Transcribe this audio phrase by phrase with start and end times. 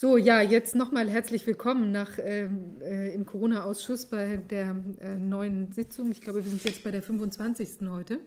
[0.00, 5.72] So, ja, jetzt nochmal herzlich willkommen nach, ähm, äh, im Corona-Ausschuss bei der äh, neuen
[5.72, 6.12] Sitzung.
[6.12, 7.88] Ich glaube, wir sind jetzt bei der 25.
[7.90, 8.20] heute.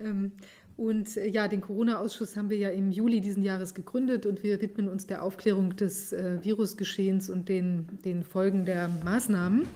[0.00, 0.32] Ähm,
[0.76, 4.60] und äh, ja, den Corona-Ausschuss haben wir ja im Juli diesen Jahres gegründet und wir
[4.60, 9.68] widmen uns der Aufklärung des äh, Virusgeschehens und den, den Folgen der Maßnahmen.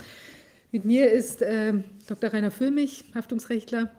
[0.72, 1.74] Mit mir ist äh,
[2.08, 2.32] Dr.
[2.32, 3.92] Rainer Füllmich, Haftungsrechtler,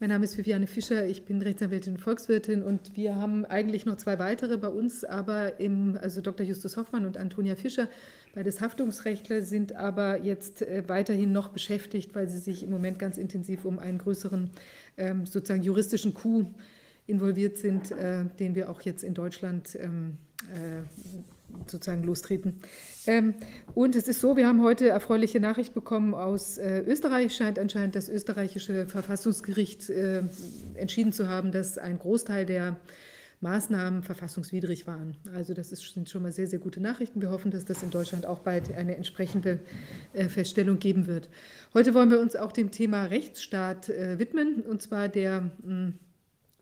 [0.00, 3.96] mein Name ist Viviane Fischer, ich bin Rechtsanwältin und Volkswirtin und wir haben eigentlich noch
[3.96, 6.46] zwei weitere bei uns, aber im, also Dr.
[6.46, 7.86] Justus Hoffmann und Antonia Fischer,
[8.34, 13.18] beides Haftungsrechtler, sind aber jetzt äh, weiterhin noch beschäftigt, weil sie sich im Moment ganz
[13.18, 14.50] intensiv um einen größeren
[14.96, 16.46] ähm, sozusagen juristischen Coup
[17.06, 20.16] involviert sind, äh, den wir auch jetzt in Deutschland ähm,
[20.54, 20.82] äh,
[21.66, 22.60] sozusagen lostreten.
[23.06, 23.34] Ähm,
[23.74, 27.34] und es ist so, wir haben heute erfreuliche Nachricht bekommen aus äh, Österreich.
[27.34, 30.22] Scheint anscheinend das österreichische Verfassungsgericht äh,
[30.74, 32.76] entschieden zu haben, dass ein Großteil der
[33.40, 35.16] Maßnahmen verfassungswidrig waren.
[35.34, 37.22] Also das ist, sind schon mal sehr, sehr gute Nachrichten.
[37.22, 39.60] Wir hoffen, dass das in Deutschland auch bald eine entsprechende
[40.12, 41.30] äh, Feststellung geben wird.
[41.72, 45.94] Heute wollen wir uns auch dem Thema Rechtsstaat äh, widmen, und zwar der mh, hm,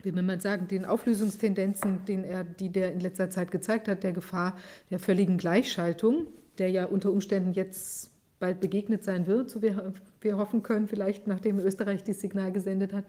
[0.08, 4.02] wie will man sagen, den Auflösungstendenzen, den er, die der in letzter Zeit gezeigt hat,
[4.02, 4.56] der Gefahr
[4.90, 9.92] der völligen Gleichschaltung, der ja unter Umständen jetzt bald begegnet sein wird, so wir,
[10.22, 13.04] wir hoffen können, vielleicht nachdem Österreich dieses Signal gesendet hat.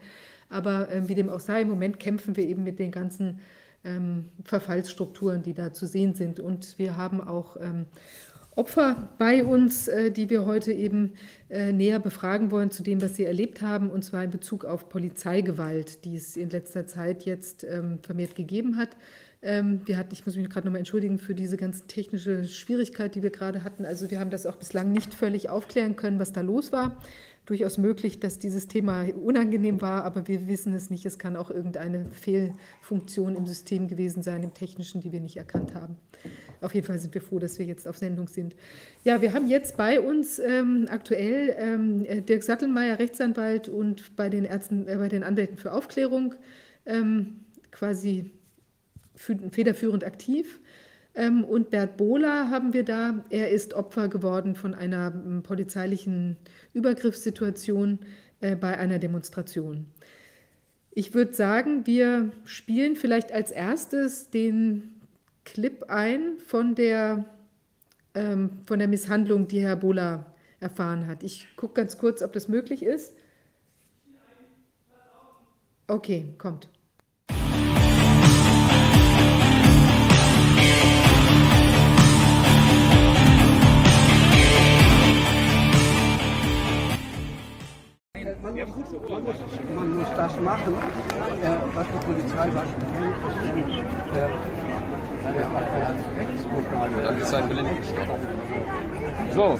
[0.50, 3.40] Aber äh, wie dem auch sei, im Moment kämpfen wir eben mit den ganzen
[3.86, 6.42] ähm, Verfallsstrukturen, die da zu sehen sind.
[6.42, 7.86] Und wir haben auch ähm,
[8.56, 11.14] Opfer bei uns, äh, die wir heute eben
[11.50, 14.90] äh, näher befragen wollen zu dem, was sie erlebt haben, und zwar in Bezug auf
[14.90, 18.90] Polizeigewalt, die es in letzter Zeit jetzt ähm, vermehrt gegeben hat.
[19.42, 23.24] Ähm, wir hatten, ich muss mich gerade nochmal entschuldigen für diese ganze technische Schwierigkeit, die
[23.24, 23.86] wir gerade hatten.
[23.86, 26.98] Also wir haben das auch bislang nicht völlig aufklären können, was da los war.
[27.46, 31.06] Durchaus möglich, dass dieses Thema unangenehm war, aber wir wissen es nicht.
[31.06, 35.74] Es kann auch irgendeine Fehlfunktion im System gewesen sein, im technischen, die wir nicht erkannt
[35.74, 35.98] haben.
[36.62, 38.56] Auf jeden Fall sind wir froh, dass wir jetzt auf Sendung sind.
[39.04, 44.46] Ja, wir haben jetzt bei uns ähm, aktuell ähm, Dirk Sattelmeier, Rechtsanwalt und bei den
[44.46, 46.36] Ärzten, äh, bei den Anwälten für Aufklärung
[46.86, 48.32] ähm, quasi
[49.16, 50.60] federführend aktiv.
[51.16, 53.24] Ähm, und Bert Bohler haben wir da.
[53.30, 56.38] Er ist Opfer geworden von einer ähm, polizeilichen
[56.74, 58.00] Übergriffssituation
[58.42, 59.88] äh, bei einer Demonstration.
[60.92, 64.99] Ich würde sagen, wir spielen vielleicht als erstes den
[65.46, 67.26] Clip ein von der,
[68.14, 70.26] ähm, von der Misshandlung, die Herr Bola
[70.60, 71.24] erfahren hat.
[71.24, 73.14] Ich gucke ganz kurz, ob das möglich ist.
[75.88, 76.70] Okay, kommt.
[89.76, 90.76] Man muss das machen,
[91.74, 92.70] was die Polizei sagt.
[97.04, 98.10] Dann ist sein gestoppt.
[99.34, 99.60] So,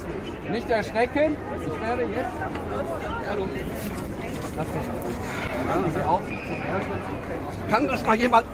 [0.52, 1.36] nicht erschrecken.
[1.62, 3.30] Ich werde jetzt.
[3.30, 3.48] Hallo.
[5.68, 6.22] Lassen Sie auf.
[7.70, 8.46] Kann das mal jemand.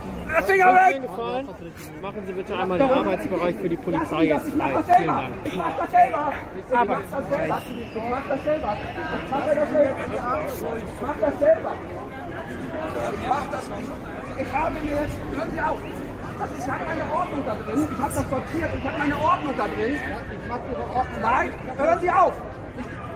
[0.45, 1.01] Finger weg!
[2.01, 4.83] Machen Sie bitte einmal den Arbeitsbereich für die Polizei jetzt frei.
[4.97, 5.33] Vielen Dank.
[5.55, 6.33] Mach das selber!
[6.73, 7.09] Aber ich
[8.09, 8.77] mach das selber!
[8.77, 9.97] Ich mach das selber!
[10.07, 11.75] Ich mach das selber!
[13.27, 13.69] Mach das
[14.37, 15.17] Ich habe mir jetzt.
[15.31, 16.04] Hören Sie auf!
[16.35, 17.87] Ich habe meine Ordnung da drin.
[17.91, 18.69] Ich habe das sortiert.
[18.77, 19.95] Ich habe meine Ordnung da drin.
[19.95, 21.21] Ich mache Ihre Ordnung.
[21.21, 22.33] Nein, hören Sie auf!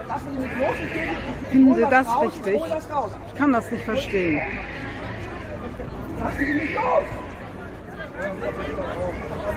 [0.08, 0.76] Lassen Sie mich los.
[0.84, 1.10] Ich gehe.
[1.52, 2.24] Finden Sie das raus.
[2.24, 2.56] richtig?
[2.56, 3.12] Ich das raus.
[3.28, 4.42] Ich kann das nicht verstehen.
[6.20, 7.04] Lassen Sie mich los!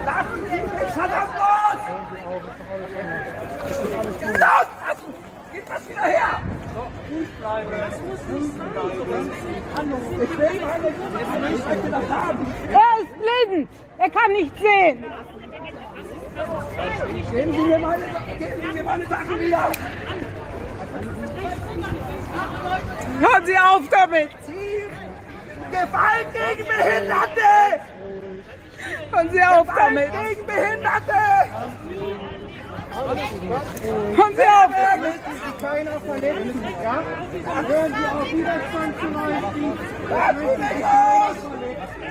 [0.05, 1.81] Lassen Sie mich verdammt los!
[4.23, 4.39] Los!
[4.39, 5.15] Lassen!
[5.53, 6.52] Gib das wieder her!
[7.13, 7.19] Ich
[10.39, 10.89] will meine
[11.55, 12.47] Ich möchte das haben!
[12.71, 13.69] Er ist blind!
[13.99, 15.05] Er kann nicht sehen!
[17.31, 18.05] Geben Sie mir meine,
[18.39, 19.73] geben Sie mir meine Sachen wieder!
[23.21, 24.31] Hören Sie auf damit!
[25.71, 27.81] Gewalt gegen Behinderte!
[29.11, 30.13] Hören Sie auf damit!
[30.13, 31.23] Gewalt gegen Behinderte!
[32.93, 33.17] Hören
[34.37, 34.71] Sie auf
[35.61, 37.03] keiner verletzen, ja?
[37.67, 39.73] Hören Sie auf, Widerstand zu leisten.
[40.09, 42.03] Das möchte keiner verletzen.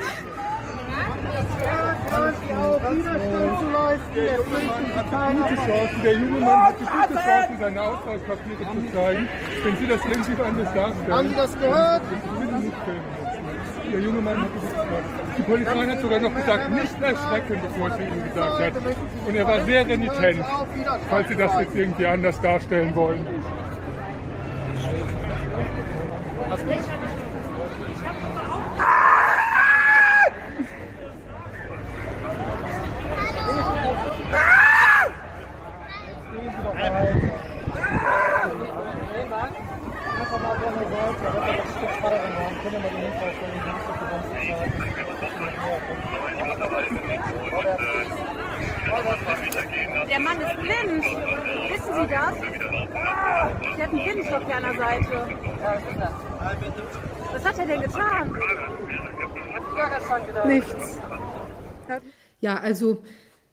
[2.09, 4.21] Hören Sie auf, Widerstand zu leisten.
[4.25, 5.99] Das möchte ich keiner gute Chancen.
[6.03, 9.29] Der junge Mann hat die gute Chance, seine Ausweispapiere zu zeigen.
[9.63, 12.01] Wenn Sie das links anders darstellen, Haben Sie das gehört?
[13.91, 15.20] Der junge Mann hat das gesagt.
[15.37, 18.73] Die Polizei hat sogar noch gesagt, nicht erschrecken, bevor sie ihm gesagt hat.
[19.27, 20.45] Und er war sehr renitent,
[21.09, 23.25] falls Sie das jetzt irgendwie anders darstellen wollen.
[50.31, 51.03] Mann ist blind.
[51.69, 52.35] Wissen Sie das?
[53.91, 55.27] Der hat einen Blindenstock hier an der Seite.
[57.33, 58.37] Was hat er denn getan?
[60.47, 60.99] Nichts.
[62.39, 63.03] Ja, also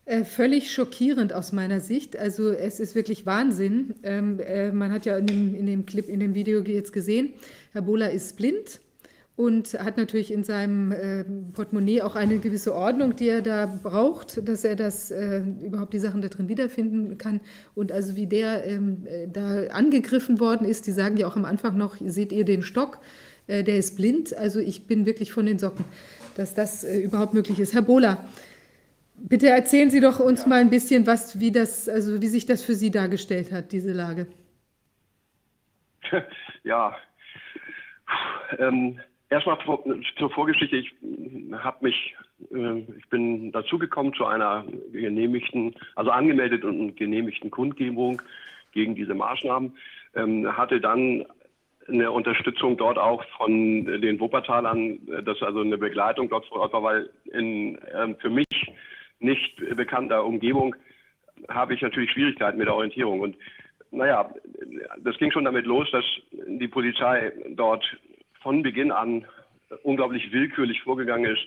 [0.05, 2.17] äh, völlig schockierend aus meiner Sicht.
[2.17, 3.95] Also es ist wirklich Wahnsinn.
[4.03, 7.35] Ähm, äh, man hat ja in dem, in dem Clip, in dem Video jetzt gesehen,
[7.73, 8.81] Herr Bohler ist blind
[9.39, 14.49] und hat natürlich in seinem äh, Portemonnaie auch eine gewisse Ordnung, die er da braucht,
[14.49, 17.41] dass er das äh, überhaupt die Sachen da drin wiederfinden kann.
[17.77, 21.45] Und also wie der ähm, äh, da angegriffen worden ist, die sagen ja auch am
[21.45, 22.99] Anfang noch, seht ihr den Stock,
[23.47, 24.37] äh, der ist blind.
[24.37, 25.85] Also ich bin wirklich von den Socken,
[26.35, 27.75] dass das äh, überhaupt möglich ist.
[27.75, 28.25] Herr Bohler,
[29.19, 32.65] bitte erzählen Sie doch uns mal ein bisschen, was, wie das, also wie sich das
[32.65, 34.27] für Sie dargestellt hat, diese Lage.
[36.65, 36.95] Ja,
[38.59, 39.59] ähm, erstmal
[40.17, 40.77] zur Vorgeschichte.
[40.77, 40.95] Ich
[41.53, 42.15] habe mich,
[42.53, 48.23] äh, ich bin dazugekommen zu einer genehmigten, also angemeldet und genehmigten Kundgebung
[48.73, 49.77] gegen diese Maßnahmen.
[50.15, 51.27] Ähm, hatte dann
[51.89, 56.83] eine Unterstützung dort auch von den Wuppertalern, dass also eine Begleitung dort vor Ort war,
[56.83, 58.47] weil in ähm, für mich
[59.21, 60.77] nicht bekannter Umgebung
[61.49, 63.21] habe ich natürlich Schwierigkeiten mit der Orientierung.
[63.21, 63.37] Und
[63.91, 64.31] naja,
[64.99, 67.85] das ging schon damit los, dass die Polizei dort
[68.41, 69.27] von Beginn an
[69.83, 71.47] unglaublich willkürlich vorgegangen ist.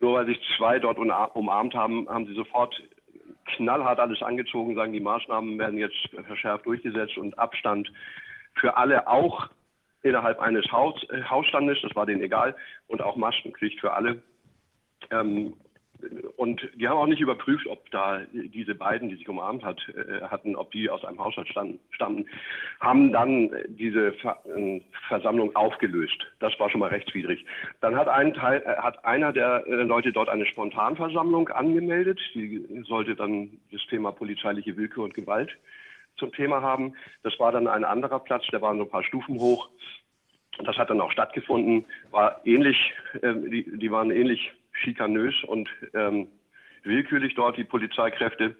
[0.00, 2.74] Nur weil sich zwei dort umarmt haben, haben sie sofort
[3.56, 7.90] knallhart alles angezogen, sagen, die Maßnahmen werden jetzt verschärft durchgesetzt und Abstand
[8.54, 9.48] für alle auch
[10.02, 12.56] innerhalb eines Haus, äh, Hausstandes, das war denen egal,
[12.88, 14.22] und auch Maskenpflicht für alle.
[15.10, 15.54] Ähm,
[16.36, 20.22] und die haben auch nicht überprüft, ob da diese beiden, die sich umarmt hat, äh,
[20.22, 22.26] hatten, ob die aus einem Haushalt standen, stammten,
[22.80, 26.18] haben dann diese Ver äh, Versammlung aufgelöst.
[26.40, 27.44] Das war schon mal rechtswidrig.
[27.80, 32.20] Dann hat, ein Teil, äh, hat einer der äh, Leute dort eine Spontanversammlung angemeldet.
[32.34, 35.50] Die sollte dann das Thema polizeiliche Willkür und Gewalt
[36.16, 36.94] zum Thema haben.
[37.22, 39.68] Das war dann ein anderer Platz, der war nur ein paar Stufen hoch.
[40.64, 46.28] Das hat dann auch stattgefunden, war ähnlich, äh, die, die waren ähnlich schikanös und ähm,
[46.82, 48.56] willkürlich dort, die Polizeikräfte.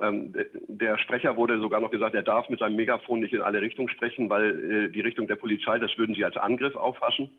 [0.00, 0.34] Ähm,
[0.68, 3.88] der Sprecher wurde sogar noch gesagt, er darf mit seinem Megafon nicht in alle Richtungen
[3.88, 7.30] sprechen, weil äh, die Richtung der Polizei, das würden sie als Angriff auffassen.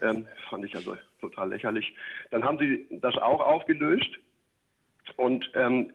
[0.00, 1.94] Ähm, fand ich also total lächerlich.
[2.30, 4.10] Dann haben sie das auch aufgelöst
[5.16, 5.92] und ähm,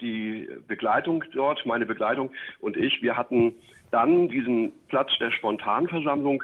[0.00, 3.54] die Begleitung dort, meine Begleitung und ich, wir hatten
[3.90, 6.42] dann diesen Platz der Spontanversammlung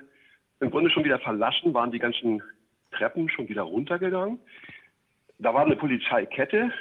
[0.61, 2.43] im Grunde schon wieder verlassen, waren die ganzen
[2.91, 4.39] Treppen schon wieder runtergegangen.
[5.39, 6.73] Da war eine Polizeikette,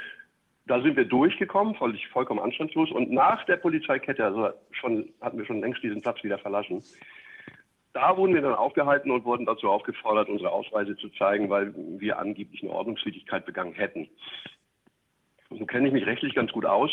[0.66, 2.92] da sind wir durchgekommen, völlig vollkommen anstandslos.
[2.92, 6.84] Und nach der Polizeikette, also schon, hatten wir schon längst diesen Platz wieder verlassen,
[7.94, 12.20] da wurden wir dann aufgehalten und wurden dazu aufgefordert, unsere Ausweise zu zeigen, weil wir
[12.20, 14.08] angeblich eine Ordnungswidrigkeit begangen hätten.
[15.50, 16.92] Nun kenne ich mich rechtlich ganz gut aus,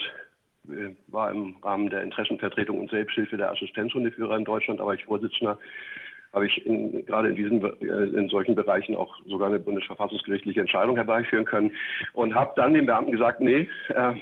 [1.09, 5.59] war im Rahmen der Interessenvertretung und Selbsthilfe der Assistenzhundeführer in Deutschland, aber ich Vorsitzender
[6.35, 10.97] habe ich in, gerade in diesen äh, in solchen Bereichen auch sogar eine bundesverfassungsgerichtliche Entscheidung
[10.97, 11.73] herbeiführen können
[12.13, 14.15] und habe dann den Beamten gesagt, nee, äh,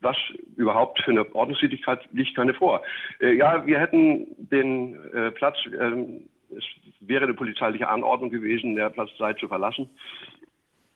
[0.00, 0.16] was
[0.56, 2.82] überhaupt für eine Ordnungswidrigkeit liegt keine vor.
[3.20, 6.64] Äh, ja, wir hätten den äh, Platz, ähm, es
[7.00, 9.88] wäre eine polizeiliche Anordnung gewesen, der Platz sei zu verlassen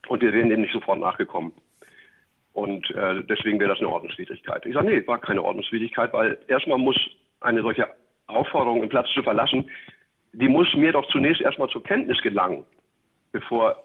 [0.07, 1.51] und wir wären dem nicht sofort nachgekommen.
[2.53, 4.65] Und äh, deswegen wäre das eine Ordnungswidrigkeit.
[4.65, 6.97] Ich sage, nee, war keine Ordnungswidrigkeit, weil erstmal muss
[7.39, 7.87] eine solche
[8.27, 9.69] Aufforderung, den Platz zu verlassen,
[10.39, 12.63] die muss mir doch zunächst erstmal zur Kenntnis gelangen,
[13.31, 13.83] bevor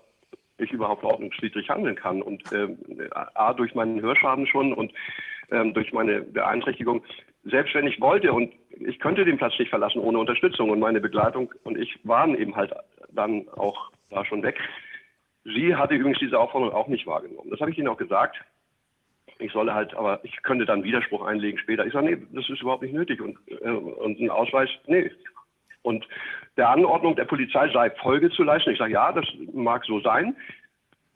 [0.58, 2.20] ich überhaupt ordnungswidrig handeln kann.
[2.20, 2.78] Und ähm,
[3.12, 4.92] A, durch meinen Hörschaden schon und
[5.50, 7.02] ähm, durch meine Beeinträchtigung,
[7.44, 11.00] selbst wenn ich wollte und ich könnte den Platz nicht verlassen ohne Unterstützung und meine
[11.00, 12.72] Begleitung und ich waren eben halt
[13.12, 14.60] dann auch da schon weg.
[15.44, 17.50] Sie hatte übrigens diese Aufforderung auch nicht wahrgenommen.
[17.50, 18.36] Das habe ich Ihnen auch gesagt.
[19.38, 21.86] Ich solle halt, aber ich könnte dann Widerspruch einlegen später.
[21.86, 23.20] Ich sage, nee, das ist überhaupt nicht nötig.
[23.20, 25.10] Und, äh, und ein Ausweis, nee.
[25.82, 26.06] Und
[26.56, 28.70] der Anordnung der Polizei sei Folge zu leisten.
[28.70, 30.36] Ich sage, ja, das mag so sein,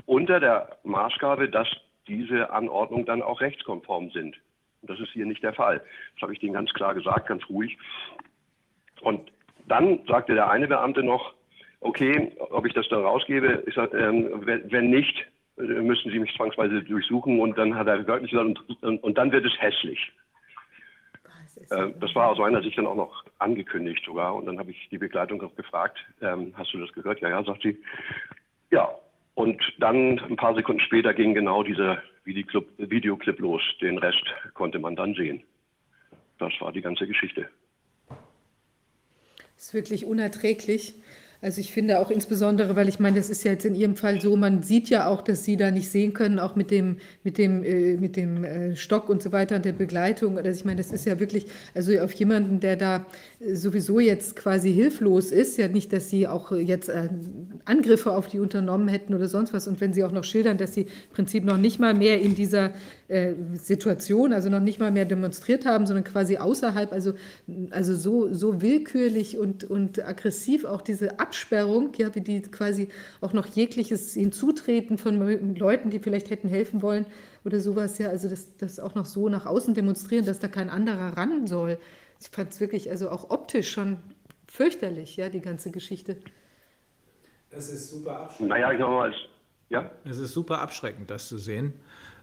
[0.06, 1.68] unter der Maßgabe, dass
[2.08, 4.37] diese Anordnungen dann auch rechtskonform sind.
[4.82, 5.82] Und das ist hier nicht der Fall.
[6.14, 7.76] Das habe ich Ihnen ganz klar gesagt, ganz ruhig.
[9.00, 9.30] Und
[9.66, 11.35] dann sagte der eine Beamte noch,
[11.80, 15.26] okay, ob ich das dann rausgebe, ich sag, ähm, wenn nicht,
[15.58, 19.18] äh, müssen Sie mich zwangsweise durchsuchen und dann hat er wörtlich gesagt, und, und, und
[19.18, 20.12] dann wird es hässlich.
[21.70, 24.35] Äh, das war aus meiner Sicht dann auch noch angekündigt sogar.
[24.35, 27.20] Und dann habe ich die Begleitung auch gefragt, ähm, hast du das gehört?
[27.20, 27.78] Ja, ja, sagt sie.
[28.70, 28.90] Ja.
[29.35, 33.62] Und dann ein paar Sekunden später ging genau dieser Videoclip, Videoclip los.
[33.82, 35.42] Den Rest konnte man dann sehen.
[36.38, 37.49] Das war die ganze Geschichte.
[39.56, 40.94] Das ist wirklich unerträglich.
[41.43, 44.21] Also ich finde auch insbesondere, weil ich meine, das ist ja jetzt in Ihrem Fall
[44.21, 47.38] so, man sieht ja auch, dass Sie da nicht sehen können, auch mit dem, mit
[47.38, 50.38] dem, äh, mit dem äh, Stock und so weiter und der Begleitung.
[50.38, 53.07] Also ich meine, das ist ja wirklich, also auf jemanden, der da
[53.40, 57.09] äh, sowieso jetzt quasi hilflos ist, ja nicht, dass Sie auch jetzt äh,
[57.64, 59.69] Angriffe auf die unternommen hätten oder sonst was.
[59.69, 62.35] Und wenn Sie auch noch schildern, dass Sie im Prinzip noch nicht mal mehr in
[62.35, 62.73] dieser
[63.08, 67.14] äh, Situation, also noch nicht mal mehr demonstriert haben, sondern quasi außerhalb, also,
[67.70, 72.88] also so, so willkürlich und, und aggressiv auch diese Absperrung, ja, wie die quasi
[73.20, 77.06] auch noch jegliches Hinzutreten von Leuten, die vielleicht hätten helfen wollen
[77.44, 80.68] oder sowas, ja, also das, das auch noch so nach außen demonstrieren, dass da kein
[80.68, 81.78] anderer ran soll.
[82.20, 83.98] Ich fand es wirklich, also auch optisch schon
[84.48, 86.16] fürchterlich, ja, die ganze Geschichte.
[87.50, 88.48] Das ist super abschreckend.
[88.48, 89.14] Naja, ich sag mal,
[89.68, 89.90] ja.
[90.04, 91.75] Es ist super abschreckend, das zu sehen.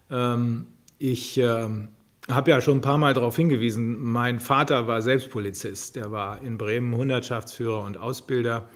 [0.09, 0.67] Ähm,
[1.03, 1.89] ich ähm,
[2.29, 5.97] habe ja schon ein paar Mal darauf hingewiesen, mein Vater war selbst Polizist.
[5.97, 8.69] Der war in Bremen Hundertschaftsführer und Ausbilder.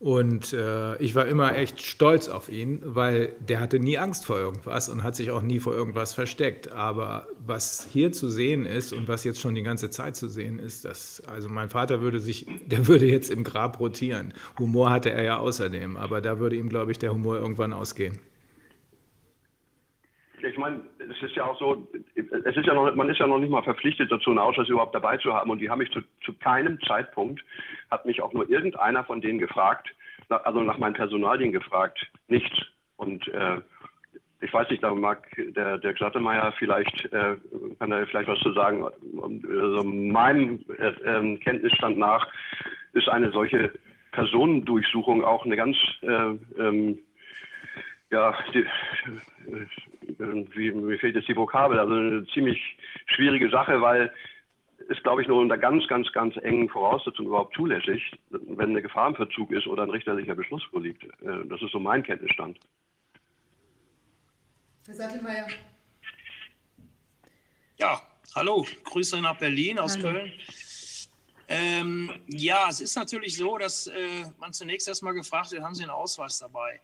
[0.00, 4.38] Und äh, ich war immer echt stolz auf ihn, weil der hatte nie Angst vor
[4.38, 6.72] irgendwas und hat sich auch nie vor irgendwas versteckt.
[6.72, 10.58] Aber was hier zu sehen ist und was jetzt schon die ganze Zeit zu sehen
[10.58, 14.32] ist, dass, also mein Vater würde sich, der würde jetzt im Grab rotieren.
[14.58, 18.20] Humor hatte er ja außerdem, aber da würde ihm, glaube ich, der Humor irgendwann ausgehen.
[21.10, 23.62] Es ist ja auch so, es ist ja noch, man ist ja noch nicht mal
[23.62, 25.50] verpflichtet dazu, einen Ausschuss überhaupt dabei zu haben.
[25.50, 27.42] Und die haben mich zu, zu keinem Zeitpunkt,
[27.90, 29.88] hat mich auch nur irgendeiner von denen gefragt,
[30.28, 32.56] also nach meinen Personalien gefragt, nichts.
[32.96, 33.60] Und äh,
[34.40, 37.36] ich weiß nicht, da mag der, der Glattemeyer vielleicht, äh,
[37.78, 38.84] kann er vielleicht was zu sagen.
[38.84, 42.26] Also meinem äh, ähm, Kenntnisstand nach
[42.92, 43.72] ist eine solche
[44.12, 46.98] Personendurchsuchung auch eine ganz äh, ähm,
[48.10, 48.64] ja, die,
[50.54, 52.58] wie, mir fehlt jetzt die Vokabel, also eine ziemlich
[53.06, 54.12] schwierige Sache, weil
[54.88, 59.08] ist, glaube ich, nur unter ganz, ganz, ganz engen Voraussetzungen überhaupt zulässig, wenn eine Gefahr
[59.08, 61.02] im Verzug ist oder ein richterlicher Beschluss vorliegt.
[61.02, 62.58] Äh, das ist so mein Kenntnisstand.
[64.86, 65.46] Herr Sattelmeier.
[67.76, 68.00] Ja,
[68.34, 70.12] hallo, Grüße nach Berlin aus Hallo.
[70.12, 70.32] Köln.
[71.48, 75.82] Ähm, ja, es ist natürlich so, dass äh, man zunächst erstmal gefragt wird, haben Sie
[75.82, 76.80] einen Ausweis dabei?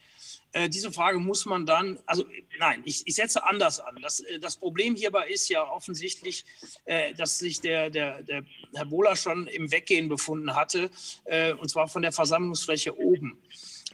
[0.54, 2.25] Äh, diese Frage muss man dann, also
[2.61, 3.99] nein, ich, ich setze anders an.
[4.00, 6.44] Das, äh, das Problem hierbei ist ja offensichtlich,
[6.84, 10.90] äh, dass sich der, der, der Herr Bohler schon im Weggehen befunden hatte,
[11.25, 13.42] äh, und zwar von der Versammlungsfläche oben.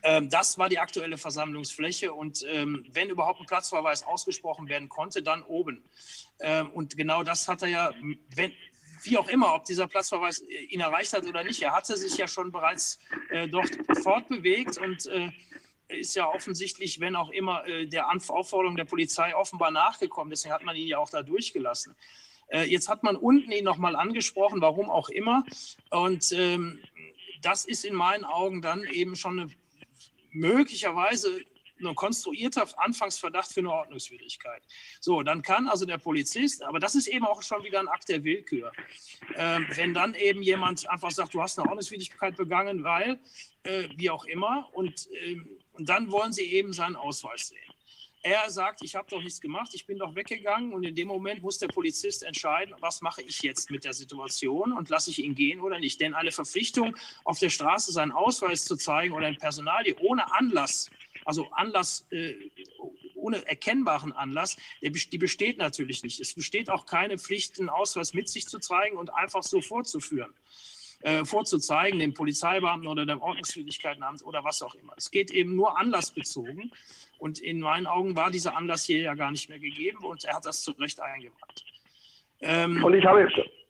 [0.02, 5.22] Ähm, Das war die aktuelle Versammlungsfläche und ähm, wenn überhaupt ein Platzverweis ausgesprochen werden konnte,
[5.22, 5.82] dann oben.
[6.40, 7.94] Ähm, Und genau das hat er ja,
[8.34, 8.52] wenn,
[9.02, 12.18] wie auch immer, ob dieser Platzverweis äh, ihn erreicht hat oder nicht, er hatte sich
[12.18, 12.98] ja schon bereits
[13.50, 13.70] dort
[14.02, 15.08] fortbewegt und
[15.92, 20.30] ist ja offensichtlich, wenn auch immer, äh, der Aufforderung der Polizei offenbar nachgekommen.
[20.30, 21.94] Deswegen hat man ihn ja auch da durchgelassen.
[22.48, 25.44] Äh, Jetzt hat man unten ihn nochmal angesprochen, warum auch immer.
[25.90, 26.80] Und ähm,
[27.42, 29.50] das ist in meinen Augen dann eben schon eine
[30.32, 31.40] möglicherweise
[31.82, 34.62] ein konstruierter Anfangsverdacht für eine Ordnungswidrigkeit.
[35.00, 38.08] So, dann kann also der Polizist, aber das ist eben auch schon wieder ein Akt
[38.08, 38.72] der Willkür.
[39.34, 43.18] Ähm, wenn dann eben jemand einfach sagt, du hast eine Ordnungswidrigkeit begangen, weil,
[43.62, 45.48] äh, wie auch immer, und, ähm,
[45.80, 47.72] und dann wollen sie eben seinen Ausweis sehen.
[48.22, 51.40] Er sagt, ich habe doch nichts gemacht, ich bin doch weggegangen und in dem Moment
[51.40, 55.34] muss der Polizist entscheiden, was mache ich jetzt mit der Situation und lasse ich ihn
[55.34, 55.98] gehen oder nicht.
[56.02, 56.94] Denn eine Verpflichtung,
[57.24, 60.90] auf der Straße seinen Ausweis zu zeigen oder ein Personalie ohne Anlass,
[61.24, 62.34] also Anlass, äh,
[63.14, 66.20] ohne erkennbaren Anlass, die besteht natürlich nicht.
[66.20, 70.34] Es besteht auch keine Pflicht, einen Ausweis mit sich zu zeigen und einfach so vorzuführen
[71.02, 74.92] äh, vorzuzeigen, dem Polizeibeamten oder dem Ordnungswidrigkeitenamt oder was auch immer.
[74.96, 76.70] Es geht eben nur anlassbezogen.
[77.18, 80.36] Und in meinen Augen war dieser Anlass hier ja gar nicht mehr gegeben und er
[80.36, 81.64] hat das zu Recht eingebracht.
[82.40, 83.28] Ähm, Und ich habe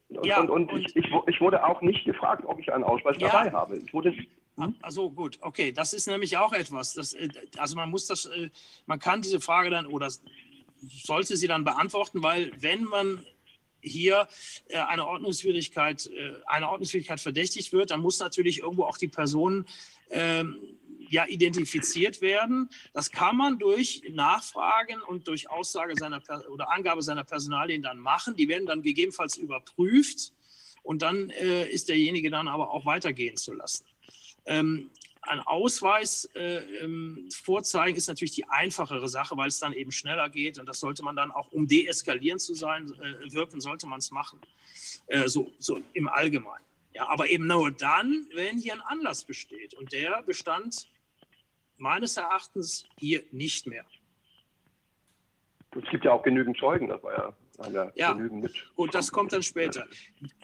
[0.09, 3.17] und, Ja, und, und, ich, ich, ich wurde auch nicht gefragt, ob ich einen Ausweis
[3.19, 3.29] Ja.
[3.29, 3.77] dabei habe.
[3.79, 4.15] Ich wurde,
[4.83, 6.95] Also gut, okay, das ist nämlich auch etwas.
[6.95, 8.51] Das, äh, also man muss das, äh,
[8.87, 10.11] man kann diese Frage dann oder
[11.05, 13.25] sollte sie dann beantworten, weil wenn man
[13.83, 14.29] hier
[14.69, 19.67] äh, eine Ordnungswidrigkeit, äh, eine Ordnungswidrigkeit verdächtigt wird, dann muss natürlich irgendwo auch die Person
[20.11, 20.57] ähm,
[21.09, 22.71] ja identifiziert werden.
[22.93, 28.37] Das kann man durch Nachfragen und durch Aussage seiner oder Angabe seiner Personalien dann machen.
[28.37, 30.33] Die werden dann gegebenenfalls überprüft
[30.83, 33.85] und dann äh, ist derjenige dann aber auch weitergehen zu lassen.
[34.47, 34.91] Ähm,
[35.23, 40.29] ein Ausweis äh, ähm, vorzeigen ist natürlich die einfachere Sache, weil es dann eben schneller
[40.31, 43.99] geht und das sollte man dann auch, um deeskalierend zu sein, äh, wirken, sollte man
[43.99, 44.41] es machen.
[45.07, 46.65] Äh, so, so im Allgemeinen.
[46.93, 50.89] Ja, aber eben nur dann, wenn hier ein Anlass besteht und der bestand
[51.77, 53.85] meines Erachtens hier nicht mehr.
[55.75, 58.75] es gibt ja auch genügend Zeugen, das war ja, haben ja, genügend mit.
[58.75, 59.87] Gut, das kommt dann später.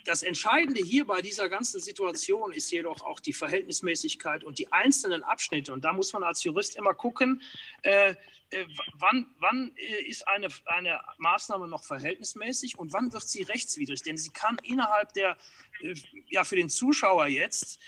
[0.04, 5.22] Das Entscheidende hier bei dieser ganzen Situation ist jedoch auch die Verhältnismäßigkeit und die einzelnen
[5.22, 5.72] Abschnitte.
[5.72, 7.42] Und da muss man als Jurist immer gucken,
[7.82, 8.14] äh,
[8.50, 14.02] äh, wann, wann äh, ist eine, eine Maßnahme noch verhältnismäßig und wann wird sie rechtswidrig?
[14.02, 15.36] Denn sie kann innerhalb der,
[15.80, 15.94] äh,
[16.28, 17.80] ja für den Zuschauer jetzt,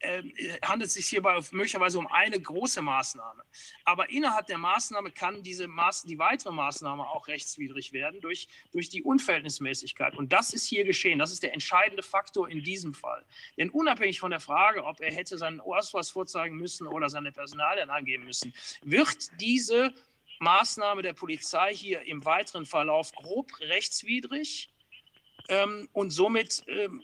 [0.00, 0.22] äh,
[0.62, 3.42] handelt es sich hierbei möglicherweise um eine große Maßnahme.
[3.84, 8.88] Aber innerhalb der Maßnahme kann diese Maß, die weitere Maßnahme auch rechtswidrig werden durch, durch
[8.88, 10.16] die Unverhältnismäßigkeit.
[10.16, 11.18] Und das ist hier geschehen.
[11.18, 13.24] Das ist der entscheidende Faktor in diesem Fall.
[13.56, 17.90] Denn unabhängig von der Frage, ob er hätte seinen Ausweis vorzeigen müssen oder seine Personalien
[17.90, 19.94] angeben müssen, wird diese
[20.40, 24.70] Maßnahme der Polizei hier im weiteren Verlauf grob rechtswidrig
[25.48, 27.02] ähm, und somit ähm,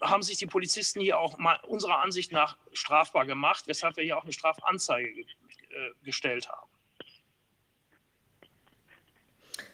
[0.00, 4.18] haben sich die Polizisten hier auch mal unserer Ansicht nach strafbar gemacht, weshalb wir hier
[4.18, 5.24] auch eine Strafanzeige ge
[5.70, 6.68] äh, gestellt haben.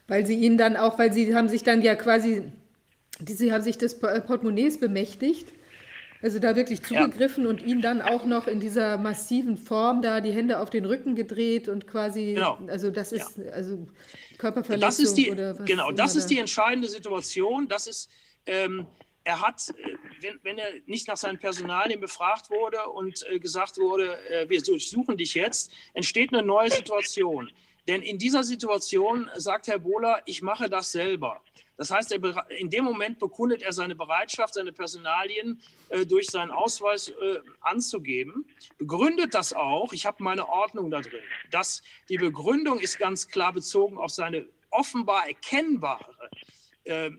[0.08, 2.50] Weil sie ihn dann auch, weil sie haben sich dann ja quasi,
[3.18, 5.48] die, sie haben sich des Po- Portemonnaies bemächtigt,
[6.22, 10.32] also da wirklich zugegriffen und ihn dann auch noch in dieser massiven Form da die
[10.32, 12.58] Hände auf den Rücken gedreht und quasi, Genau.
[12.68, 13.88] also das ist also
[14.38, 17.68] Körperverletzung Das ist die, oder was genau, das ist die entscheidende Situation.
[17.68, 18.08] Das ist,
[18.46, 18.86] ähm,
[19.24, 23.78] er hat, äh, wenn, wenn er nicht nach seinen Personalien befragt wurde und äh, gesagt
[23.78, 27.50] wurde, äh, wir durchsuchen dich jetzt, entsteht eine neue Situation.
[27.88, 31.40] Denn in dieser Situation sagt Herr Bohler, ich mache das selber.
[31.76, 36.50] Das heißt, er, in dem Moment bekundet er seine Bereitschaft, seine Personalien äh, durch seinen
[36.50, 38.46] Ausweis äh, anzugeben,
[38.78, 39.92] begründet das auch.
[39.92, 41.22] Ich habe meine Ordnung da drin.
[41.50, 46.30] Das, die Begründung ist ganz klar bezogen auf seine offenbar erkennbare
[46.84, 47.10] äh,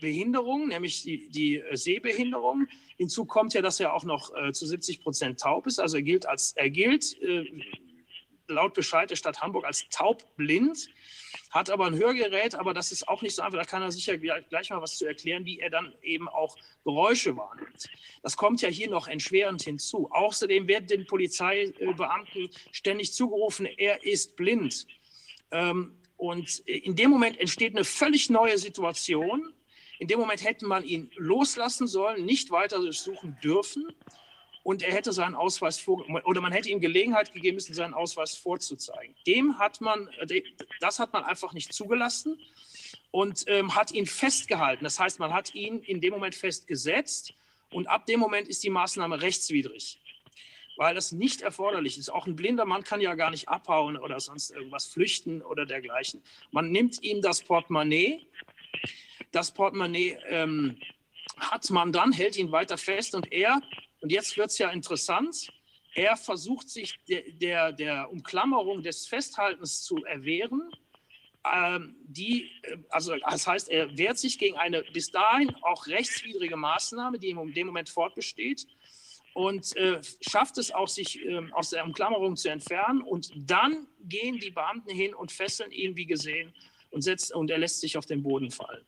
[0.00, 2.66] Behinderung, nämlich die, die äh, Sehbehinderung.
[2.96, 5.78] Hinzu kommt ja, dass er auch noch äh, zu 70 Prozent taub ist.
[5.78, 7.44] Also er gilt, als, er gilt äh,
[8.48, 10.88] laut Bescheid der Stadt Hamburg als taubblind,
[11.50, 13.58] hat aber ein Hörgerät, aber das ist auch nicht so einfach.
[13.58, 17.36] Da kann er sicher gleich mal was zu erklären, wie er dann eben auch Geräusche
[17.36, 17.88] wahrnimmt.
[18.22, 20.10] Das kommt ja hier noch entschwerend hinzu.
[20.10, 24.86] Außerdem wird den Polizeibeamten ständig zugerufen, er ist blind.
[25.52, 29.54] Ähm, und in dem Moment entsteht eine völlig neue Situation.
[30.00, 33.86] In dem Moment hätte man ihn loslassen sollen, nicht weiter durchsuchen dürfen.
[34.62, 38.34] Und er hätte seinen Ausweis vor, oder man hätte ihm Gelegenheit gegeben müssen, seinen Ausweis
[38.34, 39.14] vorzuzeigen.
[39.26, 40.42] Dem hat man, äh,
[40.80, 42.38] das hat man einfach nicht zugelassen
[43.10, 44.84] und ähm, hat ihn festgehalten.
[44.84, 47.34] Das heißt, man hat ihn in dem Moment festgesetzt
[47.70, 49.98] und ab dem Moment ist die Maßnahme rechtswidrig,
[50.76, 52.10] weil das nicht erforderlich ist.
[52.10, 56.22] Auch ein blinder Mann kann ja gar nicht abhauen oder sonst irgendwas flüchten oder dergleichen.
[56.52, 58.26] Man nimmt ihm das Portemonnaie.
[59.32, 60.78] Das Portemonnaie ähm,
[61.36, 63.60] hat man dann, hält ihn weiter fest und er,
[64.00, 65.48] und jetzt wird es ja interessant,
[65.94, 70.70] er versucht sich der, der, der Umklammerung des Festhaltens zu erwehren.
[71.52, 76.56] Ähm, die, äh, also das heißt, er wehrt sich gegen eine bis dahin auch rechtswidrige
[76.56, 78.66] Maßnahme, die in dem Moment fortbesteht
[79.34, 83.02] und äh, schafft es auch, sich äh, aus der Umklammerung zu entfernen.
[83.02, 86.52] Und dann gehen die Beamten hin und fesseln ihn, wie gesehen,
[86.90, 88.84] und, setzt, und er lässt sich auf den Boden fallen.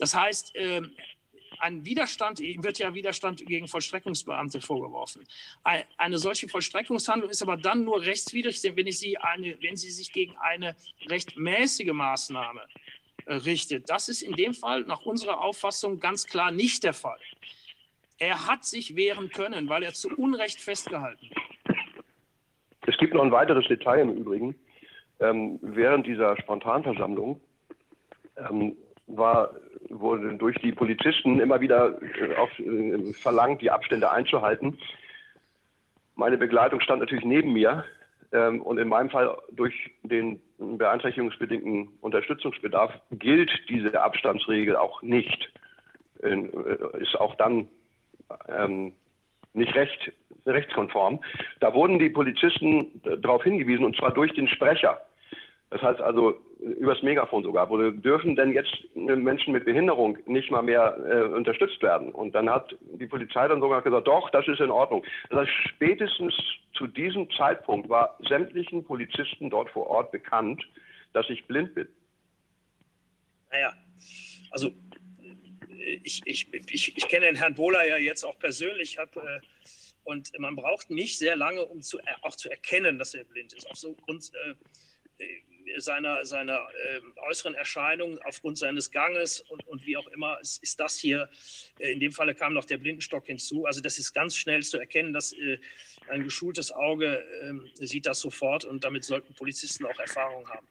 [0.00, 0.80] Das heißt, äh,
[1.58, 5.22] ein Widerstand, wird ja Widerstand gegen Vollstreckungsbeamte vorgeworfen.
[5.62, 9.90] Ein- Eine solche Vollstreckungshandlung ist aber dann nur rechtswidrig, wenn, ich sie eine, wenn sie
[9.90, 10.74] sich gegen eine
[11.08, 12.62] rechtmäßige Maßnahme
[13.26, 13.90] äh, richtet.
[13.90, 17.20] Das ist in dem Fall nach unserer Auffassung ganz klar nicht der Fall.
[18.18, 21.74] Er hat sich wehren können, weil er zu Unrecht festgehalten wird.
[22.86, 24.54] Es gibt noch ein weiteres Detail im Übrigen.
[25.20, 27.38] Ähm, während dieser Spontanversammlung
[28.38, 29.54] ähm, war,
[29.88, 34.78] wurde durch die Polizisten immer wieder äh, auf, äh, verlangt, die Abstände einzuhalten.
[36.14, 37.84] Meine Begleitung stand natürlich neben mir
[38.32, 45.50] ähm, und in meinem Fall durch den beeinträchtigungsbedingten Unterstützungsbedarf gilt diese Abstandsregel auch nicht.
[46.22, 46.48] Äh,
[46.98, 47.68] ist auch dann
[48.48, 48.92] ähm,
[49.52, 50.12] nicht recht,
[50.46, 51.20] rechtskonform.
[51.60, 55.00] Da wurden die Polizisten äh, darauf hingewiesen, und zwar durch den Sprecher.
[55.70, 60.50] Das heißt also übers Megafon sogar, wurde, dürfen denn jetzt äh, Menschen mit Behinderung nicht
[60.50, 62.12] mal mehr äh, unterstützt werden?
[62.12, 65.04] Und dann hat die Polizei dann sogar gesagt, doch, das ist in Ordnung.
[65.30, 66.34] Das heißt, spätestens
[66.74, 70.62] zu diesem Zeitpunkt war sämtlichen Polizisten dort vor Ort bekannt,
[71.12, 71.88] dass ich blind bin.
[73.50, 73.72] Naja,
[74.50, 79.16] also äh, ich, ich, ich, ich kenne den Herrn Bohler ja jetzt auch persönlich hab,
[79.16, 79.40] äh,
[80.04, 83.52] und man braucht nicht sehr lange, um zu, er- auch zu erkennen, dass er blind
[83.52, 83.66] ist.
[83.70, 84.54] Aufgrund äh, äh,
[85.78, 90.80] seiner, seiner äh, äußeren Erscheinung, aufgrund seines Ganges und, und wie auch immer, ist, ist
[90.80, 91.28] das hier,
[91.78, 93.66] äh, in dem Falle kam noch der Blindenstock hinzu.
[93.66, 95.58] Also das ist ganz schnell zu erkennen, dass äh,
[96.08, 100.66] ein geschultes Auge ähm, sieht das sofort und damit sollten Polizisten auch Erfahrung haben.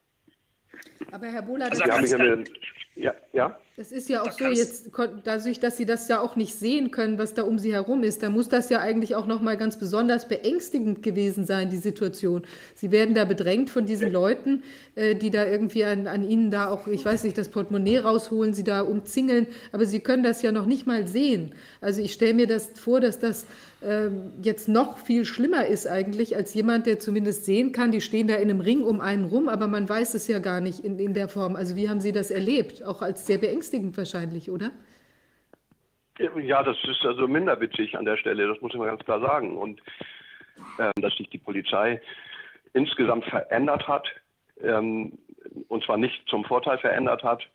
[1.11, 2.43] Aber Herr Bohler, das, haben hier eine,
[2.99, 3.57] ja, ja?
[3.79, 4.91] das ist ja auch so, jetzt
[5.23, 8.21] dadurch, dass Sie das ja auch nicht sehen können, was da um Sie herum ist,
[8.21, 12.43] da muss das ja eigentlich auch nochmal ganz besonders beängstigend gewesen sein, die Situation.
[12.75, 14.63] Sie werden da bedrängt von diesen Leuten,
[14.95, 18.53] äh, die da irgendwie an, an Ihnen da auch, ich weiß nicht, das Portemonnaie rausholen,
[18.53, 21.53] Sie da umzingeln, aber Sie können das ja noch nicht mal sehen.
[21.79, 23.45] Also ich stelle mir das vor, dass das
[23.81, 28.27] ähm, jetzt noch viel schlimmer ist eigentlich als jemand, der zumindest sehen kann, die stehen
[28.27, 30.99] da in einem Ring um einen rum, aber man weiß es ja gar nicht in,
[30.99, 31.55] in der Form.
[31.55, 32.83] Also wie haben Sie das erlebt?
[32.89, 34.71] Auch als sehr beängstigend wahrscheinlich, oder?
[36.41, 39.19] Ja, das ist also minder witzig an der Stelle, das muss ich mal ganz klar
[39.19, 39.55] sagen.
[39.57, 39.79] Und
[40.79, 42.01] ähm, dass sich die Polizei
[42.73, 44.07] insgesamt verändert hat,
[44.63, 45.19] ähm,
[45.67, 47.47] und zwar nicht zum Vorteil verändert hat.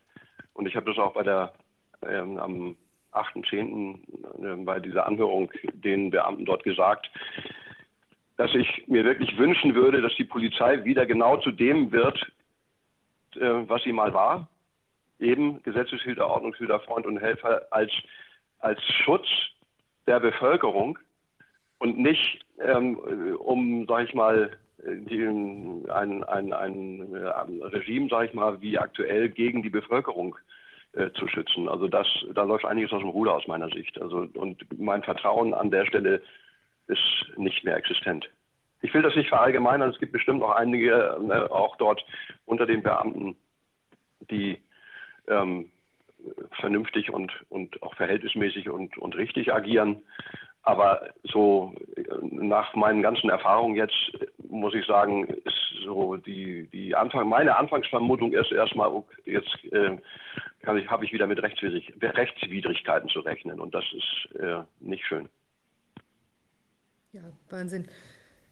[0.53, 1.51] Und ich habe das auch bei der
[2.01, 2.77] ähm, am
[3.11, 3.99] 8.10.
[4.41, 7.11] Äh, bei dieser Anhörung den Beamten dort gesagt,
[8.37, 12.25] dass ich mir wirklich wünschen würde, dass die Polizei wieder genau zu dem wird,
[13.35, 14.47] äh, was sie mal war,
[15.19, 17.91] eben Gesetzeshüter, Ordnungshüter, Freund und Helfer als,
[18.59, 19.27] als Schutz
[20.07, 20.99] der Bevölkerung
[21.79, 24.51] und nicht ähm, um, sage ich mal,
[24.85, 30.37] die, ein, ein, ein äh, Regime, sage ich mal, wie aktuell gegen die Bevölkerung
[30.93, 31.67] äh, zu schützen.
[31.67, 33.99] Also das, da läuft einiges aus dem Ruder aus meiner Sicht.
[34.01, 36.21] Also und mein Vertrauen an der Stelle
[36.87, 38.29] ist nicht mehr existent.
[38.81, 39.89] Ich will das nicht verallgemeinern.
[39.89, 42.05] Es gibt bestimmt noch einige, äh, auch dort
[42.45, 43.35] unter den Beamten,
[44.29, 44.59] die
[45.27, 45.71] ähm,
[46.59, 50.01] vernünftig und, und auch verhältnismäßig und, und richtig agieren.
[50.63, 56.67] Aber so äh, nach meinen ganzen Erfahrungen jetzt äh, muss ich sagen, ist so die,
[56.73, 59.97] die Anfang, meine Anfangsvermutung ist erstmal, jetzt äh,
[60.65, 65.29] habe ich wieder mit Rechtswidrig, Rechtswidrigkeiten zu rechnen und das ist äh, nicht schön.
[67.11, 67.87] Ja, Wahnsinn.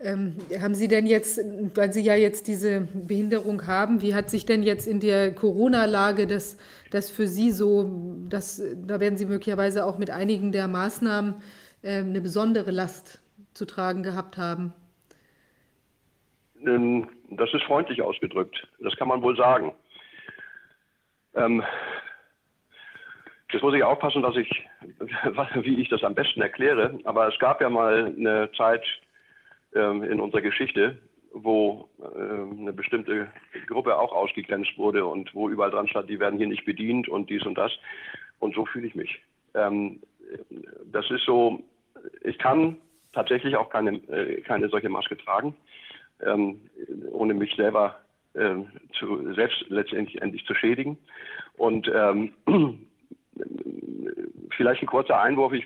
[0.04, 1.39] Ähm, haben Sie denn jetzt,
[1.76, 6.28] weil Sie ja jetzt diese Behinderung haben, wie hat sich denn jetzt in der Corona-Lage
[6.28, 6.58] das,
[6.92, 7.89] das für Sie so,
[8.28, 11.36] das, da werden Sie möglicherweise auch mit einigen der Maßnahmen
[11.84, 13.22] ähm, eine besondere Last
[13.54, 14.74] zu tragen gehabt haben?
[17.30, 18.68] Das ist freundlich ausgedrückt.
[18.80, 19.74] Das kann man wohl sagen.
[21.34, 21.63] Ähm,
[23.54, 24.50] jetzt muss ich aufpassen, dass ich,
[25.63, 27.00] wie ich das am besten erkläre.
[27.06, 28.84] Aber es gab ja mal eine Zeit
[29.74, 30.98] in unserer Geschichte,
[31.34, 33.28] wo ähm, eine bestimmte
[33.68, 37.30] Gruppe auch ausgegrenzt wurde und wo überall dran stand, die werden hier nicht bedient und
[37.30, 37.72] dies und das.
[38.40, 39.20] Und so fühle ich mich.
[39.56, 40.02] Ähm,
[40.92, 41.64] das ist so,
[42.24, 42.78] ich kann
[43.14, 45.56] tatsächlich auch keine, äh, keine solche Maske tragen,
[46.22, 46.62] ähm,
[47.12, 48.00] ohne mich selber
[48.36, 50.98] ähm, zu, selbst letztendlich endlich zu schädigen.
[51.58, 52.34] Und ähm,
[54.56, 55.54] vielleicht ein kurzer Einwurf.
[55.54, 55.65] Ich,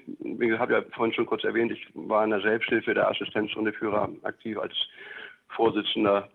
[0.60, 4.74] habe ja vorhin schon kurz erwähnt, ich war in der Selbsthilfe der Assistenzhundeführer aktiv als
[5.50, 6.30] Vorsitzender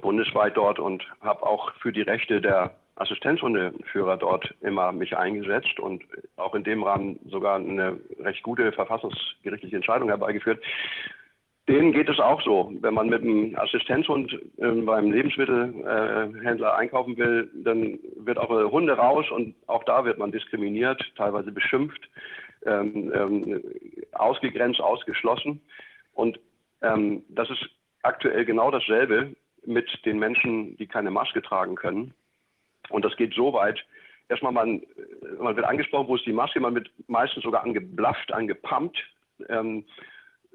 [0.00, 6.02] bundesweit dort und habe auch für die Rechte der Assistenzhundeführer dort immer mich eingesetzt und
[6.36, 10.62] auch in dem Rahmen sogar eine recht gute verfassungsgerichtliche Entscheidung herbeigeführt.
[11.68, 12.72] Denen geht es auch so.
[12.80, 18.92] Wenn man mit einem Assistenzhund äh, beim Lebensmittelhändler äh, einkaufen will, dann wird auch Hunde
[18.92, 22.08] raus und auch da wird man diskriminiert, teilweise beschimpft,
[22.64, 23.62] ähm, ähm,
[24.12, 25.60] ausgegrenzt, ausgeschlossen.
[26.12, 26.38] Und
[26.82, 27.68] ähm, das ist
[28.02, 32.14] aktuell genau dasselbe mit den Menschen, die keine Maske tragen können.
[32.90, 33.84] Und das geht so weit,
[34.28, 34.82] erstmal man,
[35.40, 38.96] man wird angesprochen, wo ist die Maske, man wird meistens sogar angeblafft, angepumpt,
[39.48, 39.84] ähm,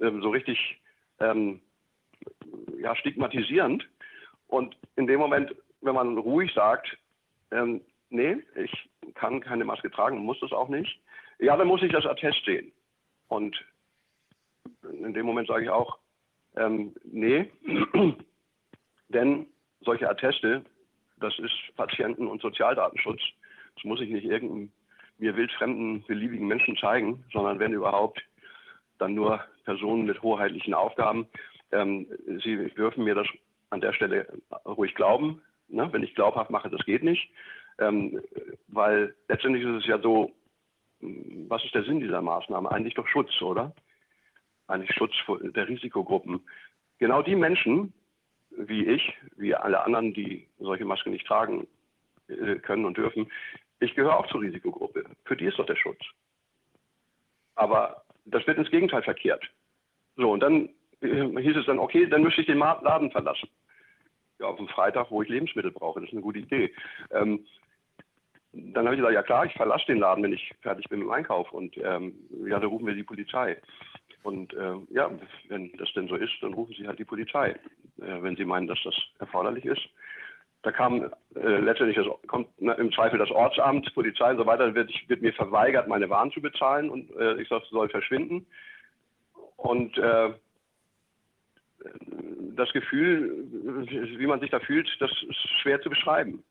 [0.02, 0.81] ähm, so richtig
[1.22, 1.62] ähm,
[2.78, 3.88] ja, stigmatisierend.
[4.48, 6.98] Und in dem Moment, wenn man ruhig sagt,
[7.52, 11.00] ähm, nee, ich kann keine Maske tragen, muss das auch nicht,
[11.40, 12.72] ja, dann muss ich das Attest sehen.
[13.28, 13.58] Und
[14.84, 15.98] in dem Moment sage ich auch,
[16.56, 17.50] ähm, nee,
[19.10, 19.48] denn
[19.82, 20.64] solche Atteste,
[21.18, 23.22] das ist Patienten- und Sozialdatenschutz.
[23.76, 24.72] Das muss ich nicht irgendeinem
[25.18, 28.22] mir wildfremden, beliebigen Menschen zeigen, sondern wenn überhaupt,
[29.02, 31.28] dann nur Personen mit hoheitlichen Aufgaben.
[31.72, 32.08] Ähm,
[32.44, 33.28] Sie dürfen mir das
[33.70, 34.28] an der Stelle
[34.66, 35.42] ruhig glauben.
[35.68, 35.92] Ne?
[35.92, 37.30] Wenn ich glaubhaft mache, das geht nicht.
[37.80, 38.22] Ähm,
[38.68, 40.32] weil letztendlich ist es ja so,
[41.02, 42.72] was ist der Sinn dieser Maßnahme?
[42.72, 43.74] Eigentlich doch Schutz, oder?
[44.68, 45.14] Eigentlich Schutz
[45.56, 46.42] der Risikogruppen.
[47.00, 47.94] Genau die Menschen,
[48.52, 51.68] wie ich, wie alle anderen, die solche Masken nicht tragen
[52.28, 53.32] äh, können und dürfen,
[53.80, 55.06] ich gehöre auch zur Risikogruppe.
[55.26, 56.02] Für die ist doch der Schutz.
[57.56, 59.44] Aber das wird ins Gegenteil verkehrt.
[60.18, 60.70] So, und dann
[61.02, 63.50] äh, hieß es dann, okay, dann müsste ich den Laden verlassen.
[64.40, 66.74] Ja, auf dem Freitag, wo ich Lebensmittel brauche, das ist eine gute Idee.
[67.12, 67.46] Ähm,
[68.54, 71.08] dann habe ich gesagt, ja klar, ich verlasse den Laden, wenn ich fertig bin mit
[71.08, 71.52] dem Einkauf.
[71.52, 72.16] Und ähm,
[72.46, 73.58] ja, dann rufen wir die Polizei.
[74.24, 75.10] Und äh, ja,
[75.48, 78.68] wenn das denn so ist, dann rufen Sie halt die Polizei, äh, wenn Sie meinen,
[78.68, 79.82] dass das erforderlich ist.
[80.64, 84.76] Da kam äh, letztendlich das, kommt ne, im Zweifel das Ortsamt, Polizei und so weiter,
[84.76, 88.46] wird, wird mir verweigert, meine Waren zu bezahlen und äh, ich sage, soll verschwinden.
[89.58, 90.34] Und äh,
[92.56, 93.48] das Gefühl,
[94.18, 96.44] wie man sich da fühlt, das ist schwer zu beschreiben.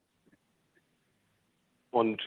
[1.91, 2.21] Und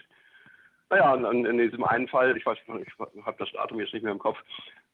[0.89, 4.11] naja, in, in diesem einen Fall, ich weiß, ich habe das Datum jetzt nicht mehr
[4.11, 4.37] im Kopf,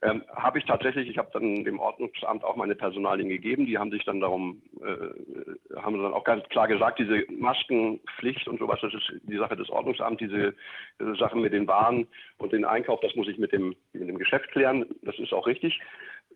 [0.01, 3.65] ähm, habe ich tatsächlich, ich habe dann dem Ordnungsamt auch meine Personalien gegeben.
[3.65, 8.59] Die haben sich dann darum, äh, haben dann auch ganz klar gesagt, diese Maskenpflicht und
[8.59, 10.55] sowas, das ist die Sache des Ordnungsamts, diese,
[11.01, 12.07] diese Sachen mit den Waren
[12.37, 14.85] und den Einkauf, das muss ich mit dem, mit dem Geschäft klären.
[15.01, 15.77] Das ist auch richtig.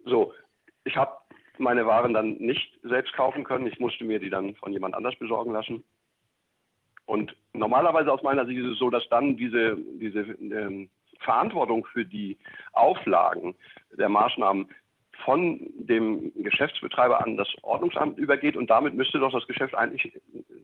[0.04, 0.34] So,
[0.84, 1.14] ich habe
[1.58, 3.68] meine Waren dann nicht selbst kaufen können.
[3.68, 5.86] Ich musste mir die dann von jemand anders besorgen lassen.
[7.06, 12.06] Und normalerweise aus meiner Sicht ist es so, dass dann diese, diese ähm, Verantwortung für
[12.06, 12.38] die
[12.74, 13.56] Auflagen
[13.98, 14.68] der Maßnahmen
[15.24, 20.20] von dem Geschäftsbetreiber an das Ordnungsamt übergeht und damit müsste doch das Geschäft eigentlich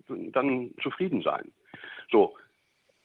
[0.07, 1.51] dann zufrieden sein.
[2.11, 2.35] So,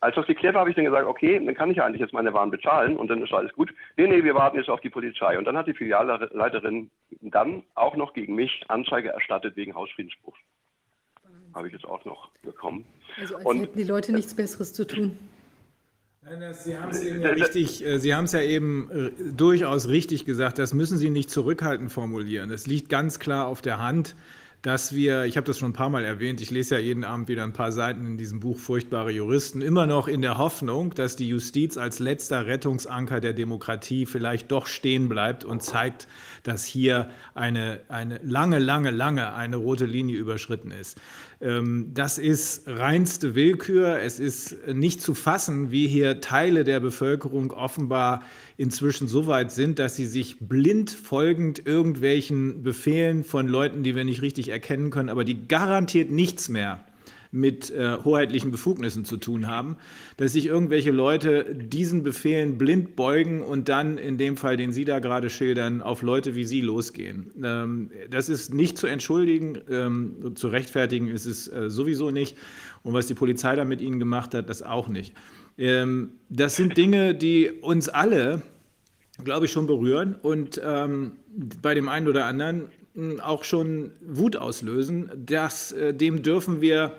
[0.05, 2.35] als das geklärt war, habe ich dann gesagt, okay, dann kann ich eigentlich jetzt meine
[2.35, 3.73] Waren bezahlen und dann ist alles gut.
[3.97, 5.39] Nee, nee, wir warten jetzt auf die Polizei.
[5.39, 6.91] Und dann hat die Filialleiterin
[7.23, 10.39] dann auch noch gegen mich Anzeige erstattet wegen Hausfriedensbruchs.
[11.55, 12.85] Habe ich jetzt auch noch bekommen.
[13.19, 15.19] Also als und, hätten die Leute nichts Besseres zu tun.
[16.65, 20.25] Sie haben es eben ja richtig, äh, Sie haben es ja eben äh, durchaus richtig
[20.25, 22.51] gesagt, das müssen Sie nicht zurückhaltend formulieren.
[22.51, 24.15] Es liegt ganz klar auf der Hand,
[24.65, 27.29] dass wir, ich habe das schon ein paar Mal erwähnt, ich lese ja jeden Abend
[27.29, 31.17] wieder ein paar Seiten in diesem Buch Furchtbare Juristen, immer noch in der Hoffnung, dass
[31.17, 36.09] die Justiz als letzter Rettungsanker der Demokratie vielleicht doch stehen bleibt und zeigt,
[36.45, 40.99] dass hier eine, eine lange, lange, lange eine rote Linie überschritten ist.
[41.43, 44.01] Ähm, das ist reinste Willkür.
[44.01, 48.23] Es ist nicht zu fassen, wie hier Teile der Bevölkerung offenbar
[48.57, 54.05] inzwischen so weit sind, dass sie sich blind folgend irgendwelchen Befehlen von Leuten, die wir
[54.05, 56.85] nicht richtig erkennen können, aber die garantiert nichts mehr
[57.35, 59.77] mit äh, hoheitlichen Befugnissen zu tun haben,
[60.17, 64.85] dass sich irgendwelche Leute diesen Befehlen blind beugen und dann in dem Fall, den Sie
[64.85, 67.33] da gerade schildern, auf Leute wie Sie losgehen.
[67.43, 72.37] Ähm, das ist nicht zu entschuldigen, ähm, zu rechtfertigen ist es äh, sowieso nicht.
[72.85, 75.13] Und was die Polizei da mit Ihnen gemacht hat, das auch nicht.
[75.59, 78.43] Ähm, das sind Dinge, die uns alle,
[79.23, 81.13] glaube ich, schon berühren und ähm,
[81.63, 85.11] bei dem einen oder anderen hm, auch schon Wut auslösen.
[85.17, 86.97] Das, äh, dem dürfen wir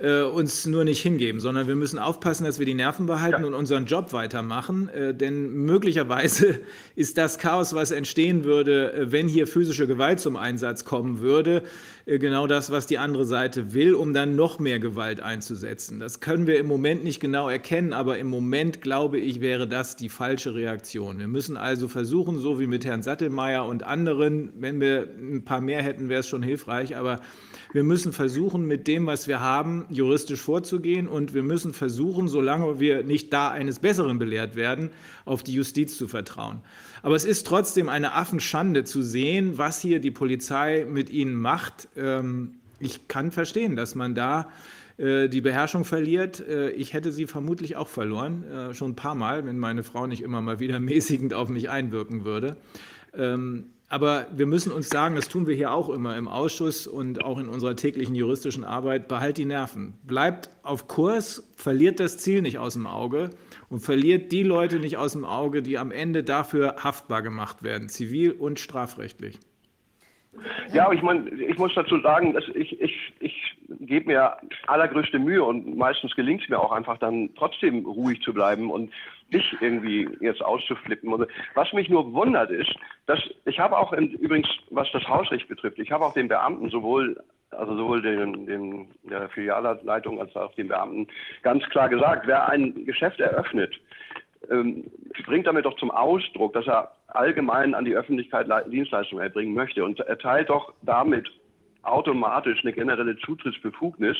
[0.00, 3.46] äh, uns nur nicht hingeben, sondern wir müssen aufpassen, dass wir die Nerven behalten ja.
[3.46, 4.88] und unseren Job weitermachen.
[4.88, 6.60] Äh, denn möglicherweise
[6.96, 11.62] ist das Chaos, was entstehen würde, äh, wenn hier physische Gewalt zum Einsatz kommen würde,
[12.04, 15.98] äh, genau das, was die andere Seite will, um dann noch mehr Gewalt einzusetzen.
[15.98, 19.96] Das können wir im Moment nicht genau erkennen, aber im Moment glaube ich, wäre das
[19.96, 21.18] die falsche Reaktion.
[21.18, 25.60] Wir müssen also versuchen, so wie mit Herrn Sattelmeier und anderen, wenn wir ein paar
[25.60, 27.20] mehr hätten, wäre es schon hilfreich, aber
[27.72, 32.80] wir müssen versuchen, mit dem, was wir haben, juristisch vorzugehen und wir müssen versuchen, solange
[32.80, 34.90] wir nicht da eines Besseren belehrt werden,
[35.24, 36.60] auf die Justiz zu vertrauen.
[37.02, 41.88] Aber es ist trotzdem eine Affenschande zu sehen, was hier die Polizei mit ihnen macht.
[41.96, 44.48] Ähm, ich kann verstehen, dass man da
[44.98, 46.40] äh, die Beherrschung verliert.
[46.40, 50.06] Äh, ich hätte sie vermutlich auch verloren, äh, schon ein paar Mal, wenn meine Frau
[50.06, 52.56] nicht immer mal wieder mäßigend auf mich einwirken würde.
[53.18, 57.24] Ähm, aber wir müssen uns sagen, das tun wir hier auch immer im Ausschuss und
[57.24, 59.94] auch in unserer täglichen juristischen Arbeit, behalt die Nerven.
[60.02, 63.30] Bleibt auf Kurs, verliert das Ziel nicht aus dem Auge
[63.68, 67.88] und verliert die Leute nicht aus dem Auge, die am Ende dafür haftbar gemacht werden,
[67.88, 69.38] zivil und strafrechtlich.
[70.72, 75.42] Ja, ich meine, ich muss dazu sagen, dass ich, ich, ich gebe mir allergrößte Mühe
[75.42, 78.92] und meistens gelingt es mir auch einfach dann trotzdem ruhig zu bleiben und
[79.30, 81.26] nicht irgendwie jetzt auszuflippen.
[81.54, 82.74] Was mich nur wundert ist,
[83.06, 86.70] dass ich habe auch im, übrigens, was das Hausrecht betrifft, ich habe auch den Beamten
[86.70, 87.16] sowohl
[87.50, 91.06] also sowohl den, den, der Filialleitung als auch den Beamten
[91.42, 93.72] ganz klar gesagt, wer ein Geschäft eröffnet,
[94.50, 94.90] ähm,
[95.24, 100.00] bringt damit doch zum Ausdruck, dass er allgemein an die Öffentlichkeit Dienstleistungen erbringen möchte und
[100.00, 101.28] erteilt doch damit
[101.82, 104.16] automatisch eine generelle Zutrittsbefugnis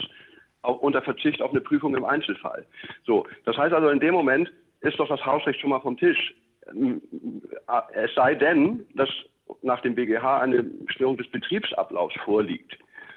[0.62, 2.66] unter Verzicht auf eine Prüfung im Einzelfall.
[3.04, 6.34] So, das heißt also in dem Moment ist doch das Hausrecht schon mal vom Tisch.
[7.92, 9.08] Es sei denn, dass
[9.62, 12.76] nach dem BGH eine Störung des Betriebsablaufs vorliegt.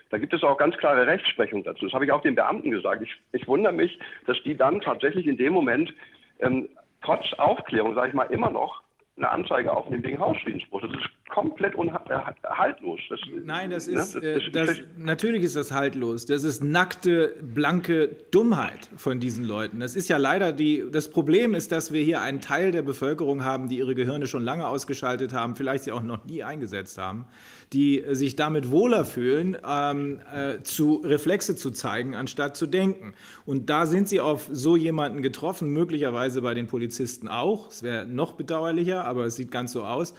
[0.09, 1.85] Da gibt es auch ganz klare Rechtsprechung dazu.
[1.85, 3.03] Das habe ich auch den Beamten gesagt.
[3.03, 5.93] Ich, ich wundere mich, dass die dann tatsächlich in dem Moment
[6.39, 6.69] ähm,
[7.03, 8.81] trotz Aufklärung, sage ich mal, immer noch
[9.19, 10.81] eine Anzeige aufnehmen wegen Hausfriedensbruch.
[10.81, 12.99] Das ist komplett haltlos.
[13.09, 16.25] Das, Nein, das ist, ne, das, das, das, natürlich ist das haltlos.
[16.25, 19.79] Das ist nackte, blanke Dummheit von diesen Leuten.
[19.79, 23.43] Das ist ja leider die, das Problem ist, dass wir hier einen Teil der Bevölkerung
[23.43, 27.25] haben, die ihre Gehirne schon lange ausgeschaltet haben, vielleicht sie auch noch nie eingesetzt haben,
[27.73, 33.13] die sich damit wohler fühlen, ähm, äh, zu Reflexe zu zeigen, anstatt zu denken.
[33.45, 37.69] Und da sind sie auf so jemanden getroffen, möglicherweise bei den Polizisten auch.
[37.69, 40.15] Es wäre noch bedauerlicher, aber es sieht ganz so aus.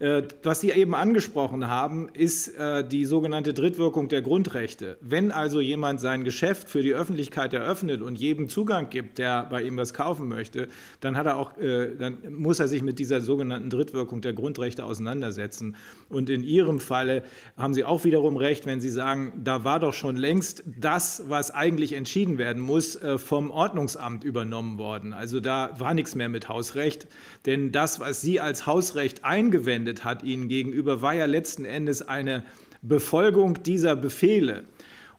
[0.00, 4.96] Äh, was Sie eben angesprochen haben, ist äh, die sogenannte Drittwirkung der Grundrechte.
[5.02, 9.62] Wenn also jemand sein Geschäft für die Öffentlichkeit eröffnet und jedem Zugang gibt, der bei
[9.62, 10.68] ihm was kaufen möchte,
[11.00, 14.84] dann, hat er auch, äh, dann muss er sich mit dieser sogenannten Drittwirkung der Grundrechte
[14.84, 15.76] auseinandersetzen.
[16.08, 17.22] Und in Ihrem Falle
[17.58, 21.50] haben Sie auch wiederum recht, wenn Sie sagen, da war doch schon längst das, was
[21.50, 25.12] eigentlich entschieden werden muss, vom Ordnungsamt übernommen worden.
[25.12, 27.06] Also da war nichts mehr mit Hausrecht,
[27.46, 32.44] denn das, was Sie als Hausrecht eingewendet hat ihnen gegenüber, war ja letzten Endes eine
[32.82, 34.64] Befolgung dieser Befehle.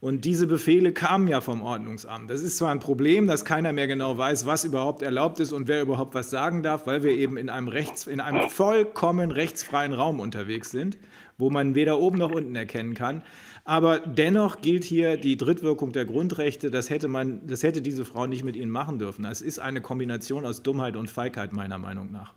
[0.01, 2.29] Und diese Befehle kamen ja vom Ordnungsamt.
[2.31, 5.67] Das ist zwar ein Problem, dass keiner mehr genau weiß, was überhaupt erlaubt ist und
[5.67, 9.93] wer überhaupt was sagen darf, weil wir eben in einem, rechts, in einem vollkommen rechtsfreien
[9.93, 10.97] Raum unterwegs sind,
[11.37, 13.21] wo man weder oben noch unten erkennen kann.
[13.63, 16.71] Aber dennoch gilt hier die Drittwirkung der Grundrechte.
[16.71, 19.25] Das hätte, man, das hätte diese Frau nicht mit ihnen machen dürfen.
[19.25, 22.33] Es ist eine Kombination aus Dummheit und Feigheit, meiner Meinung nach.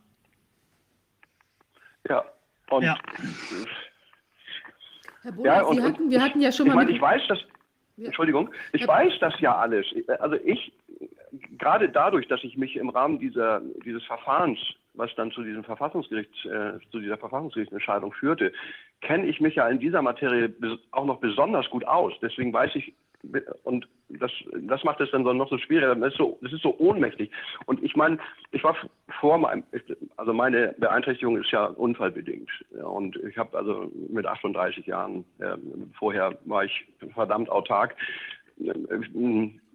[2.08, 2.24] Ja,
[2.70, 2.82] und.
[2.82, 2.98] Ja.
[5.22, 6.72] Herr Bohler, ja, und, wir, hatten, wir hatten ja schon mal.
[6.72, 7.38] Ich, meine, ich weiß das.
[7.96, 9.86] Entschuldigung, ich Herr weiß das ja alles.
[10.18, 10.72] Also ich,
[11.58, 14.58] gerade dadurch, dass ich mich im Rahmen dieser, dieses Verfahrens,
[14.94, 18.52] was dann zu diesem Verfassungsgericht, äh, zu dieser Verfassungsgerichtsentscheidung führte,
[19.04, 20.52] kenne ich mich ja in dieser Materie
[20.90, 22.12] auch noch besonders gut aus.
[22.20, 22.94] Deswegen weiß ich
[23.62, 25.94] und das, das macht es dann noch so schwieriger.
[25.94, 27.30] Das ist so, das ist so ohnmächtig.
[27.66, 28.18] Und ich meine,
[28.52, 28.76] ich war
[29.20, 29.64] vor meinem,
[30.16, 32.50] also meine Beeinträchtigung ist ja unfallbedingt.
[32.82, 35.56] Und ich habe also mit 38 Jahren, äh,
[35.98, 37.96] vorher war ich verdammt autark.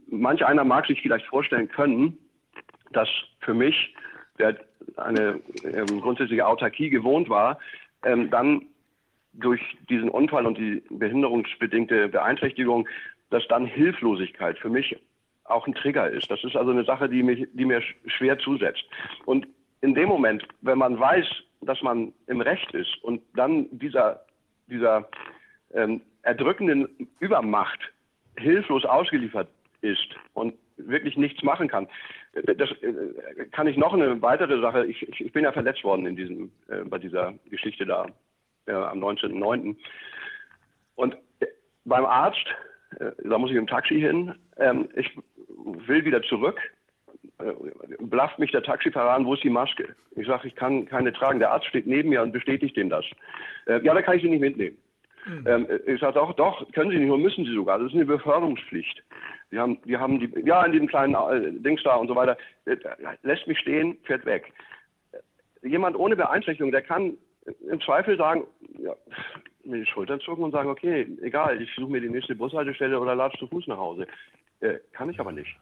[0.08, 2.18] Manch einer mag sich vielleicht vorstellen können,
[2.92, 3.10] dass
[3.42, 3.96] für mich,
[4.40, 4.58] der
[4.98, 7.60] eine ähm, grundsätzliche Autarkie gewohnt war,
[8.04, 8.66] ähm, dann
[9.40, 12.88] durch diesen Unfall und die behinderungsbedingte Beeinträchtigung
[13.30, 14.98] dass dann Hilflosigkeit für mich
[15.46, 16.30] auch ein Trigger ist.
[16.30, 18.84] Das ist also eine Sache, die, mich, die mir schwer zusetzt.
[19.26, 19.48] Und
[19.82, 21.26] in dem Moment, wenn man weiß,
[21.62, 24.22] dass man im Recht ist und dann dieser,
[24.68, 25.10] dieser
[25.74, 27.80] ähm, erdrückenden Übermacht
[28.38, 29.50] hilflos ausgeliefert
[29.82, 31.88] ist und wirklich nichts machen kann.
[32.34, 34.86] Das äh, kann ich noch eine weitere Sache.
[34.86, 38.08] Ich, ich bin ja verletzt worden in diesem, äh, bei dieser Geschichte da
[38.70, 39.76] äh, am 19.09.
[40.96, 41.18] Und
[41.86, 42.48] beim Arzt
[43.00, 44.34] äh, da muss ich im Taxi hin.
[44.58, 45.10] Ähm, ich
[45.88, 46.60] will wieder zurück.
[47.40, 47.54] Äh,
[48.00, 49.96] blafft mich der Taxifahrer an, wo ist die Maske?
[50.16, 51.40] Ich sage, ich kann keine tragen.
[51.40, 53.06] Der Arzt steht neben mir und bestätigt ihm das.
[53.68, 54.78] Äh, ja, da kann ich sie nicht mitnehmen.
[55.26, 55.48] Mhm.
[55.48, 57.78] Ähm, ich sage doch, doch, können Sie nicht, nur müssen Sie sogar.
[57.78, 59.04] Das ist eine Beförderungspflicht.
[59.52, 62.38] Die haben, die haben die, ja, in diesem kleinen äh, Dings da und so weiter,
[62.66, 62.78] äh,
[63.24, 64.54] lässt mich stehen, fährt weg.
[65.62, 68.46] Jemand ohne Beeinträchtigung, der kann im Zweifel sagen,
[68.78, 68.96] ja,
[69.64, 73.16] mir die Schultern zucken und sagen, okay, egal, ich suche mir die nächste Bushaltestelle oder
[73.16, 74.08] latsch zu Fuß nach Hause.
[74.60, 75.56] Äh, kann ich aber nicht.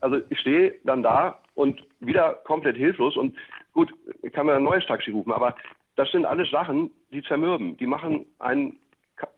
[0.00, 3.36] Also ich stehe dann da und wieder komplett hilflos und
[3.72, 5.56] gut, ich kann mir ein neues Taxi rufen, aber
[5.96, 8.78] das sind alles Sachen, die zermürben, die machen einen,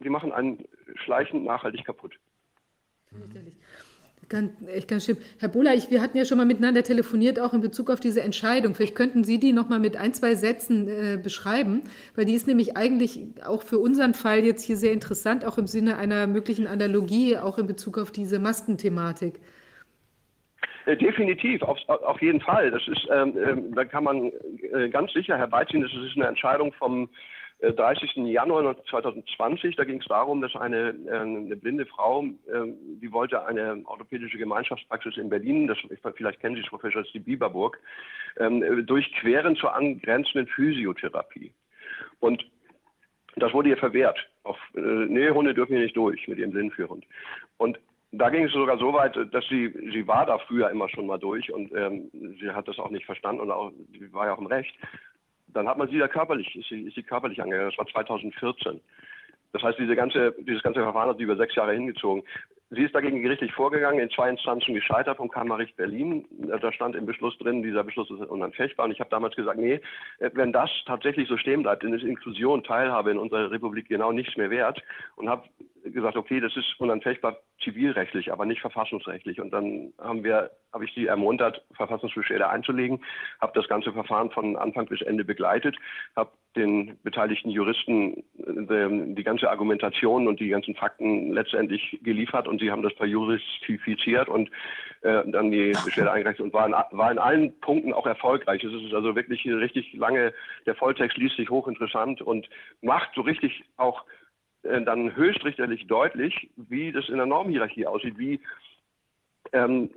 [0.01, 0.65] die machen einen
[0.97, 2.19] schleichend nachhaltig kaputt.
[3.09, 3.55] Fürchterlich.
[4.29, 5.17] Ganz, echt ganz schlimm.
[5.41, 8.21] Herr Bohler, ich, wir hatten ja schon mal miteinander telefoniert, auch in Bezug auf diese
[8.21, 8.75] Entscheidung.
[8.75, 11.83] Vielleicht könnten Sie die noch mal mit ein, zwei Sätzen äh, beschreiben,
[12.15, 15.67] weil die ist nämlich eigentlich auch für unseren Fall jetzt hier sehr interessant, auch im
[15.67, 19.41] Sinne einer möglichen Analogie, auch in Bezug auf diese Maskenthematik.
[20.85, 22.71] Äh, definitiv, auf, auf jeden Fall.
[22.71, 24.31] Das ist, ähm, ähm da kann man
[24.75, 27.09] äh, ganz sicher herbeiziehen, das ist eine Entscheidung vom
[27.61, 28.17] 30.
[28.17, 29.77] Äh, Januar 2020.
[29.77, 34.39] Da ging es darum, dass eine, äh, eine blinde Frau, äh, die wollte eine orthopädische
[34.39, 35.79] Gemeinschaftspraxis in Berlin, das,
[36.15, 37.79] vielleicht kennen Sie es, Professor die Bieberburg,
[38.39, 41.53] ähm, durchqueren zur angrenzenden Physiotherapie.
[42.21, 42.45] Und
[43.37, 44.19] das wurde ihr verwehrt.
[44.43, 47.05] Auf, nee, Hunde dürfen hier nicht durch mit ihrem Sinnführend.
[47.57, 47.79] Und
[48.11, 51.19] da ging es sogar so weit, dass sie, sie war da früher immer schon mal
[51.19, 54.39] durch und ähm, sie hat das auch nicht verstanden und auch, sie war ja auch
[54.39, 54.75] im Recht
[55.55, 57.71] dann hat man sie ja körperlich, ist sie, ist sie körperlich angegangen.
[57.71, 58.81] Das war 2014.
[59.53, 62.23] Das heißt, diese ganze, dieses ganze Verfahren hat sie über sechs Jahre hingezogen.
[62.71, 66.27] Sie ist dagegen gerichtlich vorgegangen, in zwei Instanzen gescheitert vom Kammergericht Berlin.
[66.61, 68.85] Da stand im Beschluss drin, dieser Beschluss ist unanfechtbar.
[68.85, 69.81] Und ich habe damals gesagt, nee,
[70.19, 74.37] wenn das tatsächlich so stehen bleibt, dann ist Inklusion, Teilhabe in unserer Republik genau nichts
[74.37, 74.83] mehr wert.
[75.17, 75.49] Und habe
[75.85, 79.41] gesagt, okay, das ist unanfechtbar zivilrechtlich, aber nicht verfassungsrechtlich.
[79.41, 83.01] Und dann haben wir, habe ich sie ermuntert, Verfassungsbeschwerde einzulegen,
[83.41, 85.77] habe das ganze Verfahren von Anfang bis Ende begleitet,
[86.17, 92.61] habe den beteiligten Juristen äh, die ganze Argumentation und die ganzen Fakten letztendlich geliefert und
[92.61, 94.51] sie haben das verjuristifiziert und
[95.03, 98.65] äh, dann die Beschwerde eingereicht und war in, war in allen Punkten auch erfolgreich.
[98.65, 100.33] Es ist also wirklich richtig lange,
[100.67, 102.49] der Volltext liest sich hochinteressant und
[102.83, 104.05] macht so richtig auch
[104.69, 108.41] äh, dann höchstrichterlich deutlich, wie das in der Normhierarchie aussieht, wie
[109.53, 109.91] ähm,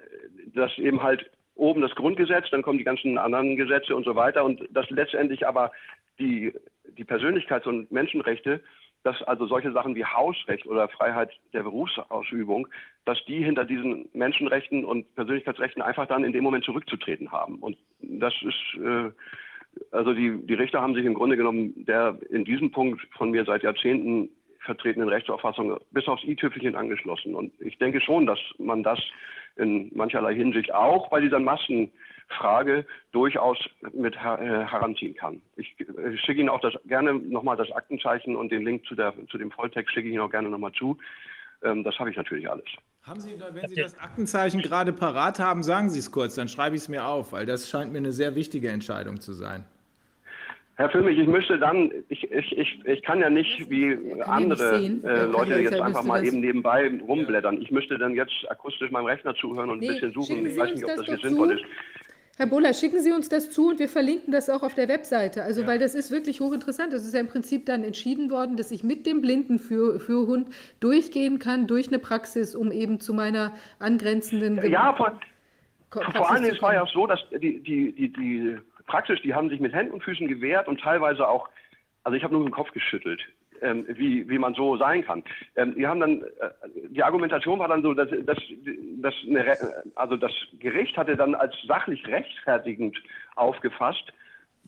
[0.54, 4.44] das eben halt oben das Grundgesetz, dann kommen die ganzen anderen Gesetze und so weiter
[4.44, 5.72] und dass letztendlich aber
[6.20, 6.54] die,
[6.98, 8.62] die Persönlichkeits- und Menschenrechte,
[9.04, 12.68] dass also solche Sachen wie Hausrecht oder Freiheit der Berufsausübung,
[13.06, 17.56] dass die hinter diesen Menschenrechten und Persönlichkeitsrechten einfach dann in dem Moment zurückzutreten haben.
[17.60, 19.12] Und das ist, äh,
[19.92, 23.44] also die, die Richter haben sich im Grunde genommen der in diesem Punkt von mir
[23.46, 24.30] seit Jahrzehnten
[24.62, 27.36] vertretenen Rechtsauffassung bis aufs i-Tüpfelchen angeschlossen.
[27.36, 29.00] Und ich denke schon, dass man das
[29.56, 33.58] in mancherlei Hinsicht auch bei dieser Massenfrage durchaus
[33.94, 35.42] mit äh, heranziehen kann.
[35.56, 39.14] Ich äh, schicke Ihnen auch das, gerne nochmal das Aktenzeichen und den Link zu, der,
[39.30, 40.98] zu dem Volltext schicke ich Ihnen auch gerne nochmal zu.
[41.64, 42.66] Ähm, das habe ich natürlich alles.
[43.04, 46.76] Haben Sie, wenn Sie das Aktenzeichen gerade parat haben, sagen Sie es kurz, dann schreibe
[46.76, 49.66] ich es mir auf, weil das scheint mir eine sehr wichtige Entscheidung zu sein.
[50.78, 55.26] Herr Füllmich, ich müsste dann, ich, ich, ich, ich kann ja nicht wie andere äh,
[55.26, 57.62] Leute jetzt einfach mal eben nebenbei rumblättern.
[57.62, 60.46] Ich müsste dann jetzt akustisch meinem Rechner zuhören und Nee, ein bisschen suchen.
[60.46, 61.54] Ich weiß nicht, ob das das sinnvoll zu.
[61.56, 61.66] ist.
[62.38, 65.44] Herr Bohler, schicken Sie uns das zu und wir verlinken das auch auf der Webseite.
[65.44, 66.92] Also, weil das ist wirklich hochinteressant.
[66.92, 70.48] Das ist ja im Prinzip dann entschieden worden, dass ich mit dem Blindenführhund
[70.80, 75.20] durchgehen kann durch eine Praxis, um eben zu meiner angrenzenden Ja, vor,
[75.92, 78.58] Ko- vor Praxis allem es war ja so, dass die, die, die, die
[78.92, 81.48] Praxis, die haben sich mit Händen und Füßen gewehrt und teilweise auch,
[82.04, 83.22] also ich habe nur den Kopf geschüttelt.
[83.62, 85.24] Ähm, wie, wie man so sein kann.
[85.56, 86.50] Ähm, die haben dann, äh,
[86.90, 88.40] die Argumentation war dann so, dass, dass,
[88.98, 89.56] dass eine,
[89.94, 92.98] also das Gericht hatte dann als sachlich rechtfertigend
[93.36, 94.12] aufgefasst,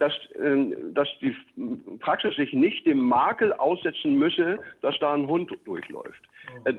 [0.03, 1.33] dass, ähm, dass die
[1.99, 6.21] Praxis sich nicht dem Makel aussetzen müsse, dass da ein Hund durchläuft.
[6.65, 6.73] Äh,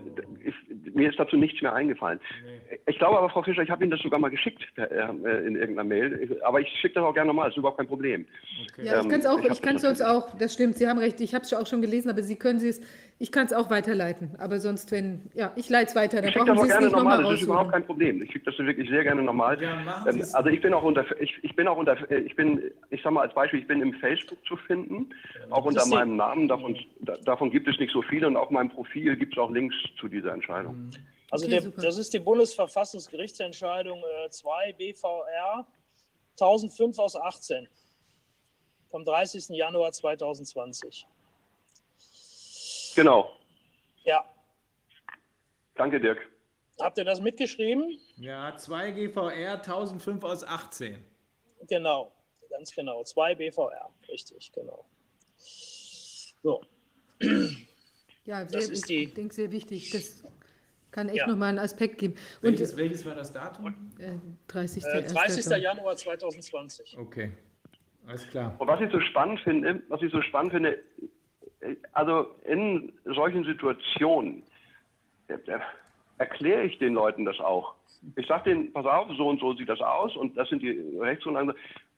[0.45, 0.55] ich,
[0.95, 2.21] mir ist dazu nichts mehr eingefallen.
[2.87, 5.57] Ich glaube aber, Frau Fischer, ich habe Ihnen das sogar mal geschickt per, äh, in
[5.57, 6.39] irgendeiner Mail.
[6.45, 8.27] Aber ich schicke das auch gerne nochmal, das ist überhaupt kein Problem.
[8.77, 10.87] Ja, ich Ähm, kann es auch, ich kann es das sonst auch, das stimmt, Sie
[10.87, 12.81] haben recht, ich habe es auch schon gelesen, aber Sie können es,
[13.19, 14.33] ich kann es auch weiterleiten.
[14.39, 16.69] Aber sonst, wenn, ja, ich leite es weiter, dann Ich schicke brauchen das auch Sie
[16.69, 18.23] es gerne nicht nochmal, das ist überhaupt kein Problem.
[18.23, 19.57] Ich schicke das wirklich sehr gerne nochmal.
[19.57, 22.63] machen ähm, also ich bin auch unter, ich, ich bin auch unter, äh, ich bin,
[22.91, 25.15] ich sag mal als Beispiel, ich bin im Facebook zu finden,
[25.51, 26.49] auch unter meinem Namen.
[26.49, 29.51] Davon, da, davon gibt es nicht so viele und auf meinem Profil gibt es auch
[29.51, 30.91] Links zu dieser Entscheidung.
[31.31, 35.67] Also Okay, der, das ist die Bundesverfassungsgerichtsentscheidung äh, 2 BVR
[36.33, 37.69] 1005 aus 18
[38.91, 39.49] vom 30.
[39.49, 41.07] Januar 2020.
[42.95, 43.33] Genau.
[44.05, 44.25] Ja,
[45.75, 46.19] Danke, Dirk.
[46.81, 47.99] habt ihr das mitgeschrieben?
[48.17, 51.05] Ja, 2 GVR 1005 aus 18.
[51.67, 52.13] Genau,
[52.51, 53.03] ganz genau.
[53.05, 54.85] 2 BVR, richtig, genau.
[55.37, 56.63] So,
[58.27, 59.91] Ja, Das sehr, ist ich die- denke, sehr wichtig.
[59.91, 60.25] Das
[60.91, 61.27] kann echt Ja.
[61.27, 62.15] nochmal einen Aspekt geben.
[62.15, 63.75] Und Welches, welches war das Datum?
[63.99, 64.13] äh,
[64.49, 64.85] 30.
[64.85, 65.47] äh, 30.
[65.59, 66.97] Januar 2020.
[66.99, 67.33] Okay,
[68.07, 68.55] alles klar.
[68.59, 70.83] Und was ich so spannend finde, was ich so spannend finde,
[71.61, 74.43] äh, also in solchen Situationen
[75.29, 75.61] äh, äh,
[76.19, 77.75] erkläre ich den Leuten das auch.
[78.17, 80.71] Ich sage denen, pass auf, so und so sieht das aus und das sind die
[80.99, 81.55] Rechtsgrundlagen.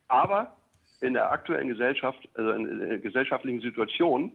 [0.09, 0.57] Aber
[1.01, 4.33] in der aktuellen Gesellschaft, also in der gesellschaftlichen Situation,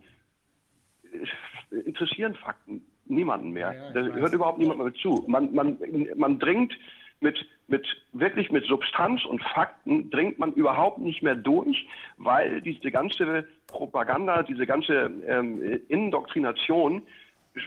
[1.11, 3.73] äh, interessieren Fakten niemanden mehr.
[3.73, 5.23] Ja, da hört überhaupt niemand mehr zu.
[5.27, 5.77] Man, man,
[6.15, 6.73] man dringt
[7.19, 12.91] mit, mit wirklich mit Substanz und Fakten dringt man überhaupt nicht mehr durch, weil diese
[12.91, 17.03] ganze Propaganda, diese ganze ähm, Indoktrination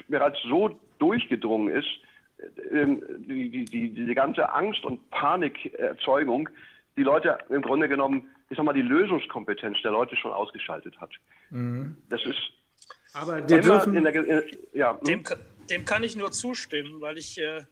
[0.09, 1.89] bereits so durchgedrungen ist,
[2.73, 6.49] ähm, die, die, die, diese ganze Angst- und Panikerzeugung,
[6.97, 11.11] die Leute im Grunde genommen, ich sag mal, die Lösungskompetenz der Leute schon ausgeschaltet hat.
[12.09, 12.39] Das ist
[13.13, 15.05] Aber wir immer dürfen, in der, Ge- äh, ja, hm?
[15.05, 15.37] Dem, ka-
[15.71, 17.65] dem kann ich nur zustimmen, weil ich, äh,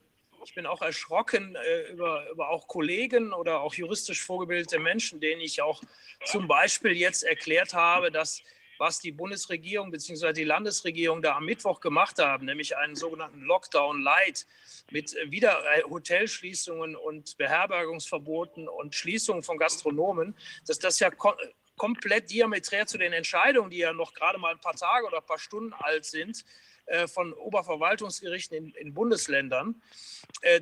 [0.45, 5.41] ich bin auch erschrocken äh, über, über auch Kollegen oder auch juristisch vorgebildete Menschen, denen
[5.41, 5.81] ich auch
[6.25, 8.43] zum Beispiel jetzt erklärt habe, dass
[8.83, 10.33] was die Bundesregierung bzw.
[10.33, 14.45] die Landesregierung da am Mittwoch gemacht haben, nämlich einen sogenannten Lockdown Light
[14.91, 21.33] mit äh, wieder äh, Hotelschließungen und Beherbergungsverboten und Schließungen von Gastronomen, dass das ja ko
[21.77, 25.27] komplett diameträr zu den Entscheidungen, die ja noch gerade mal ein paar Tage oder ein
[25.27, 26.45] paar Stunden alt sind,
[26.87, 29.81] äh, von Oberverwaltungsgerichten in, in Bundesländern,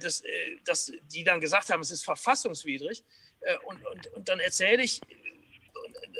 [0.00, 0.22] dass,
[0.64, 3.02] dass die dann gesagt haben, es ist verfassungswidrig.
[3.64, 5.00] Und, und, und dann erzähle ich,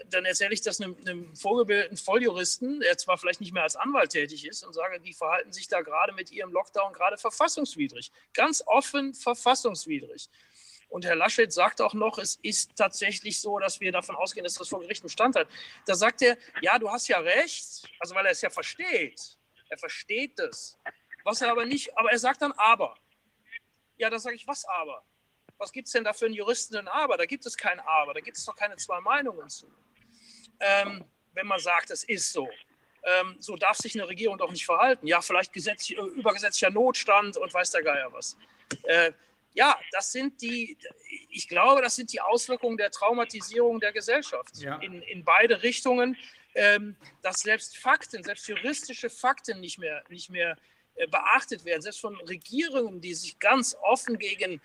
[0.07, 4.11] dann erzähle ich das einem, einem vorgebildeten Volljuristen, der zwar vielleicht nicht mehr als Anwalt
[4.11, 8.13] tätig ist, und sage, die verhalten sich da gerade mit ihrem Lockdown gerade verfassungswidrig.
[8.33, 10.29] Ganz offen verfassungswidrig.
[10.89, 14.55] Und Herr Laschet sagt auch noch, es ist tatsächlich so, dass wir davon ausgehen, dass
[14.55, 15.49] das vor Gericht Bestand hat.
[15.87, 19.39] Da sagt er, ja, du hast ja recht, also weil er es ja versteht.
[19.69, 20.77] Er versteht es.
[21.23, 22.97] Was er aber nicht, aber er sagt dann aber.
[23.99, 25.05] Ja, da sage ich, was aber?
[25.61, 27.19] Was gibt es denn da für einen Juristen ein Aber?
[27.19, 29.67] Da gibt es kein Aber, da gibt es doch keine zwei Meinungen zu.
[30.59, 31.05] Ähm,
[31.35, 32.49] wenn man sagt, es ist so.
[33.03, 35.07] Ähm, so darf sich eine Regierung doch nicht verhalten.
[35.07, 38.39] Ja, vielleicht Gesetz, übergesetzlicher Notstand und weiß der Geier was.
[38.85, 39.13] Äh,
[39.53, 40.79] ja, das sind die,
[41.29, 44.77] ich glaube, das sind die Auswirkungen der Traumatisierung der Gesellschaft ja.
[44.77, 46.17] in, in beide Richtungen,
[46.55, 50.57] ähm, dass selbst Fakten, selbst juristische Fakten nicht mehr, nicht mehr
[50.95, 54.63] äh, beachtet werden, selbst von Regierungen, die sich ganz offen gegen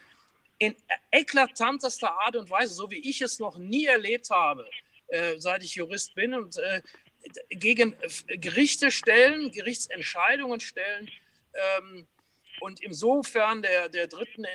[0.58, 0.76] in
[1.12, 4.68] eklatantester Art und Weise, so wie ich es noch nie erlebt habe,
[5.08, 6.82] äh, seit ich Jurist bin und äh,
[7.50, 7.96] gegen
[8.28, 11.10] Gerichte stellen, Gerichtsentscheidungen stellen,
[11.54, 12.08] ähm,
[12.62, 14.46] und insofern der, der dritten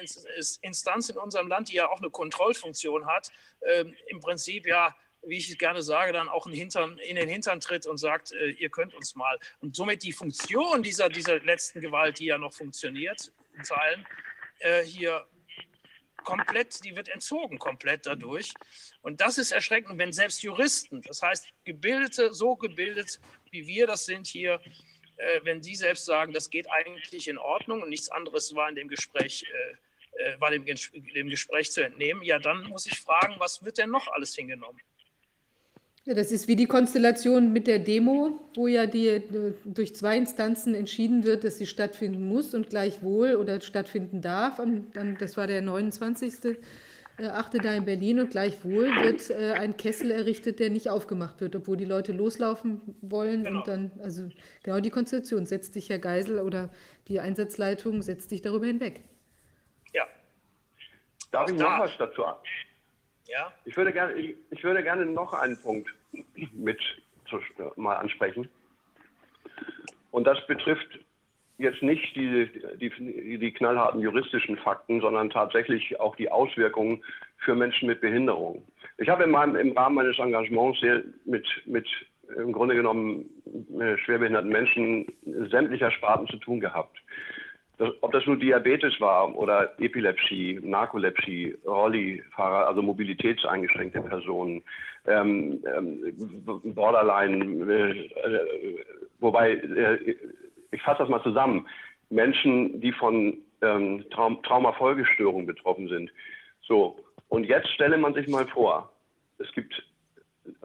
[0.63, 3.31] Instanz in unserem Land, die ja auch eine Kontrollfunktion hat,
[3.67, 7.29] ähm, im Prinzip ja, wie ich es gerne sage, dann auch in, Hintern, in den
[7.29, 9.39] Hintern tritt und sagt, äh, ihr könnt uns mal.
[9.61, 14.07] Und somit die Funktion dieser, dieser letzten Gewalt, die ja noch funktioniert, in Teilen,
[14.61, 15.27] äh, hier
[16.25, 18.55] komplett, die wird entzogen komplett dadurch.
[19.03, 24.07] Und das ist erschreckend, wenn selbst Juristen, das heißt Gebildete, so gebildet wie wir das
[24.07, 24.61] sind hier,
[25.17, 28.75] äh, wenn Sie selbst sagen, das geht eigentlich in Ordnung und nichts anderes war in
[28.75, 33.35] dem Gespräch, äh, äh, war dem, dem Gespräch zu entnehmen, ja, dann muss ich fragen,
[33.39, 34.81] was wird denn noch alles hingenommen?
[36.05, 39.23] Ja, das ist wie die Konstellation mit der Demo, wo ja die
[39.65, 44.61] durch zwei Instanzen entschieden wird, dass sie stattfinden muss und gleichwohl oder stattfinden darf.
[45.19, 46.57] Das war der 29.
[47.21, 51.41] Äh, achte da in Berlin und gleichwohl wird äh, ein Kessel errichtet, der nicht aufgemacht
[51.43, 53.59] wird, obwohl die Leute loslaufen wollen genau.
[53.59, 54.29] und dann, also
[54.63, 56.71] genau die Konstellation, setzt sich Herr Geisel oder
[57.09, 59.03] die Einsatzleitung, setzt sich darüber hinweg.
[59.93, 60.05] Ja.
[61.31, 62.37] Darf ich noch was dazu an?
[63.31, 63.53] Ja.
[63.65, 65.89] Ich würde gerne, ich, würde gerne noch einen Punkt
[66.53, 66.81] mit
[67.77, 68.49] mal ansprechen.
[70.11, 70.99] Und das betrifft
[71.59, 72.51] jetzt nicht die,
[72.81, 77.05] die, die knallharten juristischen Fakten, sondern tatsächlich auch die Auswirkungen
[77.39, 78.65] für Menschen mit Behinderung.
[78.99, 80.81] Ich habe in meinem, im Rahmen meines Engagements
[81.25, 81.87] mit, mit
[82.37, 83.29] im Grunde genommen
[83.79, 85.07] äh, schwerbehinderten Menschen
[85.51, 86.97] sämtlicher Sparten zu tun gehabt.
[88.03, 94.63] Ob das nur Diabetes war oder Epilepsie, Narkolepsie, Rollifahrer, also mobilitätseingeschränkte Personen,
[95.07, 96.13] ähm, ähm,
[96.75, 98.11] Borderline, äh,
[99.19, 100.15] wobei äh,
[100.73, 101.67] ich fasse das mal zusammen,
[102.11, 106.13] Menschen, die von ähm, Traum Traumafolgestörungen betroffen sind.
[106.61, 108.93] So, und jetzt stelle man sich mal vor,
[109.39, 109.83] es gibt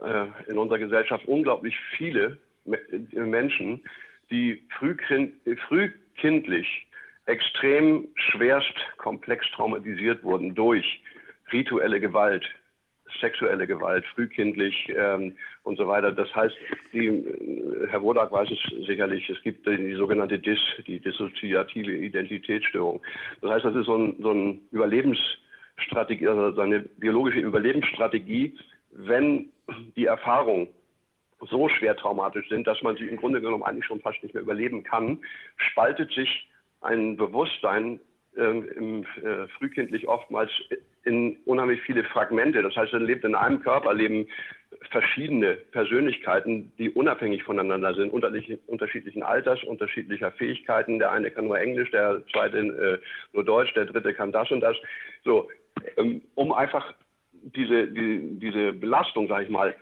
[0.04, 2.36] äh, in unserer Gesellschaft unglaublich viele
[3.12, 3.82] Menschen,
[4.30, 5.34] die frühkind
[5.68, 6.85] frühkindlich
[7.26, 11.02] extrem schwerst komplex traumatisiert wurden durch
[11.52, 12.44] rituelle Gewalt,
[13.20, 16.12] sexuelle Gewalt, frühkindlich ähm, und so weiter.
[16.12, 16.54] Das heißt,
[16.92, 23.00] die, äh, Herr Wodak weiß es sicherlich, es gibt die, sogenannte DIS, die dissoziative Identitätsstörung.
[23.42, 28.56] Das heißt, das ist so, ein, so ein Überlebensstrategie, also so eine biologische Überlebensstrategie,
[28.92, 29.50] wenn
[29.96, 30.68] die Erfahrungen
[31.40, 34.42] so schwer traumatisch sind, dass man sie im Grunde genommen eigentlich schon fast nicht mehr
[34.42, 35.18] überleben kann,
[35.56, 36.48] spaltet sich
[36.80, 38.00] ein Bewusstsein
[38.36, 40.50] ähm, im, äh, frühkindlich oftmals
[41.04, 42.62] in unheimlich viele Fragmente.
[42.62, 44.26] Das heißt, er lebt in einem Körper, leben
[44.90, 50.98] verschiedene Persönlichkeiten, die unabhängig voneinander sind, unterschiedlichen Alters, unterschiedlicher Fähigkeiten.
[50.98, 52.98] Der eine kann nur Englisch, der zweite äh,
[53.32, 54.76] nur Deutsch, der dritte kann das und das.
[55.24, 55.48] So,
[55.96, 56.94] ähm, um einfach
[57.32, 59.74] diese, die, diese Belastung, sage ich mal,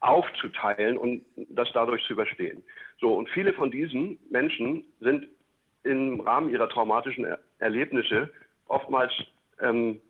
[0.00, 2.62] aufzuteilen und das dadurch zu überstehen.
[3.00, 5.28] So, und viele von diesen Menschen sind
[5.84, 8.30] im Rahmen ihrer traumatischen er Erlebnisse
[8.66, 9.12] oftmals
[9.60, 10.00] ähm,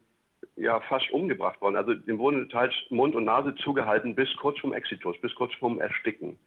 [0.57, 1.77] ja fast umgebracht worden.
[1.77, 5.81] Also dem wurden teils Mund und Nase zugehalten bis kurz vorm Exitus, bis kurz vorm
[5.81, 6.39] Ersticken.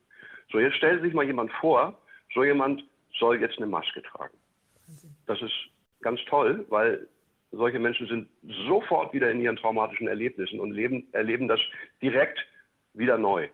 [0.52, 1.98] So, jetzt stellt sich mal jemand vor,
[2.34, 2.84] so jemand
[3.20, 4.38] soll jetzt eine Maske tragen.
[5.26, 5.54] Das ist
[6.02, 7.08] ganz toll, weil
[7.52, 8.30] solche Menschen sind
[8.68, 11.60] sofort wieder in ihren traumatischen Erlebnissen und leben, erleben das
[12.02, 12.40] direkt
[12.94, 13.50] wieder neu.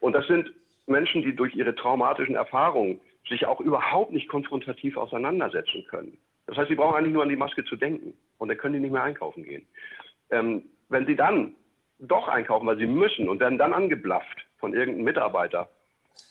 [0.00, 0.50] Und das sind
[0.86, 6.18] Menschen, die durch ihre traumatischen Erfahrungen sich auch überhaupt nicht konfrontativ auseinandersetzen können.
[6.46, 8.80] Das heißt, sie brauchen eigentlich nur an die Maske zu denken und dann können die
[8.80, 9.66] nicht mehr einkaufen gehen.
[10.30, 11.54] Ähm, wenn sie dann
[11.98, 15.68] doch einkaufen, weil sie müssen und werden dann angeblafft von irgendeinem Mitarbeiter,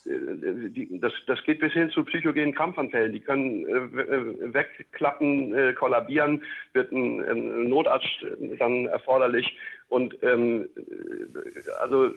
[0.05, 3.11] äh, die, das, das geht bis hin zu psychogenen Krampfanfällen.
[3.11, 6.43] Die können äh, wegklappen, äh, kollabieren,
[6.73, 8.25] wird ein, Notarzt
[8.59, 9.57] dann erforderlich.
[9.95, 10.67] Und ähm,
[11.79, 12.09] also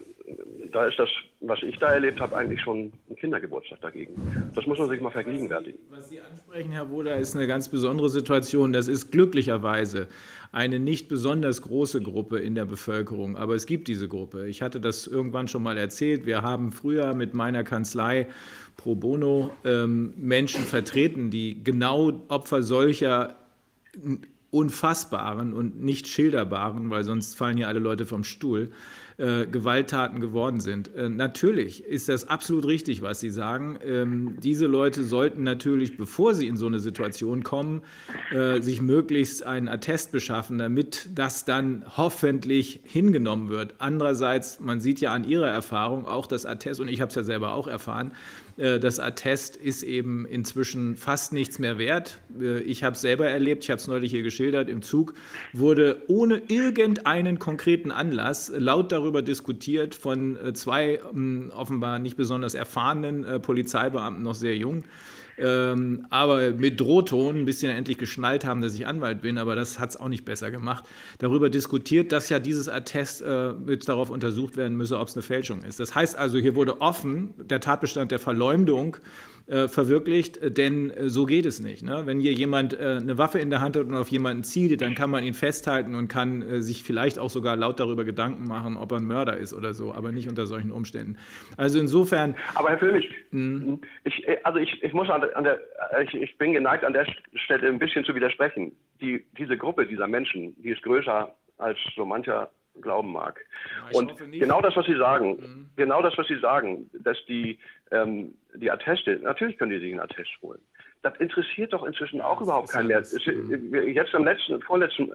[0.72, 1.08] da ist das,
[1.42, 4.50] was ich da erlebt habe, eigentlich schon ein Kindergeburtstag dagegen.
[4.56, 5.78] Das muss man sich mal vergegenwärtigen.
[5.88, 8.72] Was Sie ansprechen, Herr Woder, ist eine ganz besondere Situation.
[8.72, 10.08] Das ist glücklicherweise
[10.50, 14.48] eine nicht besonders große Gruppe in der Bevölkerung, aber es gibt diese Gruppe.
[14.48, 16.26] Ich hatte das irgendwann schon mal erzählt.
[16.26, 18.26] Wir haben früher mit meiner Kanzlei
[18.76, 23.36] pro bono ähm, Menschen vertreten, die genau Opfer solcher
[24.50, 28.70] unfassbaren und nicht schilderbaren, weil sonst fallen hier alle Leute vom Stuhl,
[29.18, 30.94] äh, Gewalttaten geworden sind.
[30.94, 33.76] Äh, natürlich ist das absolut richtig, was Sie sagen.
[33.84, 37.82] Ähm, diese Leute sollten natürlich, bevor sie in so eine Situation kommen,
[38.30, 43.74] äh, sich möglichst einen Attest beschaffen, damit das dann hoffentlich hingenommen wird.
[43.78, 47.24] Andererseits, man sieht ja an Ihrer Erfahrung auch das Attest, und ich habe es ja
[47.24, 48.12] selber auch erfahren,
[48.80, 52.18] das Attest ist eben inzwischen fast nichts mehr wert.
[52.40, 55.14] Äh, ich habe es selber erlebt, ich habe es neulich hier geschildert, im Zug
[55.52, 62.54] wurde ohne irgendeinen konkreten Anlass laut darüber diskutiert von äh, zwei hm, offenbar nicht besonders
[62.54, 64.84] erfahrenen Polizeibeamten, noch sehr jung,
[65.38, 69.78] ähm, aber mit Drohton ein bisschen endlich geschnallt haben, dass ich Anwalt bin, aber das
[69.78, 70.84] hat es auch nicht besser gemacht,
[71.18, 75.22] darüber diskutiert, dass ja dieses Attest äh, mit darauf untersucht werden müsse, ob es eine
[75.22, 75.80] Fälschung ist.
[75.80, 78.96] Das heißt also, hier wurde offen der Tatbestand der Verleumdung
[79.48, 81.82] äh, verwirklicht, denn äh, so geht es nicht.
[81.82, 82.02] Ne?
[82.04, 84.94] Wenn hier jemand äh, eine Waffe in der Hand hat und auf jemanden zielt, dann
[84.94, 88.92] kann man ihn festhalten und kann sich vielleicht auch sogar laut darüber Gedanken machen, ob
[88.92, 91.16] er ein Mörder ist oder so, aber nicht unter solchen Umständen.
[91.56, 92.36] Also insofern.
[92.56, 93.80] Aber Herr Föhlich, hm?
[94.04, 95.58] ich, also ich, ich muss an der,
[96.02, 98.72] ich, ich bin geneigt an der Stelle ein bisschen zu widersprechen.
[99.00, 103.44] Die, diese Gruppe dieser Menschen, die ist größer als so mancher glauben mag.
[103.90, 105.70] Ja, und genau das, was Sie sagen, mhm.
[105.76, 107.58] genau das, was Sie sagen, dass die,
[107.90, 110.60] ähm, die Atteste, natürlich können die sich einen Attest holen.
[111.02, 113.02] Das interessiert doch inzwischen auch überhaupt keinen mehr.
[113.02, 113.72] Mhm.
[113.72, 115.12] Jetzt am letzten, vorletzten,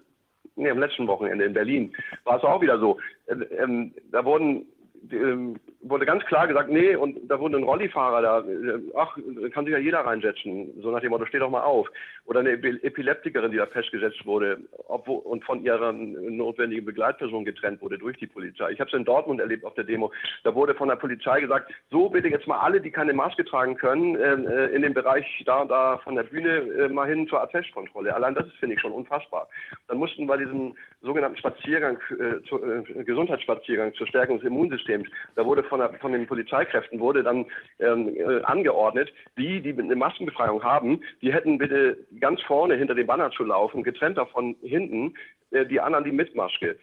[0.55, 2.99] nee, am letzten Wochenende in Berlin war es auch wieder so.
[3.25, 4.65] Äh, ähm, da wurden
[5.11, 9.17] ähm, wurde ganz klar gesagt, nee, und da wurde ein Rollifahrer da, äh, ach,
[9.53, 11.87] kann sich ja jeder reinsetzen, so nach dem Motto, steh doch mal auf.
[12.25, 14.57] Oder eine Epileptikerin, die da festgesetzt wurde
[14.87, 18.71] obwohl, und von ihrer notwendigen Begleitperson getrennt wurde durch die Polizei.
[18.71, 20.11] Ich habe es in Dortmund erlebt auf der Demo.
[20.43, 23.75] Da wurde von der Polizei gesagt, so bitte jetzt mal alle, die keine Maske tragen
[23.75, 27.27] können, ähm, äh, in dem Bereich da und da von der Bühne äh, mal hin
[27.27, 28.13] zur Attestkontrolle.
[28.13, 29.47] Allein das finde ich schon unfassbar.
[29.87, 35.45] Dann mussten bei diesem sogenannten Spaziergang, äh, zu, äh, Gesundheitsspaziergang zur Stärkung des Immunsystems, da
[35.45, 37.47] wurde von, der, von den Polizeikräften wurde dann
[37.79, 43.07] ähm, äh, angeordnet, die, die eine Maskenbefreiung haben, die hätten bitte ganz vorne hinter dem
[43.07, 45.15] Banner zu laufen, getrennt davon hinten,
[45.49, 46.77] äh, die anderen die mit Maske.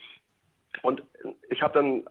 [0.82, 1.04] Und
[1.50, 2.04] ich habe dann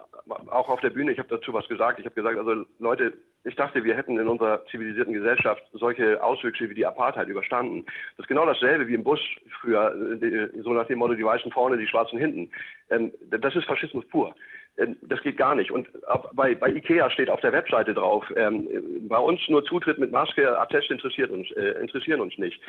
[0.50, 2.00] auch auf der Bühne, ich habe dazu was gesagt.
[2.00, 3.14] Ich habe gesagt, also Leute,
[3.44, 7.86] ich dachte, wir hätten in unserer zivilisierten Gesellschaft solche Auswüchse wie die Apartheid überstanden.
[8.16, 9.20] Das ist genau dasselbe wie im Bus
[9.60, 12.52] früher, äh, so nach dem Motto, die Weißen vorne, die Schwarzen hinten.
[12.90, 14.34] Ähm, das ist Faschismus pur.
[14.80, 15.72] Ähm, das geht gar nicht.
[15.72, 15.88] Und
[16.34, 18.68] bei, bei IKEA steht auf der Webseite drauf, ähm,
[19.08, 22.60] bei uns nur Zutritt mit Maske, Attest interessiert uns, äh, interessieren uns nicht.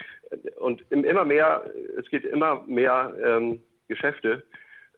[0.58, 1.64] Und immer mehr,
[1.98, 4.42] es geht immer mehr ähm, Geschäfte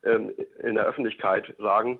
[0.03, 1.99] ähm, in der Öffentlichkeit sagen,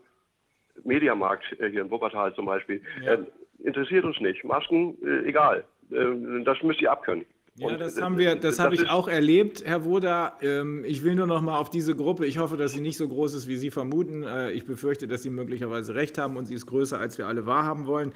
[0.84, 3.14] Mediamarkt äh, hier in Wuppertal zum Beispiel, ja.
[3.14, 3.24] äh,
[3.64, 4.44] interessiert uns nicht.
[4.44, 5.64] Masken, äh, egal.
[5.92, 7.26] Äh, das müsst ihr abkönnen.
[7.56, 10.38] Ja, das haben wir, das, das habe ich auch erlebt, Herr Woda.
[10.42, 12.26] Ähm, ich will nur noch mal auf diese Gruppe.
[12.26, 14.24] Ich hoffe, dass sie nicht so groß ist, wie Sie vermuten.
[14.24, 17.46] Äh, ich befürchte, dass Sie möglicherweise recht haben und sie ist größer, als wir alle
[17.46, 18.14] wahrhaben wollen.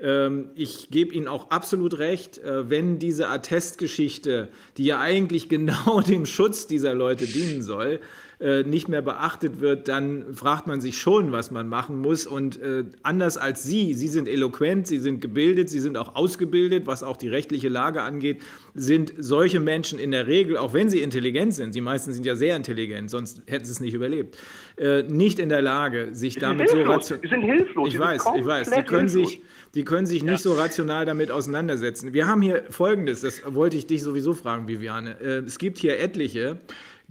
[0.00, 6.00] Ähm, ich gebe Ihnen auch absolut recht, äh, wenn diese Attestgeschichte, die ja eigentlich genau
[6.00, 8.00] dem Schutz dieser Leute dienen soll,
[8.40, 12.26] äh, nicht mehr beachtet wird, dann fragt man sich schon, was man machen muss.
[12.26, 16.86] Und äh, anders als Sie, Sie sind eloquent, Sie sind gebildet, Sie sind auch ausgebildet,
[16.86, 18.40] was auch die rechtliche Lage angeht,
[18.74, 22.34] sind solche Menschen in der Regel, auch wenn sie intelligent sind, Sie meisten sind ja
[22.34, 24.38] sehr intelligent, sonst hätten sie es nicht überlebt,
[24.78, 27.22] äh, nicht in der Lage, sich damit so rational.
[27.22, 27.88] Sie sind hilflos.
[27.88, 28.70] Ich weiß, ich weiß.
[28.70, 29.42] Sie können sich,
[29.74, 30.38] die können sich nicht ja.
[30.38, 32.14] so rational damit auseinandersetzen.
[32.14, 35.20] Wir haben hier Folgendes, das wollte ich dich sowieso fragen, Viviane.
[35.20, 36.58] Äh, es gibt hier etliche,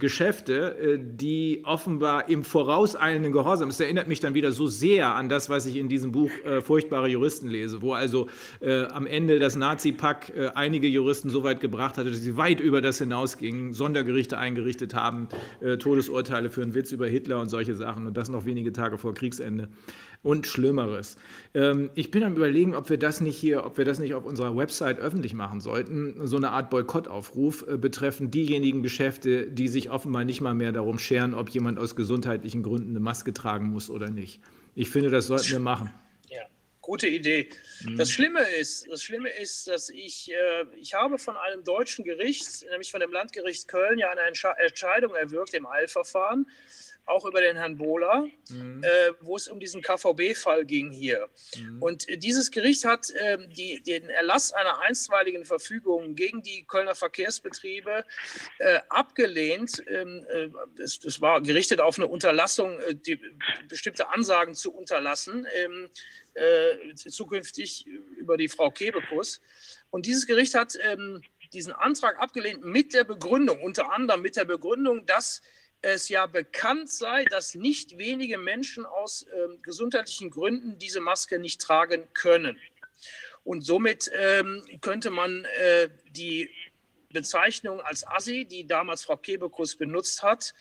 [0.00, 5.28] Geschäfte, äh, die offenbar im vorauseilenden Gehorsam, es erinnert mich dann wieder so sehr an
[5.28, 8.28] das, was ich in diesem Buch äh, Furchtbare Juristen lese, wo also
[8.60, 12.58] äh, am Ende das Nazi-Pack äh, einige Juristen so weit gebracht hatte, dass sie weit
[12.58, 15.28] über das hinausgingen, Sondergerichte eingerichtet haben,
[15.60, 18.98] äh, Todesurteile für einen Witz über Hitler und solche Sachen und das noch wenige Tage
[18.98, 19.68] vor Kriegsende
[20.22, 21.16] und Schlimmeres.
[21.54, 24.24] Ähm, ich bin am überlegen, ob wir das nicht hier, ob wir das nicht auf
[24.24, 29.90] unserer Website öffentlich machen sollten, so eine Art Boykottaufruf äh, betreffend diejenigen Geschäfte, die sich
[29.90, 33.88] offenbar nicht mal mehr darum scheren, ob jemand aus gesundheitlichen Gründen eine Maske tragen muss
[33.90, 34.40] oder nicht.
[34.74, 35.90] Ich finde, das sollten wir machen.
[36.28, 36.42] Ja,
[36.82, 37.48] Gute Idee.
[37.96, 42.64] Das Schlimme ist, das Schlimme ist, dass ich, äh, ich habe von einem deutschen Gericht,
[42.70, 46.50] nämlich von dem Landgericht Köln, ja eine Entsche Entscheidung erwirkt im Eilverfahren,
[47.10, 48.82] auch über den Herrn Bohler, Mhm.
[48.82, 51.28] äh, wo es um diesen KVB-Fall ging hier.
[51.56, 51.82] Mhm.
[51.82, 56.94] Und äh, dieses Gericht hat ähm, die, den Erlass einer einstweiligen Verfügung gegen die Kölner
[56.94, 58.04] Verkehrsbetriebe
[58.58, 59.82] äh, abgelehnt.
[59.86, 60.48] Ähm, äh,
[60.82, 63.20] es, es war gerichtet auf eine Unterlassung, äh, die,
[63.68, 65.88] bestimmte Ansagen zu unterlassen, ähm,
[66.34, 69.40] äh, zukünftig über die Frau Kebekus.
[69.90, 74.44] Und dieses Gericht hat ähm, diesen Antrag abgelehnt mit der Begründung, unter anderem mit der
[74.44, 75.42] Begründung, dass
[75.82, 81.60] es ja bekannt sei, dass nicht wenige Menschen aus ähm, gesundheitlichen Gründen diese Maske nicht
[81.60, 82.58] tragen können.
[83.44, 86.50] Und somit ähm, könnte man äh, die
[87.12, 90.54] Bezeichnung als Assi, die damals Frau Kebekus benutzt hat,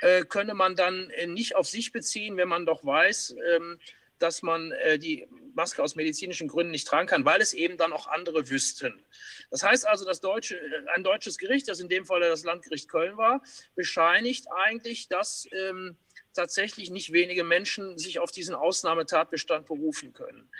[0.00, 3.78] äh, könne man dann äh, nicht auf sich beziehen, wenn man doch weiß, ähm,
[4.18, 7.92] dass man äh, die Maske aus medizinischen Gründen nicht tragen kann, weil es eben dann
[7.92, 9.04] auch andere wüssten.
[9.50, 12.88] Das heißt also, das deutsche, äh, ein deutsches Gericht, das in dem Fall das Landgericht
[12.88, 13.42] Köln war,
[13.74, 15.96] bescheinigt eigentlich, dass ähm,
[16.32, 20.50] tatsächlich nicht wenige Menschen sich auf diesen Ausnahmetatbestand berufen können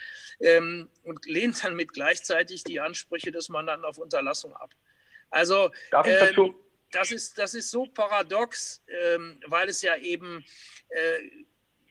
[0.41, 4.75] ähm, und lehnt dann mit gleichzeitig die Ansprüche des Mandanten auf Unterlassung ab.
[5.31, 6.65] Also Darf ich ähm, dazu?
[6.91, 10.45] das ist, das ist so paradox, ähm, weil es ja eben
[10.89, 11.19] äh,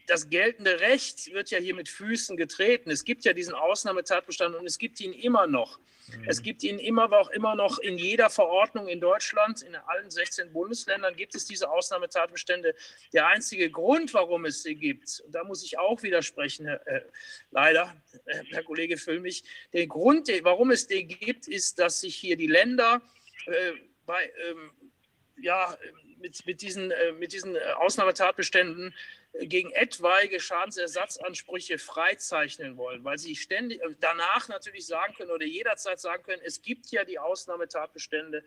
[0.07, 2.89] das geltende Recht wird ja hier mit Füßen getreten.
[2.89, 5.79] Es gibt ja diesen Ausnahmetatbestand und es gibt ihn immer noch.
[6.25, 10.09] Es gibt ihn immer, aber auch immer noch in jeder Verordnung in Deutschland, in allen
[10.09, 12.75] 16 Bundesländern gibt es diese Ausnahmetatbestände.
[13.11, 17.01] Der einzige Grund, warum es sie gibt, und da muss ich auch widersprechen, äh,
[17.51, 17.93] leider,
[18.25, 19.43] äh, Herr Kollege Füllmich,
[19.73, 23.01] der Grund, warum es den gibt, ist, dass sich hier die Länder
[23.45, 23.73] äh,
[24.05, 24.71] bei, ähm,
[25.39, 25.77] ja,
[26.19, 28.93] mit, mit diesen, äh, mit diesen äh, Ausnahmetatbeständen
[29.33, 35.99] äh, gegen etwaige Schadensersatzansprüche freizeichnen wollen, weil sie ständig danach natürlich sagen können oder jederzeit
[35.99, 38.43] sagen können, es gibt ja die Ausnahmetatbestände,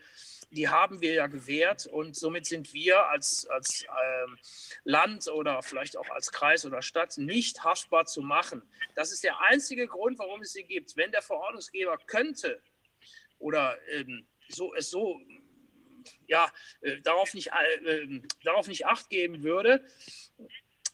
[0.51, 4.39] die haben wir ja gewährt und somit sind wir als, als ähm,
[4.85, 8.63] Land oder vielleicht auch als Kreis oder Stadt nicht haftbar zu machen.
[8.95, 10.97] Das ist der einzige Grund, warum es sie gibt.
[10.97, 12.61] Wenn der Verordnungsgeber könnte
[13.39, 15.21] oder ähm, so, es so
[16.27, 19.85] ja, äh, darauf, nicht, äh, äh, darauf nicht acht geben würde,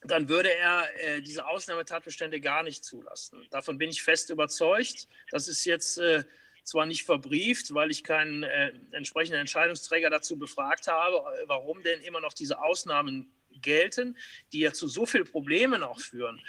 [0.03, 3.47] dann würde er äh, diese Ausnahmetatbestände gar nicht zulassen.
[3.51, 5.09] Davon bin ich fest überzeugt.
[5.31, 6.25] Das ist jetzt äh,
[6.65, 12.01] zwar nicht verbrieft, weil ich keinen äh, entsprechenden Entscheidungsträger dazu befragt habe, äh, warum denn
[12.03, 13.33] immer noch diese Ausnahmen
[13.63, 14.17] gelten,
[14.53, 16.41] die ja zu so vielen Problemen auch führen.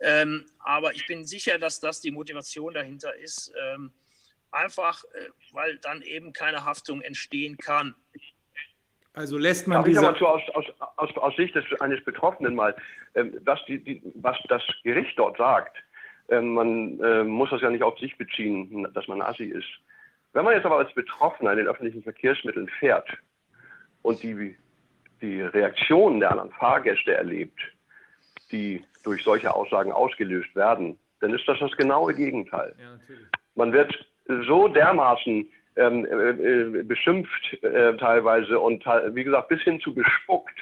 [0.00, 3.52] Ähm, aber ich bin sicher, dass das die Motivation dahinter ist.
[3.60, 3.92] Ähm,
[4.54, 7.94] einfach, äh, weil dann eben keine Haftung entstehen kann.
[9.14, 10.08] Also lässt man Darf ich diese.
[10.08, 10.64] aber zu, aus, aus,
[10.96, 12.74] aus, aus Sicht des, eines Betroffenen mal,
[13.14, 15.76] ähm, was, die, die, was das Gericht dort sagt,
[16.28, 19.68] ähm, man äh, muss das ja nicht auf sich beziehen, dass man Assi ist.
[20.32, 23.08] Wenn man jetzt aber als Betroffener in den öffentlichen Verkehrsmitteln fährt
[24.02, 24.56] und die,
[25.20, 27.60] die Reaktionen der anderen Fahrgäste erlebt,
[28.50, 32.74] die durch solche Aussagen ausgelöst werden, dann ist das das genaue Gegenteil.
[32.78, 33.26] Ja, natürlich.
[33.54, 33.94] Man wird
[34.26, 40.54] so dermaßen ähm, äh, äh, beschimpft äh, teilweise und wie gesagt bis hin zu bespuckt.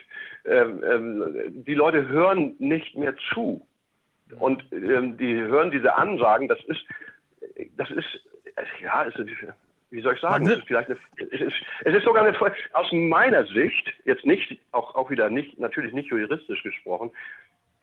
[0.45, 3.67] Ähm, ähm, die Leute hören nicht mehr zu
[4.41, 6.49] und ähm, die hören diese Ansagen.
[6.49, 6.85] Das ist,
[7.77, 8.21] das ist,
[8.81, 9.19] ja, ist,
[9.91, 10.47] wie soll ich sagen?
[10.47, 11.55] Es ist vielleicht eine, es ist,
[11.85, 12.37] es ist sogar eine,
[12.73, 17.13] aus meiner Sicht jetzt nicht, auch auch wieder nicht, natürlich nicht juristisch gesprochen,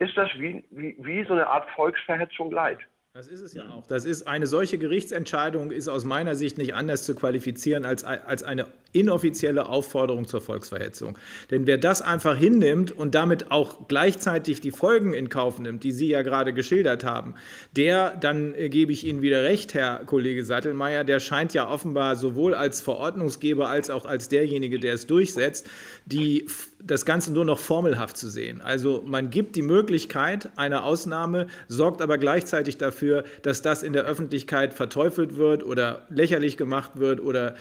[0.00, 2.78] ist das wie wie, wie so eine Art Volksverhetzung leid.
[3.12, 3.88] Das ist es ja auch.
[3.88, 8.44] Das ist eine solche Gerichtsentscheidung ist aus meiner Sicht nicht anders zu qualifizieren als, als
[8.44, 11.16] eine inoffizielle Aufforderung zur Volksverhetzung.
[11.50, 15.92] Denn wer das einfach hinnimmt und damit auch gleichzeitig die Folgen in Kauf nimmt, die
[15.92, 17.34] Sie ja gerade geschildert haben,
[17.76, 22.54] der, dann gebe ich Ihnen wieder recht, Herr Kollege Sattelmeier, der scheint ja offenbar sowohl
[22.54, 25.68] als Verordnungsgeber als auch als derjenige, der es durchsetzt,
[26.06, 26.46] die,
[26.82, 28.60] das Ganze nur noch formelhaft zu sehen.
[28.60, 34.04] Also man gibt die Möglichkeit einer Ausnahme, sorgt aber gleichzeitig dafür, dass das in der
[34.04, 37.54] Öffentlichkeit verteufelt wird oder lächerlich gemacht wird oder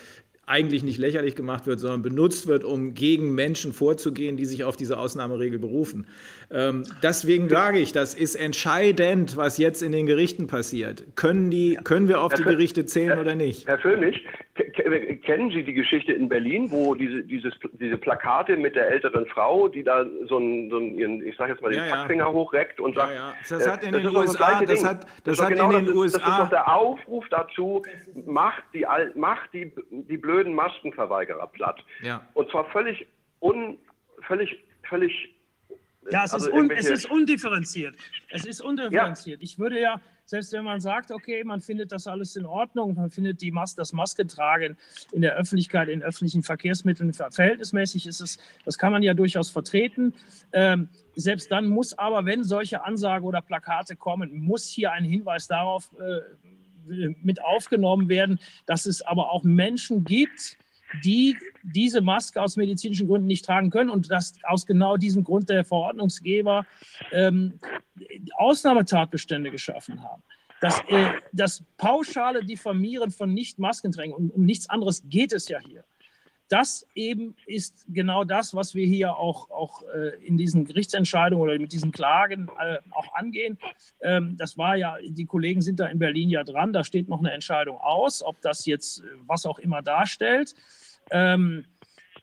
[0.50, 4.76] eigentlich nicht lächerlich gemacht wird, sondern benutzt wird, um gegen Menschen vorzugehen, die sich auf
[4.76, 6.08] diese Ausnahmeregel berufen.
[6.52, 11.04] Ähm, deswegen sage ich, das ist entscheidend, was jetzt in den Gerichten passiert.
[11.16, 13.68] Können, die, können wir auf die Gerichte zählen oder nicht?
[13.68, 13.78] Herr
[15.24, 19.68] kennen Sie die Geschichte in Berlin, wo diese, dieses, diese Plakate mit der älteren Frau,
[19.68, 22.06] die da so einen, so einen ihren, ich sage jetzt mal, den Ja, ja.
[22.08, 23.34] Finger hochreckt und sagt, ja.
[23.50, 25.72] Das hat in äh, den ist doch das USA gleiche das hat- das in genau
[25.72, 27.84] den das, ist- Das USA ist doch der Aufruf dazu,
[28.26, 28.86] macht die,
[29.16, 31.84] macht die, die blöden Maskenverweigerer platt.
[32.02, 32.22] Ja.
[32.34, 33.06] Und zwar völlig
[33.42, 33.78] un,
[34.28, 35.34] völlig, völlig
[36.12, 37.96] Ja, es, also ist, un, es ist undifferenziert.
[38.30, 39.42] Es ist undifferenziert.
[39.42, 43.10] Ich würde ja selbst wenn man sagt, okay, man findet das alles in Ordnung, man
[43.10, 44.78] findet die Mas das Maskentragen
[45.12, 50.14] in der Öffentlichkeit, in öffentlichen Verkehrsmitteln verhältnismäßig ist es, das kann man ja durchaus vertreten.
[50.54, 55.48] Ähm, selbst dann muss aber, wenn solche Ansagen oder Plakate kommen, muss hier ein Hinweis
[55.48, 60.60] darauf äh, mit aufgenommen werden, dass es aber auch Menschen gibt,
[61.04, 65.50] die diese Maske aus medizinischen Gründen nicht tragen können und dass aus genau diesem Grund
[65.50, 66.66] der Verordnungsgeber
[67.12, 67.60] ähm,
[68.36, 70.24] Ausnahmetatbestände geschaffen haben.
[70.62, 75.84] Das, äh, das pauschale Diffamieren von Nicht-Maskenträgern, und um nichts anderes geht es ja hier.
[76.50, 81.60] Das eben ist genau das, was wir hier auch, auch äh, in diesen Gerichtsentscheidungen oder
[81.60, 83.60] mit diesen Klagen äh, auch angehen.
[84.02, 87.20] Ähm, das war ja, die Kollegen sind da in Berlin ja dran, da steht noch
[87.20, 90.56] eine Entscheidung aus, ob das jetzt äh, was auch immer darstellt.
[91.12, 91.66] Ähm,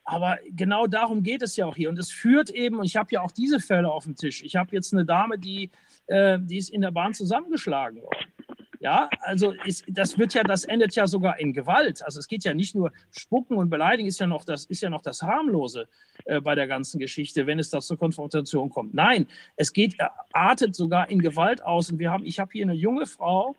[0.05, 1.89] aber genau darum geht es ja auch hier.
[1.89, 4.43] Und es führt eben, und ich habe ja auch diese Fälle auf dem Tisch.
[4.43, 5.71] Ich habe jetzt eine Dame, die,
[6.07, 8.33] äh, die ist in der Bahn zusammengeschlagen worden.
[8.79, 12.05] Ja, also ist, das wird ja, das endet ja sogar in Gewalt.
[12.05, 14.91] Also es geht ja nicht nur Spucken und Beleidigen ist ja noch das, ist ja
[14.91, 15.89] noch das harmlose
[16.25, 18.95] äh, bei der ganzen Geschichte, wenn es da zur Konfrontation kommt.
[18.95, 19.27] Nein,
[19.57, 19.97] es geht,
[20.33, 21.91] artet sogar in Gewalt aus.
[21.91, 23.57] Und wir haben, ich habe hier eine junge Frau,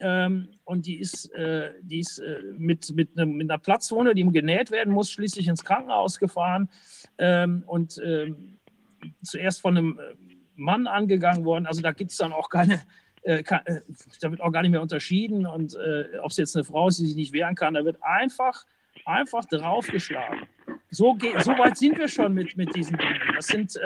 [0.00, 4.24] ähm, und die ist, äh, die ist äh, mit, mit, ne, mit, einer Platzwunde, die
[4.24, 6.68] genäht werden muss, schließlich ins Krankenhaus gefahren
[7.18, 8.58] ähm, und ähm,
[9.22, 10.14] zuerst von einem äh,
[10.54, 11.66] Mann angegangen worden.
[11.66, 12.82] Also da gibt es dann auch keine,
[13.22, 13.80] äh, kann, äh,
[14.20, 16.98] da wird auch gar nicht mehr unterschieden und äh, ob es jetzt eine Frau ist,
[16.98, 18.64] die sich nicht wehren kann, da wird einfach,
[19.04, 20.46] einfach draufgeschlagen.
[20.90, 23.20] So, so weit sind wir schon mit, mit diesen Dingen.
[23.34, 23.76] Das sind,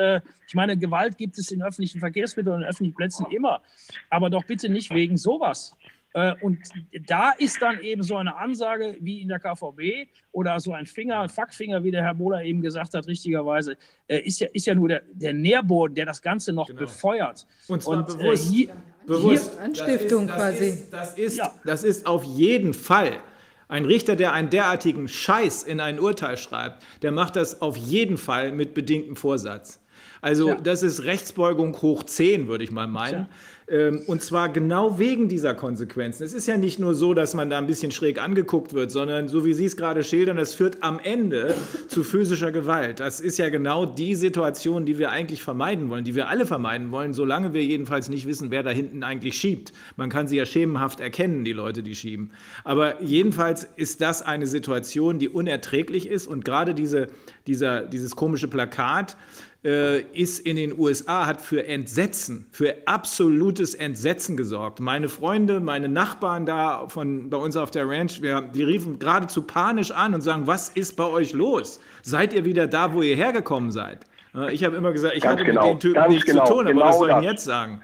[0.46, 3.62] ich meine, Gewalt gibt es in öffentlichen Verkehrsmitteln und öffentlichen Plätzen immer,
[4.10, 5.74] aber doch bitte nicht wegen sowas.
[6.12, 6.58] Äh, und
[7.06, 11.20] da ist dann eben so eine Ansage wie in der KVB oder so ein Finger,
[11.20, 13.76] ein Fackfinger, wie der Herr Bohler eben gesagt hat, richtigerweise,
[14.08, 16.80] äh, ist ja, ist ja nur der, der Nährboden, der das Ganze noch genau.
[16.80, 17.46] befeuert.
[17.68, 18.46] Und zwar und, bewusst.
[18.46, 19.52] Äh, hier, bewusst.
[19.52, 20.66] Hier, Anstiftung das ist, das quasi.
[20.66, 21.54] Ist, das, ist, ja.
[21.64, 23.20] das ist auf jeden Fall.
[23.68, 28.18] Ein Richter, der einen derartigen Scheiß in ein Urteil schreibt, der macht das auf jeden
[28.18, 29.80] Fall mit bedingtem Vorsatz.
[30.20, 30.54] Also ja.
[30.56, 33.28] das ist Rechtsbeugung hoch 10, würde ich mal meinen.
[33.70, 36.24] Ähm, und zwar genau wegen dieser Konsequenzen.
[36.24, 39.28] Es ist ja nicht nur so, dass man da ein bisschen schräg angeguckt wird, sondern
[39.28, 41.54] so wie Sie es gerade schildern, es führt am Ende
[41.88, 42.98] zu physischer Gewalt.
[42.98, 46.90] Das ist ja genau die Situation, die wir eigentlich vermeiden wollen, die wir alle vermeiden
[46.90, 49.72] wollen, solange wir jedenfalls nicht wissen, wer da hinten eigentlich schiebt.
[49.96, 52.32] Man kann sie ja schemenhaft erkennen, die Leute, die schieben.
[52.64, 57.06] Aber jedenfalls ist das eine Situation, die unerträglich ist und gerade diese,
[57.46, 59.16] dieser, dieses komische Plakat,
[59.62, 64.80] ist in den USA, hat für Entsetzen, für absolutes Entsetzen gesorgt.
[64.80, 69.42] Meine Freunde, meine Nachbarn da von bei uns auf der Ranch, wir, die riefen geradezu
[69.42, 71.78] panisch an und sagen, was ist bei euch los?
[72.00, 74.06] Seid ihr wieder da, wo ihr hergekommen seid?
[74.34, 76.52] Äh, ich habe immer gesagt, ich ganz hatte genau, mit den Typen nichts genau, zu
[76.52, 77.82] tun, aber genau was soll ich denn jetzt sagen?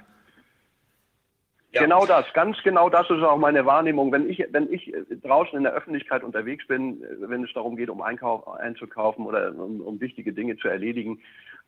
[1.73, 1.83] Ja.
[1.83, 4.11] Genau das, ganz genau das ist auch meine Wahrnehmung.
[4.11, 8.01] Wenn ich, wenn ich draußen in der Öffentlichkeit unterwegs bin, wenn es darum geht, um
[8.01, 11.21] Einkauf einzukaufen oder um, um wichtige Dinge zu erledigen,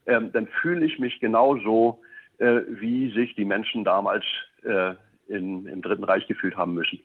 [0.09, 2.01] ähm, dann fühle ich mich genauso,
[2.39, 4.25] äh, wie sich die Menschen damals
[4.63, 4.95] äh,
[5.29, 7.01] in, im Dritten Reich gefühlt haben müssen.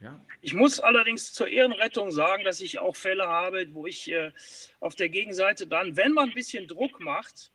[0.00, 0.18] Ja.
[0.40, 4.32] Ich muss allerdings zur Ehrenrettung sagen, dass ich auch Fälle habe, wo ich äh,
[4.80, 7.52] auf der Gegenseite dann, wenn man ein bisschen Druck macht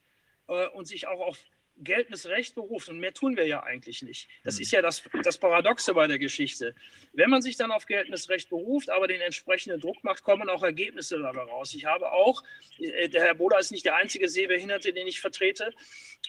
[0.47, 1.37] äh, und sich auch auf
[1.78, 4.30] geltendes Recht beruft, und mehr tun wir ja eigentlich nicht.
[4.43, 4.61] Das mhm.
[4.61, 6.73] ist ja das, das Paradoxe bei der Geschichte.
[7.13, 10.63] Wenn man sich dann auf geltendes Recht beruft, aber den entsprechenden Druck macht, kommen auch
[10.63, 11.73] Ergebnisse dabei raus.
[11.73, 12.43] Ich habe auch,
[12.80, 15.73] äh, der Herr Bohler ist nicht der einzige Sehbehinderte, den ich vertrete.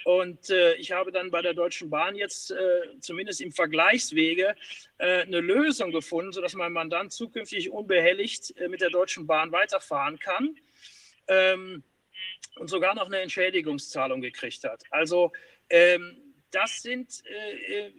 [0.05, 2.57] Und äh, ich habe dann bei der Deutschen Bahn jetzt äh,
[3.01, 4.55] zumindest im Vergleichswege
[4.99, 10.57] äh, eine Lösung gefunden, sodass mein Mandant zukünftig unbehelligt mit der Deutschen Bahn weiterfahren kann.
[11.29, 11.83] Ähm,
[12.57, 14.83] und sogar noch eine Entschädigungszahlung gekriegt hat.
[14.91, 15.33] Also
[15.71, 16.17] ähm,
[16.51, 17.93] das sind, äh, äh,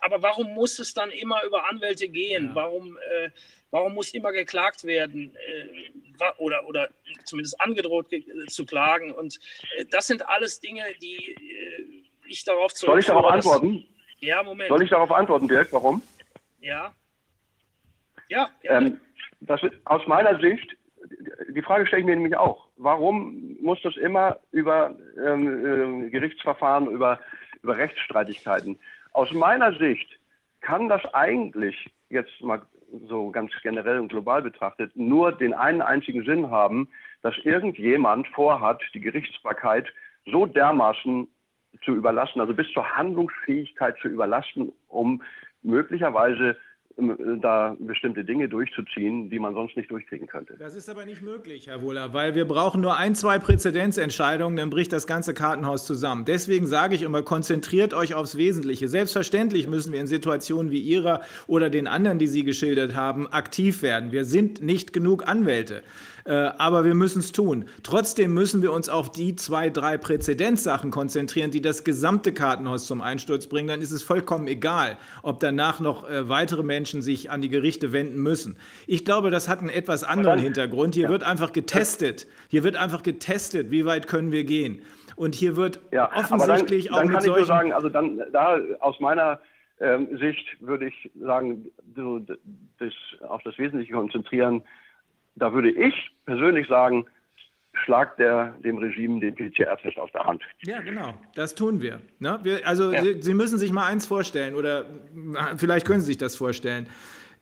[0.00, 2.48] aber warum muss es dann immer über Anwälte gehen?
[2.48, 2.54] Ja.
[2.54, 3.30] Warum, äh,
[3.70, 6.88] warum muss immer geklagt werden äh, oder, oder
[7.24, 9.12] zumindest angedroht ge zu klagen?
[9.12, 9.38] Und
[9.76, 12.92] äh, das sind alles Dinge, die äh, ich darauf zurück.
[12.92, 13.86] Soll ich darauf antworten?
[14.20, 14.68] ja, Moment.
[14.68, 15.72] Soll ich darauf antworten, Dirk?
[15.72, 16.02] Warum?
[16.60, 16.94] Ja.
[18.28, 19.00] Ja, ähm,
[19.40, 20.76] das ist, aus meiner Sicht
[21.50, 22.68] die Frage stelle ich mir nämlich auch.
[22.76, 24.94] Warum muss das immer über
[25.24, 27.20] ähm, äh, Gerichtsverfahren, über,
[27.62, 28.78] über Rechtsstreitigkeiten?
[29.12, 30.18] Aus meiner Sicht
[30.60, 32.62] kann das eigentlich jetzt mal
[33.08, 36.88] so ganz generell und global betrachtet nur den einen einzigen Sinn haben,
[37.22, 39.86] dass irgendjemand vorhat, die Gerichtsbarkeit
[40.26, 41.28] so dermaßen
[41.84, 45.22] zu überlassen, also bis zur Handlungsfähigkeit zu überlassen, um
[45.62, 46.56] möglicherweise ähm,
[47.40, 50.56] da bestimmte Dinge durchzuziehen, die man sonst nicht durchkriegen könnte.
[50.58, 54.70] Das ist aber nicht möglich, Herr Wohler, weil wir brauchen nur ein, zwei Präzedenzentscheidungen, dann
[54.70, 56.24] bricht das ganze Kartenhaus zusammen.
[56.24, 58.88] Deswegen sage ich immer, konzentriert euch aufs Wesentliche.
[58.88, 63.82] Selbstverständlich müssen wir in Situationen wie Ihrer oder den anderen, die Sie geschildert haben, aktiv
[63.82, 64.10] werden.
[64.10, 65.82] Wir sind nicht genug Anwälte.
[66.28, 67.64] Äh, aber wir müssen es tun.
[67.82, 73.00] Trotzdem müssen wir uns auf die zwei, drei Präzedenzsachen konzentrieren, die das gesamte Kartenhaus zum
[73.00, 73.68] Einsturz bringen.
[73.68, 77.94] Dann ist es vollkommen egal, ob danach noch äh, weitere Menschen sich an die Gerichte
[77.94, 78.58] wenden müssen.
[78.86, 80.94] Ich glaube, das hat einen etwas anderen Hintergrund.
[80.94, 82.26] Hier wird einfach getestet.
[82.48, 84.82] Hier wird einfach getestet, wie weit können wir gehen.
[85.16, 87.88] Und hier wird ja, offensichtlich dann, auch dann mit kann ich nur solchen sagen, also
[87.88, 89.40] dann da aus meiner
[89.80, 92.20] ähm, Sicht würde ich sagen, so,
[92.78, 92.92] das,
[93.26, 94.62] auf das Wesentliche konzentrieren,
[95.38, 95.94] da würde ich
[96.26, 97.06] persönlich sagen,
[97.84, 100.42] schlagt der dem Regime den PCR-Test aus der Hand.
[100.62, 101.14] Ja, genau.
[101.34, 102.00] Das tun wir.
[102.18, 102.38] Ne?
[102.42, 103.02] wir also Ja.
[103.02, 106.88] Sie, Sie müssen sich mal eins vorstellen oder äh, vielleicht können Sie sich das vorstellen.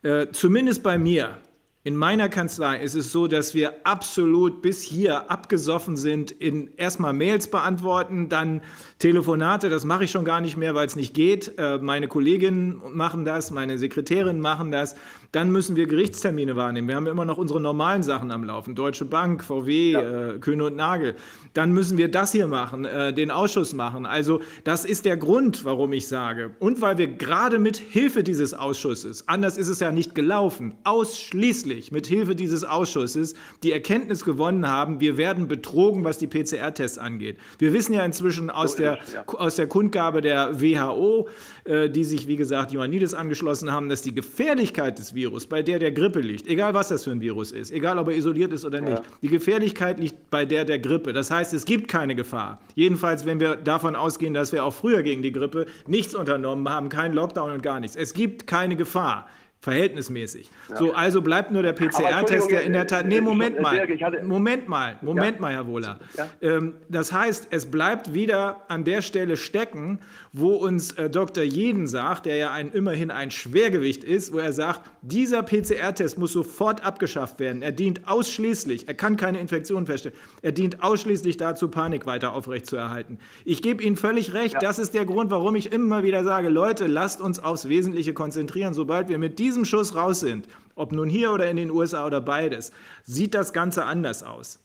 [0.03, 1.39] Äh, zumindest bei mir.
[1.87, 7.13] In meiner Kanzlei ist es so, dass wir absolut bis hier abgesoffen sind in erstmal
[7.13, 8.61] Mails beantworten, dann
[8.99, 11.57] Telefonate, das mache ich schon gar nicht mehr, weil es nicht geht.
[11.59, 14.97] Äh, Meine Kolleginnen machen das, meine Sekretärinnen machen das.
[15.37, 16.89] Dann müssen wir Gerichtstermine wahrnehmen.
[16.89, 18.75] Wir haben immer noch unsere normalen Sachen am Laufen.
[18.75, 21.15] Deutsche Bank, VW, äh, Kühne und Nagel.
[21.53, 24.07] Dann müssen wir das hier machen, äh, den Ausschuss machen.
[24.07, 26.53] Also das ist der Grund, warum ich sage.
[26.59, 31.93] Und weil wir gerade mit Hilfe dieses Ausschusses, anders ist es ja nicht gelaufen, ausschließlich
[31.93, 37.37] mit Hilfe dieses Ausschusses die Erkenntnis gewonnen haben, wir werden betrogen, was die PCR-Tests angeht.
[37.59, 39.25] Wir wissen ja inzwischen aus, ist der, ja.
[39.27, 41.29] aus der Kundgabe der WHO,
[41.67, 45.93] die sich, wie gesagt, Ioannidis angeschlossen haben, dass die Gefährlichkeit des Virus bei der der
[45.93, 48.81] Grippe liegt, egal was das für ein Virus ist, egal ob er isoliert ist oder
[48.81, 51.13] nicht, die Gefährlichkeit liegt bei der der Grippe.
[51.13, 52.61] Das heißt, es gibt keine Gefahr.
[52.75, 56.89] Jedenfalls, wenn wir davon ausgehen, dass wir auch früher gegen die Grippe nichts unternommen haben,
[56.89, 57.97] keinen Lockdown und gar nichts.
[57.97, 59.27] Es gibt keine Gefahr.
[59.61, 60.49] Verhältnismäßig.
[60.79, 63.05] So, also bleibt nur der PCR-Test, der in der Tat.
[63.07, 64.23] Nee, äh, Moment äh, mal.
[64.23, 64.97] Moment mal.
[65.01, 65.99] Moment mal, Herr Wohler.
[66.17, 66.29] Ja.
[66.41, 69.99] Ähm, das heißt, es bleibt wieder an der Stelle stecken,
[70.39, 71.45] wo uns äh, Dr.
[71.45, 76.35] Jeden sagt, der ja ein, immerhin ein Schwergewicht ist, wo er sagt, dieser PCR-Test muss
[76.35, 77.63] sofort abgeschafft werden.
[77.63, 83.19] Er dient ausschließlich, er kann keine Infektion feststellen, er dient ausschließlich dazu, Panik weiter aufrechtzuerhalten.
[83.47, 86.87] Ich gebe Ihnen völlig recht, das ist der Grund, warum ich immer wieder sage, Leute,
[86.87, 88.75] lasst uns aufs Wesentliche konzentrieren.
[88.75, 92.21] Sobald wir mit diesem Schuss raus sind, ob nun hier oder in den USA oder
[92.21, 92.73] beides,
[93.05, 94.61] sieht das Ganze anders aus.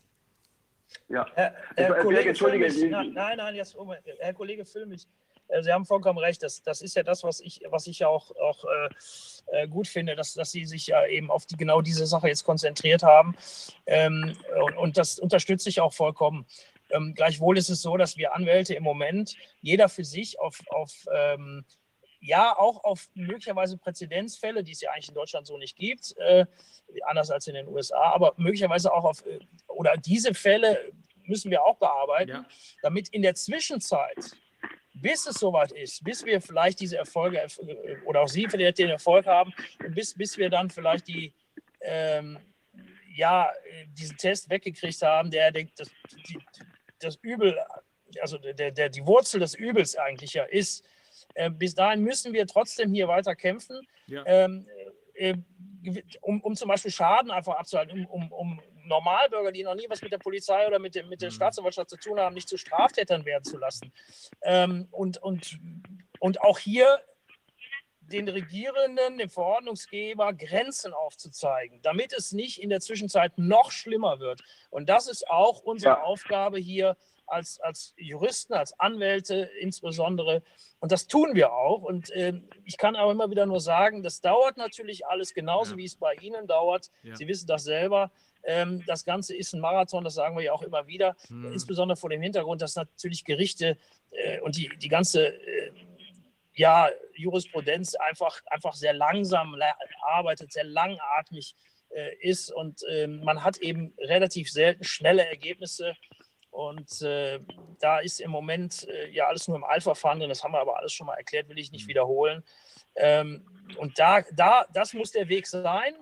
[1.07, 1.25] Ja.
[1.35, 5.07] Herr, Herr Kollege Entschuldige, nein, nein, nein, jetzt, um, Herr Kollege Füllmich,
[5.61, 6.41] Sie haben vollkommen recht.
[6.43, 8.89] Das, das ist ja das, was ich, was ich ja auch, auch äh,
[9.63, 12.43] äh, gut finde, dass, dass Sie sich ja eben auf die, genau diese Sache jetzt
[12.43, 13.35] konzentriert haben.
[13.85, 16.45] Ähm, und, und das unterstütze ich auch vollkommen.
[16.89, 20.91] Ähm, gleichwohl ist es so, dass wir Anwälte im Moment jeder für sich auf, auf
[21.13, 21.65] ähm,
[22.21, 26.45] ja, auch auf möglicherweise Präzedenzfälle, die es ja eigentlich in Deutschland so nicht gibt, äh,
[27.05, 30.91] anders als in den USA, aber möglicherweise auch auf, äh, oder diese Fälle
[31.23, 32.45] müssen wir auch bearbeiten, Ja.
[32.81, 34.31] damit in der Zwischenzeit,
[35.01, 38.89] bis es soweit ist, bis wir vielleicht diese Erfolge äh, oder auch Sie vielleicht den
[38.89, 41.33] Erfolg haben, und bis, bis wir dann vielleicht die,
[41.81, 42.39] ähm,
[43.15, 43.51] ja,
[43.87, 45.89] diesen Test weggekriegt haben, der, der das,
[46.27, 46.39] die,
[46.99, 47.57] das Übel,
[48.21, 50.85] also der, der, die Wurzel des Übels eigentlich ja ist.
[51.33, 54.23] Äh, bis dahin müssen wir trotzdem hier weiter kämpfen, Ja.
[54.25, 54.67] ähm,
[55.13, 55.35] äh,
[56.21, 60.01] um, um zum Beispiel Schaden einfach abzuhalten, um, um, um Normalbürger, die noch nie was
[60.01, 61.35] mit der Polizei oder mit, dem, mit der Mhm.
[61.35, 63.91] Staatsanwaltschaft zu tun haben, nicht zu Straftätern werden zu lassen.
[64.41, 65.59] Ähm, und, und,
[66.19, 66.99] und auch hier
[68.01, 74.41] den Regierenden, dem Verordnungsgeber Grenzen aufzuzeigen, damit es nicht in der Zwischenzeit noch schlimmer wird.
[74.69, 76.03] Und das ist auch unsere Ja.
[76.03, 80.43] Aufgabe hier als, als Juristen, als Anwälte insbesondere.
[80.81, 81.83] Und das tun wir auch.
[81.83, 85.77] Und ähm, ich kann aber immer wieder nur sagen, das dauert natürlich alles genauso, Ja.
[85.77, 86.91] wie es bei Ihnen dauert.
[87.03, 87.15] Ja.
[87.15, 88.11] Sie wissen das selber.
[88.43, 91.51] Ähm, das Ganze ist ein Marathon, das sagen wir ja auch immer wieder, Hm.
[91.51, 93.77] insbesondere vor dem Hintergrund, dass natürlich Gerichte
[94.11, 95.71] äh, und die, die ganze äh,
[96.53, 101.55] ja, Jurisprudenz einfach, einfach sehr langsam la- arbeitet, sehr langatmig
[101.89, 105.95] äh, ist und ähm, man hat eben relativ selten schnelle Ergebnisse.
[106.49, 107.39] Und äh,
[107.79, 110.77] da ist im Moment äh, ja alles nur im Eilverfahren drin, das haben wir aber
[110.77, 112.43] alles schon mal erklärt, will ich nicht wiederholen.
[112.95, 113.45] Ähm,
[113.77, 115.95] und da, da, das muss der Weg sein.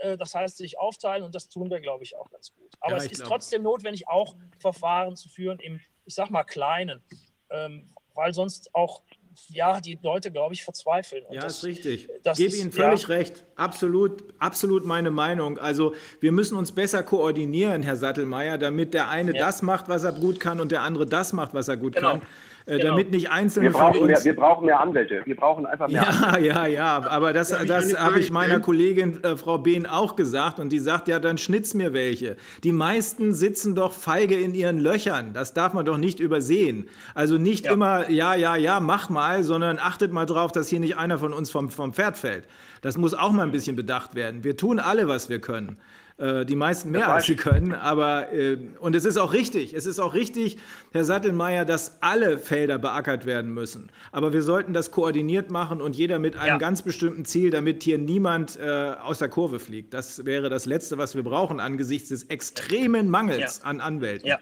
[0.00, 2.70] Äh, Das heißt, sich aufteilen und das tun wir, glaube ich, auch ganz gut.
[2.80, 6.44] Aber Ja, es ist glaube- trotzdem notwendig, auch Verfahren zu führen im, ich sag mal,
[6.44, 7.02] Kleinen,
[7.50, 9.02] ähm, weil sonst auch
[9.48, 11.24] ja, die Leute, glaube ich, verzweifeln.
[11.26, 12.08] Und Ja, das- ist richtig.
[12.22, 13.08] das Ich gebe ist- Ihnen völlig ja.
[13.08, 13.44] recht.
[13.56, 15.58] Absolut, absolut meine Meinung.
[15.58, 19.46] Also wir müssen uns besser koordinieren, Herr Sattelmeier, damit der eine Ja.
[19.46, 22.10] das macht, was er gut kann und der andere das macht, was er gut Genau.
[22.12, 22.22] kann.
[22.66, 22.90] Äh, Genau.
[22.90, 25.20] damit nicht einzelne Wir brauchen, mehr, wir brauchen mehr Anwälte.
[25.24, 26.46] Wir brauchen einfach mehr Anwälte.
[26.48, 28.62] Ja, ja, ja, aber das, ich das habe ich meiner stellen?
[28.62, 32.36] Kollegin äh, Frau Behn auch gesagt und die sagt, ja, dann schnitz mir welche.
[32.62, 35.32] Die meisten sitzen doch feige in ihren Löchern.
[35.34, 36.88] Das darf man doch nicht übersehen.
[37.14, 37.72] Also nicht Ja.
[37.72, 41.32] immer, ja, ja, ja, mach mal, sondern achtet mal drauf, dass hier nicht einer von
[41.32, 42.46] uns vom, vom Pferd fällt.
[42.80, 44.44] Das muss auch mal ein bisschen bedacht werden.
[44.44, 45.76] Wir tun alle, was wir können.
[46.16, 49.74] Äh, Die meisten mehr, als sie können, aber äh, und es ist auch richtig.
[49.74, 50.58] Es ist auch richtig,
[50.92, 53.90] Herr Sattelmeier, dass alle Felder beackert werden müssen.
[54.12, 56.58] Aber wir sollten das koordiniert machen und jeder mit einem Ja.
[56.58, 59.92] ganz bestimmten Ziel, damit hier niemand äh, aus der Kurve fliegt.
[59.92, 63.64] Das wäre das Letzte, was wir brauchen angesichts des extremen Mangels Ja.
[63.70, 64.28] an Anwälten.
[64.28, 64.38] Ja,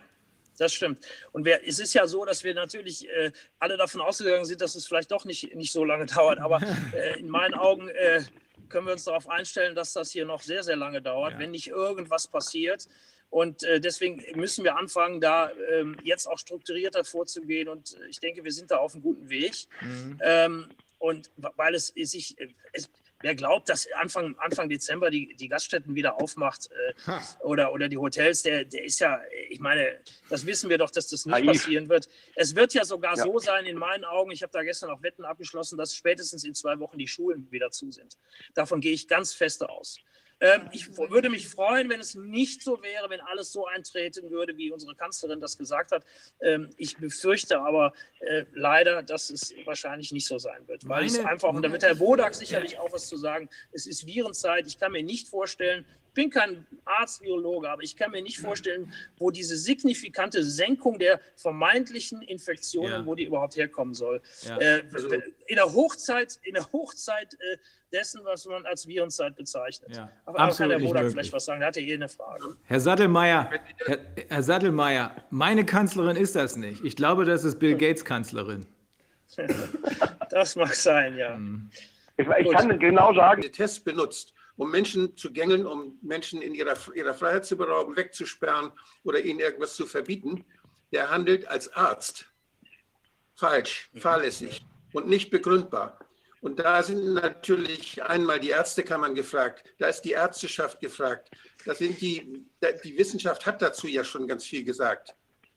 [0.58, 0.98] das stimmt.
[1.32, 4.74] Und wir, es ist ja so, dass wir natürlich äh, alle davon ausgegangen sind, dass
[4.74, 6.38] es vielleicht doch nicht, nicht so lange dauert.
[6.38, 6.60] Aber
[6.94, 8.20] äh, in meinen Augen äh,
[8.72, 11.38] können wir uns darauf einstellen, dass das hier noch sehr, sehr lange dauert, Ja.
[11.38, 12.88] wenn nicht irgendwas passiert.
[13.30, 17.68] Und äh, deswegen müssen wir anfangen, da ähm, jetzt auch strukturierter vorzugehen.
[17.68, 19.54] Und äh, ich denke, wir sind da auf einem guten Weg.
[19.80, 20.18] Mhm.
[20.22, 20.68] Ähm,
[20.98, 22.90] und weil es sich, äh, es,
[23.22, 26.68] wer glaubt, dass Anfang, Anfang Dezember die, die Gaststätten wieder aufmacht
[27.06, 29.98] äh, oder, oder die Hotels, der, der ist ja, ich meine,
[30.28, 31.46] das wissen wir doch, dass das nicht Naiv.
[31.62, 32.08] passieren wird.
[32.36, 33.24] Es wird ja sogar Ja.
[33.24, 36.54] so sein, in meinen Augen, ich habe da gestern auch Wetten abgeschlossen, dass spätestens in
[36.54, 38.16] zwei Wochen die Schulen wieder zu sind.
[38.54, 39.98] Davon gehe ich ganz fest aus.
[40.42, 44.56] Ähm, ich würde mich freuen, wenn es nicht so wäre, wenn alles so eintreten würde,
[44.56, 46.04] wie unsere Kanzlerin das gesagt hat.
[46.40, 50.88] Ähm, ich befürchte aber äh, leider, dass es wahrscheinlich nicht so sein wird.
[50.88, 53.86] Weil es Meine- einfach, und da wird Herr Wodak sicherlich auch was zu sagen, es
[53.86, 54.66] ist Virenzeit.
[54.66, 58.38] Ich kann mir nicht vorstellen, ich bin kein Arzt, Virologe, aber ich kann mir nicht
[58.38, 63.06] vorstellen, wo diese signifikante Senkung der vermeintlichen Infektionen, Ja.
[63.06, 64.20] wo die überhaupt herkommen soll.
[64.42, 64.58] Ja.
[64.58, 67.56] Äh, Also- in der Hochzeit, in der Hochzeit äh,
[67.92, 69.94] dessen, was man als Virenzeit bezeichnet.
[69.96, 71.12] Ja, Aber, aber kann der möglich.
[71.12, 71.60] vielleicht was sagen?
[71.60, 72.56] Da hatte hier eine Frage.
[72.64, 73.50] Herr Sattelmeier,
[73.86, 73.98] Herr,
[74.28, 76.82] Herr Sattelmeier, meine Kanzlerin ist das nicht.
[76.84, 78.66] Ich glaube, das ist Bill Gates Kanzlerin.
[80.30, 81.38] Das mag sein, ja.
[82.16, 84.32] Ich, ich kann genau sagen, den Test benutzt,
[84.62, 88.70] um Menschen zu gängeln, um Menschen in ihrer, ihrer Freiheit zu berauben, wegzusperren
[89.02, 90.44] oder ihnen irgendwas zu verbieten,
[90.92, 92.26] der handelt als Arzt.
[93.34, 95.98] Falsch, fahrlässig und nicht begründbar.
[96.42, 101.30] Und da sind natürlich einmal die Ärztekammern gefragt, da ist die Ärzteschaft gefragt,
[101.64, 102.44] da sind die,
[102.84, 105.14] die Wissenschaft hat dazu ja schon ganz viel gesagt.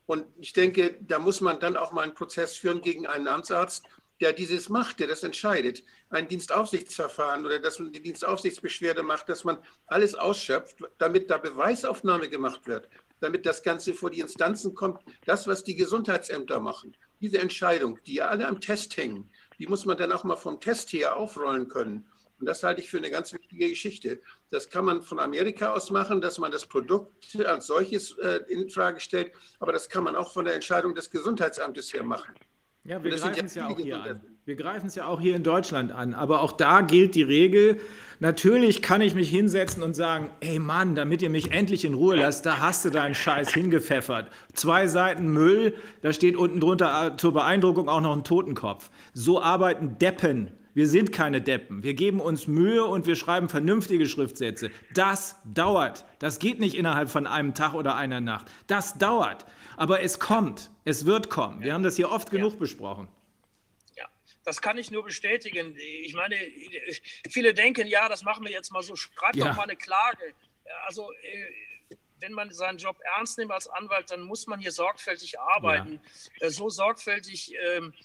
[0.07, 3.85] Und ich denke, da muss man dann auch mal einen Prozess führen gegen einen Amtsarzt,
[4.21, 5.83] der dieses macht, der das entscheidet.
[6.09, 9.57] Ein Dienstaufsichtsverfahren oder dass man die Dienstaufsichtsbeschwerde macht, dass man
[9.87, 12.87] alles ausschöpft, damit da Beweisaufnahme gemacht wird,
[13.19, 15.01] damit das Ganze vor die Instanzen kommt.
[15.25, 19.97] Das, was die Gesundheitsämter machen, diese Entscheidung, die alle am Test hängen, die muss man
[19.97, 22.07] dann auch mal vom Test her aufrollen können.
[22.39, 24.21] Und das halte ich für eine ganz wichtige Geschichte.
[24.49, 28.69] Das kann man von Amerika aus machen, dass man das Produkt als solches äh, in
[28.69, 32.35] Frage stellt, aber das kann man auch von der Entscheidung des Gesundheitsamtes her machen.
[32.85, 34.21] Ja, wir greifen es ja viele auch hier an.
[34.45, 36.13] Wir greifen es ja auch hier in Deutschland an.
[36.13, 37.81] Aber auch da gilt die Regel.
[38.19, 42.15] Natürlich kann ich mich hinsetzen und sagen, ey Mann, damit ihr mich endlich in Ruhe
[42.15, 44.29] lasst, da hast du deinen Scheiß hingepfeffert.
[44.53, 48.91] Zwei Seiten Müll, da steht unten drunter äh, zur Beeindruckung auch noch ein Totenkopf.
[49.13, 50.51] So arbeiten Deppen.
[50.75, 51.83] Wir sind keine Deppen.
[51.83, 54.69] Wir geben uns Mühe und wir schreiben vernünftige Schriftsätze.
[54.93, 56.05] Das dauert.
[56.19, 58.51] Das geht nicht innerhalb von einem Tag oder einer Nacht.
[58.67, 59.45] Das dauert.
[59.77, 60.71] Aber es kommt.
[60.83, 61.61] Es wird kommen.
[61.61, 63.07] Wir haben das hier oft genug besprochen.
[63.95, 64.07] Ja,
[64.43, 65.75] das kann ich nur bestätigen.
[65.77, 66.35] Ich meine,
[67.29, 69.47] viele denken, ja, das machen wir jetzt mal so, schreibt Ja.
[69.49, 70.33] doch mal eine Klage.
[70.85, 75.39] Also, äh, wenn man seinen Job ernst nimmt als Anwalt, dann muss man hier sorgfältig
[75.39, 75.99] arbeiten.
[76.39, 78.01] Äh, So sorgfältig, ähm, äh,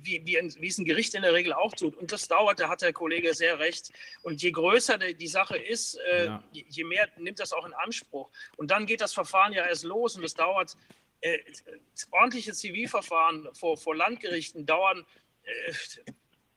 [0.00, 1.96] wie, wie, ein, wie es ein Gericht in der Regel auch tut.
[1.96, 3.90] Und das dauert, da hat der Kollege sehr recht.
[4.22, 6.44] Und je größer die, die Sache ist, äh, Ja.
[6.52, 8.30] je, je mehr nimmt das auch in Anspruch.
[8.56, 10.76] Und dann geht das Verfahren ja erst los und es dauert
[11.20, 11.38] äh,
[12.10, 15.06] ordentliche Zivilverfahren vor, vor Landgerichten dauern
[15.44, 15.72] äh,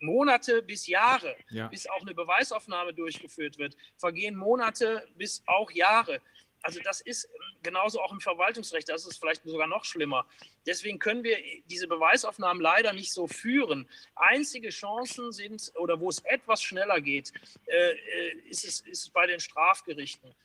[0.02, 1.68] Monate bis Jahre, Ja.
[1.68, 3.76] bis auch eine Beweisaufnahme durchgeführt wird.
[3.98, 6.22] Vergehen Monate bis auch Jahre.
[6.62, 10.26] Also das ist ähm, genauso auch im Verwaltungsrecht, das ist vielleicht sogar noch schlimmer.
[10.66, 13.88] Deswegen können wir diese Beweisaufnahmen leider nicht so führen.
[14.16, 17.32] Einzige Chancen sind, oder wo es etwas schneller geht,
[17.66, 20.36] äh, äh, ist es ist bei den Strafgerichten.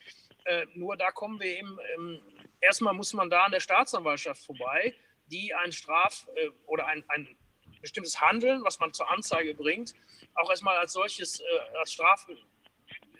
[0.45, 2.21] Äh, nur da kommen wir eben, ähm,
[2.61, 4.95] erstmal muss man da an der Staatsanwaltschaft vorbei,
[5.27, 6.27] die ein Straf-
[6.67, 7.35] oder ein, ein
[7.81, 9.93] bestimmtes Handeln, was man zur Anzeige bringt,
[10.35, 11.41] auch erstmal als solches,
[11.79, 12.27] als Straf,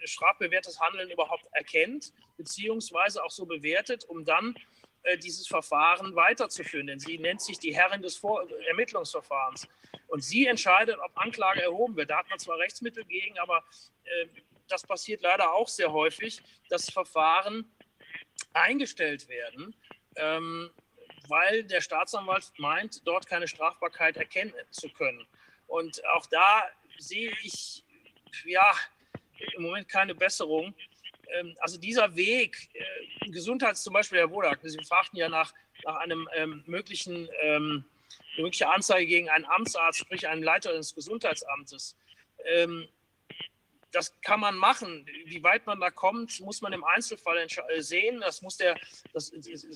[0.03, 4.55] strafbewährtes Handeln überhaupt erkennt, beziehungsweise auch so bewertet, um dann
[5.03, 6.87] äh, dieses Verfahren weiterzuführen.
[6.87, 9.67] Denn sie nennt sich die Herrin des Vor Ermittlungsverfahrens.
[10.07, 12.09] Und sie entscheidet, ob Anklage erhoben wird.
[12.09, 13.63] Da hat man zwar Rechtsmittel gegen, aber
[14.03, 14.27] äh,
[14.67, 17.71] das passiert leider auch sehr häufig, dass Verfahren
[18.53, 19.75] eingestellt werden,
[20.15, 20.71] ähm,
[21.27, 25.27] weil der Staatsanwalt meint, dort keine Strafbarkeit erkennen zu können.
[25.67, 26.63] Und auch da
[26.97, 27.83] sehe ich
[28.45, 28.73] ja
[29.55, 30.73] im Moment keine Besserung.
[31.29, 35.53] Ähm, also dieser Weg, äh, Gesundheits zum Beispiel, Herr Wodak, Sie fragten ja nach,
[35.83, 37.85] nach einem ähm, möglichen, ähm,
[38.37, 41.95] mögliche Anzeige gegen einen Amtsarzt, sprich einen Leiter des Gesundheitsamtes.
[42.45, 42.87] Ähm,
[43.95, 45.05] das kann man machen.
[45.25, 48.19] Wie weit man da kommt, muss man im Einzelfall äh, sehen.
[48.19, 48.75] Das muss der,
[49.13, 49.31] das,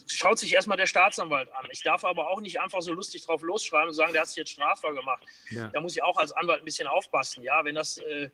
[0.08, 1.66] schaut sich erstmal der Staatsanwalt an.
[1.72, 4.38] Ich darf aber auch nicht einfach so lustig drauf losschreiben und sagen, der hat sich
[4.38, 5.24] jetzt strafbar gemacht.
[5.52, 5.70] Ja.
[5.70, 7.44] Da muss ich auch als Anwalt ein bisschen aufpassen.
[7.44, 8.30] Ja, wenn das äh,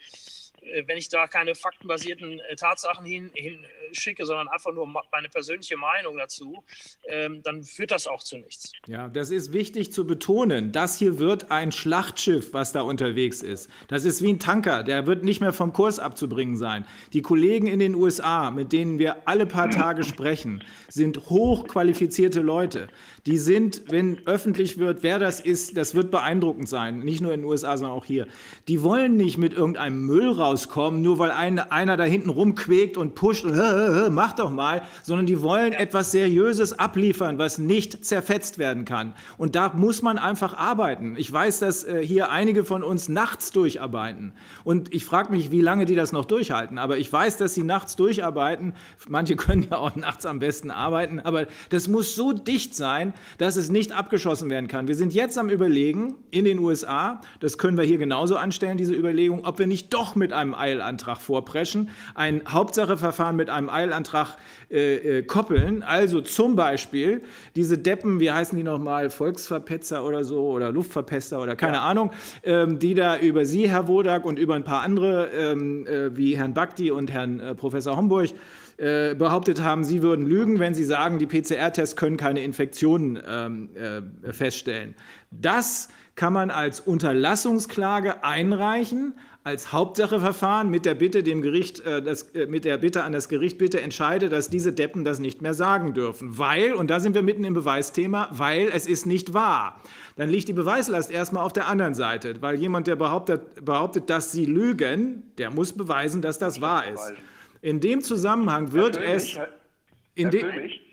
[0.85, 6.17] wenn ich da keine faktenbasierten äh, Tatsachen hinschicke, hin sondern einfach nur meine persönliche Meinung
[6.17, 6.63] dazu,
[7.07, 8.71] ähm, dann führt das auch zu nichts.
[8.87, 10.71] Ja, das ist wichtig zu betonen.
[10.71, 13.69] Das hier wird ein Schlachtschiff, was da unterwegs ist.
[13.87, 16.85] Das ist wie ein Tanker, der wird nicht mehr vom Kurs abzubringen sein.
[17.13, 22.87] Die Kollegen in den USA, mit denen wir alle paar Tage sprechen, sind hochqualifizierte Leute
[23.25, 26.99] die sind, wenn öffentlich wird, wer das ist, das wird beeindruckend sein.
[26.99, 28.27] Nicht nur in den USA, sondern auch hier.
[28.67, 33.15] Die wollen nicht mit irgendeinem Müll rauskommen, nur weil ein, einer da hinten rumquäkt und
[33.15, 38.85] pusht und mach doch mal, sondern die wollen etwas Seriöses abliefern, was nicht zerfetzt werden
[38.85, 39.15] kann.
[39.37, 41.15] Und da muss man einfach arbeiten.
[41.17, 44.33] Ich weiß, dass äh, hier einige von uns nachts durcharbeiten.
[44.63, 46.77] Und ich frage mich, wie lange die das noch durchhalten.
[46.77, 48.73] Aber ich weiß, dass sie nachts durcharbeiten.
[49.07, 51.19] Manche können ja auch nachts am besten arbeiten.
[51.19, 54.87] Aber das muss so dicht sein, dass es nicht abgeschossen werden kann.
[54.87, 58.93] Wir sind jetzt am Überlegen in den USA, das können wir hier genauso anstellen, diese
[58.93, 64.37] Überlegung, ob wir nicht doch mit einem Eilantrag vorpreschen, ein Hauptsacheverfahren mit einem Eilantrag
[64.71, 65.83] äh, äh, koppeln.
[65.83, 67.21] Also zum Beispiel
[67.55, 71.83] diese Deppen, wie heißen die nochmal, Volksverpetzer oder so oder Luftverpester oder keine ja.
[71.83, 72.11] Ahnung,
[72.43, 76.37] ähm, die da über Sie, Herr Wodak, und über ein paar andere ähm, äh, wie
[76.37, 78.29] Herrn Bakti und Herrn äh, Professor Homburg
[78.77, 83.69] äh, behauptet haben, sie würden lügen, wenn sie sagen, die PCR-Tests können keine Infektionen ähm,
[83.75, 84.95] äh, feststellen.
[85.31, 89.13] Das kann man als Unterlassungsklage einreichen,
[89.45, 93.29] als Hauptsacheverfahren mit der Bitte dem Gericht, äh, das, äh, mit der Bitte an das
[93.29, 96.39] Gericht, bitte entscheide, dass diese Deppen das nicht mehr sagen dürfen.
[96.39, 99.81] Weil, und da sind wir mitten im Beweisthema, weil es ist nicht wahr.
[100.15, 104.31] Dann liegt die Beweislast erstmal auf der anderen Seite, weil jemand, der behauptet, behauptet, dass
[104.31, 107.13] sie lügen, der muss beweisen, dass das wahr ist.
[107.65, 109.35] In dem Zusammenhang wird es.
[109.35, 109.49] Herr,
[110.13, 110.29] in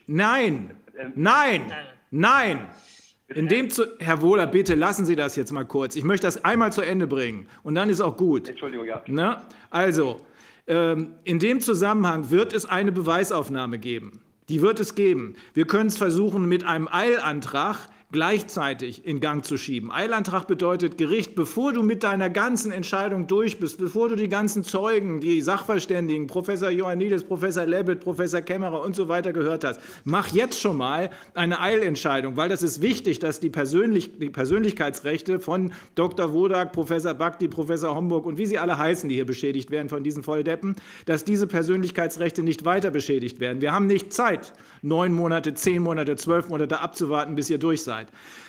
[0.06, 1.72] nein, ähm, nein,
[2.10, 2.66] nein.
[3.28, 5.96] In dem zu Herr Wohler, bitte lassen Sie das jetzt mal kurz.
[5.96, 8.48] Ich möchte das einmal zu Ende bringen und dann ist auch gut.
[8.48, 9.02] Entschuldigung, ja.
[9.06, 9.42] Ne?
[9.68, 10.22] Also,
[10.66, 14.22] ähm, in dem Zusammenhang wird es eine Beweisaufnahme geben.
[14.48, 15.36] Die wird es geben.
[15.52, 19.90] Wir können es versuchen mit einem Eilantrag gleichzeitig in Gang zu schieben.
[19.90, 24.64] Eilantrag bedeutet Gericht, bevor du mit deiner ganzen Entscheidung durch bist, bevor du die ganzen
[24.64, 30.28] Zeugen, die Sachverständigen, Professor Ioannidis, Professor Lebbet, Professor Kämmerer und so weiter gehört hast, mach
[30.28, 35.72] jetzt schon mal eine Eilentscheidung, weil das ist wichtig, dass die, Persönlich die Persönlichkeitsrechte von
[35.94, 36.32] Dr.
[36.32, 40.04] Wodak, Professor Bakti, Professor Homburg und wie sie alle heißen, die hier beschädigt werden von
[40.04, 40.76] diesen Volldeppen,
[41.06, 43.62] dass diese Persönlichkeitsrechte nicht weiter beschädigt werden.
[43.62, 44.52] Wir haben nicht Zeit,
[44.82, 48.08] neun Monate, zehn Monate, zwölf Monate abzuwarten, bis ihr durch seid.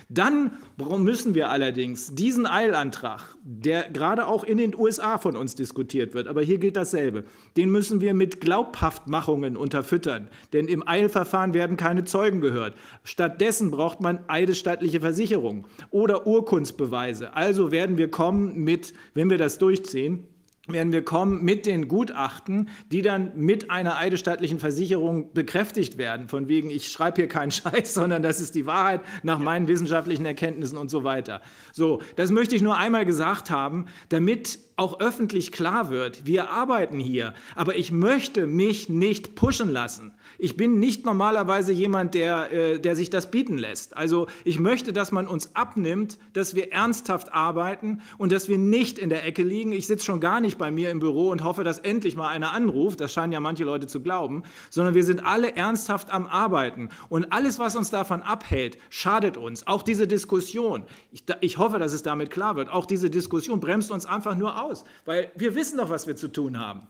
[0.10, 6.14] Dann müssen wir allerdings diesen Eilantrag, der gerade auch in den USA von uns diskutiert
[6.14, 7.23] wird, aber hier gilt dasselbe,
[7.55, 10.27] den müssen wir mit Glaubhaftmachungen unterfüttern.
[10.51, 12.76] Denn im Eilverfahren werden keine Zeugen gehört.
[13.03, 17.35] Stattdessen braucht man eidesstattliche Versicherung oder Urkundsbeweise.
[17.35, 20.27] Also werden wir kommen mit, wenn wir das durchziehen,
[20.68, 26.48] werden wir kommen mit den Gutachten, die dann mit einer eidesstattlichen Versicherung bekräftigt werden, von
[26.48, 30.77] wegen, ich schreibe hier keinen Scheiß, sondern das ist die Wahrheit nach meinen wissenschaftlichen Erkenntnissen
[30.77, 31.41] und so weiter.
[31.73, 36.98] So, das möchte ich nur einmal gesagt haben, damit auch öffentlich klar wird, wir arbeiten
[36.98, 40.14] hier, aber ich möchte mich nicht pushen lassen.
[40.38, 43.95] Ich bin nicht normalerweise jemand, der, äh, der sich das bieten lässt.
[43.95, 48.97] Also ich möchte, dass man uns abnimmt, dass wir ernsthaft arbeiten und dass wir nicht
[48.99, 49.72] in der Ecke liegen.
[49.72, 52.51] Ich sitze schon gar nicht bei mir im Büro und hoffe, dass endlich mal einer
[52.51, 52.99] anruft.
[52.99, 54.43] Das scheinen ja manche Leute zu glauben.
[54.69, 56.89] Sondern wir sind alle ernsthaft am Arbeiten.
[57.10, 59.68] Und alles, was uns davon abhält, schadet uns.
[59.68, 60.85] Auch diese Diskussion.
[61.11, 62.69] Ich, ich hoffe, dass es damit klar wird.
[62.69, 64.84] Auch diese Diskussion bremst uns einfach nur aus.
[65.05, 66.88] Weil wir wissen doch, was wir zu tun haben.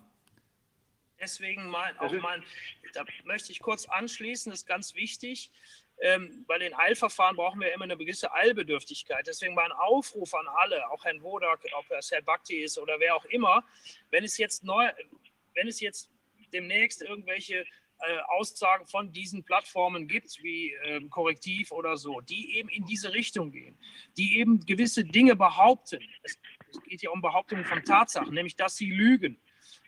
[1.23, 2.43] Deswegen mein, auch mein,
[2.93, 5.51] da möchte ich kurz anschließen, das ist ganz wichtig.
[5.99, 9.25] Ähm, bei den Eilverfahren brauchen wir immer eine gewisse Eilbedürftigkeit.
[9.27, 13.15] Deswegen mein Aufruf an alle, auch Herrn Wodak, ob es Herr Bakti ist oder wer
[13.15, 13.63] auch immer,
[14.09, 14.89] wenn es jetzt neu,
[15.53, 16.09] wenn es jetzt
[16.51, 17.65] demnächst irgendwelche
[17.99, 23.13] äh, Aussagen von diesen Plattformen gibt, wie ähm, Korrektiv oder so, die eben in diese
[23.13, 23.77] Richtung gehen,
[24.17, 26.01] die eben gewisse Dinge behaupten.
[26.23, 26.37] Es,
[26.69, 29.39] es geht ja um Behauptungen von Tatsachen, nämlich dass sie lügen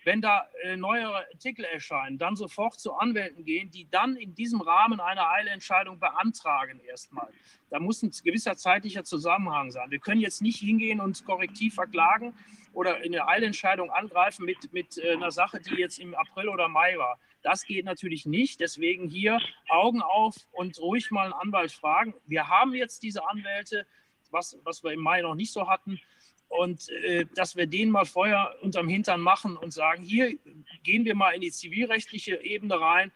[0.05, 4.61] wenn da äh, neuere Artikel erscheinen, dann sofort zu Anwälten gehen, die dann in diesem
[4.61, 7.27] Rahmen eine Eilentscheidung beantragen erstmal.
[7.71, 9.89] Da muss ein gewisser zeitlicher Zusammenhang sein.
[9.89, 12.35] Wir können jetzt nicht hingehen und korrektiv verklagen
[12.71, 16.67] oder in eine Eilentscheidung angreifen mit, mit äh, einer Sache, die jetzt im April oder
[16.67, 17.19] Mai war.
[17.41, 18.59] Das geht natürlich nicht.
[18.59, 22.13] Deswegen hier Augen auf und ruhig mal einen Anwalt fragen.
[22.27, 23.87] Wir haben jetzt diese Anwälte,
[24.29, 25.99] was, was wir im Mai noch nicht so hatten
[26.47, 30.37] und äh, dass wir den mal vorher unterm Hintern machen und sagen, hier
[30.83, 33.11] gehen wir mal in die zivilrechtliche Ebene rein.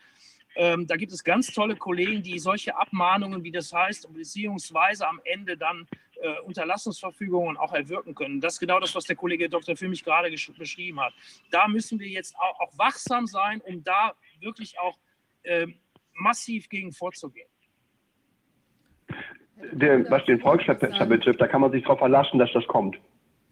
[0.56, 5.22] Ähm, da gibt es ganz tolle Kollegen, die solche Abmahnungen, wie das heißt, beziehungsweise am
[5.24, 5.88] Ende dann
[6.22, 8.42] äh, Unterlassungsverfügungen auch erwirken können.
[8.42, 9.76] Das ist genau das, was der Kollege Dr.
[9.76, 11.14] Fümmich gerade beschrieben hat.
[11.52, 14.98] Da müssen wir jetzt auch, auch, wachsam sein, um da wirklich auch
[15.44, 15.68] äh,
[16.14, 17.48] massiv gegen vorzugehen.
[19.74, 22.98] Der, was den Volksverpetzer betrifft, da kann man sich darauf verlassen, dass das kommt.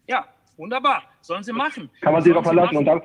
[0.08, 0.26] Ja,
[0.56, 1.02] wunderbar.
[1.20, 1.90] Sollen sie machen.
[2.00, 2.76] Kann man sich darauf verlassen.
[2.78, 3.00] Und, da,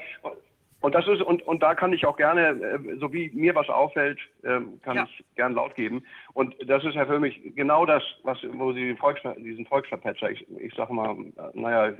[0.83, 3.69] und, das ist, und, und da kann ich auch gerne, äh, so wie mir was
[3.69, 5.05] auffällt, ähm, kann ja.
[5.05, 6.03] ich gern laut geben.
[6.33, 10.45] Und das ist ja für mich genau das, was, wo Sie Volks, diesen Volksverpetzer, ich,
[10.59, 11.15] ich sage mal,
[11.53, 11.93] naja,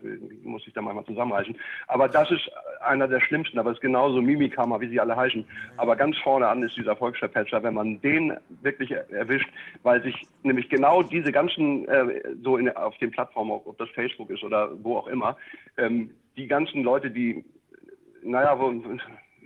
[0.43, 1.57] muss ich da mal zusammenreißen,
[1.87, 2.51] aber das ist
[2.81, 5.45] einer der schlimmsten, aber es ist genauso Mimikama, wie sie alle heißen.
[5.77, 9.49] Aber ganz vorne an ist dieser Volksverpetzer, wenn man den wirklich erwischt,
[9.83, 14.29] weil sich nämlich genau diese ganzen, äh, so in, auf den Plattformen, ob das Facebook
[14.29, 15.37] ist oder wo auch immer,
[15.77, 17.45] ähm, die ganzen Leute, die
[18.23, 18.73] naja, wo,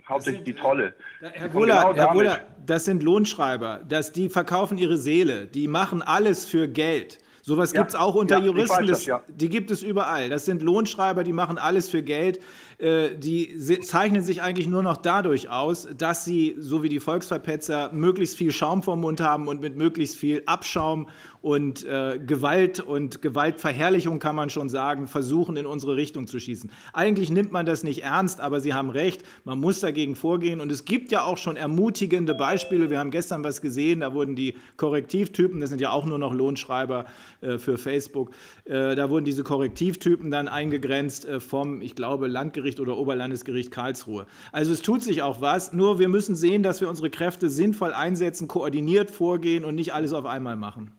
[0.08, 0.94] hauptsächlich die Trolle.
[1.20, 6.02] Herr Buller, genau Herr Buller, das sind Lohnschreiber, das, die verkaufen ihre Seele, die machen
[6.02, 7.18] alles für Geld.
[7.42, 9.22] Sowas ja, gibt es auch unter ja, Juristen, das, das, ja.
[9.26, 10.28] die gibt es überall.
[10.28, 12.40] Das sind Lohnschreiber, die machen alles für Geld.
[12.76, 17.90] Äh, die zeichnen sich eigentlich nur noch dadurch aus, dass sie, so wie die Volksverpetzer,
[17.92, 21.08] möglichst viel Schaum vom Mund haben und mit möglichst viel Abschaum
[21.40, 26.70] und äh, Gewalt und Gewaltverherrlichung, kann man schon sagen, versuchen, in unsere Richtung zu schießen.
[26.92, 30.60] Eigentlich nimmt man das nicht ernst, aber Sie haben recht, man muss dagegen vorgehen.
[30.60, 32.90] Und es gibt ja auch schon ermutigende Beispiele.
[32.90, 36.34] Wir haben gestern was gesehen, da wurden die Korrektivtypen, das sind ja auch nur noch
[36.34, 37.04] Lohnschreiber
[37.40, 38.30] äh, für Facebook,
[38.64, 44.26] äh, da wurden diese Korrektivtypen dann eingegrenzt äh, vom, ich glaube, Landgericht oder Oberlandesgericht Karlsruhe.
[44.50, 47.92] Also es tut sich auch was, nur wir müssen sehen, dass wir unsere Kräfte sinnvoll
[47.92, 50.97] einsetzen, koordiniert vorgehen und nicht alles auf einmal machen.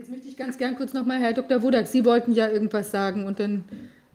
[0.00, 1.62] Jetzt möchte ich ganz gern kurz nochmal, Herr Dr.
[1.62, 3.66] Wodak, Sie wollten ja irgendwas sagen und dann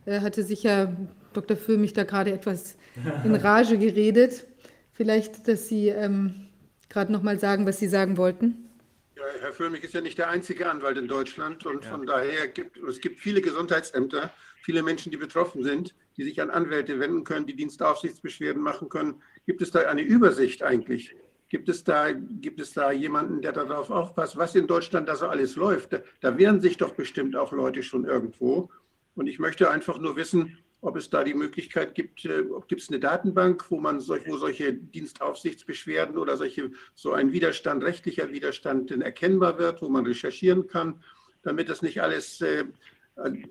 [0.08, 0.92] äh, hatte sich ja
[1.34, 1.56] Dr.
[1.56, 2.76] Füllmich da gerade etwas
[3.24, 4.48] in Rage geredet.
[4.94, 6.48] Vielleicht, dass Sie ähm,
[6.90, 8.68] gerade nochmal sagen, was Sie sagen wollten.
[9.16, 11.92] Ja, Herr Füllmich ist ja nicht der einzige Anwalt in Deutschland und ja.
[11.92, 14.34] von daher gibt es gibt viele Gesundheitsämter,
[14.64, 19.22] viele Menschen, die betroffen sind, die sich an Anwälte wenden können, die Dienstaufsichtsbeschwerden machen können.
[19.46, 21.16] Gibt es da eine Übersicht eigentlich?
[21.56, 25.28] Gibt es, da, gibt es da jemanden, der darauf aufpasst, was in Deutschland da so
[25.28, 25.94] alles läuft?
[25.94, 28.70] Da, da wehren sich doch bestimmt auch Leute schon irgendwo.
[29.16, 32.90] Und ich möchte einfach nur wissen, ob es da die Möglichkeit gibt, äh, gibt es
[32.90, 38.92] eine Datenbank, wo man solch, wo solche Dienstaufsichtsbeschwerden oder solche, so ein Widerstand, rechtlicher Widerstand
[38.92, 41.02] erkennbar wird, wo man recherchieren kann,
[41.42, 42.66] damit das nicht alles, äh,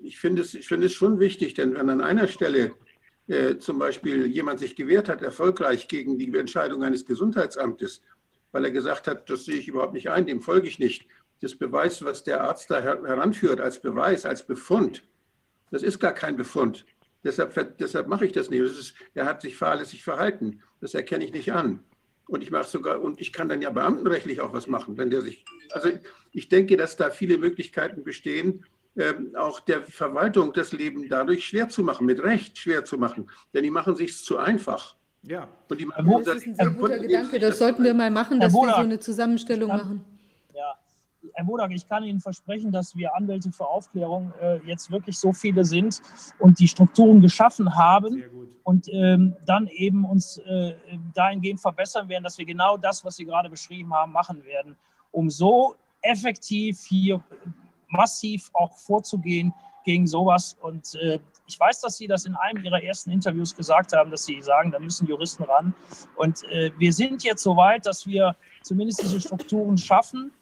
[0.03, 2.75] ich finde es, ich finde es schon wichtig, denn wenn an einer Stelle
[3.27, 8.01] äh, zum Beispiel jemand sich gewehrt hat, erfolgreich gegen die Entscheidung eines Gesundheitsamtes,
[8.51, 11.07] weil er gesagt hat, das sehe ich überhaupt nicht ein, dem folge ich nicht.
[11.41, 15.03] Das Beweis, was der Arzt da her heranführt als Beweis, als Befund,
[15.71, 16.85] das ist gar kein Befund.
[17.23, 18.63] Deshalb, deshalb mache ich das nicht.
[18.63, 20.61] Das ist, er hat sich fahrlässig verhalten.
[20.79, 21.83] Das erkenne ich nicht an.
[22.27, 25.21] Und ich mache sogar, und ich kann dann ja beamtenrechtlich auch was machen, wenn der
[25.21, 25.43] sich.
[25.71, 25.89] Also
[26.31, 28.65] ich denke, dass da viele Möglichkeiten bestehen,
[29.37, 33.29] auch der Verwaltung das Leben dadurch schwer zu machen, mit Recht schwer zu machen.
[33.53, 34.95] Denn die machen sich zu einfach.
[35.23, 35.47] Ja.
[35.69, 37.39] Und die machen das ist ein sehr guter Gedanke.
[37.39, 40.05] Das sollten wir mal machen, dass wir so eine Zusammenstellung machen.
[40.53, 40.75] Ja.
[41.33, 45.33] Herr Bodak, ich kann Ihnen versprechen, dass wir Anwälte für Aufklärung äh, jetzt wirklich so
[45.33, 46.01] viele sind
[46.39, 48.23] und die Strukturen geschaffen haben
[48.63, 50.75] und ähm, dann eben uns äh,
[51.13, 54.77] dahingehend verbessern werden, dass wir genau das, was Sie gerade beschrieben haben, machen werden,
[55.11, 57.23] um so effektiv hier
[57.95, 59.53] massiv auch vorzugehen
[59.83, 60.57] gegen sowas.
[60.61, 64.25] Und äh, ich weiß, dass Sie das in einem Ihrer ersten Interviews gesagt haben, dass
[64.25, 65.73] Sie sagen, da müssen Juristen ran.
[66.15, 70.33] Und äh, wir sind jetzt so weit, dass wir zumindest diese Strukturen schaffen.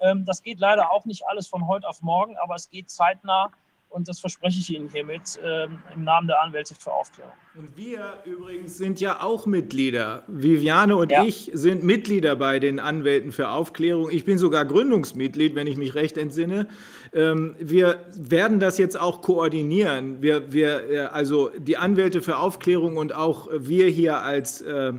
[0.00, 3.50] Ähm, das geht leider auch nicht alles von heute auf morgen, aber es geht zeitnah.
[3.90, 7.32] Und das verspreche ich Ihnen hiermit ähm, im Namen der Anwälte für Aufklärung.
[7.56, 10.24] Und wir übrigens sind ja auch Mitglieder.
[10.28, 11.24] Viviane und ja.
[11.24, 14.10] ich sind Mitglieder bei den Anwälten für Aufklärung.
[14.10, 16.68] Ich bin sogar Gründungsmitglied, wenn ich mich recht entsinne.
[17.14, 20.20] Ähm, wir werden das jetzt auch koordinieren.
[20.20, 24.92] Wir, wir, äh, also die Anwälte für Aufklärung und auch wir hier als äh,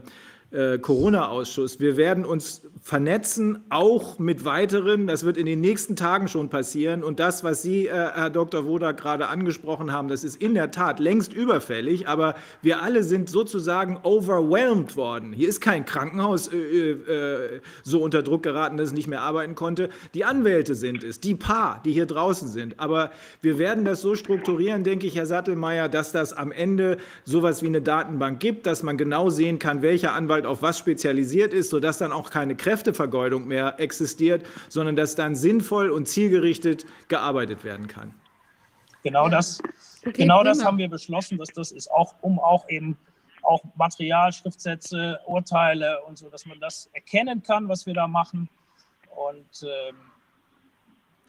[0.52, 1.80] äh, Corona-Ausschuss.
[1.80, 5.06] Wir werden uns vernetzen, auch mit weiteren.
[5.06, 7.04] Das wird in den nächsten Tagen schon passieren.
[7.04, 8.66] Und das, was Sie, äh, Herr Dr.
[8.66, 12.08] Wodak, gerade angesprochen haben, das ist in der Tat längst überfällig.
[12.08, 12.34] Aber
[12.64, 15.34] wir alle sind sozusagen overwhelmed worden.
[15.34, 19.54] Hier ist kein Krankenhaus äh, äh, so unter Druck geraten, dass es nicht mehr arbeiten
[19.54, 19.92] konnte.
[20.16, 22.80] Die Anwälte sind es, die Paar, die hier draußen sind.
[22.80, 23.12] Aber
[23.44, 27.68] wir werden das so strukturieren, denke ich, Herr Sattelmeier, dass das am Ende sowas wie
[27.68, 32.00] eine Datenbank gibt, dass man genau sehen kann, welcher Anwalt auf was spezialisiert ist, sodass
[32.00, 37.88] dann auch keine Kräfte Kräftevergeudung mehr existiert, sondern dass dann sinnvoll und zielgerichtet gearbeitet werden
[37.88, 38.14] kann.
[39.04, 39.62] Genau das,
[40.06, 42.98] Okay, genau das haben wir beschlossen, dass das ist auch, um auch eben
[43.42, 48.50] auch Material, Schriftsätze, Urteile und so, dass man das erkennen kann, was wir da machen.
[49.10, 49.96] Und ähm,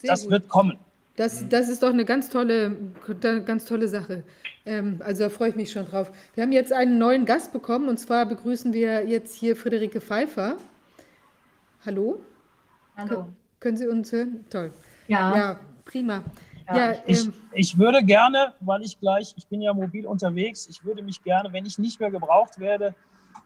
[0.03, 0.31] das gut.
[0.31, 0.79] wird kommen.
[1.17, 2.77] Das, das ist doch eine ganz tolle,
[3.21, 4.25] ganz tolle Sache.
[4.67, 6.11] Ähm, also da freue ich mich schon drauf.
[6.35, 10.59] Wir haben jetzt einen neuen Gast bekommen und zwar begrüßen wir jetzt hier Friederike Pfeiffer.
[11.85, 12.21] Hallo?
[12.97, 13.29] Hallo.
[13.59, 14.45] Können Sie uns hören?
[14.51, 14.73] Toll.
[15.09, 15.37] Ja.
[15.37, 16.23] Ja, prima.
[16.69, 20.67] Ja, Ja, Ich, ähm, ich würde gerne, weil ich gleich, ich bin ja mobil unterwegs,
[20.69, 22.95] ich würde mich gerne, wenn ich nicht mehr gebraucht werde,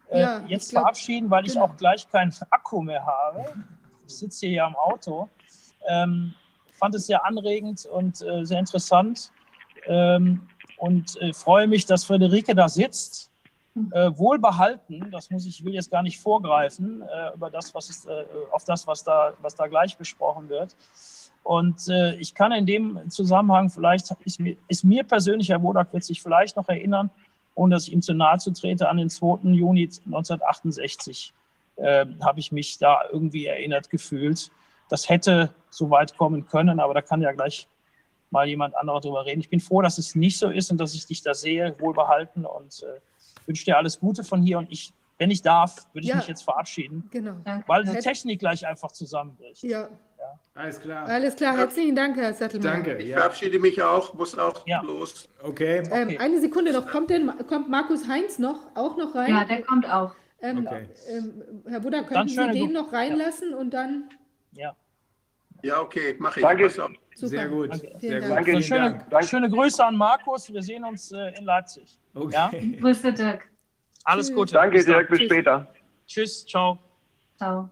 [0.09, 1.65] äh, Ja, ich jetzt glaub, verabschieden, weil ich genau.
[1.65, 3.45] auch gleich keinen Akku mehr habe.
[4.05, 5.29] Ich sitze hier ja im Auto.
[5.87, 6.33] Ähm,
[6.73, 9.31] fand es sehr anregend und äh, sehr interessant
[9.85, 10.41] ähm,
[10.77, 13.31] und äh, freue mich, dass Friederike da sitzt.
[13.91, 18.07] Äh, wohlbehalten, das muss ich, will jetzt gar nicht vorgreifen äh, über das, was ist,
[18.07, 20.77] äh, auf das, was da, was da gleich besprochen wird.
[21.43, 25.91] Und äh, ich kann in dem Zusammenhang vielleicht, ist mir, ist mir persönlich, Herr Wodak
[25.91, 27.11] wird sich vielleicht noch erinnern,
[27.53, 29.49] ohne dass ich ihm zu nahe zu trete, an den 2.
[29.49, 31.33] Juni 1968
[31.75, 34.51] äh, habe ich mich da irgendwie erinnert gefühlt.
[34.87, 37.67] Das hätte so weit kommen können, aber da kann ja gleich
[38.31, 39.41] mal jemand anderer drüber reden.
[39.41, 42.45] Ich bin froh, dass es nicht so ist und dass ich dich da sehe, wohlbehalten
[42.45, 43.01] und äh,
[43.47, 44.57] wünsche dir alles Gute von hier.
[44.57, 46.17] Und ich, wenn ich darf, würde ich Ja.
[46.17, 47.35] mich jetzt verabschieden, genau.
[47.67, 49.63] weil die Herr- Technik gleich einfach zusammenbricht.
[49.63, 49.89] Ja,
[50.55, 51.05] Alles klar.
[51.07, 51.55] alles klar.
[51.57, 52.73] Herzlichen Dank, Herr Sattelmann.
[52.83, 52.97] Danke.
[52.97, 53.17] Ich Ja.
[53.17, 54.81] verabschiede mich auch, muss auch Ja.
[54.81, 55.29] los.
[55.43, 55.83] Okay.
[55.91, 56.17] Ähm, Okay.
[56.17, 56.87] Eine Sekunde noch.
[56.87, 59.29] Kommt denn kommt Markus Heinz noch auch noch rein?
[59.29, 60.15] Ja, der kommt auch.
[60.41, 60.87] ähm, Okay.
[61.09, 64.09] ähm, Herr Buda, Dann könnten Sie den noch reinlassen und dann
[64.53, 64.75] Ja.
[65.63, 66.45] Ja, okay, mache ich.
[66.45, 66.69] Danke.
[66.69, 66.89] Super.
[67.15, 67.69] Sehr gut.
[67.71, 67.95] Danke.
[67.99, 68.29] Sehr gut.
[68.29, 68.35] Dank.
[68.35, 68.51] Danke.
[68.51, 69.25] So, Vielen schöne, Dank.
[69.25, 70.51] schöne Grüße an Markus.
[70.53, 71.97] Wir sehen uns äh, in Leipzig.
[72.15, 72.33] Okay.
[72.33, 72.79] Ja?
[72.79, 73.47] Grüße, Dirk.
[74.05, 74.33] Alles.
[74.33, 74.53] Gute.
[74.53, 74.85] Danke, Bis.
[74.85, 75.27] Dirk, bis Tschüss.
[75.27, 75.73] später.
[76.07, 76.79] Tschüss, ciao.
[77.37, 77.69] Ciao.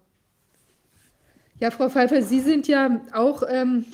[1.60, 3.86] Ja, Frau Pfeiffer, Sie sind ja auch ähm,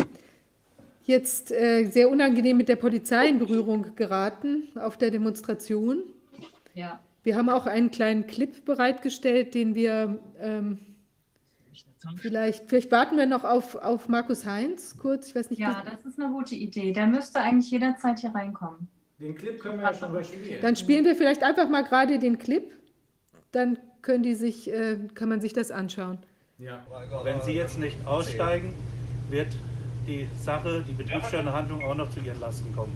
[1.05, 6.03] jetzt äh, sehr unangenehm mit der Polizei in Berührung geraten auf der Demonstration.
[6.75, 7.01] Ja.
[7.23, 10.79] Wir haben auch einen kleinen Clip bereitgestellt, den wir ähm,
[12.17, 15.29] vielleicht, vielleicht warten wir noch auf, auf Markus Heinz kurz.
[15.29, 16.93] Ich weiß nicht, Ja, das ist eine gute Idee.
[16.93, 18.89] Der müsste eigentlich jederzeit hier reinkommen.
[19.21, 20.61] Den Clip können wir ja schon mal spielen.
[20.63, 22.65] dann spielen wir vielleicht einfach mal gerade den Clip.
[23.53, 26.19] Dann können die sich, äh, kann man sich das anschauen.
[26.59, 26.83] Ja.
[27.23, 28.75] Wenn Sie jetzt nicht aussteigen,
[29.29, 29.49] wird
[30.07, 32.93] die Sache, die betriebsstörende Handlung auch noch zu Ihren Lasten kommen.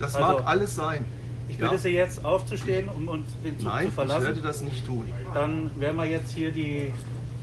[0.00, 1.04] Das Also, mag alles sein.
[1.48, 1.68] Ich Ja.
[1.68, 4.24] bitte Sie jetzt aufzustehen, um uns den Zug Nein, zu ich verlassen.
[4.24, 5.12] werde das nicht tun.
[5.34, 6.92] Dann werden wir jetzt hier die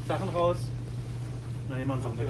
[0.08, 0.58] Sachen raus.
[1.70, 2.28] Dann nehmen wir uns auch mit.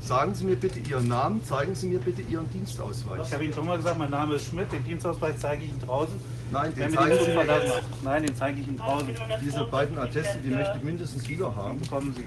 [0.00, 3.28] Sagen Sie mir bitte Ihren Namen, zeigen Sie mir bitte Ihren Dienstausweis.
[3.28, 5.80] Ich habe Ihnen schon mal gesagt, mein Name ist Schmidt, den Dienstausweis zeige ich Ihnen
[5.80, 6.14] draußen.
[6.50, 7.66] Nein, den Sie mir verlassen.
[7.66, 8.02] jetzt.
[8.02, 9.08] Nein, den zeige ich Ihnen draußen.
[9.44, 11.78] Diese beiden Atteste, die möchte ich mindestens wieder haben.
[11.80, 12.24] Bekommen Sie.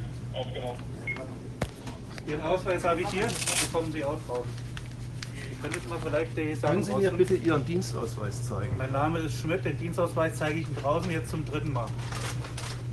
[2.31, 3.27] Ihren Ausweis habe ich hier,
[3.71, 4.73] bekommen Sie auch draußen.
[5.61, 8.75] Können die Können Sie mir bitte Ihren Dienstausweis zeigen?
[8.77, 11.87] Mein Name ist Schmidt, den Dienstausweis zeige ich Ihnen draußen jetzt zum dritten Mal.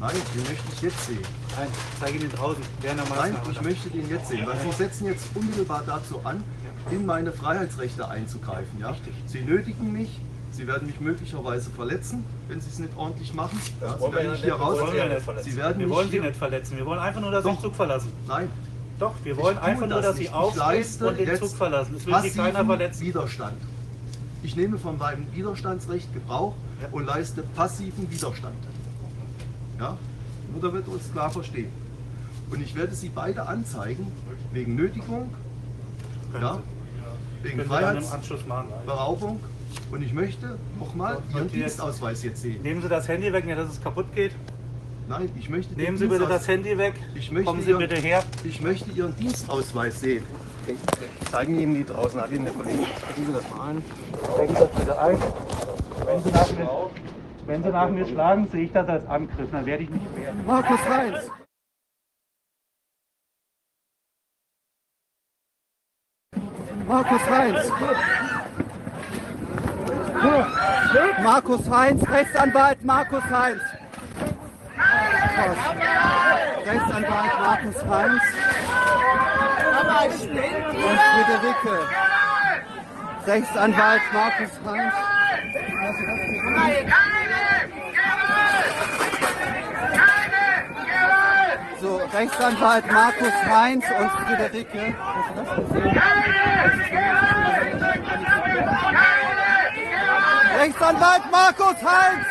[0.01, 1.19] Nein, den möchte ich jetzt sehen.
[1.59, 4.73] Nein, ich zeige Ihnen draußen während der Nein, ich möchte den jetzt sehen, weil Sie
[4.77, 6.43] setzen jetzt unmittelbar dazu an,
[6.91, 8.81] in meine Freiheitsrechte einzugreifen.
[8.81, 8.95] Ja?
[9.27, 10.19] Sie nötigen mich,
[10.53, 13.61] Sie werden mich möglicherweise verletzen, wenn Sie es nicht ordentlich machen.
[13.81, 14.79] Ja, Sie werden mich hier raus.
[14.79, 15.57] Wir wollen Sie nicht verletzen.
[15.57, 16.77] Werden wir mich wollen Sie hier- nicht verletzen.
[16.79, 17.61] Wir wollen einfach nur, dass Sie den.
[17.61, 18.13] Zug verlassen.
[18.27, 18.51] Nein,
[18.99, 21.95] Doch, wir wollen Ich einfach nur, dass Sie aufstehen und den Zug verlassen.
[21.97, 23.01] Es will Sie keiner verletzen.
[23.03, 23.57] Widerstand.
[24.43, 26.55] Ich nehme von meinem Widerstandsrecht Gebrauch
[26.93, 28.57] und leiste passiven Widerstand.
[29.81, 29.97] Ja?
[30.53, 31.71] Nur damit wir uns klar verstehen.
[32.51, 34.11] Und ich werde Sie beide anzeigen,
[34.53, 35.33] wegen Nötigung,
[36.41, 36.59] ja,
[37.43, 37.61] wegen.
[37.65, 39.41] Freiheitsberaubung.
[39.93, 42.61] Und ich möchte nochmal Ihren Dienstausweis jetzt sehen.
[42.63, 44.33] Nehmen Sie das Handy weg, nicht, dass es kaputt geht.
[45.09, 46.95] Nein, ich möchte den Nehmen Sie bitte das Handy weg.
[47.15, 48.23] Ich möchte Kommen Sie Ihren- bitte her.
[48.45, 50.25] Ich möchte Ihren Dienstausweis sehen.
[51.31, 52.79] Zeigen Ihnen die draußen, hat Ihnen der Kollege.
[53.05, 53.83] Stecken Sie das mal ein.
[54.35, 55.19] Stecken Sie das bitte ein.
[56.07, 56.71] Wenn Sie, nach mir,
[57.51, 59.51] wenn Sie nach mir schlagen, sehe ich das als Angriff.
[59.51, 60.47] Dann werde ich mich wehren.
[60.47, 61.31] Markus Heinz.
[66.87, 67.73] Markus Heinz.
[71.23, 73.63] Markus Heinz, Rechtsanwalt Markus Heinz.
[76.67, 78.23] Rechtsanwalt Markus Heinz
[80.71, 82.30] und Friederike.
[83.27, 84.95] Rechtsanwalt Markus Heinz.
[91.81, 94.95] So, Rechtsanwalt Markus Heinz und Friederike.
[100.59, 102.27] Rechtsanwalt Markus Heinz!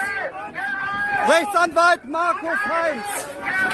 [1.28, 3.06] Rechtsanwalt Markus Heinz!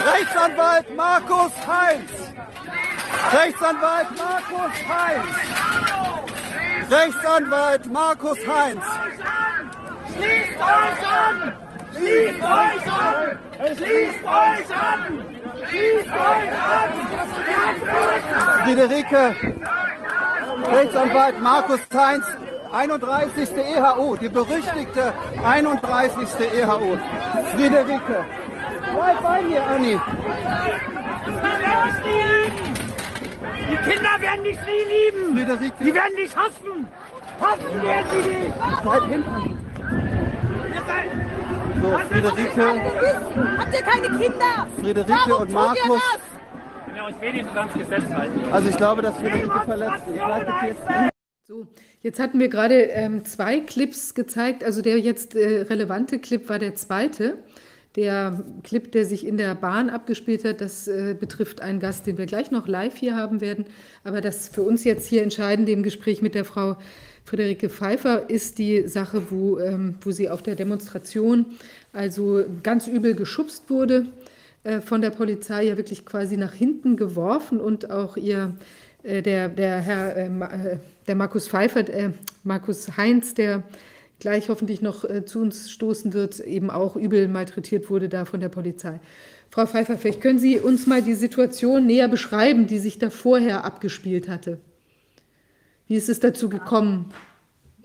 [0.06, 2.12] Rechtsanwalt Markus Heinz!
[3.34, 6.35] Rechtsanwalt Markus Heinz!
[6.90, 8.84] Rechtsanwalt Markus Heinz!
[10.14, 11.54] Schließt euch an!
[11.96, 13.40] Schließt euch an!
[13.58, 15.26] Schließt euch an!
[15.68, 16.96] Schließt euch an!
[18.64, 19.36] Friederike,
[20.72, 22.26] Rechtsanwalt Markus Heinz,
[22.72, 23.50] 31.
[23.58, 25.14] EHU, die berüchtigte
[25.44, 26.28] 31.
[26.40, 26.98] EHU.
[27.56, 28.26] Friederike.
[28.94, 30.00] Bleib bei mir, Anni.
[33.70, 35.36] Die Kinder werden dich nie lieben!
[35.36, 35.84] Friederike.
[35.84, 36.88] Die werden dich hassen!
[37.40, 38.54] Hassen werden sie dich!
[38.82, 39.60] Bleib hinten.
[41.82, 42.82] So, Friederike,
[43.58, 44.68] Habt ihr keine Kinder?
[44.80, 46.02] Friederike und Markus.
[48.52, 50.78] Also ich glaube, dass Friederike verletzt ist.
[51.48, 51.68] So,
[52.02, 54.64] jetzt hatten wir gerade ähm, zwei Clips gezeigt.
[54.64, 57.44] Also der jetzt äh, relevante Clip war der zweite.
[57.96, 62.18] Der Clip, der sich in der Bahn abgespielt hat, das äh, betrifft einen Gast, den
[62.18, 63.66] wir gleich noch live hier haben werden.
[64.04, 66.78] Aber das für uns jetzt hier Entscheidende im Gespräch mit der Frau
[67.26, 71.46] Friederike Pfeiffer ist die Sache, wo, ähm, wo sie auf der Demonstration
[71.92, 74.06] also ganz übel geschubst wurde
[74.64, 78.54] äh, von der Polizei, ja wirklich quasi nach hinten geworfen und auch ihr
[79.02, 80.78] äh, der, der Herr, äh, äh,
[81.08, 82.12] der Markus Pfeiffer, äh,
[82.44, 83.64] Markus Heinz, der
[84.20, 88.40] gleich hoffentlich noch äh, zu uns stoßen wird, eben auch übel malträtiert wurde da von
[88.40, 89.00] der Polizei.
[89.50, 93.64] Frau Pfeiffer, vielleicht können Sie uns mal die Situation näher beschreiben, die sich da vorher
[93.64, 94.60] abgespielt hatte.
[95.88, 97.14] Wie ist es dazu gekommen?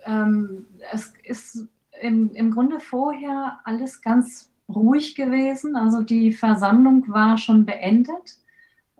[0.04, 1.68] Ähm, es ist
[2.00, 5.76] im, im Grunde vorher alles ganz ruhig gewesen.
[5.76, 8.38] Also die Versammlung war schon beendet.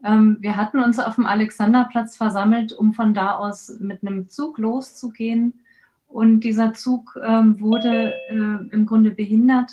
[0.05, 4.59] Ähm, wir hatten uns auf dem Alexanderplatz versammelt, um von da aus mit einem Zug
[4.59, 5.61] loszugehen.
[6.11, 9.70] Und dieser Zug ähm, wurde äh, im Grunde behindert.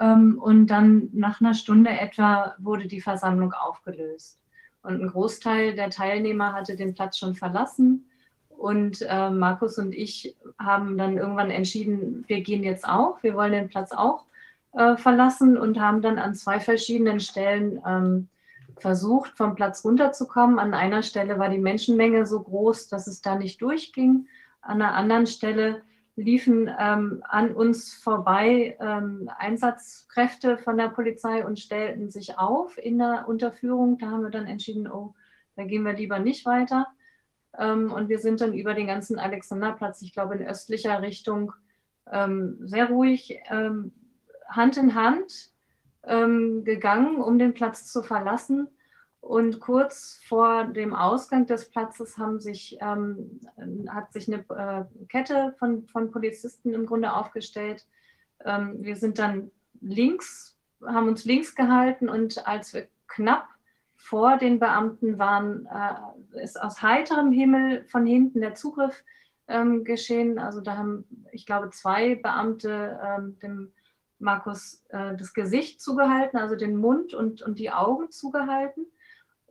[0.00, 4.40] Ähm, und dann nach einer Stunde etwa wurde die Versammlung aufgelöst.
[4.82, 8.08] Und ein Großteil der Teilnehmer hatte den Platz schon verlassen.
[8.48, 13.52] Und äh, Markus und ich haben dann irgendwann entschieden, wir gehen jetzt auch, wir wollen
[13.52, 14.24] den Platz auch
[14.72, 18.28] äh, verlassen und haben dann an zwei verschiedenen Stellen ähm,
[18.80, 20.58] versucht, vom Platz runterzukommen.
[20.58, 24.26] An einer Stelle war die Menschenmenge so groß, dass es da nicht durchging.
[24.60, 25.82] An einer anderen Stelle
[26.16, 32.98] liefen ähm, an uns vorbei ähm, Einsatzkräfte von der Polizei und stellten sich auf in
[32.98, 33.98] der Unterführung.
[33.98, 35.14] Da haben wir dann entschieden, oh,
[35.54, 36.88] da gehen wir lieber nicht weiter.
[37.56, 41.52] Ähm, und wir sind dann über den ganzen Alexanderplatz, ich glaube in östlicher Richtung,
[42.10, 43.92] ähm, sehr ruhig ähm,
[44.48, 45.50] Hand in Hand
[46.04, 48.68] ähm, gegangen, um den Platz zu verlassen.
[49.20, 53.40] Und kurz vor dem Ausgang des Platzes sich, ähm,
[53.88, 57.86] hat sich eine äh, Kette von, von Polizisten im Grunde aufgestellt.
[58.44, 59.50] Ähm, wir sind dann
[59.80, 63.48] links, haben uns links gehalten und als wir knapp
[63.96, 69.02] vor den Beamten waren, äh, ist aus heiterem Himmel von hinten der Zugriff
[69.48, 70.38] ähm, geschehen.
[70.38, 73.72] Also da haben, ich glaube, zwei Beamte ähm, dem
[74.20, 78.86] Markus äh, das Gesicht zugehalten, also den Mund und, und die Augen zugehalten.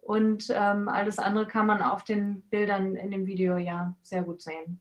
[0.08, 4.42] Und ähm, alles andere kann man auf den Bildern in dem Video ja sehr gut
[4.42, 4.80] sehen.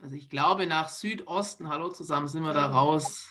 [0.00, 3.30] Also ich glaube, nach Südosten, hallo zusammen, sind wir da raus.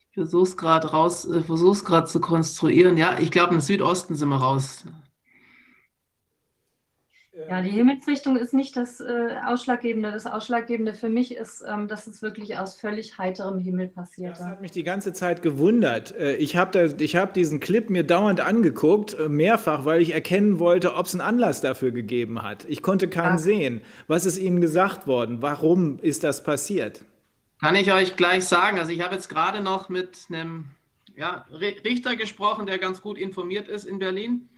[0.00, 2.96] Ich versuche es gerade raus, äh, versuche es gerade zu konstruieren.
[2.96, 4.84] Ja, ich glaube, im Südosten sind wir raus.
[7.48, 10.12] Ja, die Himmelsrichtung ist nicht das äh, Ausschlaggebende.
[10.12, 14.44] Das Ausschlaggebende für mich ist, ähm, dass es wirklich aus völlig heiterem Himmel passierte.
[14.44, 16.14] hat mich die ganze Zeit gewundert.
[16.16, 20.94] Äh, Ich habe hab diesen Clip mir dauernd angeguckt, äh, mehrfach, weil ich erkennen wollte,
[20.94, 22.64] ob es einen Anlass dafür gegeben hat.
[22.68, 23.38] Ich konnte keinen Ah.
[23.38, 23.80] sehen.
[24.06, 25.42] Was ist Ihnen gesagt worden?
[25.42, 27.04] Warum ist das passiert?
[27.60, 28.78] Kann ich euch gleich sagen.
[28.78, 30.66] Also ich habe jetzt gerade noch mit einem
[31.16, 34.48] ja, Ri- Richter gesprochen, der ganz gut informiert ist in Berlin.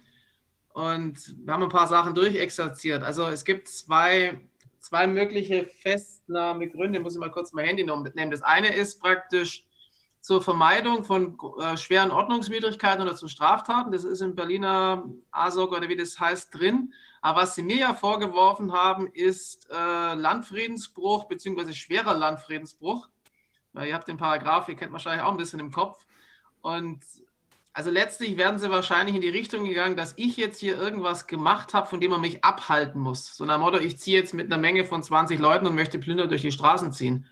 [0.77, 3.01] Und wir haben ein paar Sachen durchexerziert.
[3.01, 4.39] Also es gibt zwei,
[4.79, 6.99] zwei mögliche Festnahmegründe.
[6.99, 8.29] Muss ich mal kurz mein Handy mitnehmen.
[8.29, 9.65] Das eine ist praktisch
[10.21, 13.91] zur Vermeidung von äh, schweren Ordnungswidrigkeiten oder zu Straftaten.
[13.91, 16.93] Das ist im Berliner ASOG oder wie das heißt drin.
[17.21, 23.09] Aber was sie mir ja vorgeworfen haben, ist äh, Landfriedensbruch beziehungsweise schwerer Landfriedensbruch.
[23.73, 26.05] Weil ihr habt den Paragraph, ihr kennt wahrscheinlich auch ein bisschen im Kopf.
[26.61, 26.99] Und
[27.77, 31.75] also letztlich werden sie wahrscheinlich in die Richtung gegangen, dass ich jetzt hier irgendwas gemacht
[31.75, 33.37] habe, von dem man mich abhalten muss.
[33.37, 35.99] So nach dem Motto, ich ziehe jetzt mit einer Menge von 20 Leuten und möchte
[35.99, 37.27] plünder durch die Straßen ziehen.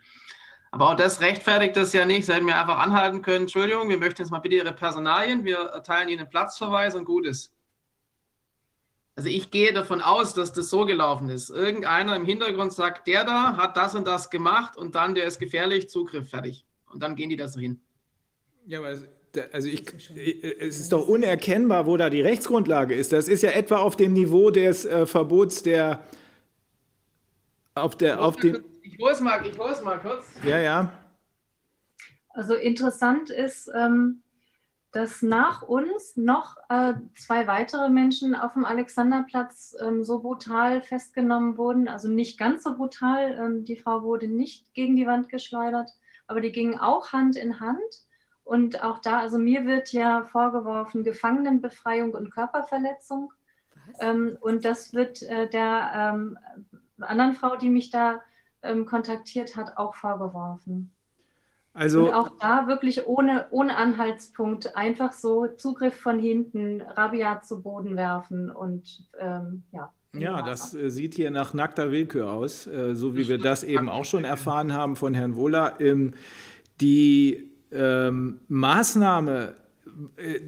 [0.70, 2.28] Aber auch das rechtfertigt das ja nicht.
[2.28, 5.58] Sie hätten mir einfach anhalten können, Entschuldigung, wir möchten jetzt mal bitte Ihre Personalien, wir
[5.58, 7.52] erteilen Ihnen einen Platzverweis und gut ist.
[9.16, 11.50] Also ich gehe davon aus, dass das so gelaufen ist.
[11.50, 15.40] Irgendeiner im Hintergrund sagt, der da hat das und das gemacht und dann der ist
[15.40, 16.68] gefährlich, Zugriff fertig.
[16.92, 17.82] Und dann gehen die da so hin.
[18.68, 18.96] Ja, aber
[19.52, 19.86] also ich,
[20.60, 23.14] es ist doch unerkennbar, wo da die Rechtsgrundlage ist.
[23.14, 26.04] Das ist ja etwa auf dem Niveau des äh, Verbots der
[27.76, 30.26] auf der auf dem Ich hole es mal, ich hole es mal kurz.
[30.44, 30.92] ja ja
[32.30, 34.24] Also interessant ist, ähm,
[34.96, 41.58] dass nach uns noch äh, zwei weitere Menschen auf dem Alexanderplatz ähm, so brutal festgenommen
[41.58, 41.90] wurden.
[41.90, 43.38] Also nicht ganz so brutal.
[43.38, 45.92] Ähm, die Frau wurde nicht gegen die Wand geschleudert,
[46.28, 48.05] aber die gingen auch Hand in Hand.
[48.46, 53.34] Und auch da, also mir wird ja vorgeworfen Gefangenenbefreiung und Körperverletzung.
[54.00, 56.38] Ähm, und das wird äh, der ähm,
[57.02, 58.22] anderen Frau, die mich da
[58.62, 60.94] ähm, kontaktiert hat, auch vorgeworfen.
[61.74, 67.64] also und auch da wirklich ohne, ohne Anhaltspunkt einfach so Zugriff von hinten, rabiat zu
[67.64, 69.92] Boden werfen und ähm, ja.
[70.14, 73.90] Ja, das äh, sieht hier nach nackter Willkür aus, äh, so wie wir das eben
[73.90, 75.80] auch schon erfahren haben von Herrn Wohler.
[75.80, 76.14] Ähm,
[76.80, 79.56] die ähm, Maßnahme
[80.18, 80.40] äh,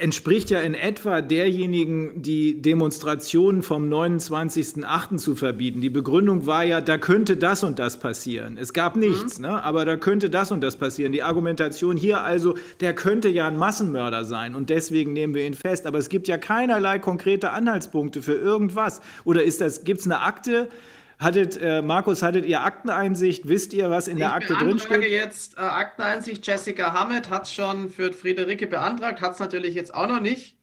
[0.00, 5.16] entspricht ja in etwa derjenigen, die Demonstrationen vom 29.08.
[5.18, 5.80] zu verbieten.
[5.80, 8.58] Die Begründung war ja, da könnte das und das passieren.
[8.58, 9.62] Es gab nichts, ne?
[9.62, 11.12] aber da könnte das und das passieren.
[11.12, 15.54] Die Argumentation hier also, der könnte ja ein Massenmörder sein und deswegen nehmen wir ihn
[15.54, 15.86] fest.
[15.86, 19.00] Aber es gibt ja keinerlei konkrete Anhaltspunkte für irgendwas.
[19.24, 20.68] Oder ist das, gibt es eine Akte?
[21.18, 23.48] Hattet, äh, Markus, hattet ihr Akteneinsicht?
[23.48, 25.10] Wisst ihr, was in der Akte ich drinsteht?
[25.10, 26.46] jetzt äh, Akteneinsicht.
[26.46, 30.56] Jessica Hammett hat es schon für Friederike beantragt, hat es natürlich jetzt auch noch nicht.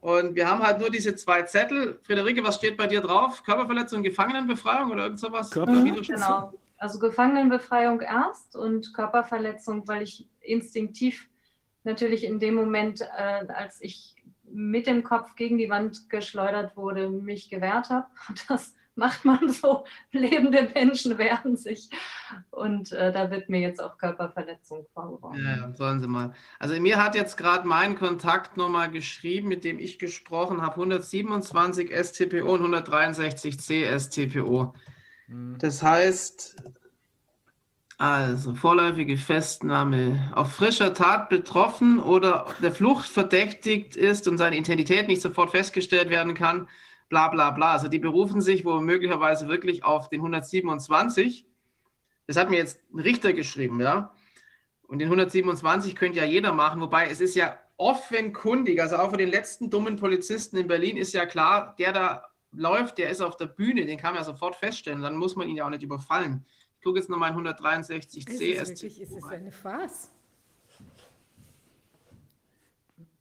[0.00, 1.98] Und wir haben halt nur diese zwei Zettel.
[2.02, 3.42] Friederike, was steht bei dir drauf?
[3.42, 5.54] Körperverletzung, Gefangenenbefreiung oder irgend sowas?
[5.54, 6.52] Mhm, genau.
[6.76, 11.28] Also Gefangenenbefreiung erst und Körperverletzung, weil ich instinktiv
[11.82, 17.08] natürlich in dem Moment, äh, als ich mit dem Kopf gegen die Wand geschleudert wurde,
[17.08, 18.06] mich gewehrt habe.
[18.48, 19.84] Das macht man so.
[20.12, 21.88] Lebende Menschen wehren sich.
[22.50, 25.42] Und äh, da wird mir jetzt auch Körperverletzung vorgeworfen.
[25.42, 26.34] Ja, ja, sollen Sie mal.
[26.58, 31.90] Also mir hat jetzt gerade mein Kontakt nochmal geschrieben, mit dem ich gesprochen habe, 127
[31.90, 34.74] STPO und 163 C STPO.
[35.58, 36.56] Das heißt,
[37.98, 45.08] also vorläufige Festnahme auf frischer Tat betroffen oder der Flucht verdächtigt ist und seine Identität
[45.08, 46.68] nicht sofort festgestellt werden kann,
[47.08, 47.72] bla bla bla.
[47.72, 51.46] Also die berufen sich wohl möglicherweise wirklich auf den 127.
[52.26, 54.14] Das hat mir jetzt ein Richter geschrieben, ja.
[54.82, 59.16] Und den 127 könnte ja jeder machen, wobei es ist ja offenkundig, also auch für
[59.16, 63.36] den letzten dummen Polizisten in Berlin ist ja klar, der da läuft, der ist auf
[63.36, 65.82] der Bühne, den kann man ja sofort feststellen, dann muss man ihn ja auch nicht
[65.82, 66.44] überfallen.
[66.78, 70.10] Ich gucke jetzt nochmal in 163 Ist es wirklich, ist es eine Farce?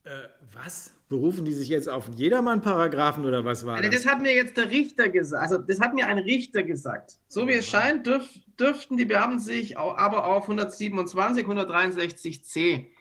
[0.03, 0.96] Äh, was?
[1.09, 3.89] Berufen die sich jetzt auf Jedermann-Paragraphen oder was war das?
[3.91, 5.41] das hat mir jetzt der Richter gesagt.
[5.41, 7.13] Also das hat mir ein Richter gesagt.
[7.29, 8.27] So wie es scheint, dürf,
[8.59, 12.91] dürften die Beamten sich aber auf 127, 163 C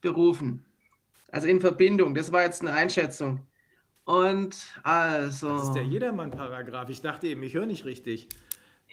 [0.00, 0.64] berufen.
[1.30, 2.16] Also in Verbindung.
[2.16, 3.46] Das war jetzt eine Einschätzung.
[4.04, 5.56] Und also.
[5.56, 6.88] Das ist der Jedermann-Paragraph.
[6.88, 8.28] Ich dachte eben, ich höre nicht richtig.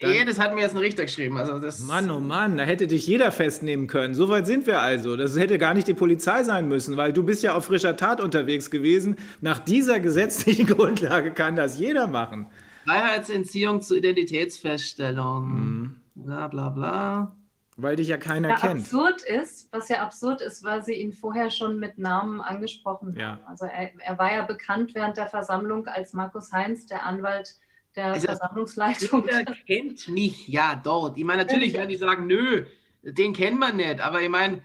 [0.02, 1.36] Nee, das hat mir jetzt ein Richter geschrieben.
[1.38, 4.12] Also das Mann, oh Mann, da hätte dich jeder festnehmen können.
[4.14, 5.16] So weit sind wir also.
[5.16, 8.20] Das hätte gar nicht die Polizei sein müssen, weil du bist ja auf frischer Tat
[8.20, 9.16] unterwegs gewesen.
[9.40, 12.46] Nach dieser gesetzlichen Grundlage kann das jeder machen.
[12.86, 15.96] Freiheitsentziehung zur Identitätsfeststellung.
[16.14, 17.36] Bla bla bla.
[17.76, 18.82] Weil dich ja keiner Ja, kennt.
[18.82, 23.30] absurd ist, was ja absurd ist, weil sie ihn vorher schon mit Namen angesprochen Ja.
[23.30, 23.40] haben.
[23.46, 27.56] Also er, er war ja bekannt während der Versammlung als Markus Heinz, der Anwalt
[27.96, 29.24] der Also, Versammlungsleitung.
[29.26, 31.16] Jeder kennt mich ja dort.
[31.16, 32.66] Ich meine, natürlich werden die sagen, nö,
[33.02, 34.00] den kennt man nicht.
[34.00, 34.62] Aber ich meine,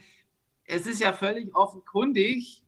[0.65, 2.63] es ist ja völlig offenkundig.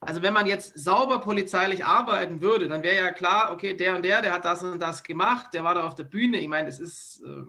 [0.00, 4.04] Also wenn man jetzt sauber polizeilich arbeiten würde, dann wäre ja klar, okay, der und
[4.04, 6.38] der, der hat das und das gemacht, der war da auf der Bühne.
[6.38, 7.44] Ich meine, das ist äh,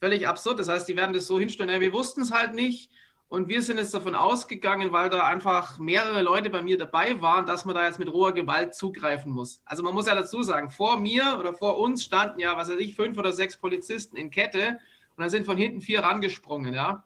[0.00, 0.58] völlig absurd.
[0.58, 2.90] Das heißt, die werden das so hinstellen, ja, wir wussten es halt nicht.
[3.28, 7.44] Und wir sind jetzt davon ausgegangen, weil da einfach mehrere Leute bei mir dabei waren,
[7.44, 9.60] dass man da jetzt mit roher Gewalt zugreifen muss.
[9.66, 12.78] Also man muss ja dazu sagen, vor mir oder vor uns standen ja, was weiß
[12.78, 14.78] ich, fünf oder sechs Polizisten in Kette
[15.16, 17.04] und dann sind von hinten vier rangesprungen, ja.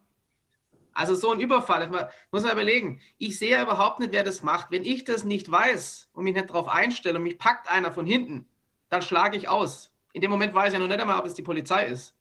[0.95, 3.01] Also so ein Überfall, man- muss man überlegen.
[3.19, 4.71] Ich sehe ja überhaupt nicht, wer das macht.
[4.71, 8.07] Wenn ich das nicht weiß und mich nicht darauf einstelle und mich packt einer von
[8.07, 8.47] hinten,
[8.91, 9.91] dann schlage ich aus.
[10.13, 12.15] In dem Moment weiß ich ja noch nicht einmal, ob es die Polizei ist.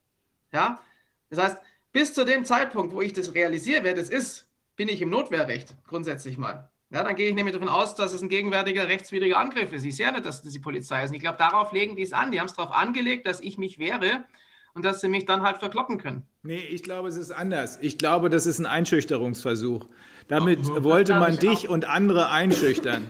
[0.53, 0.81] Ja?
[1.29, 1.57] Das heißt,
[1.91, 5.75] bis zu dem Zeitpunkt, wo ich das realisiere, wer das ist, bin ich im Notwehrrecht
[5.85, 6.69] grundsätzlich mal.
[6.89, 9.85] Ja, dann gehe ich nämlich davon aus, dass es ein gegenwärtiger rechtswidriger Angriff ist.
[9.85, 11.11] Ich sehe nicht, dass das die Polizei ist.
[11.11, 12.31] Und ich glaube, darauf legen die es an.
[12.31, 14.25] Die haben es darauf angelegt, dass ich mich wehre
[14.73, 16.27] und dass sie mich dann halt verkloppen können.
[16.43, 17.79] Nee, ich glaube, es ist anders.
[17.81, 19.85] Ich glaube, das ist ein Einschüchterungsversuch.
[20.27, 23.07] Damit Oh, wollte man dich und andere einschüchtern.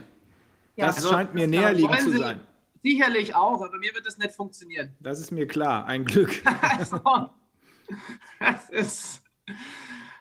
[0.76, 2.40] Ja, das also, scheint mir näher liegend wollen zu sein.
[2.84, 4.96] Sicherlich auch, aber mir wird das nicht funktionieren.
[5.00, 5.86] Das ist mir klar.
[5.86, 6.44] Ein Glück.
[8.40, 9.24] Das ist.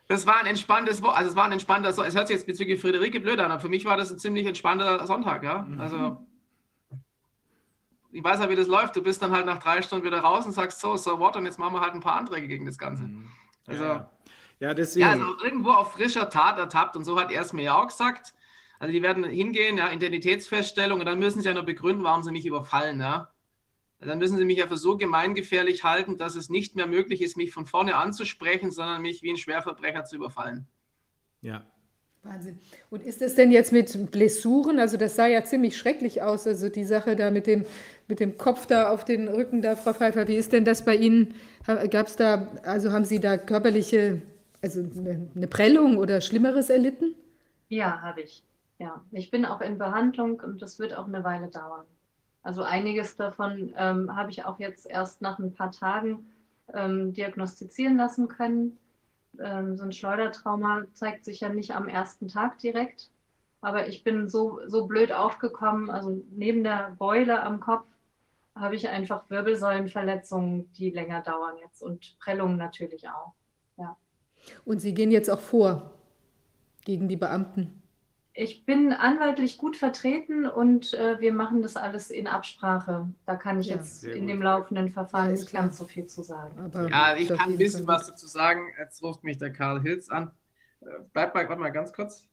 [0.09, 2.81] Das war ein entspanntes also es war ein entspannter, So- es hört sich jetzt bezüglich
[2.81, 5.63] Friederike blöd an, aber für mich war das ein ziemlich entspannter Sonntag, ja.
[5.63, 5.81] Mhm.
[5.81, 6.27] Also
[8.13, 8.97] ich weiß ja, wie das läuft.
[8.97, 11.45] Du bist dann halt nach drei Stunden wieder raus und sagst so, so what, und
[11.47, 13.05] jetzt machen wir halt ein paar Anträge gegen das Ganze.
[13.67, 13.91] Also, Mhm.
[13.93, 14.11] Ja,
[14.59, 15.07] ja, deswegen.
[15.07, 17.87] ja, also irgendwo auf frischer Tat ertappt und so hat er es mir ja auch
[17.87, 18.35] gesagt.
[18.81, 22.33] Also die werden hingehen, ja, Identitätsfeststellung und dann müssen sie ja noch begründen, warum sie
[22.33, 23.29] mich überfallen, ja.
[24.01, 27.37] Dann müssen sie mich ja für so gemeingefährlich halten, dass es nicht mehr möglich ist,
[27.37, 30.67] mich von vorne anzusprechen, sondern mich wie ein Schwerverbrecher zu überfallen.
[31.43, 31.67] Ja.
[32.23, 32.59] Wahnsinn.
[32.91, 34.79] Und ist das denn jetzt mit Blessuren?
[34.79, 37.65] Also das sah ja ziemlich schrecklich aus, also die Sache da mit dem,
[38.09, 40.29] mit dem Kopf da auf den Rücken da, Frau Pfeiffer.
[40.29, 41.35] Wie ist denn das bei Ihnen?
[41.91, 44.23] Gab es da, also haben Sie da körperliche,
[44.61, 47.15] also eine, eine Prellung oder Schlimmeres erlitten?
[47.69, 48.43] Ja, habe ich.
[48.79, 51.85] Ja, ich bin auch in Behandlung und das wird auch eine Weile dauern.
[52.43, 56.27] Also einiges davon ähm, habe ich auch jetzt erst nach ein paar Tagen
[56.73, 58.79] ähm, diagnostizieren lassen können.
[59.39, 63.11] Ähm, so ein Schleudertrauma zeigt sich ja nicht am ersten Tag direkt.
[63.61, 67.85] Aber ich bin so, so blöd aufgekommen, also neben der Beule am Kopf
[68.55, 73.35] habe ich einfach Wirbelsäulenverletzungen, die länger dauern jetzt und Prellungen natürlich auch.
[73.77, 73.97] Ja.
[74.65, 75.93] Und Sie gehen jetzt auch vor
[76.85, 77.80] gegen die Beamten?
[78.33, 83.09] Ich bin anwaltlich gut vertreten und äh, wir machen das alles in Absprache.
[83.27, 84.31] Da kann ich Ja, jetzt in gut.
[84.31, 86.71] dem laufenden Verfahren nicht ganz so viel zu sagen.
[86.91, 88.69] Ja, ich kann ein bisschen was dazu sagen.
[88.79, 90.31] Jetzt ruft mich der Karl Hilz an.
[90.81, 92.27] Äh, Bleib mal, warte mal ganz kurz.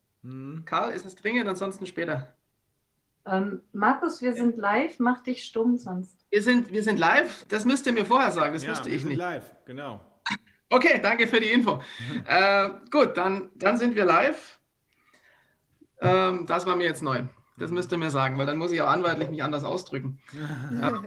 [0.66, 2.36] Karl, ist es dringend, ansonsten später.
[3.26, 6.26] Ähm, Markus, wir sind live, mach dich stumm sonst.
[6.30, 7.46] Wir sind, wir sind live.
[7.50, 9.18] Das müsst ihr mir vorher sagen, das Ja, wusste wir ich sind nicht.
[9.18, 10.02] live, genau.
[10.70, 11.82] Okay, danke für die Info.
[12.28, 14.57] äh, gut, dann, dann sind wir live.
[16.02, 17.24] Ähm, das war mir jetzt neu.
[17.58, 20.20] Das müsst ihr mir sagen, weil dann muss ich auch anwaltlich mich anders ausdrücken.
[20.82, 21.02] Ja.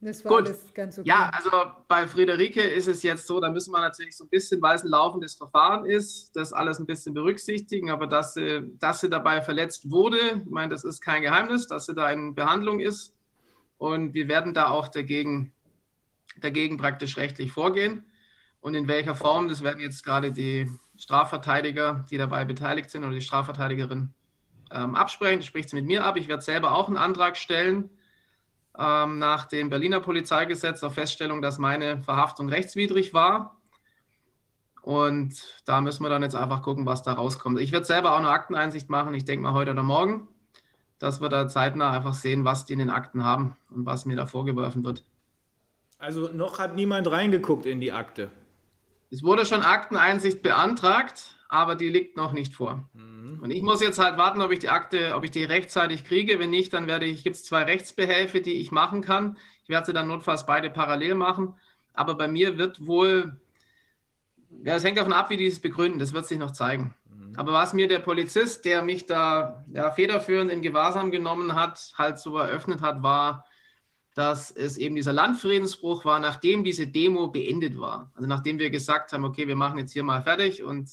[0.00, 0.46] Das war Gut.
[0.46, 1.08] alles ganz okay.
[1.08, 1.50] Ja, also
[1.88, 4.84] bei Friederike ist es jetzt so, da müssen wir natürlich so ein bisschen, weil es
[4.84, 9.40] ein laufendes Verfahren ist, das alles ein bisschen berücksichtigen, aber dass sie, dass sie dabei
[9.40, 13.14] verletzt wurde, ich meine, das ist kein Geheimnis, dass sie da in Behandlung ist
[13.78, 15.54] und wir werden da auch dagegen,
[16.40, 18.04] dagegen praktisch rechtlich vorgehen
[18.60, 23.14] und in welcher Form, das werden jetzt gerade die Strafverteidiger, die dabei beteiligt sind oder
[23.14, 24.14] die Strafverteidigerin
[24.70, 27.90] ähm, absprechen, spricht sie mit mir ab, ich werde selber auch einen Antrag stellen,
[28.78, 33.56] ähm, nach dem Berliner Polizeigesetz auf Feststellung, dass meine Verhaftung rechtswidrig war.
[34.82, 37.58] Und da müssen wir dann jetzt einfach gucken, was da rauskommt.
[37.60, 40.28] Ich werde selber auch eine Akteneinsicht machen, ich denke mal heute oder morgen,
[40.98, 44.16] dass wir da zeitnah einfach sehen, was die in den Akten haben und was mir
[44.16, 45.04] da vorgeworfen wird.
[45.98, 48.30] Also noch hat niemand reingeguckt in die Akte.
[49.10, 52.88] Es wurde schon Akteneinsicht beantragt, aber die liegt noch nicht vor.
[53.40, 56.38] Und ich muss jetzt halt warten, ob ich die Akte, ob ich die rechtzeitig kriege.
[56.38, 59.38] Wenn nicht, dann werde ich, gibt es zwei Rechtsbehelfe, die ich machen kann.
[59.62, 61.54] Ich werde sie dann notfalls beide parallel machen.
[61.92, 63.40] Aber bei mir wird wohl,
[64.64, 65.98] ja, es hängt davon ab, wie die es begründen.
[65.98, 66.94] Das wird sich noch zeigen.
[67.36, 72.18] Aber was mir der Polizist, der mich da ja, federführend in Gewahrsam genommen hat, halt
[72.18, 73.45] so eröffnet hat, war,
[74.16, 78.10] dass es eben dieser Landfriedensbruch war, nachdem diese Demo beendet war.
[78.14, 80.90] Also nachdem wir gesagt haben, okay, wir machen jetzt hier mal fertig und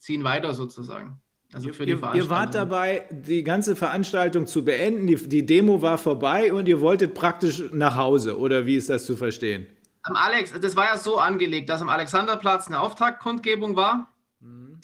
[0.00, 1.20] ziehen weiter sozusagen.
[1.54, 2.52] Also für die Ihr, ihr wart Veranstaltung.
[2.52, 5.06] dabei, die ganze Veranstaltung zu beenden.
[5.06, 8.36] Die, die Demo war vorbei und ihr wolltet praktisch nach Hause.
[8.36, 9.68] Oder wie ist das zu verstehen?
[10.02, 14.12] Am Alex, das war ja so angelegt, dass am Alexanderplatz eine Auftaktkundgebung war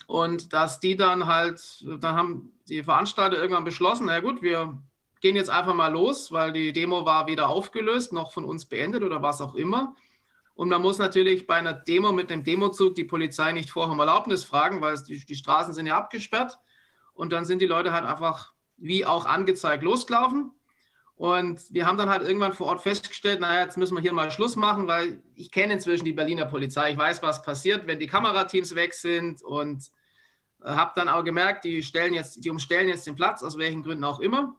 [0.06, 4.78] und dass die dann halt, dann haben die Veranstalter irgendwann beschlossen, na gut, wir
[5.20, 9.02] gehen jetzt einfach mal los, weil die Demo war weder aufgelöst noch von uns beendet
[9.02, 9.94] oder was auch immer.
[10.54, 14.00] Und man muss natürlich bei einer Demo mit einem Demozug die Polizei nicht vorher um
[14.00, 16.58] Erlaubnis fragen, weil die, die Straßen sind ja abgesperrt.
[17.14, 20.52] Und dann sind die Leute halt einfach wie auch angezeigt losgelaufen.
[21.14, 24.30] Und wir haben dann halt irgendwann vor Ort festgestellt, naja, jetzt müssen wir hier mal
[24.30, 26.92] Schluss machen, weil ich kenne inzwischen die Berliner Polizei.
[26.92, 29.90] Ich weiß, was passiert, wenn die Kamerateams weg sind und
[30.62, 33.82] äh, habe dann auch gemerkt, die, stellen jetzt, die umstellen jetzt den Platz, aus welchen
[33.82, 34.56] Gründen auch immer.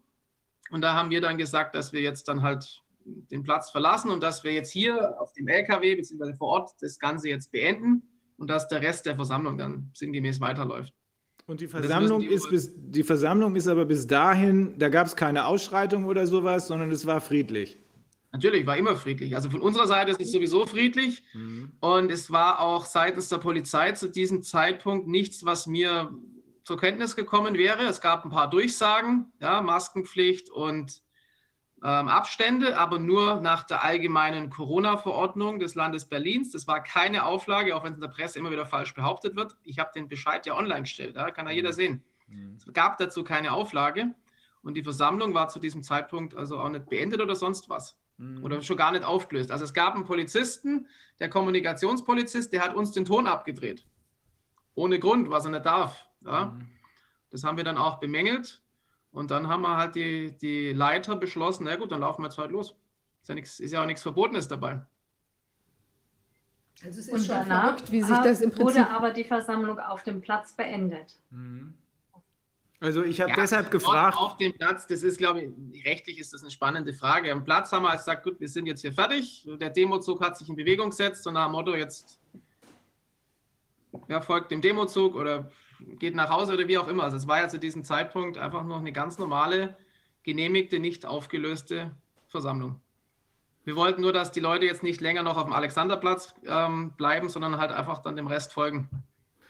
[0.71, 4.21] Und da haben wir dann gesagt, dass wir jetzt dann halt den Platz verlassen und
[4.21, 6.35] dass wir jetzt hier auf dem LKW bzw.
[6.35, 8.03] vor Ort das Ganze jetzt beenden
[8.37, 10.93] und dass der Rest der Versammlung dann sinngemäß weiterläuft.
[11.45, 15.15] Und die Versammlung, die ist bis, die Versammlung ist aber bis dahin, da gab es
[15.15, 17.79] keine Ausschreitung oder sowas, sondern es war friedlich.
[18.31, 19.35] Natürlich, war immer friedlich.
[19.35, 21.23] Also von unserer Seite ist es sowieso friedlich.
[21.79, 26.11] Und es war auch seitens der Polizei zu diesem Zeitpunkt nichts, was mir
[26.69, 27.81] zur Kenntnis gekommen wäre.
[27.87, 31.01] Es gab ein paar Durchsagen, ja, Maskenpflicht und
[31.83, 36.51] ähm, Abstände, aber nur nach der allgemeinen Corona-Verordnung des Landes Berlins.
[36.51, 39.57] Das war keine Auflage, auch wenn es in der Presse immer wieder falsch behauptet wird.
[39.63, 42.03] Ich habe den Bescheid ja online gestellt, da kann ja jeder sehen.
[42.55, 44.13] Es gab dazu keine Auflage
[44.61, 47.97] und die Versammlung war zu diesem Zeitpunkt also auch nicht beendet oder sonst was.
[48.43, 49.49] Oder schon gar nicht aufgelöst.
[49.49, 50.85] Also es gab einen Polizisten,
[51.19, 53.87] der Kommunikationspolizist, der hat uns den Ton abgedreht.
[54.75, 56.05] Ohne Grund, was er nicht darf.
[56.21, 56.57] Ja?
[57.31, 58.61] Das haben wir dann auch bemängelt.
[59.11, 62.37] Und dann haben wir halt die, die Leiter beschlossen, na gut, dann laufen wir jetzt
[62.37, 62.75] halt los.
[63.21, 64.81] Ist ja, nix, ist ja auch nichts Verbotenes dabei.
[66.83, 68.65] Also es ist Und schon danach verrückt, wie sich das im Prinzip...
[68.77, 71.19] wurde aber die Versammlung auf dem Platz beendet.
[72.79, 76.33] Also ich habe Ja, deshalb gefragt, Auf dem Platz, das ist, glaube ich, rechtlich ist
[76.33, 77.31] das eine spannende Frage.
[77.31, 79.45] Am Platz haben wir gesagt, gut, wir sind jetzt hier fertig.
[79.59, 82.21] Der Demozug hat sich in Bewegung gesetzt und nach dem Motto, jetzt
[84.07, 87.03] ja, folgt dem Demozug oder geht nach Hause oder wie auch immer.
[87.03, 89.77] Also es war ja zu diesem Zeitpunkt einfach noch eine ganz normale,
[90.23, 91.91] genehmigte, nicht aufgelöste
[92.27, 92.79] Versammlung.
[93.63, 97.29] Wir wollten nur, dass die Leute jetzt nicht länger noch auf dem Alexanderplatz ähm, bleiben,
[97.29, 98.89] sondern halt einfach dann dem Rest folgen,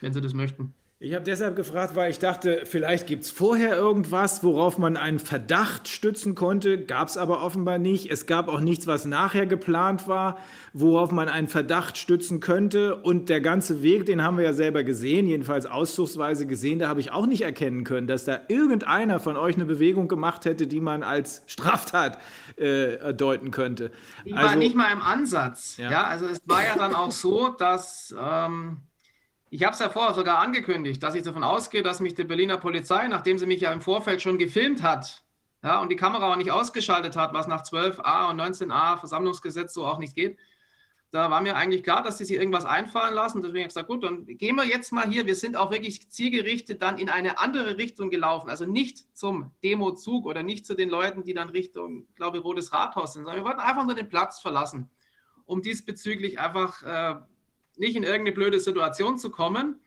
[0.01, 0.73] wenn sie das möchten.
[1.01, 5.19] Ich habe deshalb gefragt, weil ich dachte, vielleicht gibt es vorher irgendwas, worauf man einen
[5.19, 6.83] Verdacht stützen konnte.
[6.83, 8.11] Gab es aber offenbar nicht.
[8.11, 10.37] Es gab auch nichts, was nachher geplant war,
[10.73, 12.97] worauf man einen Verdacht stützen könnte.
[12.97, 16.79] Und der ganze Weg, den haben wir ja selber gesehen, jedenfalls auszugsweise gesehen.
[16.79, 20.43] Da habe ich auch nicht erkennen können, dass da irgendeiner von euch eine Bewegung gemacht
[20.43, 22.17] hätte, die man als Straftat
[22.57, 23.91] äh, deuten könnte.
[24.25, 25.77] Ich war nicht mal im Ansatz.
[25.77, 26.03] Ja.
[26.03, 28.81] also es war ja dann auch so, dass ähm,
[29.49, 32.57] ich habe es ja vorher sogar angekündigt, dass ich davon ausgehe, dass mich die Berliner
[32.57, 35.23] Polizei, nachdem sie mich ja im Vorfeld schon gefilmt hat,
[35.63, 39.85] ja, und die Kamera auch nicht ausgeschaltet hat, was nach 12a und 19a Versammlungsgesetz so
[39.85, 40.37] auch nicht geht,
[41.11, 43.41] da war mir eigentlich klar, dass sie sich irgendwas einfallen lassen.
[43.41, 45.25] Deswegen habe ich gesagt, gut, dann gehen wir jetzt mal hier.
[45.25, 48.49] Wir sind auch wirklich zielgerichtet dann in eine andere Richtung gelaufen.
[48.49, 52.71] Also nicht zum Demozug oder nicht zu den Leuten, die dann Richtung, ich glaube, Rotes
[52.73, 54.91] Rathaus sind, sondern wir wollten einfach nur den Platz verlassen,
[55.45, 57.15] um diesbezüglich einfach äh,
[57.79, 59.81] nicht in irgendeine blöde Situation zu kommen.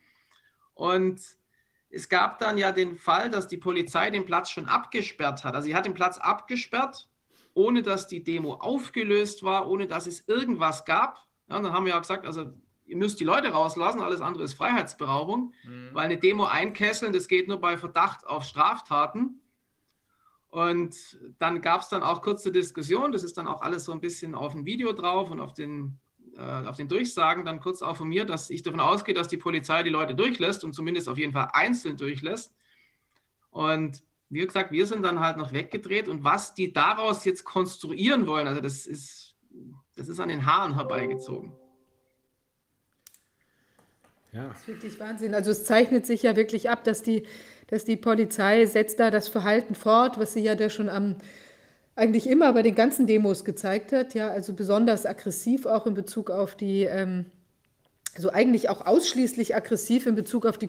[0.73, 1.21] Und
[1.89, 5.55] es gab dann ja den Fall, dass die Polizei den Platz schon abgesperrt hat.
[5.55, 7.07] Also sie hat den Platz abgesperrt,
[7.53, 11.25] ohne dass die Demo aufgelöst war, ohne dass es irgendwas gab.
[11.47, 12.51] Ja, und dann haben wir ja gesagt, also
[12.85, 15.53] ihr müsst die Leute rauslassen, alles andere ist Freiheitsberaubung,
[15.93, 19.39] weil eine Demo einkesseln, das geht nur bei Verdacht auf Straftaten.
[20.49, 20.95] Und
[21.39, 24.35] dann gab es dann auch kurze Diskussion, das ist dann auch alles so ein bisschen
[24.35, 25.99] auf dem Video drauf und auf den
[26.37, 29.83] auf den Durchsagen dann kurz auch von mir, dass ich davon ausgehe, dass die Polizei
[29.83, 32.53] die Leute durchlässt und zumindest auf jeden Fall einzeln durchlässt.
[33.51, 38.25] Und wie gesagt, wir sind dann halt noch weggedreht und was die daraus jetzt konstruieren
[38.25, 39.35] wollen, also das ist,
[39.95, 41.53] das ist an den Haaren herbeigezogen.
[44.31, 44.47] Ja.
[44.47, 45.35] Das ist wirklich Wahnsinn.
[45.35, 47.27] Also es zeichnet sich ja wirklich ab, dass die,
[47.67, 51.17] dass die Polizei setzt da das Verhalten fort, was sie ja da schon am
[51.95, 56.29] eigentlich immer bei den ganzen Demos gezeigt hat, ja, also besonders aggressiv auch in Bezug
[56.29, 57.25] auf die, ähm,
[58.15, 60.67] also eigentlich auch ausschließlich aggressiv in Bezug auf die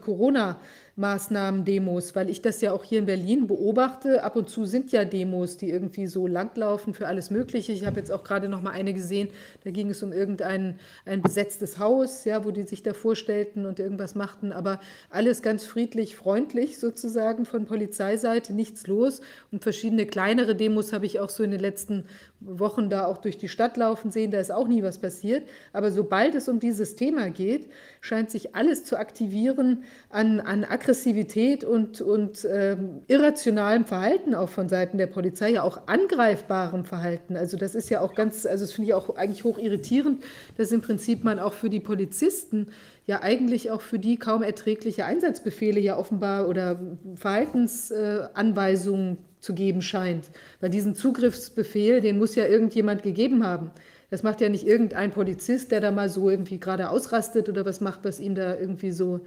[0.94, 4.22] Corona-Maßnahmen, Demos, weil ich das ja auch hier in Berlin beobachte.
[4.22, 7.72] Ab und zu sind ja Demos, die irgendwie so langlaufen für alles Mögliche.
[7.72, 9.28] Ich habe jetzt auch gerade noch mal eine gesehen,
[9.64, 13.78] da ging es um irgendein ein besetztes Haus, ja, wo die sich da vorstellten und
[13.78, 14.80] irgendwas machten, aber
[15.10, 19.20] alles ganz friedlich, freundlich sozusagen von Polizeiseite, nichts los.
[19.50, 22.04] Und verschiedene kleinere Demos habe ich auch so in den letzten
[22.40, 25.48] Wochen da auch durch die Stadt laufen sehen, da ist auch nie was passiert.
[25.72, 31.64] Aber sobald es um dieses Thema geht, scheint sich alles zu aktivieren an, an Aggressivität
[31.64, 37.36] und, und ähm, irrationalem Verhalten auch von Seiten der Polizei, ja auch angreifbarem Verhalten.
[37.36, 40.22] Also das ist ja auch ganz, also das finde ich auch eigentlich hoch irritierend,
[40.58, 42.68] dass im Prinzip man auch für die Polizisten
[43.06, 46.78] ja eigentlich auch für die kaum erträgliche Einsatzbefehle ja offenbar oder
[47.16, 50.26] Verhaltensanweisungen zu geben scheint.
[50.60, 53.70] Weil diesen Zugriffsbefehl, den muss ja irgendjemand gegeben haben.
[54.10, 57.80] Das macht ja nicht irgendein Polizist, der da mal so irgendwie gerade ausrastet oder was
[57.80, 59.20] macht, was ihm da irgendwie so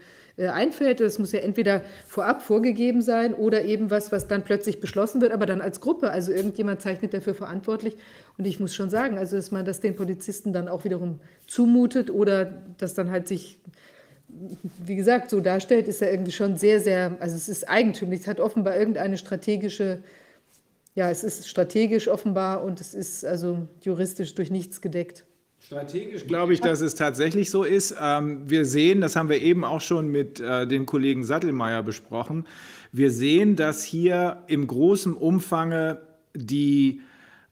[0.45, 0.99] einfällt.
[0.99, 5.31] Das muss ja entweder vorab vorgegeben sein oder eben was, was dann plötzlich beschlossen wird,
[5.31, 6.11] aber dann als Gruppe.
[6.11, 7.97] Also irgendjemand zeichnet dafür verantwortlich.
[8.37, 12.11] Und ich muss schon sagen, also dass man das den Polizisten dann auch wiederum zumutet
[12.11, 13.57] oder das dann halt sich
[14.79, 18.27] wie gesagt, so darstellt, ist ja irgendwie schon sehr, sehr, also es ist eigentümlich, es
[18.27, 20.03] hat offenbar irgendeine strategische,
[20.95, 25.25] ja, es ist strategisch offenbar und es ist also juristisch durch nichts gedeckt.
[25.67, 27.93] Strategisch glaube ich, dass es tatsächlich so ist.
[28.01, 32.47] Ähm, wir sehen, das haben wir eben auch schon mit äh, dem Kollegen Sattelmeier besprochen,
[32.93, 35.99] wir sehen, dass hier im großen Umfange
[36.33, 37.01] die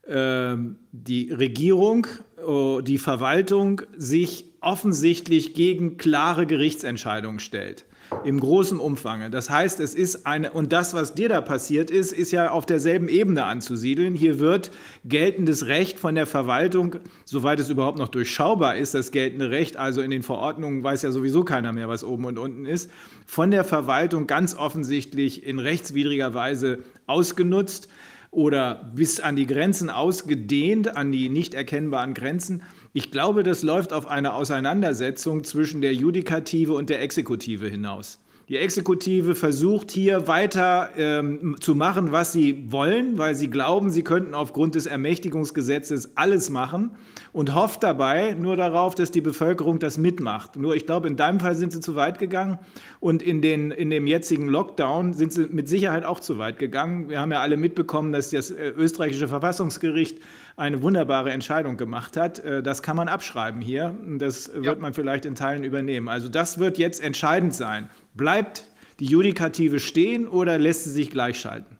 [0.08, 2.06] ähm, die Regierung,
[2.42, 7.84] oh, die Verwaltung sich offensichtlich gegen klare Gerichtsentscheidungen stellt.
[8.24, 9.30] Im großen Umfang.
[9.30, 12.64] Das heißt, es ist eine, und das, was dir da passiert ist, ist ja auf
[12.64, 14.14] derselben Ebene anzusiedeln.
[14.14, 14.70] Hier wird
[15.04, 20.02] geltendes Recht von der Verwaltung, soweit es überhaupt noch durchschaubar ist, das geltende Recht, also
[20.02, 22.90] in den Verordnungen weiß ja sowieso keiner mehr, was oben und unten ist,
[23.26, 27.88] von der Verwaltung ganz offensichtlich in rechtswidriger Weise ausgenutzt
[28.30, 32.62] oder bis an die Grenzen ausgedehnt, an die nicht erkennbaren Grenzen.
[32.96, 38.18] Ich glaube, das läuft auf eine Auseinandersetzung zwischen der Judikative und der Exekutive hinaus.
[38.48, 44.02] Die Exekutive versucht hier weiter ähm, zu machen, was sie wollen, weil sie glauben, sie
[44.02, 46.92] könnten aufgrund des Ermächtigungsgesetzes alles machen
[47.32, 50.56] und hofft dabei nur darauf, dass die Bevölkerung das mitmacht.
[50.56, 52.58] Nur ich glaube, in deinem Fall sind sie zu weit gegangen
[52.98, 57.10] und in, den, in dem jetzigen Lockdown sind sie mit Sicherheit auch zu weit gegangen.
[57.10, 60.18] Wir haben ja alle mitbekommen, dass das äh, österreichische Verfassungsgericht
[60.56, 62.38] eine wunderbare Entscheidung gemacht hat.
[62.40, 63.94] Äh, das kann man abschreiben hier.
[64.18, 64.74] Das wird ja.
[64.76, 66.08] man vielleicht in Teilen übernehmen.
[66.08, 67.90] Also das wird jetzt entscheidend sein.
[68.14, 68.64] Bleibt
[68.98, 71.78] die Judikative stehen oder lässt sie sich gleichschalten?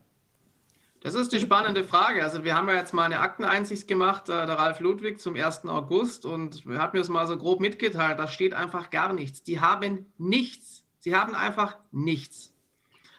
[1.01, 2.23] Das ist die spannende Frage.
[2.25, 5.65] Also wir haben ja jetzt mal eine Akteneinsicht gemacht, äh, der Ralf Ludwig zum 1.
[5.67, 9.43] August und er hat mir das mal so grob mitgeteilt, da steht einfach gar nichts.
[9.43, 10.85] Die haben nichts.
[10.99, 12.53] Sie haben einfach nichts.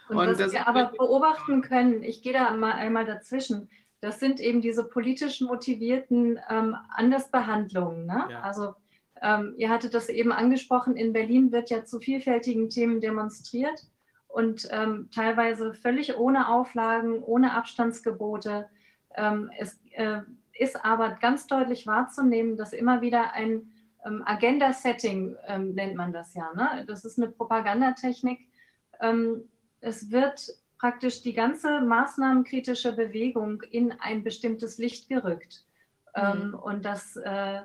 [0.10, 3.70] Und, und was wir aber beobachten können, ich gehe da mal einmal dazwischen,
[4.02, 8.06] das sind eben diese politisch motivierten ähm, Andersbehandlungen.
[8.06, 8.28] Ne?
[8.30, 8.42] Ja.
[8.42, 8.76] Also
[9.22, 13.88] ähm, ihr hattet das eben angesprochen, in Berlin wird ja zu vielfältigen Themen demonstriert
[14.28, 18.70] und ähm, teilweise völlig ohne Auflagen, ohne Abstandsgebote.
[19.16, 20.20] Ähm, es äh,
[20.54, 23.72] ist aber ganz deutlich wahrzunehmen, dass immer wieder ein
[24.06, 26.54] ähm, Agenda-Setting ähm, nennt man das ja.
[26.54, 26.86] Ne?
[26.86, 28.40] Das ist eine Propagandatechnik.
[29.80, 35.66] es wird praktisch die ganze maßnahmenkritische Bewegung in ein bestimmtes Licht gerückt.
[36.16, 36.24] Mhm.
[36.24, 37.62] Ähm, und das, äh,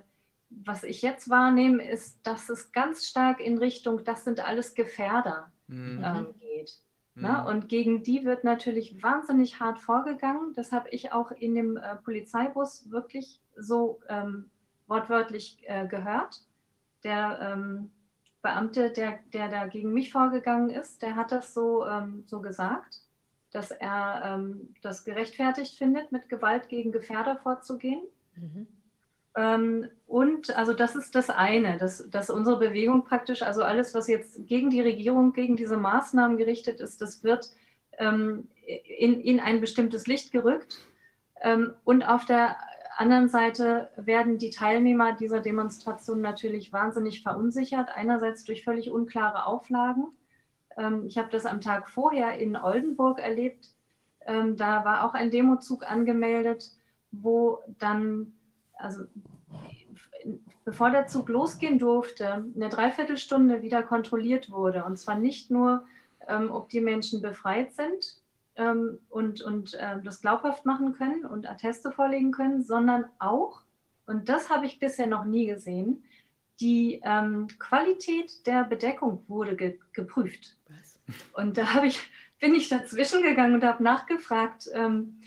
[0.50, 5.52] was ich jetzt wahrnehme, ist, dass es ganz stark in Richtung, das sind alles Gefährder
[5.66, 6.02] mhm.
[6.04, 6.72] ähm, geht.
[7.14, 7.22] Mhm.
[7.22, 7.46] Ne?
[7.46, 10.54] Und gegen die wird natürlich wahnsinnig hart vorgegangen.
[10.54, 14.50] Das habe ich auch in dem äh, Polizeibus wirklich so ähm,
[14.86, 16.42] wortwörtlich äh, gehört.
[17.04, 17.90] Der ähm,
[18.42, 23.01] Beamte, der, der da gegen mich vorgegangen ist, der hat das so, ähm, so gesagt,
[23.52, 28.02] dass er ähm, das gerechtfertigt findet, mit Gewalt gegen Gefährder vorzugehen.
[28.34, 28.66] Mhm.
[29.34, 34.08] Ähm, und also das ist das eine, dass, dass unsere Bewegung praktisch, also alles, was
[34.08, 37.50] jetzt gegen die Regierung, gegen diese Maßnahmen gerichtet ist, das wird
[37.98, 40.78] ähm, in, in ein bestimmtes Licht gerückt.
[41.40, 42.56] Ähm, und auf der
[42.96, 47.88] anderen Seite werden die Teilnehmer dieser Demonstration natürlich wahnsinnig verunsichert.
[47.94, 50.08] Einerseits durch völlig unklare Auflagen.
[50.76, 53.70] Ähm, ich habe das am Tag vorher in Oldenburg erlebt.
[54.26, 56.70] Ähm, da war auch ein Demozug angemeldet,
[57.10, 58.34] wo dann,
[58.74, 59.04] also
[60.64, 64.84] bevor der Zug losgehen durfte, eine Dreiviertelstunde wieder kontrolliert wurde.
[64.84, 65.84] Und zwar nicht nur,
[66.28, 68.22] ähm, ob die Menschen befreit sind,
[68.56, 73.62] ähm, und, und äh, das glaubhaft machen können und Atteste vorlegen können, sondern auch,
[74.06, 76.04] und das habe ich bisher noch nie gesehen,
[76.60, 80.56] die ähm, Qualität der Bedeckung wurde ge geprüft.
[81.32, 82.00] Und da ich,
[82.40, 85.20] bin ich dazwischen gegangen und habe nachgefragt, ähm,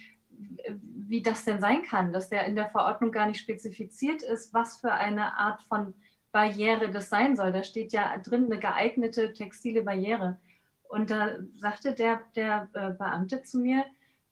[1.08, 4.78] wie das denn sein kann, dass der in der Verordnung gar nicht spezifiziert ist, was
[4.78, 5.94] für eine Art von
[6.32, 7.52] Barriere das sein soll.
[7.52, 10.38] Da steht ja drin eine geeignete textile Barriere.
[10.90, 13.86] Und da sagte der, der äh, Beamte zu mir,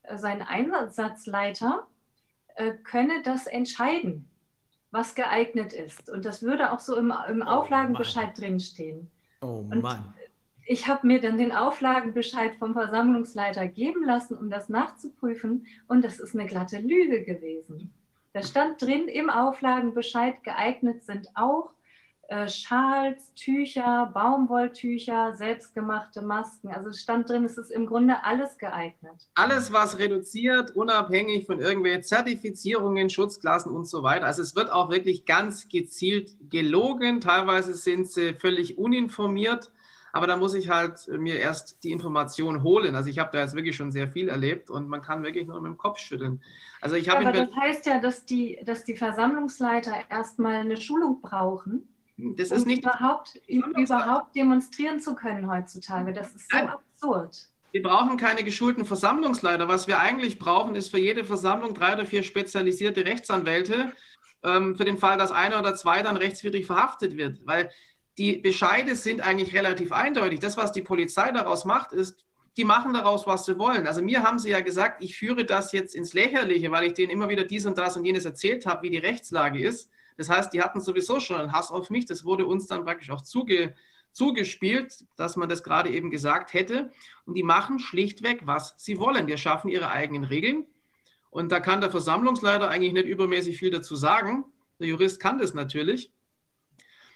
[0.03, 1.87] äh, sein Einsatzleiter
[2.55, 4.29] äh, könne das entscheiden,
[4.91, 6.09] was geeignet ist.
[6.09, 9.11] Und das würde auch so im, im oh Auflagenbescheid oh drinstehen.
[9.41, 10.13] Oh Mann.
[10.65, 15.67] Ich habe mir dann den Auflagenbescheid vom Versammlungsleiter geben lassen, um das nachzuprüfen.
[15.87, 17.93] Und das ist eine glatte Lüge gewesen.
[18.33, 21.71] Da stand drin im Auflagenbescheid, geeignet sind auch
[22.29, 26.69] äh, Schals, Tücher, Baumwolltücher, selbstgemachte Masken.
[26.69, 29.27] Also es stand drin, es ist im Grunde alles geeignet.
[29.35, 34.25] Alles, was reduziert, unabhängig von irgendwelchen Zertifizierungen, Schutzklassen und so weiter.
[34.25, 37.21] Also es wird auch wirklich ganz gezielt gelogen.
[37.21, 39.71] Teilweise sind sie völlig uninformiert.
[40.13, 42.95] Aber da muss ich halt mir erst die Information holen.
[42.95, 45.59] Also ich habe da jetzt wirklich schon sehr viel erlebt und man kann wirklich nur
[45.59, 46.41] mit dem Kopf schütteln.
[46.79, 51.89] Also ich Aber das heißt ja, dass die, dass die Versammlungsleiter erstmal eine Schulung brauchen
[52.17, 56.13] das ist nicht überhaupt, überhaupt demonstrieren zu können heutzutage.
[56.13, 56.69] Das ist so Nein.
[56.69, 57.37] absurd.
[57.71, 59.67] Wir brauchen keine geschulten Versammlungsleiter.
[59.67, 63.93] Was wir eigentlich brauchen, ist für jede Versammlung drei oder vier spezialisierte Rechtsanwälte,
[64.43, 67.39] ähm, für den Fall, dass einer oder zwei dann rechtswidrig verhaftet wird.
[67.45, 67.71] Weil
[68.17, 70.39] die Bescheide sind eigentlich relativ eindeutig.
[70.39, 72.15] Das, was die Polizei daraus macht, ist,
[72.57, 73.87] die machen daraus, was sie wollen.
[73.87, 77.11] Also mir haben sie ja gesagt, ich führe das jetzt ins Lächerliche, weil ich denen
[77.11, 79.89] immer wieder dies und das und jenes erzählt habe, wie die Rechtslage ist.
[80.17, 82.05] Das heißt, die hatten sowieso schon einen Hass auf mich.
[82.05, 83.73] Das wurde uns dann praktisch auch zuge,
[84.11, 86.91] zugespielt, dass man das gerade eben gesagt hätte.
[87.25, 89.25] Und die machen schlichtweg, was sie wollen.
[89.25, 90.67] Die schaffen ihre eigenen Regeln.
[91.31, 94.45] Und da kann der Versammlungsleiter eigentlich nicht übermäßig viel dazu sagen.
[94.79, 96.11] Der Jurist kann das natürlich.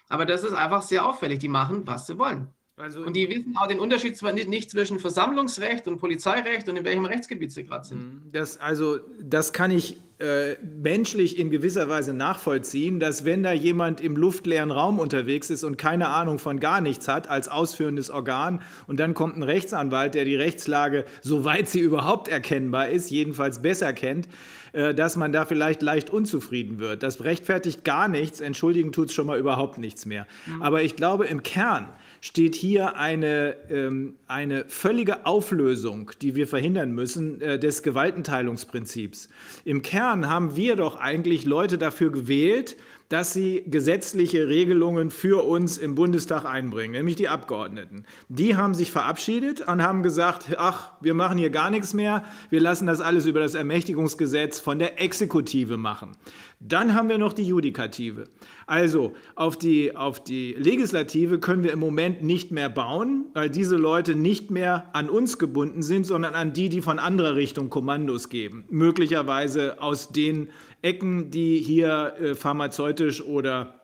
[0.08, 1.38] Aber das ist einfach sehr auffällig.
[1.38, 2.48] Die machen, was sie wollen.
[2.78, 6.76] Also, und die wissen auch den Unterschied zwar nicht, nicht zwischen Versammlungsrecht und Polizeirecht und
[6.76, 8.22] in welchem Rechtsgebiet sie gerade sind.
[8.30, 14.00] Das, also, das kann ich äh, menschlich in gewisser Weise nachvollziehen, dass wenn da jemand
[14.00, 18.62] im luftleeren Raum unterwegs ist und keine Ahnung von gar nichts hat als ausführendes Organ
[18.86, 23.92] und dann kommt ein Rechtsanwalt, der die Rechtslage, soweit sie überhaupt erkennbar ist, jedenfalls besser
[23.92, 24.28] kennt,
[24.72, 27.02] dass man da vielleicht leicht unzufrieden wird.
[27.02, 30.26] Das rechtfertigt gar nichts, entschuldigen tut es schon mal überhaupt nichts mehr.
[30.46, 30.62] Mhm.
[30.62, 31.88] Aber ich glaube, im Kern
[32.20, 39.28] steht hier eine, ähm, eine völlige Auflösung, die wir verhindern müssen, äh, des Gewaltenteilungsprinzips.
[39.64, 42.76] Im Kern haben wir doch eigentlich Leute dafür gewählt,
[43.08, 48.04] dass sie gesetzliche Regelungen für uns im Bundestag einbringen, nämlich die Abgeordneten.
[48.28, 52.60] Die haben sich verabschiedet und haben gesagt, ach, wir machen hier gar nichts mehr, wir
[52.60, 56.16] lassen das alles über das Ermächtigungsgesetz von der Exekutive machen.
[56.60, 58.24] Dann haben wir noch die Judikative.
[58.66, 63.76] Also auf die, auf die Legislative können wir im Moment nicht mehr bauen, weil diese
[63.76, 68.28] Leute nicht mehr an uns gebunden sind, sondern an die, die von anderer Richtung Kommandos
[68.28, 68.64] geben.
[68.70, 70.48] Möglicherweise aus den
[70.82, 73.80] Ecken, die hier äh, pharmazeutisch oder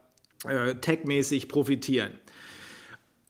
[0.47, 2.12] äh, techmäßig profitieren.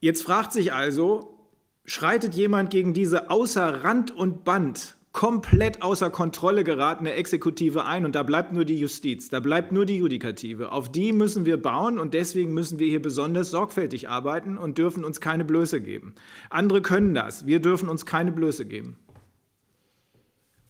[0.01, 1.39] Jetzt fragt sich also,
[1.85, 8.17] schreitet jemand gegen diese außer Rand und Band komplett außer Kontrolle geratene Exekutive ein und
[8.17, 10.73] da bleibt nur die Justiz, da bleibt nur die Judikative.
[10.73, 15.05] Auf die müssen wir bauen und deswegen müssen wir hier besonders sorgfältig arbeiten und dürfen
[15.05, 16.17] uns keine Blöße geben.
[16.51, 18.97] Andere können das, wir dürfen uns keine Blöße geben.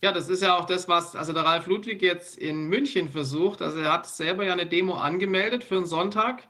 [0.05, 3.63] Ja, das ist ja auch das, was also der Ralf Ludwig jetzt in München versucht.
[3.63, 6.47] Also er hat selber ja eine Demo angemeldet für einen Sonntag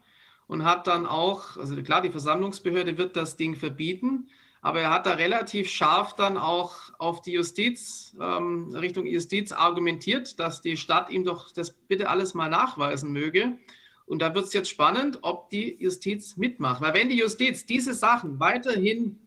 [0.48, 4.28] und hat dann auch, also klar, die Versammlungsbehörde wird das Ding verbieten,
[4.62, 10.38] aber er hat da relativ scharf dann auch auf die Justiz, ähm, Richtung Justiz argumentiert,
[10.38, 13.58] dass die Stadt ihm doch das bitte alles mal nachweisen möge.
[14.06, 16.82] Und da wird es jetzt spannend, ob die Justiz mitmacht.
[16.82, 19.25] Weil wenn die Justiz diese Sachen weiterhin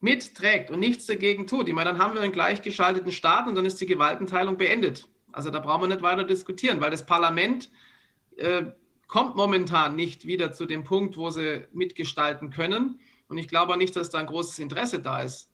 [0.00, 3.64] mitträgt und nichts dagegen tut, ich meine, dann haben wir einen gleichgeschalteten Staat und dann
[3.64, 5.08] ist die Gewaltenteilung beendet.
[5.32, 7.70] Also da brauchen wir nicht weiter diskutieren, weil das Parlament
[8.36, 8.64] äh,
[9.08, 13.00] kommt momentan nicht wieder zu dem Punkt, wo sie mitgestalten können.
[13.28, 15.50] Und ich glaube nicht, dass da ein großes Interesse da ist.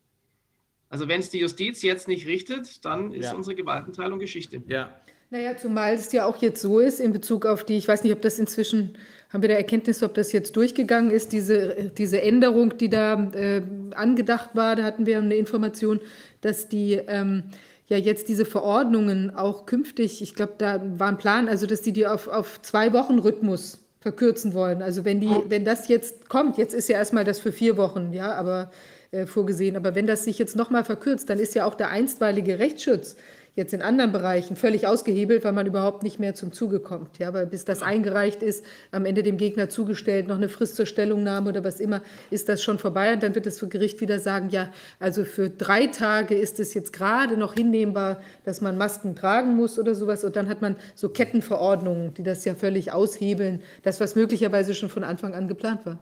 [0.89, 3.35] Also wenn es die Justiz jetzt nicht richtet, dann ist Ja.
[3.35, 4.63] unsere Gewaltenteilung Geschichte.
[4.67, 5.01] Ja.
[5.31, 8.13] Naja, zumal es ja auch jetzt so ist in Bezug auf die, ich weiß nicht,
[8.13, 8.99] ob das inzwischen,
[9.33, 13.63] haben wir da Erkenntnis, ob das jetzt durchgegangen ist, diese, diese Änderung, die da äh,
[13.95, 16.01] angedacht war, da hatten wir eine Information,
[16.43, 17.45] dass die ähm,
[17.89, 21.93] ja jetzt diese Verordnungen auch künftig, ich glaube, da war ein Plan, also dass die
[21.93, 24.83] die auf, auf zwei Wochen Rhythmus verkürzen wollen.
[24.83, 28.13] Also wenn die, wenn das jetzt kommt, jetzt ist ja erstmal das für vier Wochen,
[28.13, 28.71] ja, aber
[29.13, 32.59] äh, vorgesehen, aber wenn das sich jetzt nochmal verkürzt, dann ist ja auch der einstweilige
[32.59, 33.17] Rechtsschutz
[33.55, 37.19] jetzt in anderen Bereichen völlig ausgehebelt, weil man überhaupt nicht mehr zum Zuge kommt.
[37.19, 40.87] Ja, weil bis das eingereicht ist, am Ende dem Gegner zugestellt, noch eine Frist zur
[40.87, 43.13] Stellungnahme oder was immer, ist das schon vorbei.
[43.13, 46.93] Und dann wird das Gericht wieder sagen, ja, also für drei Tage ist es jetzt
[46.93, 50.25] gerade noch hinnehmbar, dass man Masken tragen muss oder sowas.
[50.25, 54.89] Und dann hat man so Kettenverordnungen, die das ja völlig aushebeln, das, was möglicherweise schon
[54.89, 55.99] von Anfang an geplant war.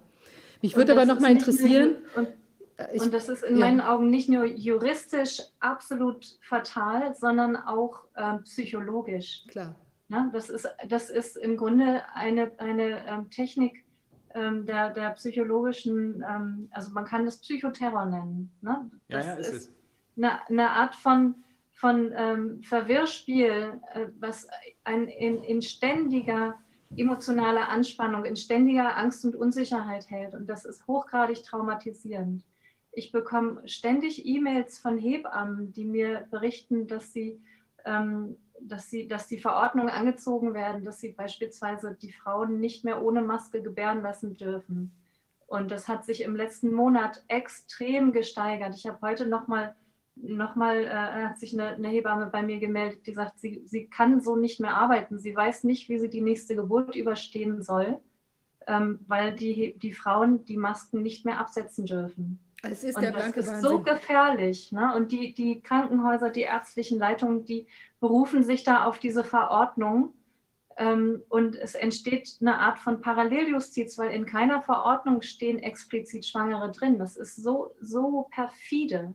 [0.63, 2.29] Mich würde aber noch mal nicht interessieren, Und,
[2.93, 3.67] ich- und das ist in ja.
[3.67, 9.45] meinen Augen nicht nur juristisch absolut fatal, sondern auch ähm, psychologisch.
[9.49, 9.75] Klar.
[10.09, 10.31] Ne?
[10.33, 13.85] Das, ist, das ist im Grunde eine, eine ähm, Technik
[14.35, 18.53] ähm, der, der psychologischen, ähm, also man kann das Psychoterror nennen.
[18.61, 18.91] Ne?
[19.09, 19.73] Ja, Das ja, ist es.
[20.17, 21.37] eine, eine Art von,
[21.73, 24.47] von ähm, Verwirrspiel, äh, was
[24.85, 26.55] ein, in, in ständiger
[26.97, 30.35] emotionaler Anspannung, in ständiger Angst und Unsicherheit hält.
[30.35, 32.45] Und das ist hochgradig traumatisierend.
[32.93, 37.41] Ich bekomme ständig E-Mails von Hebammen, die mir berichten, dass sie,
[37.85, 43.03] ähm, dass sie, dass die Verordnungen angezogen werden, dass sie beispielsweise die Frauen nicht mehr
[43.03, 44.93] ohne Maske gebären lassen dürfen.
[45.47, 48.75] Und das hat sich im letzten Monat extrem gesteigert.
[48.77, 49.75] Ich habe heute nochmal
[50.23, 53.87] noch mal, äh, hat sich eine, eine Hebamme bei mir gemeldet, die sagt, sie, sie
[53.87, 55.19] kann so nicht mehr arbeiten.
[55.19, 58.01] Sie weiß nicht, wie sie die nächste Geburt überstehen soll,
[58.67, 62.39] ähm, weil die, die Frauen die Masken nicht mehr absetzen dürfen.
[62.63, 63.71] Es ist Und der das blanke ist Wahnsinn.
[63.71, 64.73] so gefährlich.
[64.73, 64.95] Ne?
[64.95, 67.67] Und die, die Krankenhäuser, die ärztlichen Leitungen, die
[68.01, 70.15] berufen sich da auf diese Verordnung
[70.79, 76.71] Ähm, und es entsteht eine Art von Paralleljustiz, weil in keiner Verordnung stehen explizit Schwangere
[76.73, 76.99] drin.
[76.99, 79.15] Das ist so, so perfide.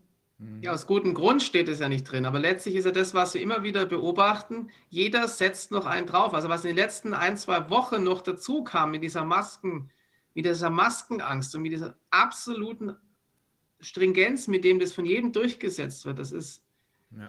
[0.61, 3.33] Ja, aus gutem Grund steht es ja nicht drin, aber letztlich ist ja das, was
[3.33, 6.33] wir immer wieder beobachten, jeder setzt noch einen drauf.
[6.33, 9.89] Also was in den letzten ein, zwei Wochen noch dazu kam mit dieser Masken,
[10.33, 12.97] mit dieser Maskenangst und mit dieser absoluten
[13.85, 16.61] Stringenz, mit dem das von jedem durchgesetzt wird, das ist,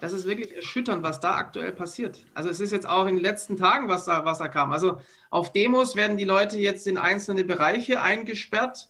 [0.00, 2.24] das ist wirklich erschütternd, was da aktuell passiert.
[2.34, 4.72] Also es ist jetzt auch in den letzten Tagen, was da, was da kam.
[4.72, 5.00] Also
[5.30, 8.88] auf Demos werden die Leute jetzt in einzelne Bereiche eingesperrt.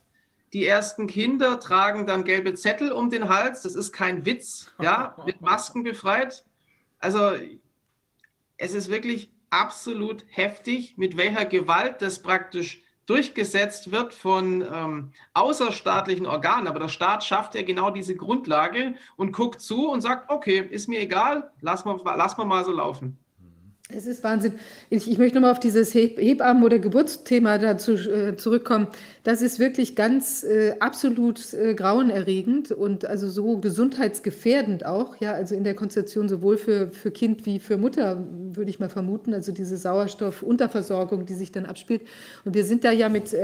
[0.52, 3.62] Die ersten Kinder tragen dann gelbe Zettel um den Hals.
[3.62, 6.44] Das ist kein Witz, ja, mit Masken befreit.
[6.98, 7.32] Also
[8.56, 16.26] es ist wirklich absolut heftig, mit welcher Gewalt das praktisch durchgesetzt wird von ähm, außerstaatlichen
[16.26, 16.66] Organen.
[16.66, 20.88] Aber der Staat schafft ja genau diese Grundlage und guckt zu und sagt, okay, ist
[20.88, 23.18] mir egal, lass mal, lass mal, mal so laufen.
[23.94, 24.54] Es ist Wahnsinn.
[24.90, 28.88] Ich, ich möchte nochmal auf dieses Heb Hebammen- oder Geburtsthema dazu äh, zurückkommen.
[29.22, 35.20] Das ist wirklich ganz äh, absolut äh, grauenerregend und also so gesundheitsgefährdend auch.
[35.20, 38.88] Ja, also in der Konstellation sowohl für, für Kind wie für Mutter, würde ich mal
[38.88, 39.32] vermuten.
[39.32, 42.02] Also diese Sauerstoffunterversorgung, die sich dann abspielt.
[42.44, 43.36] Und wir sind da ja mit.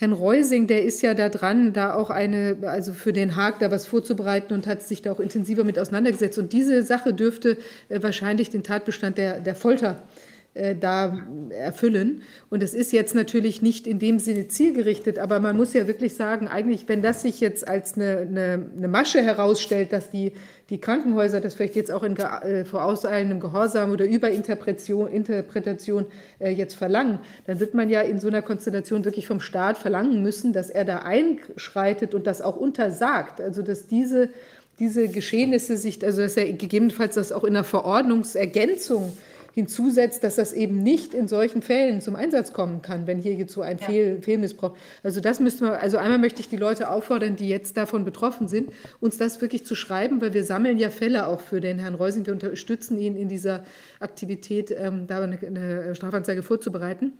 [0.00, 3.70] Herrn Reusing, der ist ja da dran, da auch eine, also für Den Haag da
[3.70, 6.38] was vorzubereiten und hat sich da auch intensiver mit auseinandergesetzt.
[6.38, 7.58] Und diese Sache dürfte
[7.90, 10.19] äh, wahrscheinlich den Tatbestand der, der Folter äh,
[10.52, 11.16] da
[11.50, 12.22] erfüllen.
[12.48, 16.16] Und es ist jetzt natürlich nicht in dem Sinne zielgerichtet, aber man muss ja wirklich
[16.16, 20.32] sagen, eigentlich, wenn das sich jetzt als eine, eine, eine Masche herausstellt, dass die,
[20.70, 26.06] die Krankenhäuser das vielleicht jetzt auch in äh, vorauseilendem Gehorsam oder Überinterpretation Interpretation,
[26.38, 30.22] äh, jetzt verlangen, dann wird man ja in so einer Konstellation wirklich vom Staat verlangen
[30.22, 33.40] müssen, dass er da einschreitet und das auch untersagt.
[33.40, 34.30] Also dass diese,
[34.78, 39.16] diese Geschehnisse sich, also dass er gegebenenfalls das auch in einer Verordnungsergänzung
[39.52, 43.52] hinzusetzt, dass das eben nicht in solchen Fällen zum Einsatz kommen kann, wenn hier jetzt
[43.52, 44.76] so ein Fehl, Fehlmissbrauch.
[45.02, 48.48] Also das müssten wir, also einmal möchte ich die Leute auffordern, die jetzt davon betroffen
[48.48, 48.70] sind,
[49.00, 52.26] uns das wirklich zu schreiben, weil wir sammeln ja Fälle auch für den Herrn Reusing.
[52.26, 53.64] Wir unterstützen ihn in dieser
[53.98, 57.12] Aktivität, ähm, da eine, eine Strafanzeige vorzubereiten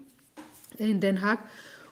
[0.79, 1.41] in Den Haag.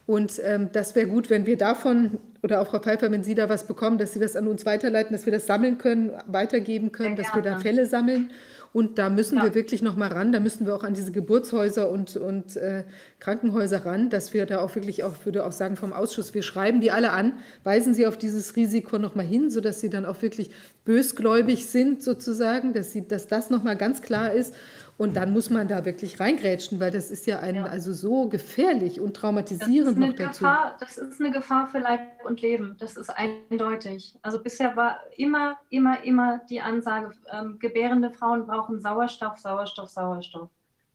[0.06, 3.50] Und ähm, das wäre gut, wenn wir davon oder auch Frau Pfeiffer, wenn Sie da
[3.50, 7.14] was bekommen, dass Sie das an uns weiterleiten, dass wir das sammeln können, weitergeben können,
[7.14, 8.30] dass wir da Fälle sammeln.
[8.72, 9.44] Und da müssen ja.
[9.44, 10.32] wir wirklich noch mal ran.
[10.32, 12.84] Da müssen wir auch an diese Geburtshäuser und, und äh,
[13.18, 16.80] Krankenhäuser ran, dass wir da auch wirklich auch, würde auch sagen vom Ausschuss, wir schreiben
[16.80, 17.34] die alle an,
[17.64, 20.50] weisen sie auf dieses Risiko noch mal hin, sodass sie dann auch wirklich
[20.84, 24.54] bösgläubig sind sozusagen, dass, sie, dass das noch mal ganz klar ist.
[24.98, 27.66] Und dann muss man da wirklich reingrätschen, weil das ist ja, ein, ja.
[27.66, 30.40] also so gefährlich und traumatisierend noch dazu.
[30.40, 32.76] Gefahr, das ist eine Gefahr für Leib und Leben.
[32.80, 34.16] Das ist eindeutig.
[34.22, 40.50] Also bisher war immer, immer, immer die Ansage, ähm, gebärende Frauen brauchen Sauerstoff, Sauerstoff, Sauerstoff.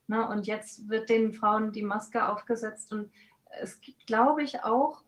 [0.08, 0.28] Ne?
[0.28, 2.92] Und jetzt wird den Frauen die Maske aufgesetzt.
[2.92, 3.10] Und
[3.62, 5.03] es gibt, glaube ich, auch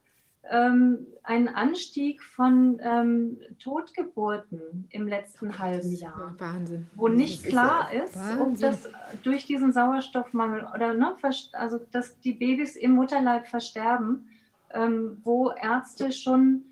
[0.50, 6.36] ähm, einen Anstieg von ähm, Totgeburten im letzten halben Jahr.
[6.38, 6.88] Wahnsinn.
[6.96, 8.90] Wo nicht klar ist, ob das
[9.24, 11.16] durch diesen Sauerstoffmangel oder ne,
[11.54, 14.30] also dass die Babys im Mutterleib versterben,
[14.72, 16.66] ähm, wo Ärzte schon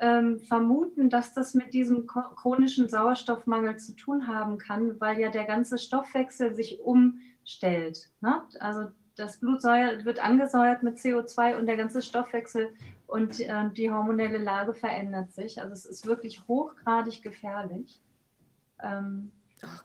[0.00, 5.44] ähm, vermuten, dass das mit diesem chronischen Sauerstoffmangel zu tun haben kann, weil ja der
[5.44, 8.10] ganze Stoffwechsel sich umstellt.
[8.20, 8.42] Ne?
[8.60, 12.74] Also das Blut wird angesäuert mit CO2 und der ganze Stoffwechsel
[13.06, 15.60] und äh, die hormonelle Lage verändert sich.
[15.60, 18.00] Also es ist wirklich hochgradig gefährlich.
[18.82, 19.32] Ähm,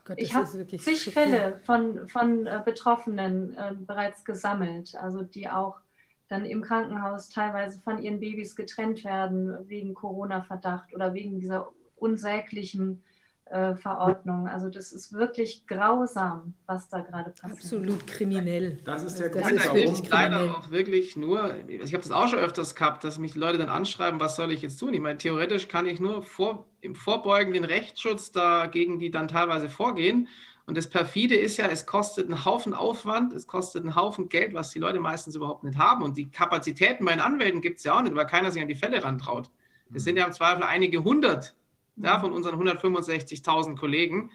[0.04, 5.80] Gott, ich habe zig Fälle von, von äh, Betroffenen äh, bereits gesammelt, also die auch
[6.28, 13.02] dann im Krankenhaus teilweise von ihren Babys getrennt werden wegen Corona-Verdacht oder wegen dieser unsäglichen
[13.46, 14.48] äh, Verordnung.
[14.48, 17.52] Also das ist wirklich grausam, was da gerade passiert.
[17.52, 18.78] Absolut kriminell.
[18.84, 22.28] Das ist der das Grund, ist wirklich leider auch wirklich nur, ich habe das auch
[22.28, 24.94] schon öfters gehabt, dass mich Leute dann anschreiben, was soll ich jetzt tun?
[24.94, 30.28] Ich meine, theoretisch kann ich nur vor, im vorbeugenden Rechtsschutz dagegen die dann teilweise vorgehen.
[30.64, 34.54] Und das perfide ist ja, es kostet einen Haufen Aufwand, es kostet einen Haufen Geld,
[34.54, 36.02] was die Leute meistens überhaupt nicht haben.
[36.02, 38.68] Und die Kapazitäten bei den Anwälten gibt es ja auch nicht, weil keiner sich an
[38.68, 39.50] die Fälle rantraut.
[39.92, 41.54] Es sind ja im Zweifel einige hundert
[41.96, 44.30] ja, von unseren 165.000 Kollegen.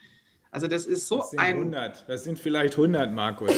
[0.51, 1.57] Also das ist so das sind ein...
[1.57, 2.09] 100.
[2.09, 3.51] Das sind vielleicht 100, Markus.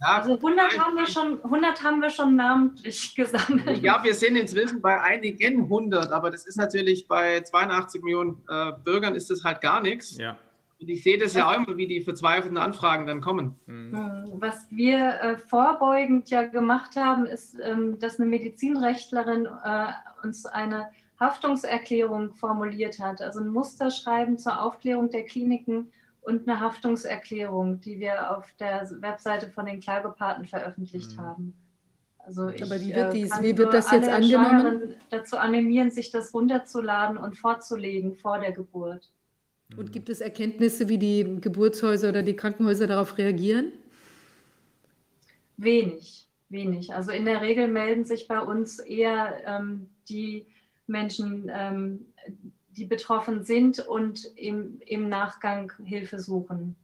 [0.00, 3.82] Ja, also 100 haben, wir schon, 100 haben wir schon namentlich gesammelt.
[3.82, 8.72] Ja, wir sind inzwischen bei einigen 100, aber das ist natürlich bei 82 Millionen äh,
[8.82, 10.16] Bürgern ist das halt gar nichts.
[10.18, 10.36] Ja.
[10.80, 13.54] Und ich sehe das ja auch immer, wie die verzweifelten Anfragen dann kommen.
[13.66, 14.32] Mhm.
[14.32, 19.86] Was wir äh, vorbeugend ja gemacht haben, ist, ähm, dass eine Medizinrechtlerin äh,
[20.24, 20.88] uns eine
[21.20, 28.36] Haftungserklärung formuliert hat, also ein Musterschreiben zur Aufklärung der Kliniken und eine Haftungserklärung, die wir
[28.36, 31.54] auf der Webseite von den Klagepaten veröffentlicht haben.
[32.24, 34.94] Also ich Aber wie wird äh, dies- kann wie wird das jetzt alle angenommen?
[35.10, 39.10] Dazu animieren, sich das runterzuladen und vorzulegen vor der Geburt.
[39.76, 43.72] Und gibt es Erkenntnisse, wie die Geburtshäuser oder die Krankenhäuser darauf reagieren?
[45.56, 46.92] Wenig, wenig.
[46.94, 50.46] Also in der Regel melden sich bei uns eher ähm, die
[50.86, 52.06] Menschen, ähm,
[52.70, 56.76] die betroffen sind und im, im Nachgang Hilfe suchen.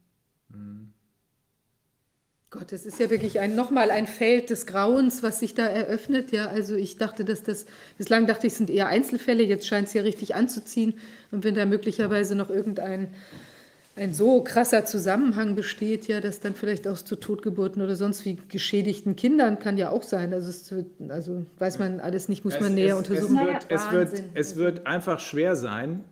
[2.50, 6.32] Gott, das ist ja wirklich ein, nochmal ein Feld des Grauens, was sich da eröffnet.
[6.32, 7.66] Ja, also ich dachte, dass das,
[7.98, 10.98] bislang dachte ich, es sind eher Einzelfälle, jetzt scheint es ja richtig anzuziehen.
[11.30, 13.14] Und wenn da möglicherweise noch irgendein
[13.98, 18.38] ein so krasser Zusammenhang besteht, ja, dass dann vielleicht auch zu Totgeburten oder sonst wie
[18.48, 20.32] geschädigten Kindern kann ja auch sein.
[20.32, 23.38] Also, es wird, also weiß man alles nicht, muss man näher es, untersuchen.
[23.68, 26.04] Es wird, es, wird, es wird einfach schwer sein,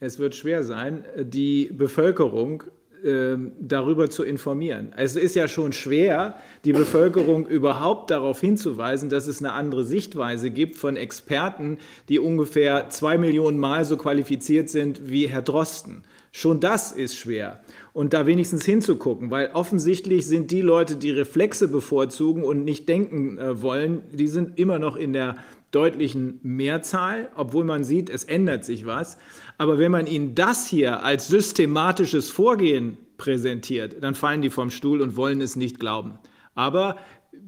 [0.00, 2.64] es wird schwer sein, die Bevölkerung
[3.04, 4.92] ähm, darüber zu informieren.
[4.96, 10.50] Es ist ja schon schwer, die Bevölkerung überhaupt darauf hinzuweisen, dass es eine andere Sichtweise
[10.50, 16.04] gibt von Experten, die ungefähr zwei Millionen Mal so qualifiziert sind wie Herr Drosten.
[16.36, 17.60] Schon das ist schwer.
[17.94, 23.38] Und da wenigstens hinzugucken, weil offensichtlich sind die Leute, die Reflexe bevorzugen und nicht denken
[23.38, 25.38] äh, wollen, die sind immer noch in der
[25.70, 29.16] deutlichen Mehrzahl, obwohl man sieht, es ändert sich was.
[29.56, 35.00] Aber wenn man ihnen das hier als systematisches Vorgehen präsentiert, dann fallen die vom Stuhl
[35.00, 36.18] und wollen es nicht glauben.
[36.54, 36.98] Aber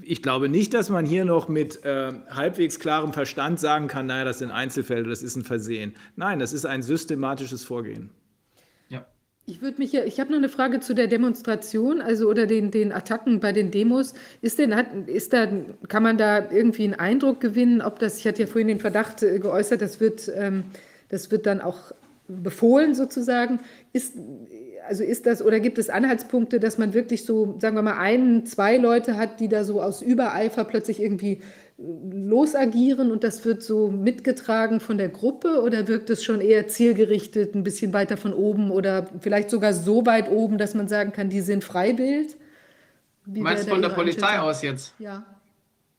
[0.00, 4.24] ich glaube nicht, dass man hier noch mit äh, halbwegs klarem Verstand sagen kann, naja,
[4.24, 5.94] das sind Einzelfälle, das ist ein Versehen.
[6.16, 8.08] Nein, das ist ein systematisches Vorgehen.
[9.50, 12.70] Ich würde mich ja, ich habe noch eine Frage zu der Demonstration, also oder den,
[12.70, 14.12] den Attacken bei den Demos.
[14.42, 15.48] Ist denn, hat, ist da,
[15.88, 19.22] kann man da irgendwie einen Eindruck gewinnen, ob das, ich hatte ja vorhin den Verdacht
[19.22, 20.64] äh, geäußert, das wird, ähm,
[21.08, 21.92] das wird dann auch
[22.28, 23.60] befohlen sozusagen.
[23.94, 24.16] Ist,
[24.86, 28.44] also ist das, oder gibt es Anhaltspunkte, dass man wirklich so, sagen wir mal, ein,
[28.44, 31.40] zwei Leute hat, die da so aus Übereifer plötzlich irgendwie
[31.78, 37.54] losagieren und das wird so mitgetragen von der Gruppe oder wirkt es schon eher zielgerichtet,
[37.54, 41.30] ein bisschen weiter von oben oder vielleicht sogar so weit oben, dass man sagen kann,
[41.30, 42.36] die sind Freibild?
[43.26, 44.94] Wie Meinst du von der Polizei aus jetzt?
[44.98, 45.24] Ja.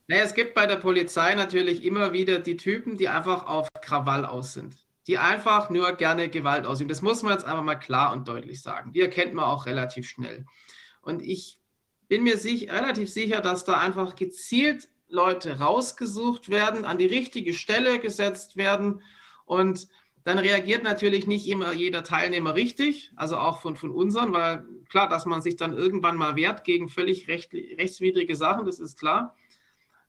[0.07, 4.25] Naja, es gibt bei der Polizei natürlich immer wieder die Typen, die einfach auf Krawall
[4.25, 4.75] aus sind.
[5.07, 6.89] Die einfach nur gerne Gewalt ausüben.
[6.89, 8.91] Das muss man jetzt einfach mal klar und deutlich sagen.
[8.91, 10.45] Die erkennt man auch relativ schnell.
[11.01, 11.57] Und ich
[12.09, 17.53] bin mir sich, relativ sicher, dass da einfach gezielt Leute rausgesucht werden, an die richtige
[17.53, 19.01] Stelle gesetzt werden
[19.45, 19.87] und
[20.23, 25.09] dann reagiert natürlich nicht immer jeder Teilnehmer richtig, also auch von, von unseren, weil klar,
[25.09, 29.35] dass man sich dann irgendwann mal wehrt gegen völlig recht, rechtswidrige Sachen, das ist klar.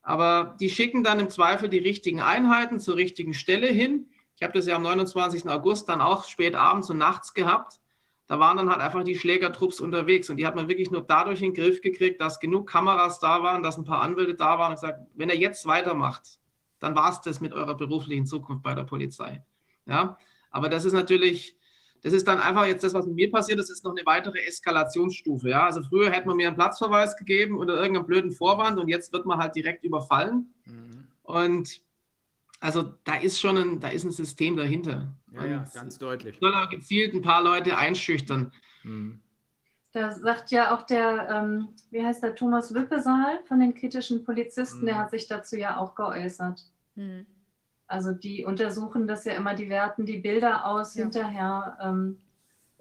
[0.02, 4.10] Aber die schicken dann im Zweifel die richtigen Einheiten zur richtigen Stelle hin.
[4.36, 5.48] Ich habe das ja am 29.
[5.48, 7.80] August dann auch spät abends und nachts gehabt.
[8.30, 11.42] Da waren dann halt einfach die Schlägertrupps unterwegs und die hat man wirklich nur dadurch
[11.42, 14.68] in den Griff gekriegt, dass genug Kameras da waren, dass ein paar Anwälte da waren
[14.68, 16.38] und gesagt, wenn er jetzt weitermacht,
[16.78, 19.42] dann war es das mit eurer beruflichen Zukunft bei der Polizei.
[19.86, 20.16] Ja,
[20.52, 21.56] aber das ist natürlich,
[22.02, 24.38] das ist dann einfach jetzt das, was mit mir passiert, das ist noch eine weitere
[24.46, 25.48] Eskalationsstufe.
[25.48, 29.12] Ja, also früher hätte man mir einen Platzverweis gegeben oder irgendeinen blöden Vorwand und jetzt
[29.12, 30.54] wird man halt direkt überfallen.
[31.24, 31.82] Und
[32.60, 35.08] also da ist schon ein, da ist ein System dahinter.
[35.32, 36.38] Ja, ja, ganz deutlich.
[36.38, 38.52] soll auch gezielt ein paar Leute einschüchtern.
[39.92, 44.86] Da sagt ja auch der, ähm, wie heißt der, Thomas Wippesaal von den kritischen Polizisten,
[44.86, 46.64] der hat sich dazu ja auch geäußert.
[47.86, 51.76] Also die untersuchen das ja immer, die werten die Bilder aus hinterher.
[51.82, 52.18] Ähm,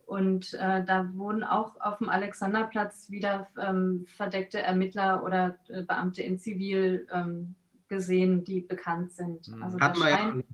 [0.05, 6.21] und äh, da wurden auch auf dem Alexanderplatz wieder ähm, verdeckte Ermittler oder äh, Beamte
[6.21, 7.55] in Zivil ähm,
[7.89, 9.51] gesehen, die bekannt sind.
[9.61, 10.17] Also da Hatten wir ja.
[10.17, 10.45] scheint,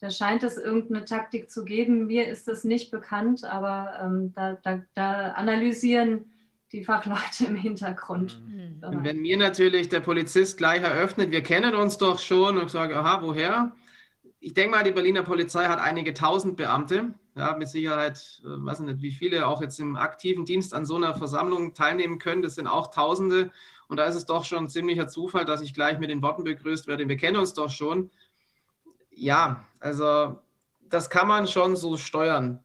[0.00, 2.06] da scheint es irgendeine Taktik zu geben.
[2.06, 6.26] Mir ist das nicht bekannt, aber ähm, da, da, da analysieren
[6.72, 8.42] die Fachleute im Hintergrund.
[8.82, 12.72] Und wenn mir natürlich der Polizist gleich eröffnet, wir kennen uns doch schon und ich
[12.72, 13.72] sage, aha, woher?
[14.40, 17.14] Ich denke mal, die Berliner Polizei hat einige tausend Beamte.
[17.36, 20.84] Ja, mit Sicherheit, äh, weiß ich nicht, wie viele auch jetzt im aktiven Dienst an
[20.84, 22.42] so einer Versammlung teilnehmen können.
[22.42, 23.50] Das sind auch Tausende.
[23.88, 26.44] Und da ist es doch schon ein ziemlicher Zufall, dass ich gleich mit den Worten
[26.44, 27.08] begrüßt werde.
[27.08, 28.10] Wir kennen uns doch schon.
[29.10, 30.38] Ja, also
[30.88, 32.64] das kann man schon so steuern.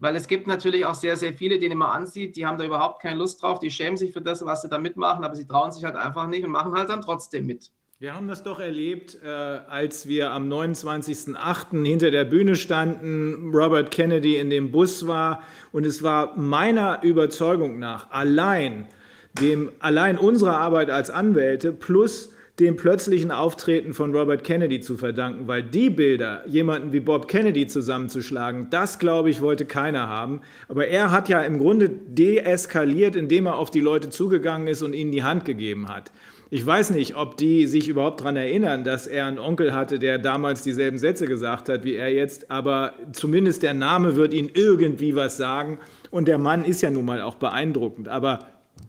[0.00, 3.02] Weil es gibt natürlich auch sehr, sehr viele, denen man ansieht, die haben da überhaupt
[3.02, 5.72] keine Lust drauf, die schämen sich für das, was sie da mitmachen, aber sie trauen
[5.72, 7.70] sich halt einfach nicht und machen halt dann trotzdem mit.
[7.98, 11.84] Wir haben das doch erlebt, äh, als wir am 29.08.
[11.84, 15.42] hinter der Bühne standen, Robert Kennedy in dem Bus war
[15.72, 18.86] und es war meiner Überzeugung nach allein
[19.40, 25.46] dem allein unserer Arbeit als Anwälte plus dem plötzlichen Auftreten von Robert Kennedy zu verdanken,
[25.46, 30.40] weil die Bilder, jemanden wie Bob Kennedy zusammenzuschlagen, das glaube ich, wollte keiner haben.
[30.66, 34.92] Aber er hat ja im Grunde deeskaliert, indem er auf die Leute zugegangen ist und
[34.92, 36.10] ihnen die Hand gegeben hat.
[36.50, 40.18] Ich weiß nicht, ob die sich überhaupt daran erinnern, dass er einen Onkel hatte, der
[40.18, 45.14] damals dieselben Sätze gesagt hat wie er jetzt, aber zumindest der Name wird ihnen irgendwie
[45.14, 45.78] was sagen.
[46.10, 48.08] Und der Mann ist ja nun mal auch beeindruckend.
[48.08, 48.46] Aber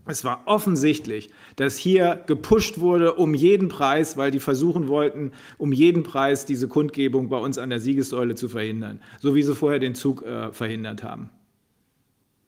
[0.10, 5.72] es war offensichtlich, dass hier gepusht wurde um jeden Preis, weil die versuchen wollten, um
[5.72, 9.80] jeden Preis diese Kundgebung bei uns an der Siegessäule zu verhindern, so wie sie vorher
[9.80, 11.30] den Zug äh, verhindert haben.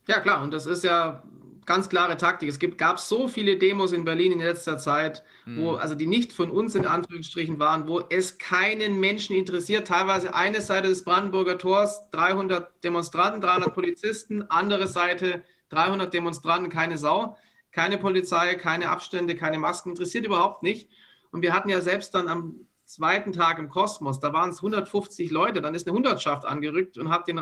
[0.08, 1.24] Ja, klar, und das ist ja
[1.66, 2.50] ganz klare Taktik.
[2.50, 6.34] Es gibt, gab so viele Demos in Berlin in letzter Zeit, wo, also die nicht
[6.34, 9.88] von uns in Anführungsstrichen waren, wo es keinen Menschen interessiert.
[9.88, 16.98] Teilweise eine Seite des Brandenburger Tors, 300 Demonstranten, 300 Polizisten, andere Seite 300 Demonstranten, keine
[16.98, 17.38] Sau,
[17.72, 20.89] keine Polizei, keine Abstände, keine Masken, interessiert überhaupt nicht.
[21.31, 25.31] Und wir hatten ja selbst dann am zweiten Tag im Kosmos, da waren es 150
[25.31, 27.41] Leute, dann ist eine Hundertschaft angerückt und hat den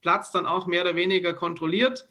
[0.00, 2.08] Platz dann auch mehr oder weniger kontrolliert.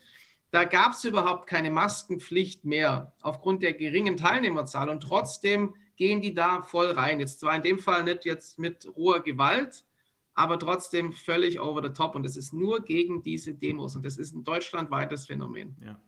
[0.52, 6.34] Da gab es überhaupt keine Maskenpflicht mehr aufgrund der geringen Teilnehmerzahl und trotzdem gehen die
[6.34, 7.20] da voll rein.
[7.20, 9.86] Jetzt zwar in dem Fall nicht jetzt mit roher Gewalt,
[10.34, 12.16] aber trotzdem völlig over the top.
[12.16, 13.96] Und es ist nur gegen diese Demos.
[13.96, 15.76] Und das ist ein deutschlandweites Phänomen.
[15.84, 16.00] Ja.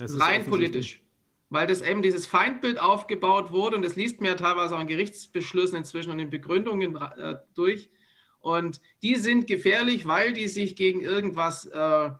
[0.00, 1.00] Rein politisch.
[1.50, 4.86] Weil das eben dieses Feindbild aufgebaut wurde und das liest mir ja teilweise auch in
[4.86, 7.90] Gerichtsbeschlüssen inzwischen und in Begründungen äh, durch.
[8.40, 12.10] Und die sind gefährlich, weil die sich gegen irgendwas äh,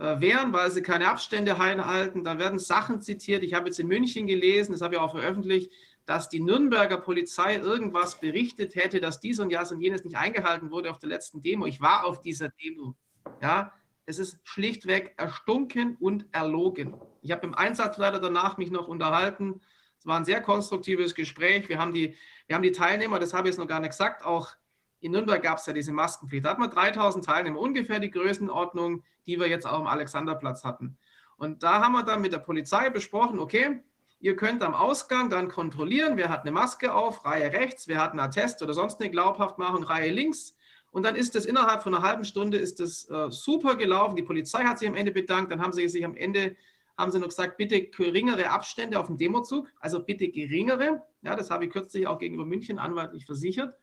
[0.00, 2.24] äh, wehren, weil sie keine Abstände einhalten.
[2.24, 3.42] Da werden Sachen zitiert.
[3.42, 5.70] Ich habe jetzt in München gelesen, das habe ich auch veröffentlicht,
[6.06, 10.70] dass die Nürnberger Polizei irgendwas berichtet hätte, dass dies und das und jenes nicht eingehalten
[10.70, 11.66] wurde auf der letzten Demo.
[11.66, 12.96] Ich war auf dieser Demo.
[13.42, 13.74] Ja,
[14.10, 16.94] es ist schlichtweg erstunken und erlogen.
[17.22, 19.60] Ich habe im Einsatzleiter danach mich noch unterhalten.
[19.98, 21.68] Es war ein sehr konstruktives Gespräch.
[21.68, 22.16] Wir haben die,
[22.48, 24.50] wir haben die Teilnehmer, das habe ich jetzt noch gar nicht gesagt, auch
[24.98, 26.44] in Nürnberg gab es ja diese Maskenpflicht.
[26.44, 30.98] Da hat man 3000 Teilnehmer, ungefähr die Größenordnung, die wir jetzt auch am Alexanderplatz hatten.
[31.36, 33.80] Und da haben wir dann mit der Polizei besprochen, okay,
[34.22, 38.10] Ihr könnt am Ausgang dann kontrollieren, wer hat eine Maske auf, Reihe rechts, wer hat
[38.10, 40.54] einen Attest oder sonst eine Glaubhaftmachung, Reihe links.
[40.90, 44.16] Und dann ist es innerhalb von einer halben Stunde ist es äh, super gelaufen.
[44.16, 45.52] Die Polizei hat sich am Ende bedankt.
[45.52, 46.56] Dann haben sie sich am Ende
[47.00, 51.02] haben sie noch gesagt, bitte geringere Abstände auf dem Demozug, also bitte geringere.
[51.22, 53.74] Ja, das habe ich kürzlich auch gegenüber München anwaltlich versichert.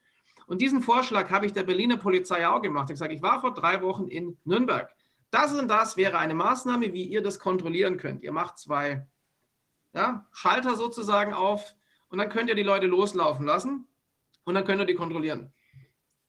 [0.45, 2.89] Und diesen Vorschlag habe ich der Berliner Polizei auch gemacht.
[2.89, 4.89] Ich gesagt, ich war vor drei Wochen in Nürnberg.
[5.29, 8.23] Das und das wäre eine Maßnahme, wie ihr das kontrollieren könnt.
[8.23, 9.05] Ihr macht zwei
[9.93, 11.75] ja, Schalter sozusagen auf
[12.09, 13.87] und dann könnt ihr die Leute loslaufen lassen
[14.45, 15.51] und dann könnt ihr die kontrollieren.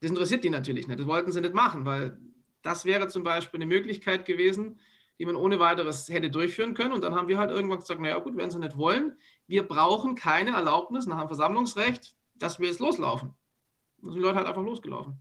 [0.00, 1.00] Das interessiert die natürlich nicht.
[1.00, 2.18] Das wollten sie nicht machen, weil
[2.62, 4.78] das wäre zum Beispiel eine Möglichkeit gewesen,
[5.18, 6.92] die man ohne weiteres hätte durchführen können.
[6.92, 10.14] Und dann haben wir halt irgendwann gesagt, naja gut, wenn sie nicht wollen, wir brauchen
[10.14, 13.34] keine Erlaubnis nach dem Versammlungsrecht, dass wir jetzt loslaufen.
[14.00, 15.20] Da sind die Leute halt einfach losgelaufen.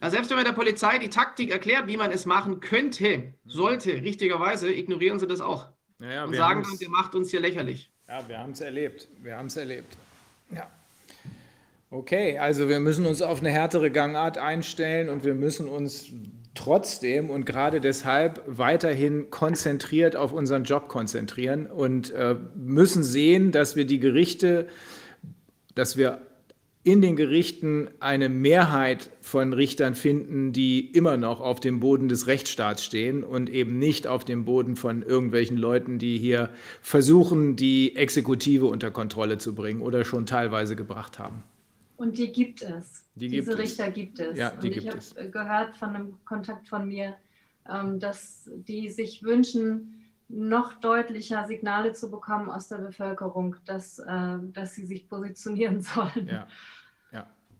[0.00, 4.02] Ja, selbst wenn man der Polizei die Taktik erklärt, wie man es machen könnte, sollte,
[4.02, 5.68] richtigerweise, ignorieren sie das auch.
[6.00, 7.92] Ja, ja, und sagen dann, der macht uns hier lächerlich.
[8.08, 9.08] Ja, wir haben es erlebt.
[9.20, 9.96] Wir haben es erlebt.
[10.50, 10.68] Ja.
[11.94, 16.06] Okay, also wir müssen uns auf eine härtere Gangart einstellen und wir müssen uns
[16.54, 23.76] trotzdem und gerade deshalb weiterhin konzentriert auf unseren Job konzentrieren und äh, müssen sehen, dass
[23.76, 24.68] wir die Gerichte,
[25.74, 26.22] dass wir
[26.82, 32.26] in den Gerichten eine Mehrheit von Richtern finden, die immer noch auf dem Boden des
[32.26, 36.48] Rechtsstaats stehen und eben nicht auf dem Boden von irgendwelchen Leuten, die hier
[36.80, 41.44] versuchen, die Exekutive unter Kontrolle zu bringen oder schon teilweise gebracht haben.
[42.02, 43.04] Und die gibt es.
[43.14, 43.58] Die gibt Diese es.
[43.58, 44.36] Richter gibt es.
[44.36, 45.14] Ja, die und gibt ich es.
[45.14, 47.16] habe gehört von einem Kontakt von mir,
[47.72, 54.38] ähm, dass die sich wünschen, noch deutlicher Signale zu bekommen aus der Bevölkerung, dass, äh,
[54.52, 56.26] dass sie sich positionieren sollen.
[56.26, 56.48] Ja.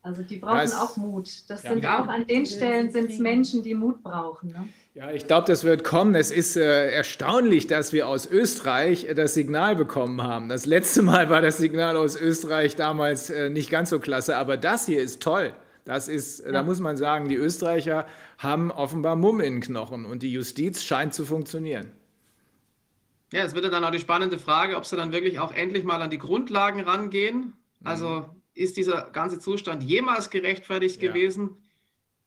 [0.05, 1.29] Also die brauchen Das- auch Mut.
[1.49, 1.71] Das Ja.
[1.71, 2.03] sind Ja.
[2.03, 4.51] auch an den Stellen sind es Menschen, die Mut brauchen.
[4.51, 4.69] Ne?
[4.95, 6.15] Ja, ich glaube, das wird kommen.
[6.17, 10.49] Es ist äh, erstaunlich, dass wir aus Österreich äh, das Signal bekommen haben.
[10.49, 14.57] Das letzte Mal war das Signal aus Österreich damals äh, nicht ganz so klasse, aber
[14.57, 15.55] das hier ist toll.
[15.85, 16.63] Das ist, äh, da Ja.
[16.65, 18.07] muss man sagen, die Österreicher
[18.39, 21.93] haben offenbar Mumm in den Knochen und die Justiz scheint zu funktionieren.
[23.33, 25.85] Ja, es wird ja dann auch die spannende Frage, ob sie dann wirklich auch endlich
[25.85, 27.55] mal an die Grundlagen rangehen.
[27.83, 31.09] Also ist dieser ganze Zustand jemals gerechtfertigt Ja.
[31.09, 31.57] gewesen?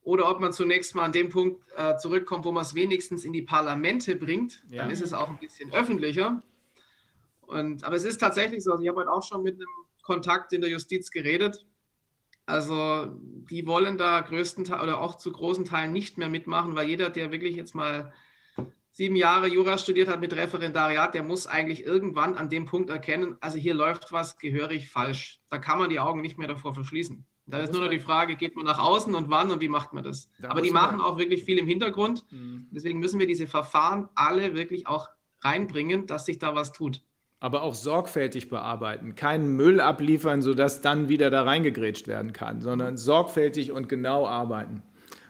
[0.01, 3.33] Oder ob man zunächst mal an dem Punkt äh, zurückkommt, wo man es wenigstens in
[3.33, 4.63] die Parlamente bringt.
[4.69, 4.83] Ja.
[4.83, 6.43] Dann ist es auch ein bisschen öffentlicher.
[7.41, 9.67] Und, aber es ist tatsächlich so, also ich habe heute auch schon mit einem
[10.03, 11.65] Kontakt in der Justiz geredet.
[12.45, 13.07] Also
[13.49, 17.31] die wollen da größtenteils oder auch zu großen Teilen nicht mehr mitmachen, weil jeder, der
[17.31, 18.13] wirklich jetzt mal
[18.95, 23.35] sieben Jahre Jura studiert hat mit Referendariat, der muss eigentlich irgendwann an dem Punkt erkennen,
[23.41, 25.41] also hier läuft was gehörig falsch.
[25.49, 27.25] Da kann man die Augen nicht mehr davor verschließen.
[27.47, 29.93] Da ist nur noch die Frage, geht man nach außen und wann und wie macht
[29.93, 30.29] man das?
[30.39, 32.25] Da Aber die machen auch wirklich viel im Hintergrund.
[32.71, 35.09] Deswegen müssen wir diese Verfahren alle wirklich auch
[35.41, 37.03] reinbringen, dass sich da was tut.
[37.41, 42.97] Aber auch sorgfältig bearbeiten, keinen Müll abliefern, sodass dann wieder da reingegrätscht werden kann, sondern
[42.97, 44.81] sorgfältig und genau arbeiten.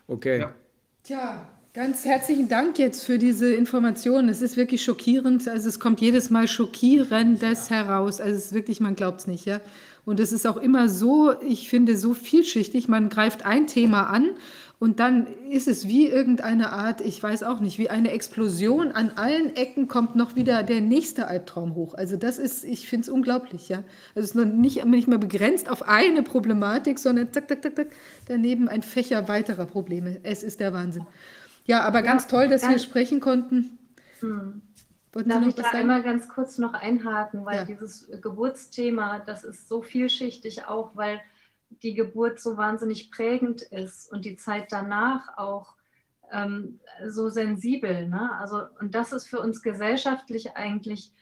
[0.07, 0.47] Okay.
[1.03, 4.29] Tja, ganz herzlichen Dank jetzt für diese Informationen.
[4.29, 5.45] Es ist wirklich schockierend.
[5.45, 8.21] Also es kommt jedes Mal schockierendes heraus.
[8.21, 9.59] Also es ist wirklich, man glaubt es nicht, ja.
[10.05, 12.87] Und es ist auch immer so, ich finde, so vielschichtig.
[12.87, 14.29] Man greift ein Thema an
[14.79, 18.93] und dann ist es wie irgendeine Art, ich weiß auch nicht, wie eine Explosion.
[18.93, 21.93] An allen Ecken kommt noch wieder der nächste Albtraum hoch.
[21.93, 23.83] Also das ist, ich finde es unglaublich, ja.
[24.15, 27.75] Also es ist noch nicht, nicht mehr begrenzt auf eine Problematik, sondern zack, zack, zack,
[27.75, 27.87] zack,
[28.27, 30.19] daneben ein Fächer weiterer Probleme.
[30.23, 31.05] Es ist der Wahnsinn.
[31.65, 33.77] Ja, aber ganz toll, dass wir ganz- sprechen konnten.
[34.19, 34.61] Hm.
[35.11, 35.77] Darf ich da sagen?
[35.77, 37.65] einmal ganz kurz noch einhaken, weil Ja.
[37.65, 41.21] dieses Geburtsthema, das ist so vielschichtig auch, weil
[41.83, 45.75] die Geburt so wahnsinnig prägend ist und die Zeit danach auch
[46.31, 48.07] ähm, so sensibel.
[48.09, 48.29] Ne?
[48.39, 51.13] Also, und das ist für uns gesellschaftlich eigentlich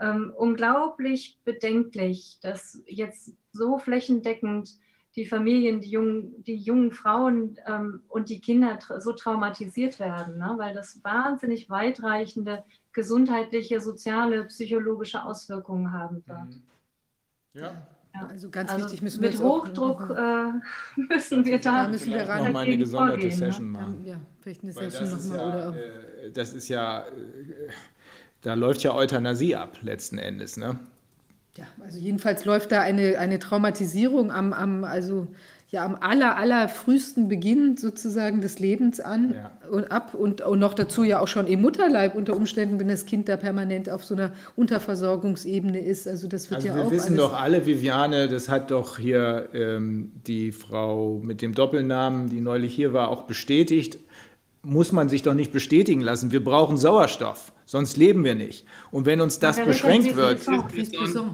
[0.00, 4.78] ähm, unglaublich bedenklich, dass jetzt so flächendeckend
[5.16, 10.38] die Familien, die jungen, die jungen Frauen ähm, und die Kinder tra so traumatisiert werden,
[10.38, 10.54] ne?
[10.56, 16.60] weil das wahnsinnig weitreichende gesundheitliche, soziale, psychologische Auswirkungen haben wird.
[17.54, 17.86] Ja.
[18.12, 20.52] Ja, also ganz Also wichtig müssen wir mit Hochdruck äh,
[20.96, 22.44] müssen wir da, Da müssen wir ran.
[22.44, 23.46] Noch mal eine gesonderte vorgehen, ne?
[23.46, 24.04] Session machen.
[24.04, 25.76] Ja, vielleicht eine Weil Session das, ist nochmal ja, oder
[26.24, 27.68] äh, das ist ja, äh,
[28.40, 30.56] da läuft ja Euthanasie ab, letzten Endes.
[30.56, 30.80] Ne?
[31.60, 35.28] Ja, also jedenfalls läuft da eine, eine Traumatisierung am, am, also
[35.68, 39.34] ja, am aller, aller frühesten Beginn sozusagen des Lebens an
[39.70, 43.04] und ab und, und noch dazu ja auch schon im Mutterleib unter Umständen, wenn das
[43.04, 46.08] Kind da permanent auf so einer Unterversorgungsebene ist.
[46.08, 48.96] Also das wird Also ja wir auch wissen alles, doch alle, Viviane, das hat doch
[48.96, 53.98] hier ähm, die Frau mit dem Doppelnamen, die neulich hier war, auch bestätigt.
[54.62, 56.32] Muss man sich doch nicht bestätigen lassen.
[56.32, 58.66] Wir brauchen Sauerstoff, sonst leben wir nicht.
[58.90, 60.40] Und wenn uns das beschränkt wird.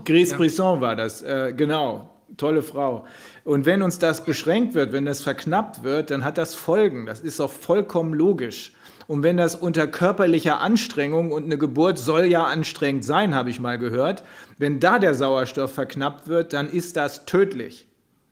[0.04, 0.36] Gris Ja.
[0.36, 3.06] Brisson war das, äh, genau, tolle Frau.
[3.44, 7.06] Und wenn uns das beschränkt wird, wenn das verknappt wird, dann hat das Folgen.
[7.06, 8.72] Das ist doch vollkommen logisch.
[9.06, 13.58] Und wenn das unter körperlicher Anstrengung und eine Geburt soll ja anstrengend sein, habe ich
[13.58, 14.22] mal gehört,
[14.58, 17.86] wenn da der Sauerstoff verknappt wird, dann ist das tödlich.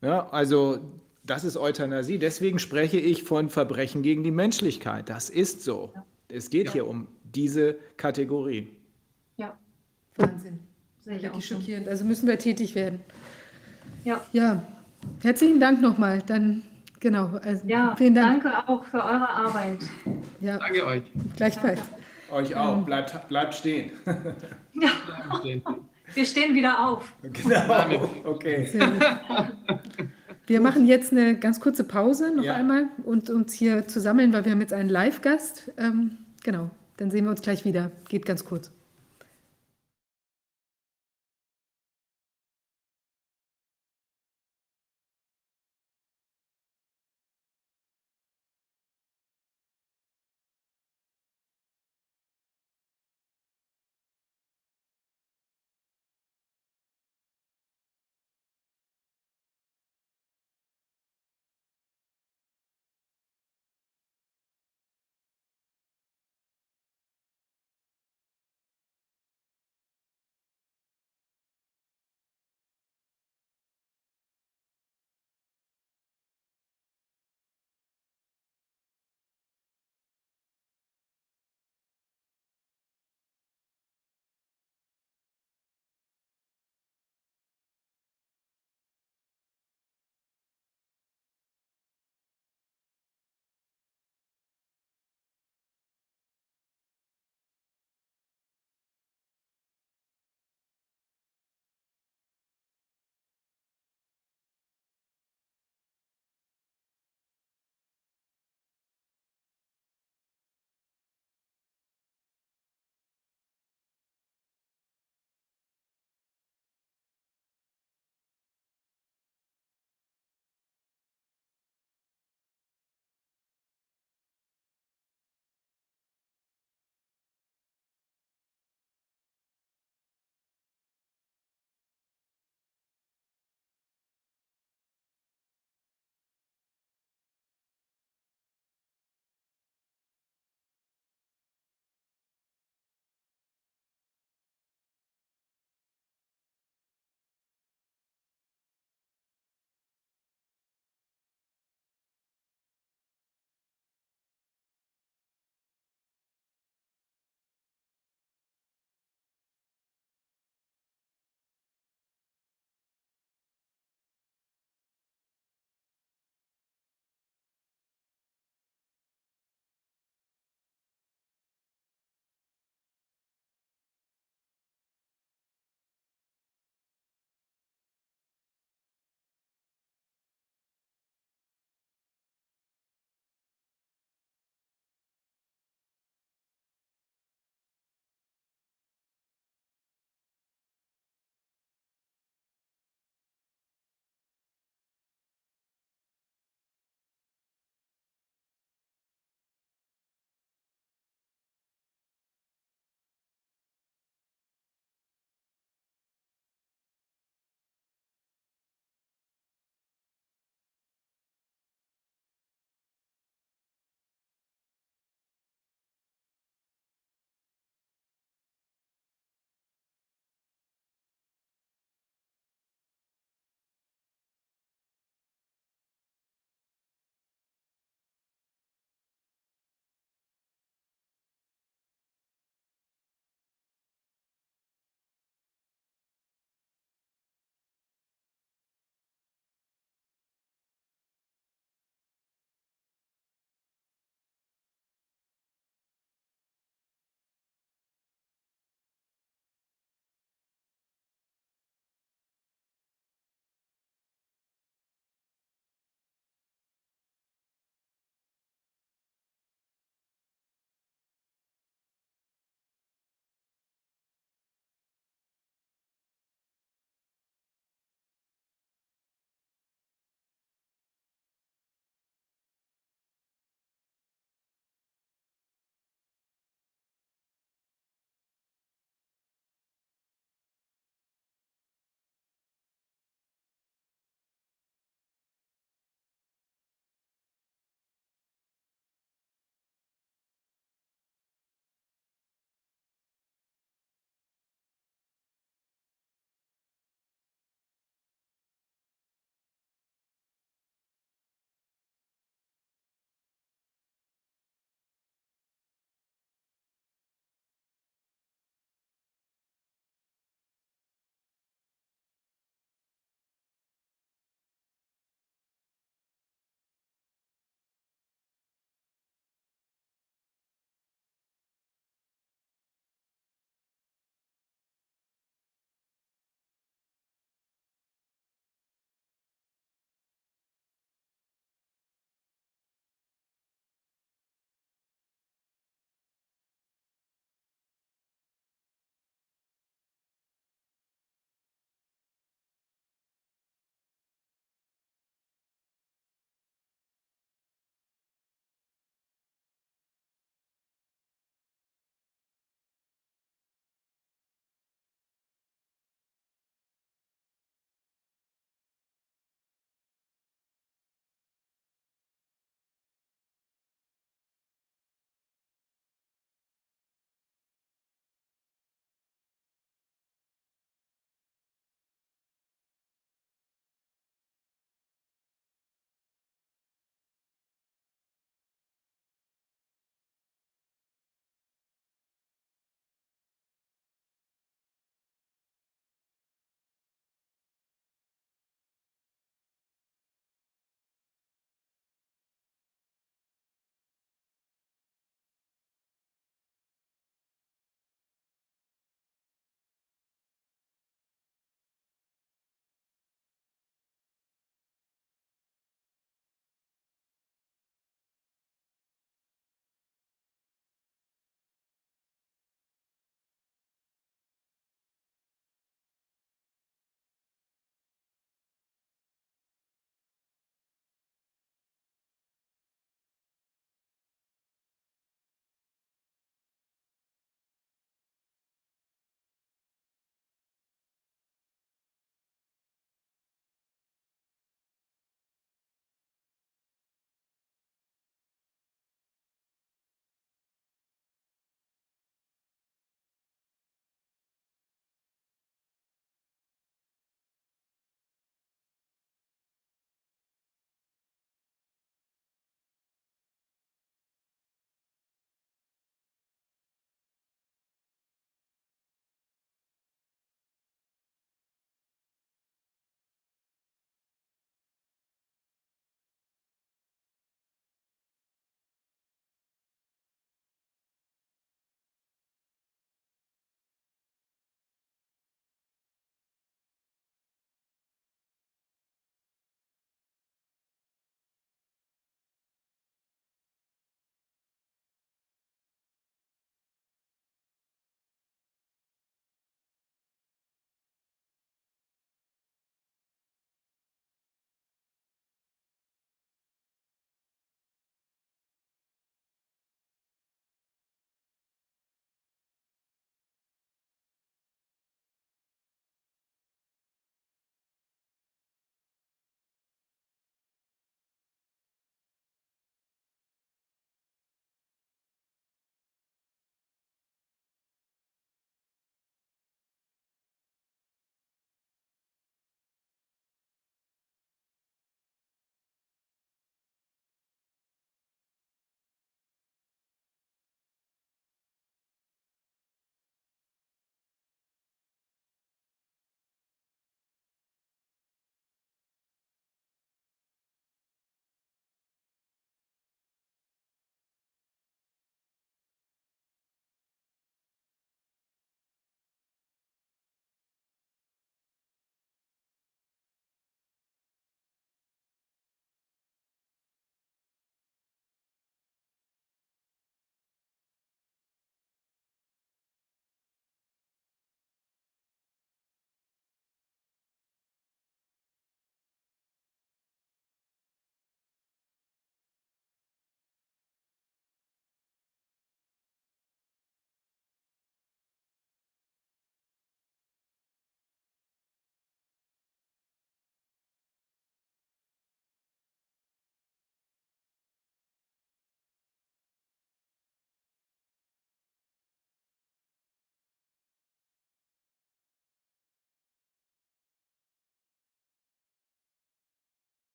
[0.00, 0.78] Ja, also
[1.24, 2.18] das ist Euthanasie.
[2.18, 5.10] Deswegen spreche ich von Verbrechen gegen die Menschlichkeit.
[5.10, 5.92] Das ist so.
[6.28, 8.76] Es geht hier um diese Kategorie.
[9.36, 9.56] Ja,
[10.16, 10.60] Wahnsinn.
[11.00, 11.88] sehe ich Wirklich schockierend.
[11.88, 13.00] Also müssen wir tätig werden.
[14.04, 14.20] Ja.
[14.32, 14.62] Ja,
[15.22, 16.22] herzlichen Dank nochmal.
[16.26, 16.62] Dann,
[17.00, 17.38] genau.
[17.42, 18.42] Also, Ja, vielen Dank.
[18.42, 19.78] danke auch für eure Arbeit.
[20.40, 21.02] Ja, Danke euch.
[21.36, 21.80] gleichfalls.
[22.30, 22.84] Euch auch.
[22.84, 23.90] Bleibt, bleibt stehen.
[26.14, 27.12] Wir stehen wieder auf.
[27.22, 28.08] Genau.
[28.24, 28.66] Okay.
[28.66, 28.92] Sehr.
[30.46, 32.54] Wir machen jetzt eine ganz kurze Pause noch Ja.
[32.54, 35.70] einmal und uns hier zu sammeln, weil wir haben jetzt einen Live-Gast.
[35.76, 36.70] Ähm, genau,
[37.00, 37.90] dann sehen wir uns gleich wieder.
[38.08, 38.70] Geht ganz kurz.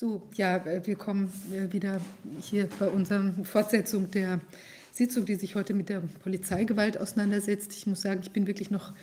[0.00, 2.00] So, ja, äh, wir kommen äh, wieder
[2.40, 4.40] hier bei unserer Fortsetzung der
[4.92, 7.74] Sitzung, die sich heute mit der Polizeigewalt auseinandersetzt.
[7.74, 8.94] Ich muss sagen, ich bin wirklich noch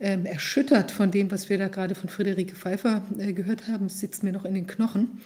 [0.00, 3.86] ähm, erschüttert von dem, was wir da gerade von Friederike Pfeiffer äh, gehört haben.
[3.86, 5.20] Es sitzt mir noch in den Knochen.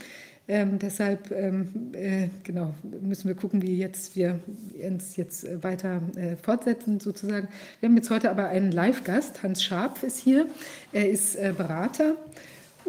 [0.46, 4.40] Ähm, deshalb ähm, äh, genau, müssen wir gucken, wie jetzt wir
[4.86, 7.48] uns jetzt äh, weiter äh, fortsetzen sozusagen.
[7.80, 9.42] Wir haben jetzt heute aber einen Live-Gast.
[9.42, 10.46] Hans Scharpf ist hier.
[10.92, 12.14] Er ist Berater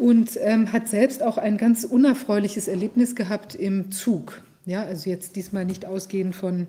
[0.00, 4.42] und ähm, hat selbst auch ein ganz unerfreuliches Erlebnis gehabt im Zug.
[4.64, 6.68] Ja, also jetzt diesmal nicht ausgehend von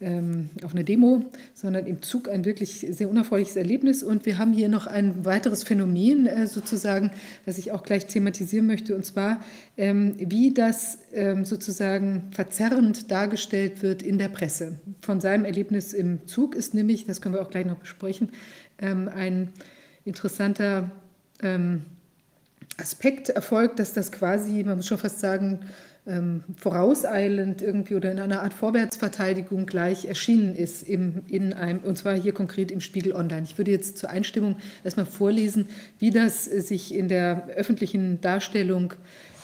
[0.00, 4.02] ähm, auf eine Demo, sondern im Zug ein wirklich sehr unerfreuliches Erlebnis.
[4.02, 7.12] Und wir haben hier noch ein weiteres Phänomen äh, sozusagen,
[7.46, 9.40] das ich auch gleich thematisieren möchte, und zwar,
[9.76, 14.80] ähm, wie das ähm, sozusagen verzerrend dargestellt wird in der Presse.
[15.00, 18.30] Von seinem Erlebnis im Zug ist nämlich, das können wir auch gleich noch besprechen,
[18.78, 19.50] ähm, ein
[20.04, 20.90] interessanter
[21.40, 21.82] ähm,
[22.78, 25.60] Aspekt erfolgt, dass das quasi, man muss schon fast sagen,
[26.06, 31.96] ähm, vorauseilend irgendwie oder in einer Art Vorwärtsverteidigung gleich erschienen ist, im, in einem, und
[31.96, 33.44] zwar hier konkret im Spiegel Online.
[33.44, 38.92] Ich würde jetzt zur Einstimmung erstmal vorlesen, wie das äh, sich in der öffentlichen Darstellung,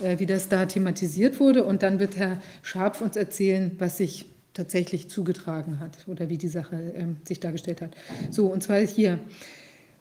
[0.02, 1.64] äh, wie das da thematisiert wurde.
[1.64, 6.48] Und dann wird Herr Scharpf uns erzählen, was sich tatsächlich zugetragen hat oder wie die
[6.48, 7.96] Sache äh, sich dargestellt hat.
[8.30, 9.18] So, und zwar hier.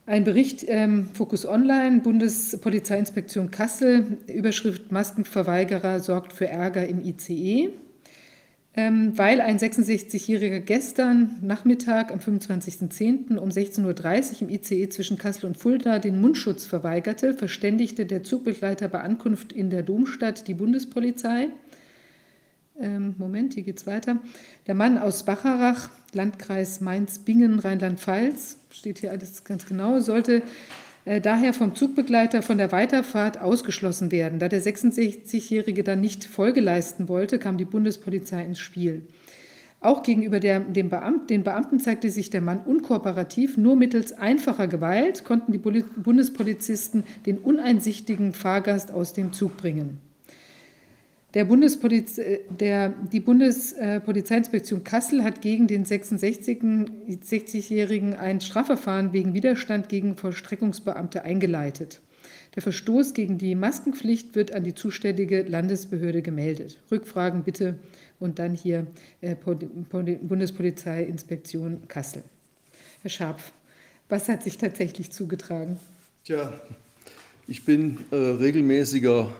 [0.10, 7.70] Ein Bericht, ähm, Fokus Online, Bundespolizeiinspektion Kassel, Überschrift Maskenverweigerer sorgt für Ärger im ICE.
[8.74, 13.38] Ähm, weil ein 66-Jähriger gestern Nachmittag am 25.10.
[13.38, 18.88] um 16.30 Uhr im ICE zwischen Kassel und Fulda den Mundschutz verweigerte, verständigte der Zugbegleiter
[18.88, 21.50] bei Ankunft in der Domstadt die Bundespolizei.
[22.80, 24.18] Ähm, Moment, hier geht es weiter.
[24.68, 30.44] Der Mann aus Bacharach, Landkreis Mainz-Bingen, Rheinland-Pfalz, steht hier alles ganz genau, sollte
[31.06, 34.40] äh, daher vom Zugbegleiter von der Weiterfahrt ausgeschlossen werden.
[34.40, 39.02] Da der 66-Jährige dann nicht Folge leisten wollte, kam die Bundespolizei ins Spiel.
[39.82, 43.58] Auch gegenüber der, dem Beamten, den Beamten zeigte sich der Mann unkooperativ.
[43.58, 50.00] Nur mittels einfacher Gewalt konnten die Bundespolizisten den uneinsichtigen Fahrgast aus dem Zug bringen.
[51.36, 60.18] Der Bundespoliz der, die Bundespolizeiinspektion Kassel hat gegen den 66-Jährigen ein Strafverfahren wegen Widerstand gegen
[60.18, 62.02] Vollstreckungsbeamte eingeleitet.
[62.56, 66.80] Der Verstoß gegen die Maskenpflicht wird an die zuständige Landesbehörde gemeldet.
[66.92, 67.78] Rückfragen bitte
[68.20, 68.88] und dann hier
[69.22, 72.24] äh, Bundespolizeiinspektion Kassel.
[73.04, 73.54] Herr Scharpf,
[74.10, 75.78] was hat sich tatsächlich zugetragen?
[76.24, 76.60] Tja,
[77.48, 79.32] ich bin äh, regelmäßiger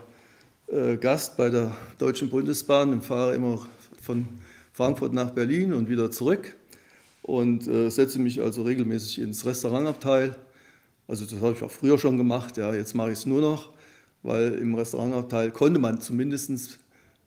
[0.70, 3.66] äh, Gast bei der Deutschen Bundesbahn und fahre immer
[4.00, 4.26] von
[4.72, 6.56] Frankfurt nach Berlin und wieder zurück
[7.22, 10.36] und äh, setze mich also regelmäßig ins Restaurantabteil.
[11.08, 13.72] Also das habe ich auch früher schon gemacht, ja, jetzt mache ich es nur noch,
[14.22, 16.78] weil im Restaurantabteil konnte man zumindest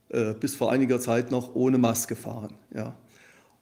[0.08, 2.54] äh, bis vor einiger Zeit noch ohne Maske fahren.
[2.74, 2.96] Ja.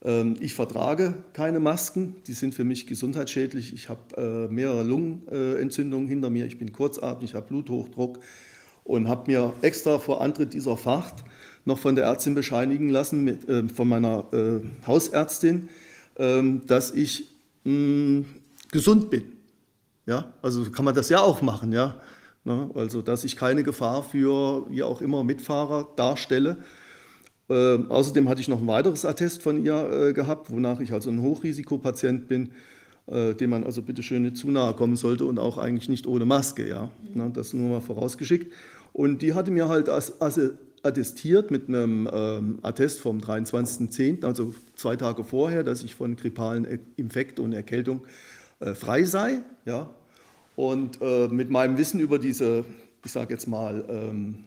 [0.05, 3.73] Ähm, ich vertrage keine Masken, die sind für mich gesundheitsschädlich.
[3.75, 8.21] Ich habe äh, mehrere Lungenentzündungen hinter mir, ich bin kurzatmig, ich habe Bluthochdruck,
[8.85, 11.25] und habe mir extra vor Antritt dieser Fahrt
[11.65, 15.69] noch von der Ärztin bescheinigen lassen, mit, äh, von meiner äh, Hausärztin,
[16.17, 17.29] äh, dass ich
[17.65, 18.25] mh, hm,
[18.71, 19.25] gesund bin.
[20.07, 22.01] Ja, also kann man das ja auch machen, ja.
[22.45, 22.71] Ne?
[22.75, 26.57] Also, dass ich keine Gefahr für wie auch immer Mitfahrer darstelle.
[27.49, 31.11] Ähm, außerdem hatte ich noch ein weiteres Attest von ihr äh, gehabt, wonach ich also
[31.11, 32.51] ein Hochrisikopatient bin,
[33.07, 36.07] äh, dem man also bitte schön nicht zu nahe kommen sollte und auch eigentlich nicht
[36.07, 36.91] ohne Maske, ja.
[37.15, 37.31] Ne?
[37.33, 38.53] Das nur mal vorausgeschickt.
[38.93, 39.89] Und die hatte mir halt
[40.83, 46.81] attestiert mit einem ähm, Attest vom 23.10., also zwei Tage vorher, dass ich von grippalen
[46.97, 48.03] Infekt und Erkältung
[48.61, 49.41] äh, frei sei.
[49.65, 49.91] Ja?
[50.57, 52.65] Und äh, mit meinem Wissen über diese,
[53.05, 54.45] ich sage jetzt mal, ähm,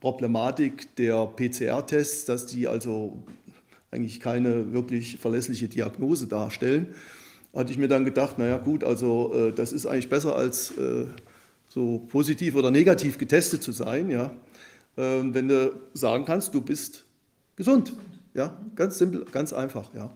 [0.00, 3.22] Problematik der PCR-Tests, dass die also
[3.90, 6.94] eigentlich keine wirklich verlässliche Diagnose darstellen,
[7.54, 11.06] hatte ich mir dann gedacht, naja gut, also äh, das ist eigentlich besser als äh,
[11.74, 14.30] so positiv oder negativ getestet zu sein, ja,
[14.96, 17.04] ähm, wenn du sagen kannst, du bist
[17.56, 17.92] gesund.
[18.32, 20.10] Ja, ganz simpel, ganz einfach, ja.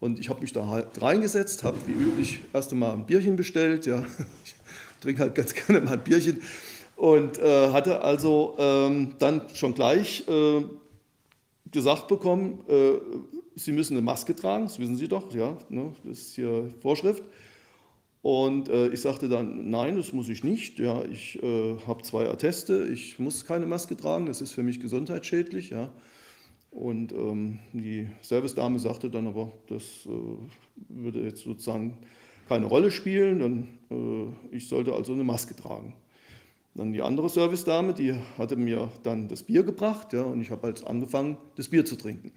[0.00, 3.84] Und ich habe mich da halt reingesetzt, habe wie üblich erst einmal ein Bierchen bestellt,
[3.86, 4.04] ja.
[4.98, 6.40] Ich trinke halt ganz gerne mal ein Bierchen
[6.96, 10.64] und äh, hatte also ähm, dann schon gleich äh,
[11.70, 12.94] gesagt bekommen, äh,
[13.54, 17.22] Sie müssen eine Maske tragen, das wissen Sie doch, ja, ne, das ist hier Vorschrift.
[18.26, 20.80] Und äh, ich sagte dann, nein, das muss ich nicht.
[20.80, 24.80] Ja, ich äh, habe zwei Atteste, ich muss keine Maske tragen, das ist für mich
[24.80, 25.70] gesundheitsschädlich.
[25.70, 25.92] Ja.
[26.72, 30.10] Und ähm, die Service-Dame sagte dann aber, das äh,
[30.88, 31.98] würde jetzt sozusagen
[32.48, 35.94] keine Rolle spielen, dann, äh, ich sollte also eine Maske tragen.
[36.74, 40.66] Dann die andere Servicedame, die hatte mir dann das Bier gebracht, ja, und ich habe
[40.66, 42.32] halt angefangen, das Bier zu trinken.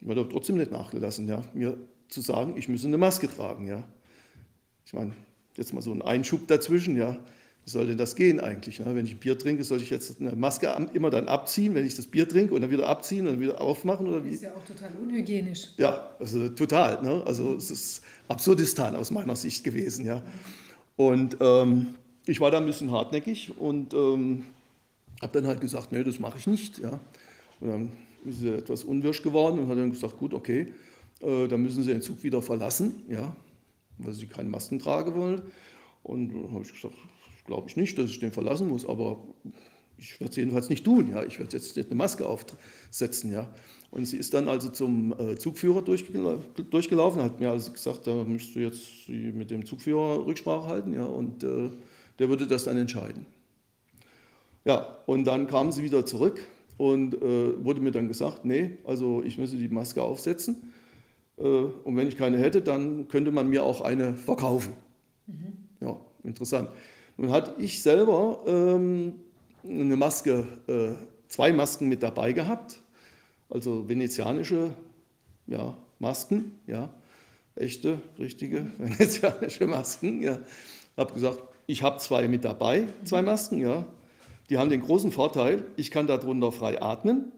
[0.00, 1.78] Die hat aber trotzdem nicht nachgelassen, ja, mir
[2.08, 3.84] zu sagen, ich müsse eine Maske tragen, ja.
[4.86, 5.12] Ich meine,
[5.56, 7.16] jetzt mal so ein Einschub dazwischen, ja.
[7.64, 8.78] Wie soll denn das gehen eigentlich?
[8.78, 8.94] Ne?
[8.94, 11.96] Wenn ich ein Bier trinke, soll ich jetzt eine Maske immer dann abziehen, wenn ich
[11.96, 14.30] das Bier trinke und dann wieder abziehen und dann wieder aufmachen oder wie?
[14.30, 15.68] Ist ja auch total unhygienisch.
[15.78, 17.02] Ja, also total.
[17.02, 17.22] Ne?
[17.24, 20.04] Also es ist Absurdistan aus meiner Sicht gewesen.
[20.04, 20.22] Ja.
[20.96, 21.94] Und ähm,
[22.26, 24.44] ich war da ein bisschen hartnäckig und ähm,
[25.22, 26.80] habe dann halt gesagt, nee, das mache ich nicht.
[26.80, 27.00] Ja.
[27.60, 27.92] Und dann
[28.26, 30.74] ist sie etwas unwirsch geworden und hat dann gesagt, gut, okay,
[31.20, 33.34] äh, dann müssen Sie den Zug wieder verlassen, ja,
[33.98, 35.42] weil Sie keine Masken tragen wollen.
[36.02, 36.94] Und dann habe ich gesagt,
[37.46, 39.18] glaube ich nicht, dass ich den verlassen muss, aber
[39.98, 41.10] ich werde es jedenfalls nicht tun.
[41.10, 41.24] Ja.
[41.24, 43.32] Ich werde jetzt eine Maske aufsetzen.
[43.32, 43.48] Ja.
[43.94, 46.40] Und sie ist dann also zum äh, Zugführer durchgela
[46.70, 51.04] durchgelaufen, hat mir also gesagt, da müsst du jetzt mit dem Zugführer Rücksprache halten, ja,
[51.04, 51.70] und äh,
[52.18, 53.24] der würde das dann entscheiden.
[54.64, 56.44] Ja, und dann kam sie wieder zurück
[56.76, 60.73] und äh, wurde mir dann gesagt, nee, also ich müsse die Maske aufsetzen.
[61.38, 64.74] Äh, und wenn ich keine hätte, dann könnte man mir auch eine verkaufen.
[65.80, 66.70] Ja, interessant.
[67.16, 69.20] Nun hatte ich selber ähm,
[69.62, 70.92] eine Maske, äh,
[71.28, 72.80] zwei Masken mit dabei gehabt,
[73.48, 74.70] also venezianische
[75.46, 76.92] ja, Masken, ja,
[77.54, 80.22] echte, richtige venezianische Masken.
[80.22, 80.40] Ja.
[80.96, 83.86] Habe gesagt, ich habe zwei mit dabei, zwei Masken, ja.
[84.50, 87.32] Die haben den großen Vorteil, ich kann darunter frei atmen,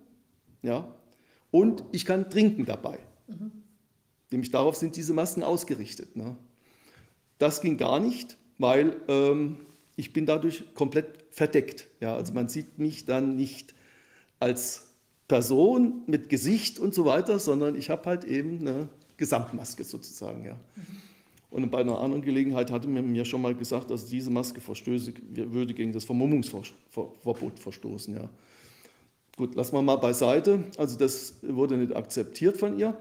[0.62, 0.92] ja,
[1.52, 2.99] und ich kann trinken dabei.
[4.30, 6.16] Nämlich darauf sind diese Masken ausgerichtet.
[6.16, 6.36] Ne?
[7.38, 9.58] Das ging gar nicht, weil ähm,
[9.96, 11.88] ich bin dadurch komplett verdeckt.
[12.00, 12.16] Ja?
[12.16, 13.74] Also man sieht mich dann nicht
[14.40, 14.86] als
[15.28, 20.44] Person mit Gesicht und so weiter, sondern ich habe halt eben eine Gesamtmaske sozusagen.
[20.44, 20.56] Ja?
[21.50, 25.12] Und bei einer anderen Gelegenheit hatte man mir schon mal gesagt, dass diese Maske verstöße,
[25.30, 28.14] würde gegen das Vermummungsverbot verstoßen.
[28.14, 28.28] Ja.
[29.36, 30.64] Gut, lassen wir mal beiseite.
[30.76, 32.96] Also das wurde nicht akzeptiert von ihr.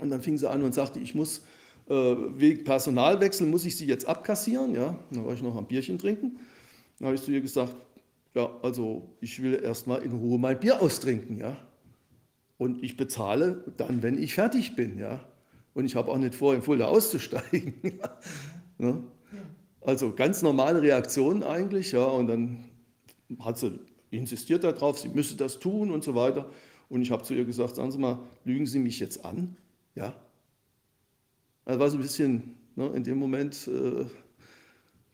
[0.00, 1.42] Und dann fing sie an und sagte, ich muss
[1.88, 4.74] äh, wegen Personalwechsel muss ich sie jetzt abkassieren.
[4.74, 6.38] Ja, dann war ich noch am Bierchen trinken.
[6.98, 7.74] Dann habe ich zu ihr gesagt,
[8.34, 11.56] ja, also ich will erstmal in Ruhe mein Bier austrinken, ja.
[12.56, 15.20] Und ich bezahle dann, wenn ich fertig bin, ja.
[15.74, 17.74] Und ich habe auch nicht vor, in Fulda auszusteigen.
[18.78, 19.02] ne?
[19.80, 22.04] Also ganz normale Reaktion eigentlich, ja.
[22.04, 22.64] Und dann
[23.40, 23.78] hat sie
[24.10, 26.50] insistiert darauf, sie müsse das tun und so weiter.
[26.88, 29.56] Und ich habe zu ihr gesagt, sagen Sie mal, lügen Sie mich jetzt an?
[29.94, 30.14] Ja.
[31.64, 34.04] Das war so ein bisschen, ne, in dem Moment äh,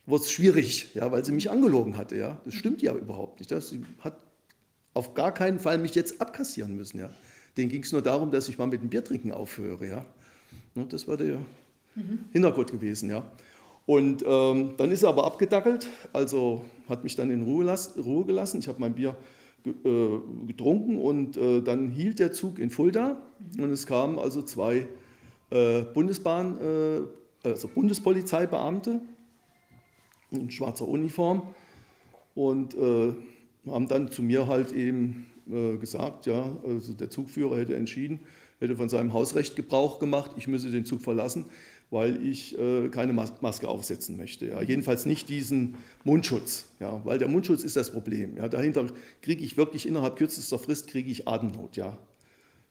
[0.07, 2.17] wurde es schwierig, ja, weil sie mich angelogen hatte.
[2.17, 2.41] Ja.
[2.45, 3.51] Das stimmt ja überhaupt nicht.
[3.51, 4.19] Das, sie hat
[4.95, 6.99] auf gar keinen Fall mich jetzt abkassieren müssen.
[6.99, 7.11] Ja.
[7.57, 9.87] Denen ging es nur darum, dass ich mal mit dem Biertrinken aufhöre.
[9.87, 10.07] Ja.
[10.75, 11.39] Ne, das war der
[12.33, 13.11] Hintergrund gewesen.
[13.11, 13.31] Ja.
[13.87, 18.25] Und ähm, dann ist er aber abgedackelt, also hat mich dann in Ruhe, las- Ruhe
[18.25, 18.61] gelassen.
[18.61, 19.17] Ich habe mein Bier
[19.63, 23.21] getrunken und äh, dann hielt der Zug in Fulda
[23.59, 24.89] und es kamen also zwei
[25.51, 29.01] äh, Bundesbahn, äh, also Bundespolizeibeamte
[30.31, 31.55] in schwarzer Uniform
[32.35, 33.13] und äh,
[33.67, 38.21] haben dann zu mir halt eben äh, gesagt, ja, also der Zugführer hätte entschieden,
[38.61, 41.47] hätte von seinem Hausrecht Gebrauch gemacht, ich müsse den Zug verlassen,
[41.91, 44.47] weil ich äh, keine Mas Maske aufsetzen möchte.
[44.47, 44.63] Ja.
[44.63, 48.37] Jedenfalls nicht diesen Mundschutz, ja, weil der Mundschutz ist das Problem.
[48.37, 48.49] Ja.
[48.49, 48.87] Dahinter
[49.23, 51.77] kriege ich wirklich innerhalb kürzester Frist kriege ich Atemnot.
[51.77, 51.99] Ja.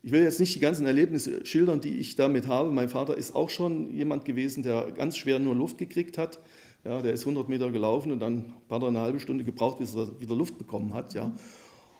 [0.01, 2.71] Ich will jetzt nicht die ganzen Erlebnisse schildern, die ich damit habe.
[2.71, 6.39] Mein Vater ist auch schon jemand gewesen, der ganz schwer nur Luft gekriegt hat.
[6.85, 9.93] Ja, der ist 100 Meter gelaufen und dann hat er eine halbe Stunde gebraucht, bis
[9.95, 11.13] er wieder Luft bekommen hat.
[11.13, 11.33] Ja.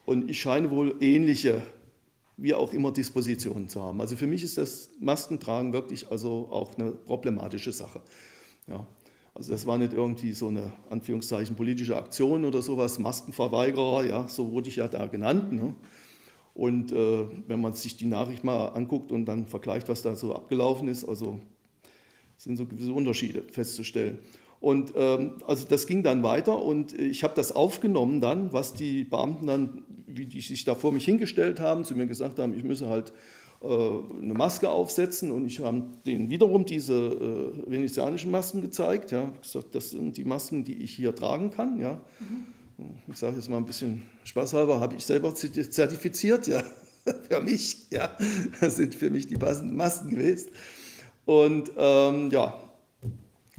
[0.05, 1.61] Und ich scheine wohl ähnliche,
[2.41, 3.99] wie auch immer, Dispositionen zu haben.
[4.01, 8.01] Also für mich ist das Maskentragen wirklich also auch eine problematische Sache.
[8.67, 8.85] Ja.
[9.33, 14.51] Also das war nicht irgendwie so eine Anführungszeichen politische Aktion oder sowas, Maskenverweigerer, ja, so
[14.51, 15.51] wurde ich ja da genannt.
[15.51, 15.75] Ne.
[16.53, 20.35] Und äh, wenn man sich die Nachricht mal anguckt und dann vergleicht, was da so
[20.35, 21.39] abgelaufen ist, also
[22.37, 24.19] sind so gewisse Unterschiede festzustellen.
[24.59, 29.05] Und ähm, also das ging dann weiter und ich habe das aufgenommen dann, was die
[29.05, 32.63] Beamten dann, wie die sich da vor mich hingestellt haben, zu mir gesagt haben, ich
[32.63, 33.13] müsse halt
[33.61, 39.11] äh, eine Maske aufsetzen und ich habe denen wiederum diese äh, venezianischen Masken gezeigt.
[39.11, 41.79] Ja, gesagt, das sind die Masken, die ich hier tragen kann.
[41.79, 42.01] Ja.
[43.11, 46.63] Ich sage jetzt mal ein bisschen spaßhalber, habe ich selber zertifiziert, ja,
[47.29, 48.09] für mich, ja,
[48.61, 50.51] das sind für mich die passenden Masken gewesen.
[51.25, 52.61] Und ähm, ja,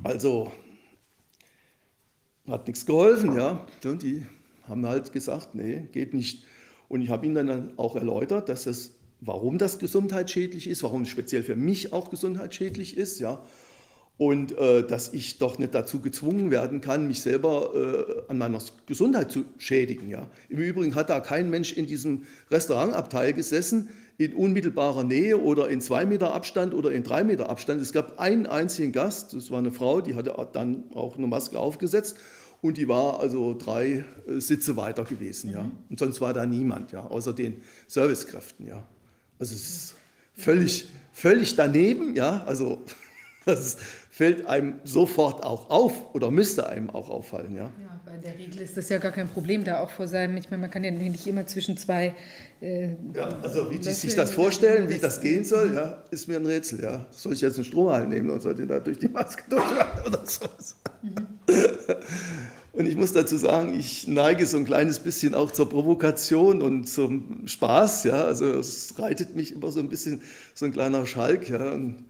[0.02, 0.50] also
[2.50, 3.64] hat nichts geholfen, ja.
[3.84, 4.26] Und die
[4.68, 6.44] haben halt gesagt, nee, geht nicht.
[6.88, 11.08] Und ich habe ihnen dann auch erläutert, dass das, warum das gesundheitsschädlich ist, warum es
[11.08, 13.42] speziell für mich auch gesundheitsschädlich ist, ja.
[14.18, 18.58] und äh, dass ich doch nicht dazu gezwungen werden kann, mich selber äh, an meiner
[18.86, 20.08] Gesundheit zu schädigen.
[20.08, 20.28] Ja.
[20.48, 25.80] Im Übrigen hat da kein Mensch in diesem Restaurantabteil gesessen, in unmittelbarer Nähe oder in
[25.80, 27.80] zwei Meter Abstand oder in drei Meter Abstand.
[27.80, 31.58] Es gab einen einzigen Gast, das war eine Frau, die hatte dann auch eine Maske
[31.58, 32.18] aufgesetzt
[32.62, 35.50] und die war also drei äh, Sitze weiter gewesen.
[35.50, 35.70] Ja.
[35.88, 38.66] Und sonst war da niemand, ja, außer den Servicekräften.
[38.66, 38.82] Ja.
[39.38, 39.94] Also es ist
[40.36, 42.82] völlig, völlig daneben, ja, also
[43.46, 43.78] das
[44.10, 47.54] fällt einem sofort auch auf oder müsste einem auch auffallen.
[47.54, 50.36] Ja, ja bei der Regel ist das ja gar kein Problem, da auch vor seinem,
[50.36, 52.14] ich meine, man kann ja nicht immer zwischen zwei.
[52.60, 56.36] Äh, ja, also wie die sich das vorstellen, wie das gehen soll, ja, ist mir
[56.36, 56.82] ein Rätsel.
[56.82, 57.06] Ja.
[57.10, 60.26] Soll ich jetzt einen Strohhalm nehmen und soll den da durch die Maske durchmachen oder
[60.26, 60.76] sowas?
[61.02, 61.14] Mhm.
[62.72, 66.88] Und ich muss dazu sagen, ich neige so ein kleines bisschen auch zur Provokation und
[66.88, 68.04] zum Spaß.
[68.04, 70.22] Ja, also es reitet mich immer so ein bisschen
[70.54, 71.48] so ein kleiner Schalk.
[71.48, 72.04] Ja, und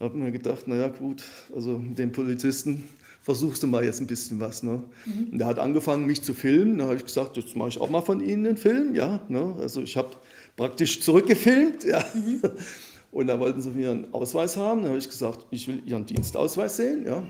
[0.00, 1.22] habe mir gedacht, naja gut,
[1.54, 2.88] also den Polizisten
[3.22, 4.62] versuchst du mal jetzt ein bisschen was.
[4.62, 4.82] Ne?
[5.06, 5.28] Mhm.
[5.32, 6.78] Und der hat angefangen, mich zu filmen.
[6.78, 8.94] Da habe ich gesagt, jetzt mache ich auch mal von Ihnen einen Film.
[8.94, 9.54] Ja, ne?
[9.60, 10.10] Also ich habe
[10.56, 11.84] praktisch zurückgefilmt.
[11.84, 12.04] Ja.
[12.14, 12.40] Mhm.
[13.12, 14.82] Und da wollten sie mir einen Ausweis haben.
[14.82, 17.22] Da habe ich gesagt, ich will Ihren Dienstausweis sehen, ja.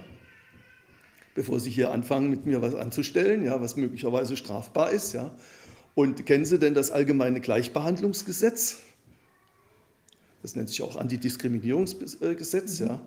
[1.34, 5.12] Bevor Sie hier anfangen, mit mir was anzustellen, ja, was möglicherweise strafbar ist.
[5.12, 5.30] Ja.
[5.94, 8.78] Und kennen Sie denn das allgemeine Gleichbehandlungsgesetz?
[10.42, 12.78] Das nennt sich auch Antidiskriminierungsgesetz.
[12.80, 13.00] Ja.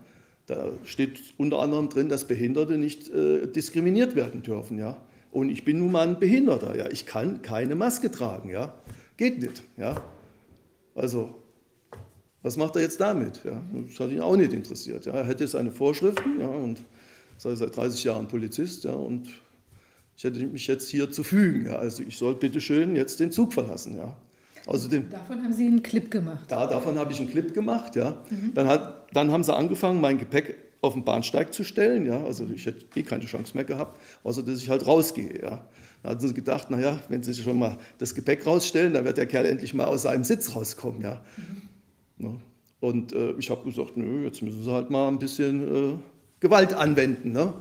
[0.48, 4.78] Da steht unter anderem drin, dass Behinderte nicht äh, diskriminiert werden dürfen.
[4.78, 4.98] Ja.
[5.32, 6.76] Und ich bin nun mal ein Behinderter.
[6.76, 6.90] Ja.
[6.90, 8.50] Ich kann keine Maske tragen.
[8.50, 8.74] Ja.
[9.18, 9.64] Geht nicht.
[9.78, 10.02] Ja.
[10.94, 11.36] Also,
[12.42, 13.42] was macht er jetzt damit?
[13.44, 13.62] Ja.
[13.88, 15.06] Das hat ihn auch nicht interessiert.
[15.06, 15.14] Ja.
[15.14, 16.80] Er hätte seine Vorschriften ja, und
[17.38, 18.84] sei seit 30 Jahren Polizist.
[18.84, 19.30] Ja, und
[20.18, 21.68] ich hätte mich jetzt hier zu fügen.
[21.68, 21.78] Ja.
[21.78, 23.98] Also ich soll bitte schön jetzt den Zug verlassen.
[23.98, 24.16] Ja.
[24.66, 26.46] Außerdem, davon haben Sie einen Clip gemacht.
[26.48, 28.18] Da, davon habe ich einen Clip gemacht, ja.
[28.30, 28.54] Mhm.
[28.56, 32.24] Dann, hat, dann haben sie angefangen, mein Gepäck auf den Bahnsteig zu stellen, ja.
[32.24, 35.68] Also ich hätte eh keine Chance mehr gehabt, außer dass ich halt rausgehe, ja.
[36.02, 39.26] Da hatten sie gedacht, naja, wenn sie schon mal das Gepäck rausstellen, dann wird der
[39.26, 41.22] Kerl endlich mal aus seinem Sitz rauskommen, ja.
[41.38, 42.26] Mhm.
[42.26, 42.34] ja.
[42.80, 45.98] Und äh, ich habe gesagt, nö, jetzt müssen sie halt mal ein bisschen äh,
[46.46, 47.54] Gewalt anwenden, ne.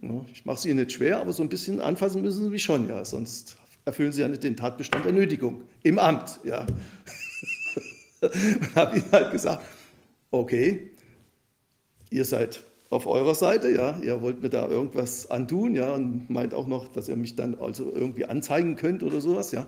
[0.00, 0.24] Mhm.
[0.32, 2.88] Ich mache es ihnen nicht schwer, aber so ein bisschen anfassen müssen sie mich schon,
[2.88, 3.04] ja.
[3.04, 6.40] Sonst erfüllen sie ja nicht den Tatbestand der Nötigung im Amt.
[6.42, 6.64] Ja.
[8.22, 9.62] Und habe ihnen halt gesagt,
[10.30, 10.90] okay,
[12.08, 16.54] ihr seid auf eurer Seite, ja, ihr wollt mir da irgendwas antun, ja, und meint
[16.54, 19.66] auch noch, dass ihr mich dann also irgendwie anzeigen könnt oder sowas, ja.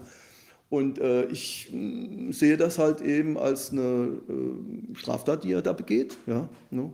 [0.71, 5.61] Und äh, ich mh, mm, sehe das halt eben als eine äh, Straftat, die er
[5.61, 6.49] da begeht, ja.
[6.71, 6.91] Ne?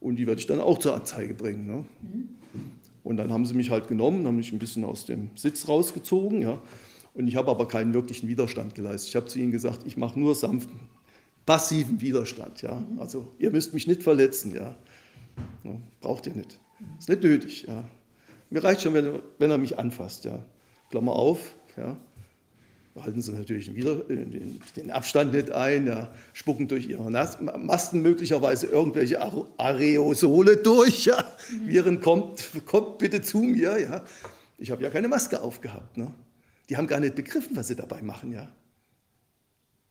[0.00, 1.66] Und die werde ich dann auch zur Anzeige bringen.
[1.66, 1.84] Ne?
[2.02, 2.28] Mhm.
[3.02, 6.42] Und dann haben sie mich halt genommen, haben mich ein bisschen aus dem Sitz rausgezogen.
[6.42, 6.60] Ja.
[7.14, 9.08] Und ich habe aber keinen wirklichen Widerstand geleistet.
[9.10, 10.78] Ich habe zu ihnen gesagt, ich mache nur sanften,
[11.46, 12.62] passiven Widerstand.
[12.62, 12.82] Ja.
[12.98, 14.54] Also ihr müsst mich nicht verletzen.
[14.54, 14.76] Ja.
[15.64, 16.58] ja braucht ihr nicht.
[16.98, 17.64] Ist nicht nötig.
[17.66, 17.84] Ja.
[18.50, 20.24] Mir reicht schon, wenn, wenn er mich anfasst.
[20.24, 20.44] Ja.
[20.90, 21.54] Klammer auf.
[21.76, 21.96] Ja
[23.04, 29.20] halten sie natürlich wieder den, Abstand nicht ein, ja, spucken durch ihre Masken möglicherweise irgendwelche
[29.58, 31.06] Aerosole durch.
[31.06, 31.24] Ja.
[31.50, 31.68] Mhm.
[31.68, 33.78] Viren kommt, kommt bitte zu mir.
[33.80, 34.04] Ja.
[34.58, 35.96] Ich habe ja keine Maske aufgehabt.
[35.96, 36.12] Ne.
[36.68, 38.32] Die haben gar nicht begriffen, was sie dabei machen.
[38.32, 38.48] Ja.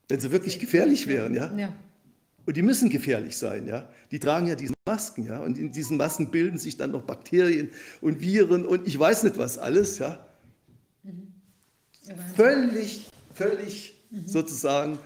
[0.10, 1.34] Wenn sie wirklich gefährlich wären.
[1.34, 1.54] Ja.
[1.56, 1.74] ja.
[2.46, 3.90] Und die müssen gefährlich sein, ja.
[4.10, 5.40] Die tragen ja diese Masken, ja.
[5.40, 9.38] Und in diesen Masken bilden sich dann noch Bakterien und Viren und ich weiß nicht
[9.38, 10.27] was alles, ja
[12.36, 14.28] völlig, völlig mhm.
[14.28, 15.00] sozusagen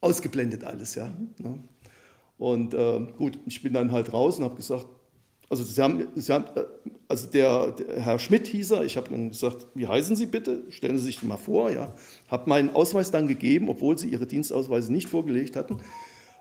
[0.00, 0.94] ausgeblendet alles.
[0.94, 1.06] Ja.
[1.38, 1.64] Mhm.
[2.38, 4.86] Und äh, gut, ich bin dann halt raus und habe gesagt,
[5.50, 6.64] also, Sie haben, Sie haben, äh,
[7.06, 10.64] also der, der, Herr Schmidt hieß er, ich habe dann gesagt, wie heißen Sie bitte?
[10.70, 11.70] Stellen Sie sich mal vor.
[11.70, 11.94] Ja.
[12.28, 15.78] Habe meinen Ausweis dann gegeben, obwohl Sie Ihre Dienstausweise nicht vorgelegt hatten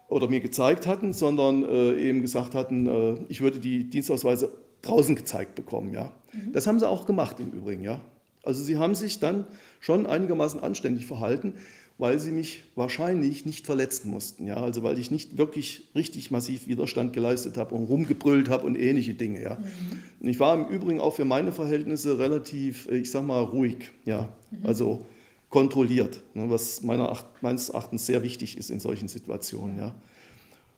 [0.08, 4.51] oder mir gezeigt hatten, sondern äh, eben gesagt hatten, äh, ich würde die Dienstausweise
[4.82, 5.93] draußen gezeigt bekommen.
[5.93, 6.11] Ja.
[6.32, 6.53] Mhm.
[6.53, 7.83] Das haben Sie auch gemacht im Übrigen.
[7.83, 8.00] Ja.
[8.43, 9.47] Also Sie haben sich dann
[9.80, 11.55] schon einigermaßen anständig verhalten,
[11.97, 14.47] weil sie mich wahrscheinlich nicht verletzen mussten.
[14.47, 14.57] Ja?
[14.57, 19.13] Also weil ich nicht wirklich richtig massiv Widerstand geleistet habe und rumgebrüllt habe und ähnliche
[19.13, 19.41] Dinge.
[19.41, 19.55] Ja?
[19.55, 20.03] Mhm.
[20.19, 23.91] Und ich war im Übrigen auch für meine Verhältnisse relativ, äh, ich sag mal, ruhig.
[24.05, 24.30] Ja?
[24.51, 24.65] Mhm.
[24.65, 25.05] Also
[25.49, 26.49] kontrolliert, ne?
[26.49, 29.77] was meiner, meines Erachtens sehr wichtig ist in solchen Situationen.
[29.77, 29.93] Ja?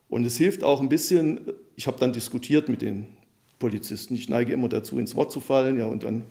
[0.08, 1.40] Und es hilft auch ein bisschen,
[1.76, 3.06] ich habe dann diskutiert mit den
[3.58, 4.14] Polizisten.
[4.14, 6.24] Ich neige immer dazu, ins Wort zu fallen ja, und dann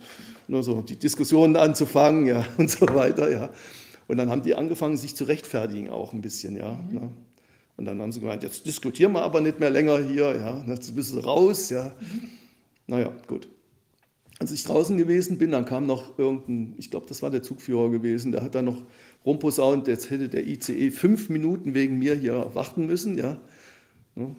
[0.48, 3.32] nur so die Diskussionen anzufangen ja, und so weiter.
[3.32, 3.50] Ja.
[4.08, 6.56] Und dann haben die angefangen, sich zu rechtfertigen auch ein bisschen.
[6.56, 6.94] Ja, mhm.
[6.94, 7.12] ne.
[7.78, 10.96] Und dann haben sie gemeint, jetzt diskutieren wir aber nicht mehr länger hier, ja, jetzt
[10.96, 11.70] müssen sie raus.
[11.70, 11.92] Ja.
[12.00, 12.30] Mhm.
[12.88, 13.48] Naja, gut.
[14.40, 17.90] Als ich draußen gewesen bin, dann kam noch irgendein, ich glaube, das war der Zugführer
[17.90, 18.82] gewesen, der hat dann noch
[19.26, 23.18] rumposaunt, jetzt hätte der ICE fünf Minuten wegen mir hier warten müssen.
[23.18, 23.38] Ja.
[24.16, 24.36] Ne.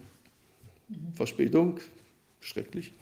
[0.89, 0.97] Mhm.
[1.15, 1.81] Verspätung,
[2.41, 2.95] schrecklich.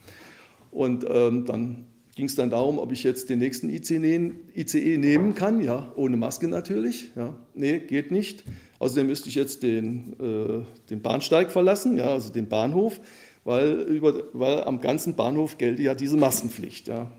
[0.71, 5.61] Und ähm, dann ging es dann darum, ob ich jetzt den nächsten ICE, nehmen, kann,
[5.61, 7.11] ja, ohne Maske natürlich.
[7.17, 7.35] Ja.
[7.55, 8.45] Nee, geht nicht.
[8.79, 13.01] Außerdem müsste ich jetzt den, äh, den Bahnsteig verlassen, ja, also den Bahnhof,
[13.45, 16.89] weil, über, weil am ganzen Bahnhof gelte ja diese Maskenpflicht.
[16.89, 17.11] Ja.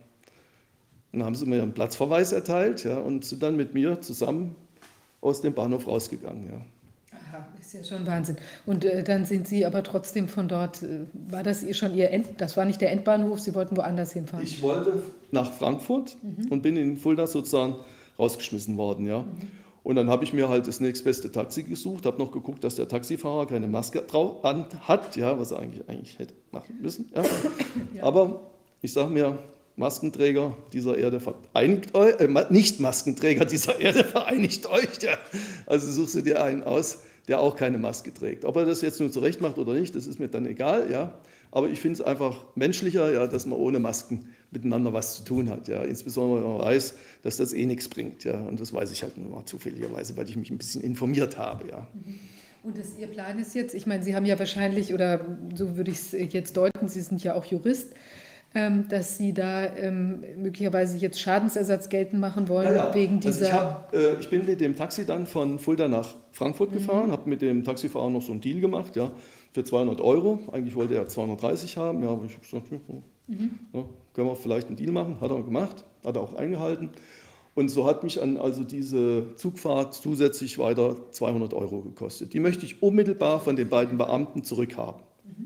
[1.11, 4.55] Dann haben sie mir einen Platzverweis erteilt ja, und sind dann mit mir zusammen
[5.21, 6.49] aus dem Bahnhof rausgegangen.
[6.51, 6.61] Ja.
[7.65, 8.37] Ist ja schon Wahnsinn.
[8.65, 12.11] Und äh, dann sind Sie aber trotzdem von dort, äh, war das ihr schon Ihr
[12.11, 14.43] End, das war nicht der Endbahnhof, Sie wollten woanders hinfahren?
[14.45, 16.51] Ich wollte nach Frankfurt Mhm.
[16.51, 17.75] und bin in Fulda sozusagen
[18.19, 19.07] rausgeschmissen worden.
[19.07, 19.25] Ja.
[19.83, 22.87] Und dann habe ich mir halt das nächstbeste Taxi gesucht, habe noch geguckt, dass der
[22.87, 27.11] Taxifahrer keine Maske drau- an hat, ja, was er eigentlich, eigentlich hätte machen müssen.
[27.15, 28.03] Ja.
[28.03, 28.41] Aber
[28.81, 29.39] ich sage mir,
[29.75, 35.01] Maskenträger dieser Erde vereinigt euch, äh, nicht Maskenträger dieser Erde vereinigt euch.
[35.01, 35.17] Ja.
[35.65, 38.45] Also suchst du dir einen aus, der auch keine Maske trägt.
[38.45, 40.91] Ob er das jetzt nun zurecht macht oder nicht, das ist mir dann egal.
[40.91, 41.13] Ja.
[41.51, 45.49] Aber ich finde es einfach menschlicher, ja, dass man ohne Masken miteinander was zu tun
[45.49, 45.67] hat.
[45.67, 45.83] Ja.
[45.83, 48.23] Insbesondere wenn man weiß, dass das eh nichts bringt.
[48.23, 48.39] Ja.
[48.39, 51.69] Und das weiß ich halt nur mal zufälligerweise, weil ich mich ein bisschen informiert habe.
[51.69, 51.87] Ja.
[52.63, 55.21] Und das, Ihr Plan ist jetzt, ich meine, Sie haben ja wahrscheinlich, oder
[55.53, 57.93] so würde ich es jetzt deuten, Sie sind ja auch Jurist,
[58.87, 62.95] dass Sie da ähm, möglicherweise jetzt Schadensersatz geltend machen wollen Ja, ja.
[62.95, 63.45] wegen Also dieser.
[63.47, 66.75] ich, hab, äh, ich bin mit dem Taxi dann von Fulda nach Frankfurt Mhm.
[66.75, 69.11] gefahren, habe mit dem Taxifahrer noch so einen Deal gemacht, ja,
[69.51, 70.39] für 200 Euro.
[70.53, 72.71] Eigentlich wollte er 230 haben, ja, aber ich habe gesagt,
[73.27, 73.59] Mhm.
[73.73, 76.91] ja, können wir vielleicht einen Deal machen, hat er gemacht, hat er auch eingehalten.
[77.55, 82.33] Und so hat mich an also diese Zugfahrt zusätzlich weiter 200 Euro gekostet.
[82.33, 85.01] Die möchte ich unmittelbar von den beiden Beamten zurückhaben.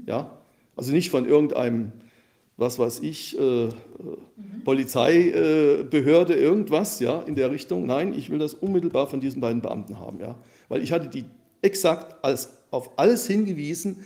[0.05, 0.31] Ja?
[0.75, 1.91] Also nicht von irgendeinem,
[2.59, 3.71] was weiß ich, äh, äh,
[4.65, 7.85] Polizeibehörde, äh, irgendwas ja, in der Richtung.
[7.85, 10.19] Nein, ich will das unmittelbar von diesen beiden Beamten haben.
[10.19, 10.35] Ja?
[10.67, 11.25] Weil ich hatte die
[11.61, 14.05] exakt als, auf alles hingewiesen,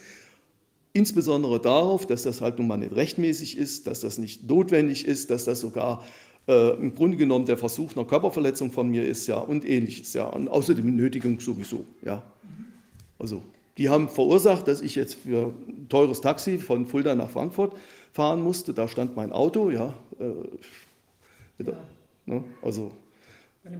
[0.95, 5.31] Insbesondere darauf, dass das halt nun mal nicht rechtmäßig ist, dass das nicht notwendig ist,
[5.31, 6.03] dass das sogar
[6.47, 10.27] äh, im Grunde genommen der Versuch einer Körperverletzung von mir ist, ja, und ähnliches, ja,
[10.27, 12.21] und außerdem Nötigung sowieso, ja.
[13.17, 13.41] Also,
[13.79, 17.75] die haben verursacht, dass ich jetzt für ein teures Taxi von Fulda nach Frankfurt
[18.13, 18.73] fahren musste.
[18.73, 19.93] Da stand mein Auto, ja.
[20.19, 20.23] Äh,
[21.57, 21.77] wieder,
[22.25, 22.91] ne, also,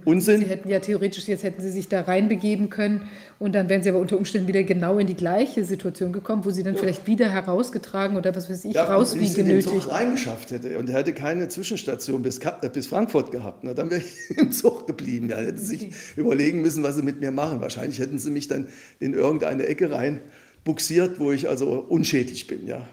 [0.06, 0.40] Unsinn.
[0.40, 3.90] Sie hätten ja theoretisch, jetzt hätten Sie sich da reinbegeben können und dann wären Sie
[3.90, 7.30] aber unter Umständen wieder genau in die gleiche Situation gekommen, wo Sie dann vielleicht wieder
[7.30, 9.90] herausgetragen oder was weiß ich, Ja, wie wenn ich genötigt.
[9.90, 14.00] reingeschafft hätte und er hätte keine Zwischenstation bis, äh, bis Frankfurt gehabt, na, dann wäre
[14.02, 15.28] ich im Zug geblieben.
[15.30, 17.60] Ja, hätten sie sich überlegen müssen, was sie mit mir machen.
[17.60, 18.70] Wahrscheinlich hätten sie mich dann
[19.02, 20.22] in irgendeine Ecke rein
[20.64, 22.68] buxiert, wo ich also unschädlich bin.
[22.68, 22.88] Ja.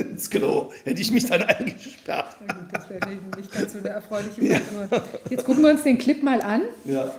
[0.00, 2.36] Ins Klo hätte ich mich dann eingesperrt.
[2.72, 5.02] Das wäre nicht ganz so eine erfreuliche Sache.
[5.30, 6.62] Jetzt gucken wir uns den Clip mal an.
[6.84, 7.12] Ja.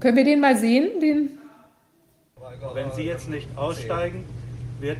[0.00, 1.00] Können wir den mal sehen?
[1.00, 1.30] Den
[2.74, 4.24] Wenn Sie jetzt nicht aussteigen,
[4.80, 4.98] wird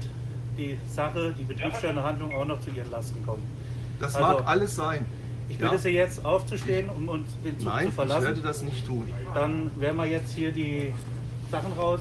[0.56, 3.42] die Sache, die Betriebsstellenhandlung auch noch zu Ihren Lasten kommen.
[4.00, 5.04] Also Das mag alles sein.
[5.48, 5.78] Ich bitte Ja.
[5.78, 8.22] Sie jetzt aufzustehen, um uns den Zug Nein, zu verlassen.
[8.22, 9.08] ich werde das nicht tun.
[9.34, 10.92] Dann werden wir jetzt hier die
[11.50, 12.00] Sachen raus.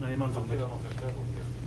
[0.00, 0.58] Na, jemand so mit.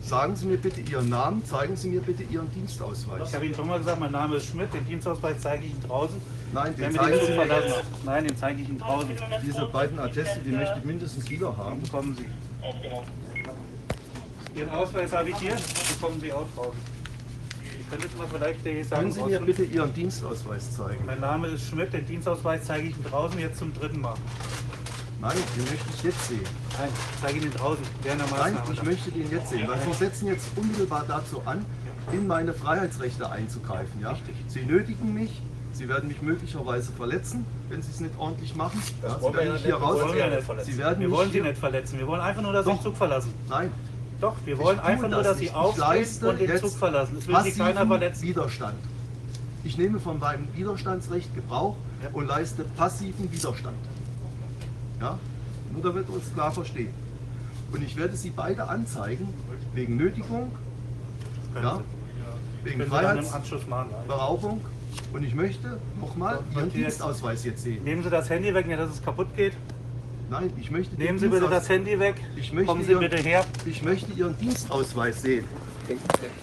[0.08, 3.28] Sagen Sie mir bitte Ihren Namen, zeigen Sie mir bitte Ihren Dienstausweis.
[3.28, 5.84] Ich habe Ihnen schon mal gesagt, mein Name ist Schmidt, den Dienstausweis zeige ich Ihnen
[5.86, 6.16] draußen.
[6.54, 7.68] Nein, den Zug mir verlassen.
[7.68, 8.06] jetzt.
[8.06, 9.10] Nein, den zeige ich Ihnen draußen.
[9.46, 11.82] Diese beiden Atteste, die möchte ich mindestens wieder haben.
[11.82, 12.26] Bekommen Sie.
[14.58, 15.58] Ihren Ausweis habe ich hier,
[16.00, 16.80] bekommen Sie auch draußen.
[17.78, 19.02] Ich könnte jetzt mal vielleicht hier sagen.
[19.02, 21.06] Können Sie mir bitte Ihren Dienstausweis zeigen?
[21.06, 24.16] Mein Name ist Schmidt, den Dienstausweis zeige ich Ihnen draußen jetzt zum dritten Mal.
[25.20, 26.42] Nein, den möchte ich jetzt sehen.
[26.78, 29.94] Nein, ich zeige Ihnen draußen, während der Nein, ich möchte den jetzt sehen, weil Sie
[29.94, 31.66] setzen jetzt unmittelbar dazu an,
[32.12, 34.00] in meine Freiheitsrechte einzugreifen.
[34.00, 34.16] Ja?
[34.48, 35.42] Sie nötigen mich,
[35.74, 38.82] Sie werden mich möglicherweise verletzen, wenn Sie es nicht ordentlich machen.
[39.04, 40.02] Ja, Sie wir werden mich nicht- hier wir raus.
[40.04, 40.72] wollen ja nicht verletzen.
[40.72, 42.00] Sie werden Wir wollen Sie nicht verletzen.
[42.00, 43.34] Wir wollen einfach nur, dass Sie den Zug verlassen.
[43.50, 43.72] Nein.
[44.22, 47.18] Doch, wir wollen einfach nur, dass Sie aufstehen und den Zug verlassen.
[47.20, 48.22] Es will Sie keiner verletzen.
[48.24, 48.76] Widerstand.
[49.64, 51.76] Ich nehme von meinem Widerstandsrecht Gebrauch
[52.14, 53.76] und leiste passiven Widerstand.
[55.02, 55.20] Ja?
[55.74, 56.94] Nur damit wir uns klar verstehen.
[57.72, 59.28] Und ich werde Sie beide anzeigen,
[59.74, 60.52] wegen Nötigung,
[61.62, 61.82] ja,
[62.64, 62.82] wegen.
[62.84, 64.62] Freiheitsberaubung.
[65.14, 67.84] Und ich möchte nochmal Ihren Dienstausweis jetzt sehen.
[67.84, 69.54] Nehmen Sie das Handy weg, nicht, dass es kaputt geht.
[70.30, 72.16] Nein, ich möchte den Nehmen Sie bitte das Handy weg.
[72.36, 73.46] Ich möchte Kommen Sie Ihren- bitte her.
[73.66, 75.46] Ich möchte Ihren Dienstausweis sehen.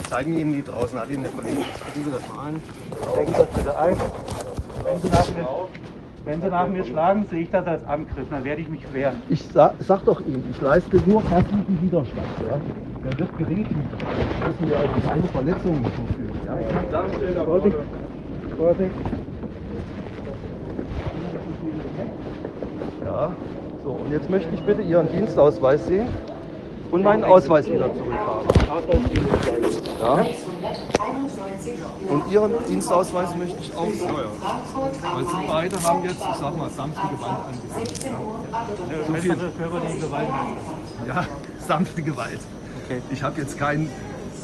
[0.08, 1.56] Zeigen Ihnen die draußen, hat Ihnen der Kollege.
[1.56, 2.62] Gucken Sie das mal an.
[3.12, 3.96] Stecken Sie das bitte ein.
[4.84, 5.48] Wenn Sie, nach mir,
[6.24, 9.22] wenn Sie nach mir schlagen, sehe ich das als Angriff, dann werde ich mich wehren.
[9.28, 12.28] Ich sag, sag doch Ihnen, ich leiste nur passiven Widerstand.
[12.48, 12.60] Ja?
[13.04, 13.82] Der wird geringfügig.
[14.46, 16.40] müssen wir also keine Verletzungen zufügen.
[16.46, 16.58] Ja?
[16.60, 17.76] Ich kann darstellen, aber Vorsicht,
[18.56, 18.92] Vorsicht.
[23.04, 23.36] Ja,
[23.84, 26.08] so, und jetzt möchte ich bitte Ihren Dienstausweis sehen.
[26.94, 28.48] Und meinen Ausweis wieder zurückhaben.
[30.00, 30.26] Ja?
[32.08, 34.08] Und Ihren Dienstausweis möchte ich auch sehen.
[35.02, 38.04] Weil Sie beide haben jetzt, ich sag mal, sanfte Gewalt angesetzt.
[38.04, 39.06] Ja.
[39.08, 40.28] So viel körperliche Gewalt.
[41.08, 41.26] ja,
[41.66, 42.40] sanfte Gewalt.
[42.84, 43.02] Okay.
[43.10, 43.90] Ich habe jetzt keinen.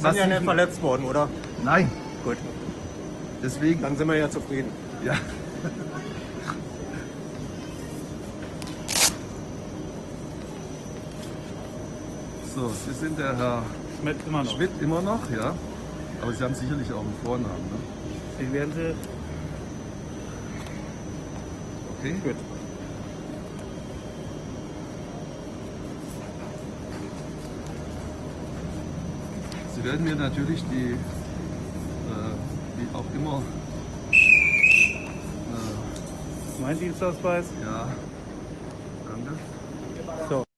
[0.01, 1.29] Sind ja nicht verletzt worden, oder?
[1.63, 1.89] Nein.
[2.25, 2.39] Gut.
[3.45, 3.83] Deswegen.
[3.83, 4.73] Dann sind wir ja zufrieden.
[5.05, 5.15] Ja.
[12.55, 13.63] So, Sie sind der Herr
[14.01, 14.55] Schmidt immer noch.
[14.57, 15.55] Schmidt immer noch, ja.
[16.21, 17.79] Aber Sie haben sicherlich auch einen Vornamen, ne?
[18.41, 18.95] Den werden Sie.
[21.99, 22.15] Okay.
[22.25, 22.37] Gut.
[29.75, 30.97] Sie werden mir natürlich die, äh,
[32.77, 33.43] wie auch immer,
[34.13, 34.17] äh,
[36.61, 37.47] Mein Dienstausweis?
[37.63, 37.89] ja,
[39.09, 39.39] danke.
[40.29, 40.50] So.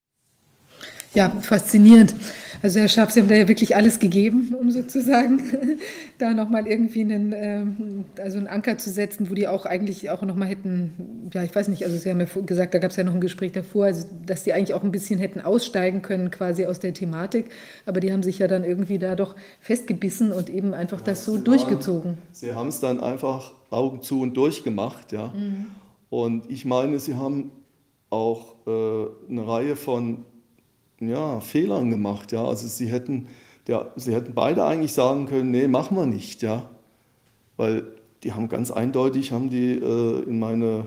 [1.14, 2.14] Ja, faszinierend.
[2.62, 5.42] Also Herr Schaaf, Sie haben da ja wirklich alles gegeben, um sozusagen
[6.18, 10.22] da nochmal irgendwie einen, ähm, also einen Anker zu setzen, wo die auch eigentlich auch
[10.22, 13.02] nochmal hätten, ja, ich weiß nicht, also Sie haben ja gesagt, da gab es ja
[13.02, 16.64] noch ein Gespräch davor, also dass die eigentlich auch ein bisschen hätten aussteigen können quasi
[16.64, 17.46] aus der Thematik,
[17.84, 21.38] aber die haben sich ja dann irgendwie da doch festgebissen und eben einfach das so
[21.38, 22.18] durchgezogen.
[22.30, 25.28] Sie haben es dann einfach Augen zu und durch gemacht, ja.
[25.28, 25.66] Mhm.
[26.10, 27.50] Und ich meine, Sie haben
[28.08, 30.26] auch äh, eine Reihe von
[31.08, 32.44] ja, Fehlern gemacht, ja.
[32.44, 33.28] Also Sie hätten,
[33.68, 36.68] ja, Sie hätten beide eigentlich sagen können, nee, machen wir nicht, ja.
[37.56, 37.84] Weil
[38.22, 40.86] die haben ganz eindeutig, haben die äh, in meine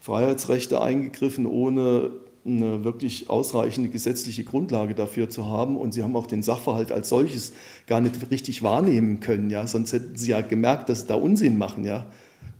[0.00, 2.12] Freiheitsrechte eingegriffen, ohne
[2.46, 5.76] eine wirklich ausreichende gesetzliche Grundlage dafür zu haben.
[5.76, 7.52] Und sie haben auch den Sachverhalt als solches
[7.86, 9.50] gar nicht richtig wahrnehmen können.
[9.50, 9.66] Ja?
[9.66, 11.84] Sonst hätten sie ja gemerkt, dass sie da Unsinn machen.
[11.84, 12.06] Ja?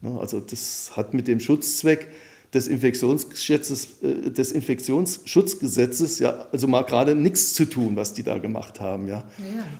[0.03, 2.09] Ne, Also das hat mit dem Schutzzweck
[2.55, 8.39] des, Infektionsschutzes, äh, des Infektionsschutzgesetzes ja also mal gerade nichts zu tun, was die da
[8.39, 9.09] gemacht haben.
[9.09, 9.25] Ja?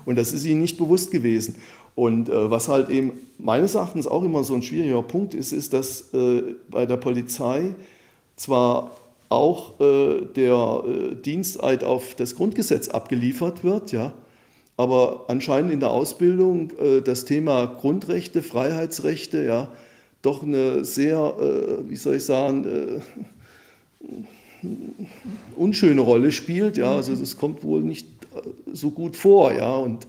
[0.05, 1.57] Und das ist ihnen nicht bewusst gewesen.
[1.95, 5.73] Und äh, was halt eben meines Erachtens auch immer so ein schwieriger Punkt ist, ist,
[5.73, 7.75] dass äh, bei der Polizei
[8.37, 8.97] zwar
[9.29, 14.13] auch äh, der äh, Diensteid auf das Grundgesetz abgeliefert wird, ja,
[14.77, 19.69] aber anscheinend in der Ausbildung äh, das Thema Grundrechte, Freiheitsrechte, ja,
[20.23, 23.01] doch eine sehr, äh, wie soll ich sagen, äh,
[25.57, 26.77] unschöne Rolle spielt.
[26.77, 28.41] Ja, also das kommt wohl nicht äh,
[28.73, 29.53] so gut vor.
[29.53, 30.07] Ja, und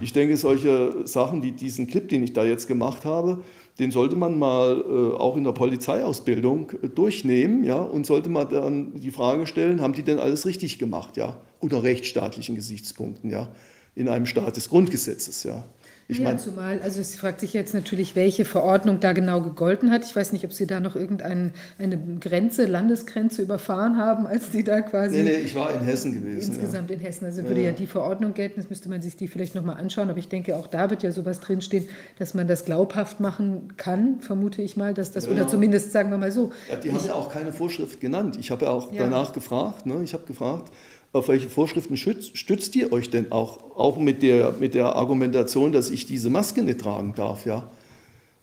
[0.00, 3.42] ich denke, solche Sachen wie diesen Clip, den ich da jetzt gemacht habe,
[3.78, 8.48] den sollte man mal äh, auch in der Polizeiausbildung äh, durchnehmen, ja, und sollte man
[8.48, 13.48] dann die Frage stellen, haben die denn alles richtig gemacht, ja, unter rechtsstaatlichen Gesichtspunkten, ja,
[13.94, 15.64] in einem Staat des Grundgesetzes, ja.
[16.10, 19.92] Ich ja, meine, zumal, also es fragt sich jetzt natürlich, welche Verordnung da genau gegolten
[19.92, 20.04] hat.
[20.04, 24.64] Ich weiß nicht, ob Sie da noch irgendeine eine Grenze, Landesgrenze überfahren haben, als Sie
[24.64, 25.22] da quasi.
[25.22, 26.52] nee, nee, ich war in Hessen gewesen.
[26.52, 26.96] Insgesamt ja.
[26.96, 27.26] in Hessen.
[27.26, 30.10] Also Ja, würde ja die Verordnung gelten, das müsste man sich die vielleicht nochmal anschauen.
[30.10, 34.20] Aber ich denke, auch da wird ja sowas drinstehen, dass man das glaubhaft machen kann,
[34.20, 36.50] vermute ich mal, dass das, oder zumindest sagen wir mal so.
[36.82, 38.36] Die haben ja auch keine Vorschrift genannt.
[38.40, 39.86] Ich habe ja auch danach gefragt.
[39.86, 40.02] Ne?
[40.02, 40.72] Ich habe gefragt,
[41.12, 43.58] auf welche Vorschriften stützt, stützt ihr euch denn auch?
[43.76, 47.68] Auch mit der, mit der Argumentation, dass ich diese Maske nicht tragen darf, ja?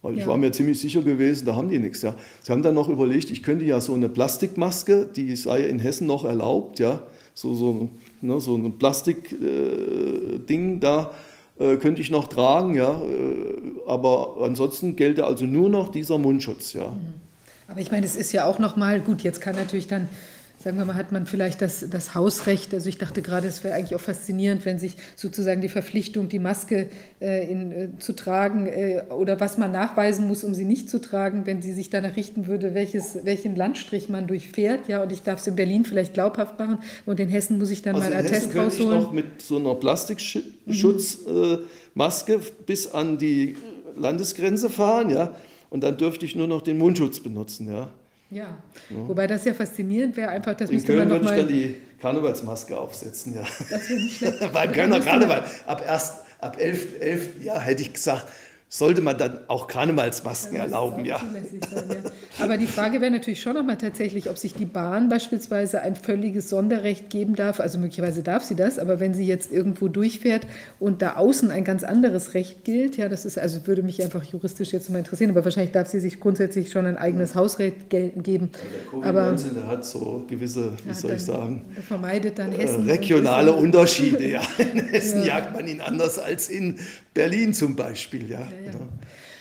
[0.01, 0.27] Weil ich Ja.
[0.27, 2.15] war mir ziemlich sicher gewesen, da haben die nichts, ja.
[2.41, 6.07] Sie haben dann noch überlegt, ich könnte ja so eine Plastikmaske, die sei in Hessen
[6.07, 7.01] noch erlaubt, ja.
[7.33, 7.89] So, so,
[8.21, 11.11] ne, so ein Plastikding äh, Ding da
[11.59, 13.01] äh, könnte ich noch tragen, ja.
[13.01, 16.93] Äh, aber ansonsten gelte also nur noch dieser Mundschutz, ja.
[17.69, 20.09] Aber ich meine, es ist ja auch nochmal, gut, jetzt kann natürlich dann,
[20.59, 22.73] sagen wir mal, hat man vielleicht das, das Hausrecht.
[22.73, 26.39] Also ich dachte gerade, es wäre eigentlich auch faszinierend, wenn sich sozusagen die Verpflichtung, die
[26.39, 26.89] Maske
[27.21, 30.99] äh, in, äh, zu tragen äh, oder was man nachweisen muss, um sie nicht zu
[30.99, 34.87] tragen, wenn sie sich danach richten würde, welches, welchen Landstrich man durchfährt.
[34.87, 37.81] Ja, und ich darf es in Berlin vielleicht glaubhaft machen und in Hessen muss ich
[37.83, 39.03] dann Also mal in einen Attest könnte ich rausholen.
[39.03, 43.55] noch mit so einer Plastikschutzmaske bis an die
[43.95, 45.35] Landesgrenze fahren, ja,
[45.69, 47.89] und dann dürfte ich nur noch den Mundschutz benutzen, ja.
[48.29, 48.57] Ja.
[48.89, 49.07] Ja.
[49.07, 51.75] wobei das ja faszinierend wäre, einfach, das In müsste man Köln würde ich dann die
[52.01, 53.41] Karnevalsmaske aufsetzen, ja.
[53.41, 54.39] Das wäre nicht schlecht.
[54.53, 55.43] Beim Kölner Karneval.
[55.65, 58.27] Ab erst, ab 11, 11 ja, hätte ich gesagt,
[58.69, 61.19] sollte man dann auch Karnevalsmasken erlauben, ja.
[61.19, 62.43] sein, ja.
[62.43, 66.49] Aber die Frage wäre natürlich schon nochmal tatsächlich, ob sich die Bahn beispielsweise ein völliges
[66.49, 67.61] Sonderrecht geben darf.
[67.61, 70.45] Also möglicherweise darf sie das, aber wenn sie jetzt irgendwo durchfährt
[70.79, 74.23] und da außen ein ganz anderes Recht gilt, ja, das ist, also würde mich einfach
[74.25, 78.21] juristisch jetzt mal interessieren, aber wahrscheinlich darf sie sich grundsätzlich schon ein eigenes Hausrecht gelten
[78.21, 78.49] geben.
[79.01, 82.81] Aber Covid-19, der hat so gewisse, wie Ja, soll ich sagen, vermeidet dann äh, Hessen.
[82.81, 83.53] und regionale.
[83.53, 84.41] Unterschiede, ja.
[84.57, 85.37] In Hessen Ja.
[85.37, 86.79] jagt man ihn anders als in
[87.17, 88.41] Berlin zum Beispiel, ja.
[88.41, 88.71] Ja.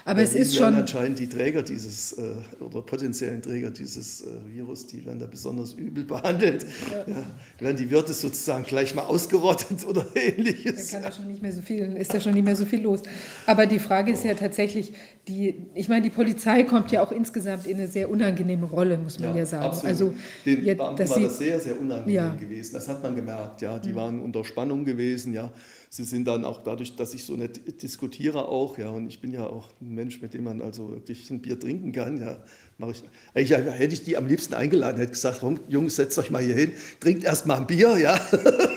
[0.09, 2.23] Aber es Berlin ist werden schon- anscheinend die Träger dieses äh,
[2.63, 6.65] oder potenziellen Träger dieses äh, Virus, die werden da besonders übel behandelt.
[6.93, 7.13] Ja.
[7.13, 7.27] Ja.
[7.59, 10.93] Werden die Wirte sozusagen gleich mal ausgerottet oder Da ähnliches.
[10.93, 13.01] kann da schon nicht mehr so viel, ist da schon nicht mehr so viel los.
[13.47, 14.93] Aber die Frage ist ja tatsächlich,
[15.27, 19.19] die, ich meine, die Polizei kommt ja auch insgesamt in eine sehr unangenehme Rolle, muss
[19.19, 19.65] man ja, sagen.
[19.65, 19.87] Absolut.
[19.89, 20.15] Also,
[20.45, 22.29] Den ja, Beamten war sie- das sehr, sehr unangenehm Ja.
[22.37, 22.75] gewesen.
[22.75, 23.81] Das hat man gemerkt, ja.
[23.81, 23.97] Die Mhm.
[23.97, 25.51] waren unter Spannung gewesen, ja.
[25.89, 29.33] Sie sind dann auch dadurch, dass ich so nett diskutiere auch, ja, und ich bin
[29.33, 32.39] ja auch ein Mensch, mit dem man also wirklich ein Bier trinken kann, ja,
[32.79, 33.03] mache ich.
[33.35, 36.73] Eigentlich hätte ich die am liebsten eingeladen, hätte gesagt, Jungs, setzt euch mal hier hin,
[37.01, 38.21] trinkt erst mal ein Bier, ja,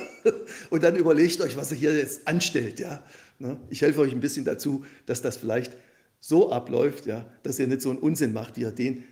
[0.70, 3.04] und dann überlegt euch, was ihr hier jetzt anstellt, ja.
[3.40, 3.58] Ne?
[3.70, 5.76] Ich helfe euch ein bisschen dazu, dass das vielleicht
[6.20, 9.04] so abläuft, ja, dass ihr nicht so einen Unsinn macht, wie ihr den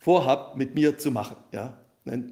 [0.00, 1.80] vorhabt, mit mir zu machen, ja.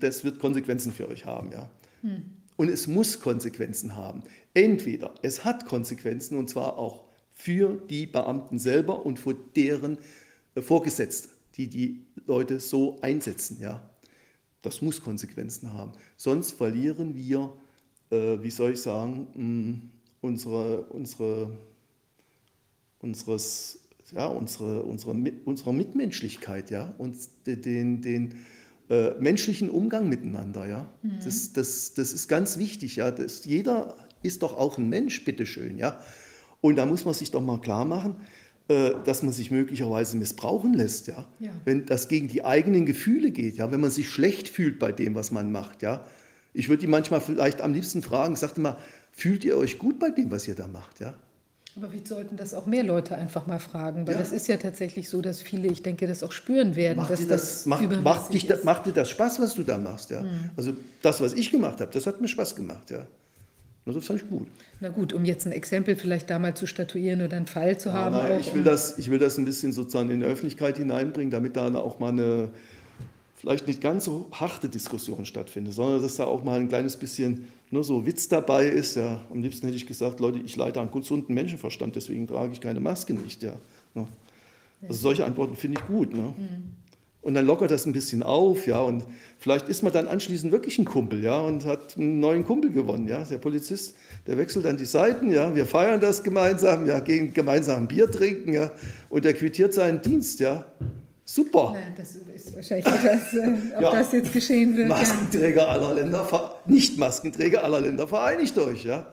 [0.01, 1.71] Das wird Konsequenzen für euch haben, ja.
[2.03, 2.25] Hm.
[2.57, 4.23] Und es muss Konsequenzen haben.
[4.57, 7.05] Entweder es hat Konsequenzen und zwar auch
[7.35, 9.99] für die Beamten selber und für deren
[10.55, 13.59] äh, Vorgesetzte, die die Leute so einsetzen.
[13.61, 13.91] Ja.
[14.63, 15.93] Das muss Konsequenzen haben.
[16.17, 17.53] Sonst verlieren wir,
[18.11, 19.81] äh, wie soll ich sagen, mh,
[20.23, 21.59] unsere, unsere,
[23.01, 23.79] unseres,
[24.13, 25.13] ja, unsere, unsere,
[25.45, 27.15] unsere Mitmenschlichkeit ja, und
[27.47, 28.37] de- den, den
[28.89, 30.67] äh, menschlichen Umgang miteinander.
[30.67, 30.91] Ja.
[31.03, 31.19] Mhm.
[31.23, 32.97] Das, das, das ist ganz wichtig.
[32.97, 33.11] Ja.
[33.11, 35.79] Das, jeder ist doch auch ein Mensch, bitteschön.
[35.79, 36.01] Ja.
[36.61, 38.17] Und da muss man sich doch mal klar machen,
[38.69, 41.07] äh, dass man sich möglicherweise missbrauchen lässt.
[41.07, 41.25] Ja.
[41.39, 41.51] Ja.
[41.65, 45.15] Wenn das gegen die eigenen Gefühle geht, ja, wenn man sich schlecht fühlt bei dem,
[45.15, 45.83] was man macht.
[45.83, 46.05] Ja.
[46.53, 48.77] Ich würde die manchmal vielleicht am liebsten fragen, sagt mal,
[49.13, 51.01] fühlt ihr euch gut bei dem, was ihr da macht?
[51.01, 51.15] Ja.
[51.77, 54.21] Aber wir sollten das auch mehr Leute einfach mal fragen, weil Ja.
[54.21, 57.21] das ist ja tatsächlich so, dass viele, ich denke, das auch spüren werden, Macht dass
[57.21, 60.11] dir das, das, macht, macht, dich, macht dir das Spaß, was du da machst?
[60.11, 60.23] Ja?
[60.23, 60.51] Mhm.
[60.57, 60.73] Also
[61.03, 62.91] das, was ich gemacht habe, das hat mir Spaß gemacht.
[62.91, 63.07] Ja?
[63.87, 64.49] Das fand ich gut.
[64.81, 67.91] Na gut, um jetzt ein Exempel vielleicht da mal zu statuieren oder einen Fall zu
[67.91, 68.17] Ja, haben.
[68.17, 71.57] nein, ich, will das, ich will das ein bisschen sozusagen in die Öffentlichkeit hineinbringen, damit
[71.57, 72.49] da auch mal eine
[73.37, 77.47] vielleicht nicht ganz so harte Diskussion stattfindet, sondern dass da auch mal ein kleines bisschen
[77.71, 78.97] nur so Witz dabei ist.
[78.97, 79.21] Ja.
[79.31, 82.81] Am liebsten hätte ich gesagt, Leute, ich leite einen gesunden Menschenverstand, deswegen trage ich keine
[82.81, 83.43] Maske nicht.
[83.45, 83.53] Ja.
[83.95, 84.09] Ne?
[84.83, 86.13] Also solche Antworten finde ich gut.
[86.13, 86.35] Ne?
[86.37, 86.73] Mhm.
[87.27, 89.03] Und dann lockert das ein bisschen auf, ja, und
[89.41, 93.09] vielleicht ist man dann anschließend wirklich ein Kumpel, ja, und hat einen neuen Kumpel gewonnen,
[93.09, 93.25] ja.
[93.25, 93.97] Der Polizist,
[94.29, 98.09] der wechselt dann die Seiten, ja, wir feiern das gemeinsam, ja, gehen gemeinsam ein Bier
[98.09, 98.71] trinken, ja,
[99.09, 100.67] und der quittiert seinen Dienst, ja.
[101.25, 101.75] Super.
[101.75, 103.91] Na, das ist wahrscheinlich, das, äh, ob Ja.
[103.91, 104.89] das jetzt geschehen wird.
[104.89, 104.95] Ja.
[104.97, 109.05] Maskenträger aller Länder, ver- Nicht-Maskenträger aller Länder, vereinigt euch, ja.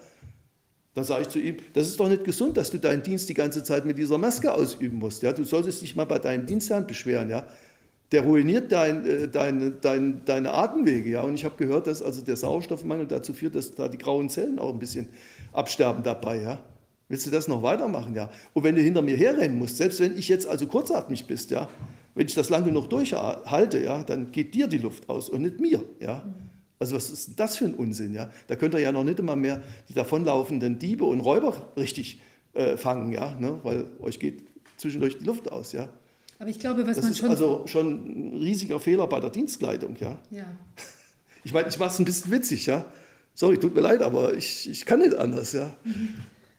[0.94, 3.34] Dann sage ich zu ihm, das ist doch nicht gesund, dass du deinen Dienst die
[3.34, 5.24] ganze Zeit mit dieser Maske ausüben musst.
[5.24, 5.32] Ja?
[5.34, 7.32] Du solltest dich mal bei deinem Dienstherrn beschweren.
[7.32, 7.48] Ja?
[8.14, 11.10] Der ruiniert dein, äh, deine, dein, deine Atemwege.
[11.10, 11.22] Ja?
[11.22, 14.60] Und ich habe gehört, dass also der Sauerstoffmangel dazu führt, dass da die grauen Zellen
[14.60, 15.10] auch ein bisschen
[15.52, 16.40] absterben dabei.
[16.40, 16.60] Ja?
[17.10, 18.14] Willst du das noch weitermachen?
[18.14, 18.30] Ja?
[18.54, 21.68] Und wenn du hinter mir herrennen musst, selbst wenn ich jetzt also kurzatmig bist, ja?
[22.14, 24.04] wenn ich das lange genug durchhalte, ja?
[24.04, 25.84] dann geht dir die Luft aus und nicht mir.
[26.00, 26.24] Ja?
[26.78, 28.14] Also was ist das für ein Unsinn?
[28.14, 28.30] Ja?
[28.46, 32.22] Da könnt ihr ja noch nicht immer mehr die davonlaufenden Diebe und Räuber richtig
[32.54, 33.34] äh, fangen, ja?
[33.40, 33.60] Ne?
[33.64, 34.44] weil euch geht
[34.78, 35.72] zwischendurch die Luft aus.
[35.72, 35.90] Ja?
[36.40, 37.30] Aber ich glaube, was das man ist schon.
[37.30, 39.96] also schon ein riesiger Fehler bei der Dienstkleidung.
[40.00, 40.18] Ja?
[40.30, 40.46] ja.
[41.44, 42.66] Ich meine, ich mache es ein bisschen witzig.
[42.66, 42.86] Ja?
[43.34, 45.54] Sorry, tut mir leid, aber ich, ich kann nicht anders.
[45.54, 45.74] Ja?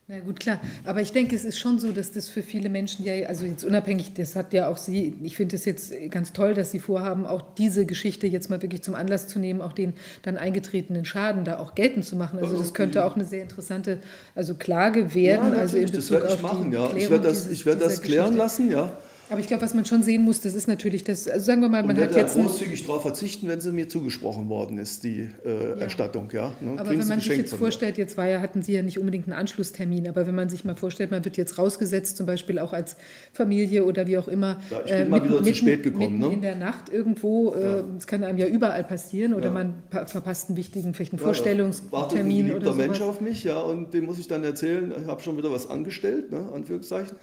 [0.07, 0.61] Na gut, klar.
[0.85, 3.65] Aber ich denke, es ist schon so, dass das für viele Menschen ja, also jetzt
[3.65, 7.25] unabhängig, das hat ja auch Sie, ich finde es jetzt ganz toll, dass Sie vorhaben,
[7.25, 11.47] auch diese Geschichte jetzt mal wirklich zum Anlass zu nehmen, auch den dann eingetretenen Schaden
[11.47, 12.39] da auch geltend zu machen.
[12.39, 13.99] Also das könnte auch eine sehr interessante,
[14.35, 16.73] also Klage werden, ja, also in natürlich, das Bezug werde ich machen.
[16.73, 16.95] Ja.
[16.95, 18.39] Ich werde das, ich werde das klären Geschichte.
[18.39, 18.71] lassen.
[18.71, 18.99] Ja.
[19.31, 21.69] Aber ich glaube, was man schon sehen muss, das ist natürlich das, also sagen wir
[21.71, 25.29] mal, man hat jetzt ein, großzügig darauf verzichten, wenn sie mir zugesprochen worden ist, die
[25.45, 26.29] äh, Erstattung.
[26.33, 26.53] Ja.
[26.61, 26.73] Ne?
[26.73, 29.27] Aber Kriegen wenn man sich jetzt vorstellt, jetzt war ja, hatten Sie ja nicht unbedingt
[29.27, 32.75] einen Anschlusstermin, aber wenn man sich mal vorstellt, man wird jetzt rausgesetzt, zum Beispiel auch
[32.75, 32.97] als
[33.33, 36.33] Familie oder wie auch immer, Ja, ich bin mal wieder zu spät gekommen, mitten ne?
[36.35, 39.51] in der Nacht irgendwo, äh, das kann einem ja überall passieren, oder Ja.
[39.53, 43.09] man pa- verpasst einen wichtigen, vielleicht einen Ja, ein Vorstellungstermin geliebter oder Mensch sowas.
[43.09, 46.31] auf mich, ja, und dem muss ich dann erzählen, ich habe schon wieder was angestellt,
[46.31, 47.17] ne, Anführungszeichen.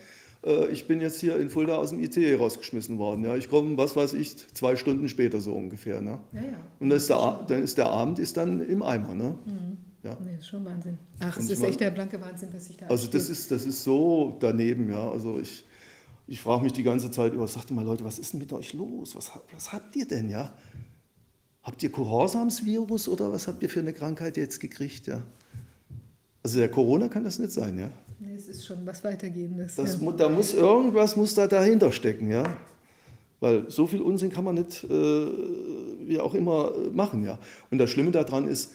[0.46, 3.24] Äh, Ich bin jetzt hier in Fulda aus dem ICE rausgeschmissen worden.
[3.24, 3.36] Ja.
[3.36, 6.02] Ich komme, was weiß ich, zwei Stunden später so ungefähr.
[6.02, 6.20] Ne.
[6.34, 6.48] Ja, ja.
[6.80, 9.14] Und dann ist, der, dann ist der Abend ist dann im Eimer.
[9.14, 9.38] Ne.
[9.46, 9.78] Mhm.
[10.04, 10.18] Ja.
[10.24, 10.98] Nee, ist schon Wahnsinn.
[11.20, 13.66] Ach, es ich ist echt der blanke Wahnsinn, was sich da Also das ist, das
[13.66, 15.12] ist so daneben, ja.
[15.12, 15.64] Also ich,
[16.28, 18.74] ich frage mich die ganze Zeit über, sagte mal, Leute, was ist denn mit euch
[18.74, 19.16] los?
[19.16, 20.54] Was, was habt ihr denn, ja?
[21.62, 25.22] Habt ihr Gehorsamsvirus oder was habt ihr für eine Krankheit jetzt gekriegt, ja?
[26.42, 27.92] Also der Corona kann das nicht sein, ja.
[28.24, 29.76] Nee, es ist schon was Weitergehendes.
[29.76, 30.12] Das, ja.
[30.12, 32.56] Da muss irgendwas muss da dahinter stecken, ja.
[33.40, 37.40] Weil so viel Unsinn kann man nicht, äh, wie auch immer, äh, machen, ja.
[37.72, 38.74] Und das Schlimme daran ist,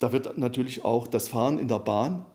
[0.00, 2.26] da wird natürlich auch das Fahren in der Bahn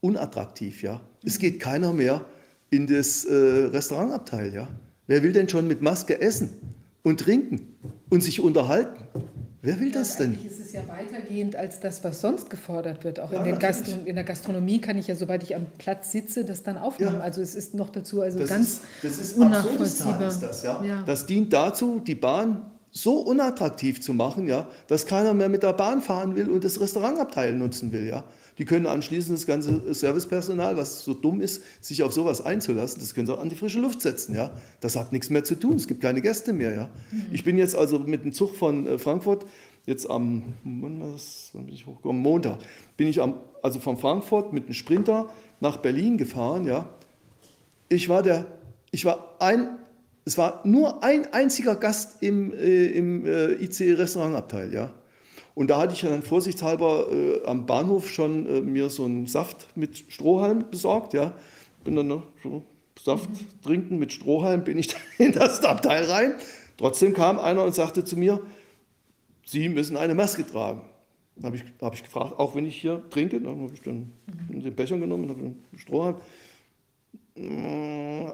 [0.00, 1.02] unattraktiv, ja.
[1.22, 2.24] Es geht keiner mehr
[2.70, 4.68] in das äh, Restaurantabteil, ja?
[5.06, 6.54] Wer will denn schon mit Maske essen
[7.02, 7.76] und trinken
[8.08, 9.05] und sich unterhalten?
[9.66, 10.30] Wer will das denn?
[10.30, 13.18] Eigentlich ist es ja weitergehend als das, was sonst gefordert wird.
[13.18, 13.58] Auch Ja, in.
[13.58, 17.14] Gastro in der Gastronomie kann ich ja, sobald ich am Platz sitze, das dann aufnehmen.
[17.14, 17.20] Ja.
[17.20, 20.28] Also es ist noch dazu also Das ganz ist, das ist unnachvollziehbar.
[20.28, 20.84] Ist das, ja?
[20.84, 21.02] Ja.
[21.04, 25.72] Das dient dazu, die Bahn so unattraktiv zu machen, ja, dass keiner mehr mit der
[25.72, 28.22] Bahn fahren will und das Restaurantabteil nutzen will, ja.
[28.58, 33.14] Die können anschließend das ganze Servicepersonal, was so dumm ist, sich auf sowas einzulassen, das
[33.14, 34.50] können sie auch an die frische Luft setzen, ja.
[34.80, 36.88] Das hat nichts mehr zu tun, es gibt keine Gäste mehr, ja.
[37.30, 39.44] Ich bin jetzt also mit dem Zug von äh, Frankfurt
[39.84, 40.54] jetzt am?
[42.02, 42.58] Montag
[42.96, 46.88] bin ich am, also von Frankfurt mit einem Sprinter nach Berlin gefahren, ja.
[47.88, 48.46] Ich war der,
[48.90, 49.78] ich war ein,
[50.24, 54.92] es war nur ein einziger Gast im, äh, im äh, IC-Restaurantabteil, ja.
[55.56, 59.66] Und da hatte ich dann vorsichtshalber äh, am Bahnhof schon äh, mir so einen Saft
[59.74, 61.32] mit Strohhalm besorgt, ja.
[61.82, 62.62] Bin dann noch so
[63.02, 63.30] Saft
[63.64, 66.34] trinken mit Strohhalm, bin ich in das Abteil rein.
[66.76, 68.42] Trotzdem kam einer und sagte zu mir,
[69.46, 70.82] Sie müssen eine Maske tragen.
[71.42, 74.74] Habe ich, hab ich gefragt, auch wenn ich hier trinke, dann habe ich dann den
[74.74, 76.16] Becher genommen und habe einen Strohhalm.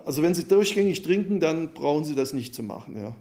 [0.04, 2.96] Also wenn Sie durchgängig trinken, dann brauchen Sie das nicht zu machen.
[3.00, 3.14] Ja.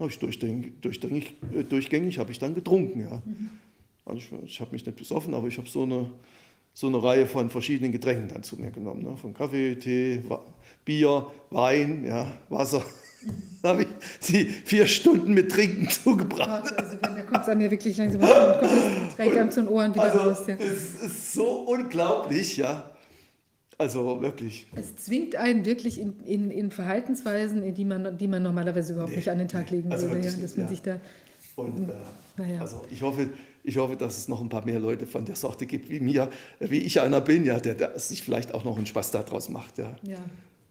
[0.00, 3.00] Habe ich durchgängig, durchgängig, äh, durchgängig habe ich dann getrunken.
[3.02, 3.22] Ja.
[4.06, 6.10] Also ich, ich habe mich nicht besoffen, aber ich habe so eine,
[6.72, 9.02] so eine Reihe von verschiedenen Getränken dann zu mir genommen.
[9.02, 9.16] Ne?
[9.16, 10.42] Von Kaffee, Tee, Wa-
[10.84, 12.82] Bier, Wein, ja, Wasser.
[13.62, 13.88] Da habe ich
[14.20, 16.72] sie vier Stunden mit Trinken zugebracht.
[16.78, 18.32] Also da kommt es an mir wirklich langsam kommt
[19.18, 20.42] das ganz zu den Ohren wieder Also raus.
[20.46, 20.54] Ja.
[20.54, 22.89] es ist so unglaublich, ja.
[23.80, 24.66] Also wirklich.
[24.74, 29.16] Es zwingt einen wirklich in, in, in Verhaltensweisen, in die man, die man normalerweise überhaupt
[29.16, 30.18] nicht an den Tag legen also würde.
[30.18, 31.00] Ja, wirklich dass man nicht, sich da.
[31.56, 31.92] Und äh,
[32.36, 32.60] Naja.
[32.60, 33.30] also ich hoffe,
[33.64, 36.28] ich hoffe, dass es noch ein paar mehr Leute von der Sorte gibt wie mir,
[36.58, 39.78] wie ich einer bin, ja, der, der sich vielleicht auch noch einen Spaß daraus macht.
[39.78, 39.96] Ja.
[40.02, 40.18] Ja,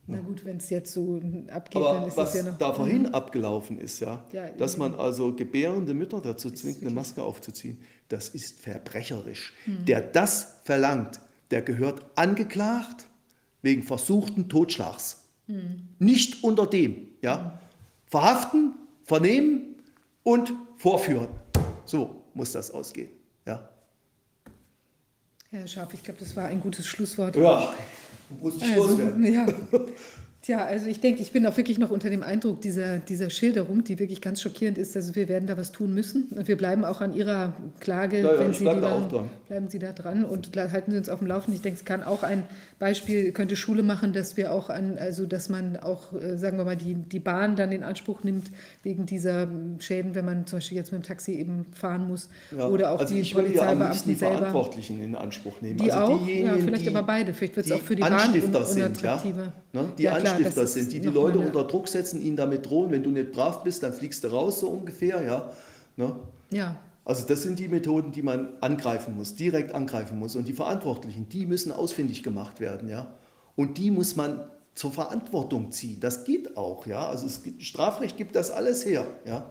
[0.05, 1.19] na gut, wenn es jetzt so
[1.51, 2.57] abgeht, dann Aber ist was es ja noch.
[2.59, 7.23] da vorhin abgelaufen ist, ja, Ja, dass man also gebärende Mütter dazu zwingt, eine Maske
[7.23, 9.53] aufzuziehen, das ist verbrecherisch.
[9.65, 9.85] Mhm.
[9.85, 11.19] Der das verlangt,
[11.51, 13.05] der gehört angeklagt
[13.61, 15.23] wegen versuchten Totschlags.
[15.47, 15.89] Mhm.
[15.99, 17.07] Nicht unter dem.
[17.21, 17.59] Ja?
[18.05, 19.75] Verhaften, vernehmen
[20.23, 21.29] und vorführen.
[21.85, 23.09] So muss das ausgehen.
[23.45, 23.69] Ja,
[25.51, 27.35] Herr Scharf, ich glaube, das war ein gutes Schlusswort.
[27.35, 27.73] ja
[28.39, 29.33] muss ich Also, loswerden.
[29.33, 29.47] ja.
[30.49, 33.83] Tja, also ich denke, ich bin auch wirklich noch unter dem Eindruck dieser, dieser Schilderung,
[33.83, 34.95] die wirklich ganz schockierend ist.
[34.95, 36.23] Also wir werden da was tun müssen.
[36.35, 39.03] Und wir bleiben auch an Ihrer Klage, Ja, ja, wenn Sie bleib die da machen,
[39.03, 39.29] auch dran.
[39.47, 41.53] bleiben Sie da dran und halten Sie uns auf dem Laufenden.
[41.53, 42.45] Ich denke, es kann auch ein
[42.79, 46.65] Beispiel, könnte Schule machen, dass wir auch an, also dass man auch, äh, sagen wir
[46.65, 48.49] mal, die, die Bahn dann in Anspruch nimmt,
[48.81, 49.47] wegen dieser
[49.77, 52.27] Schäden, wenn man zum Beispiel jetzt mit dem Taxi eben fahren muss.
[52.57, 54.37] Ja, Oder auch also die ich ja Polizeibeamten die selber.
[54.37, 55.77] Verantwortlichen in Anspruch nehmen.
[55.77, 56.27] Die also auch?
[56.27, 57.35] Ja, vielleicht aber beide.
[57.35, 58.63] Vielleicht wird's auch für die Bahn un- sind, ja?
[58.87, 59.53] unattraktiver.
[59.73, 59.85] Ne?
[59.97, 62.65] Die Ja, klar, Anstifter das ist sind, die die Leute unter Druck setzen, ihnen damit
[62.69, 65.21] drohen, wenn du nicht brav bist, dann fliegst du raus, so ungefähr.
[65.23, 65.51] Ja?
[65.95, 66.15] Ne?
[66.51, 66.77] Ja.
[67.05, 70.35] Also das sind die Methoden, die man angreifen muss, direkt angreifen muss.
[70.35, 72.87] Und die Verantwortlichen, die müssen ausfindig gemacht werden.
[72.87, 73.15] Ja?
[73.55, 75.99] Und die muss man zur Verantwortung ziehen.
[75.99, 76.85] Das geht auch.
[76.85, 77.07] Ja?
[77.07, 79.07] Also es gibt, Strafrecht gibt das alles her.
[79.25, 79.49] Ja?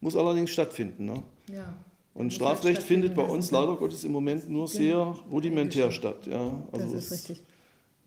[0.00, 1.06] Muss allerdings stattfinden.
[1.06, 1.22] Ne?
[1.50, 1.74] Ja.
[2.14, 4.98] Und Strafrecht findet bei uns leider Gottes im Moment nur sehr
[5.30, 6.26] rudimentär statt.
[6.26, 7.42] Ja, Das also ist es richtig.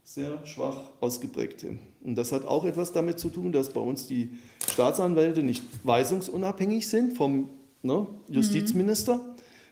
[0.03, 1.65] Sehr schwach ausgeprägt.
[2.03, 4.31] Und das hat auch etwas damit zu tun, dass bei uns die
[4.67, 7.49] Staatsanwälte nicht weisungsunabhängig sind vom
[7.81, 9.21] ne, Justizminister.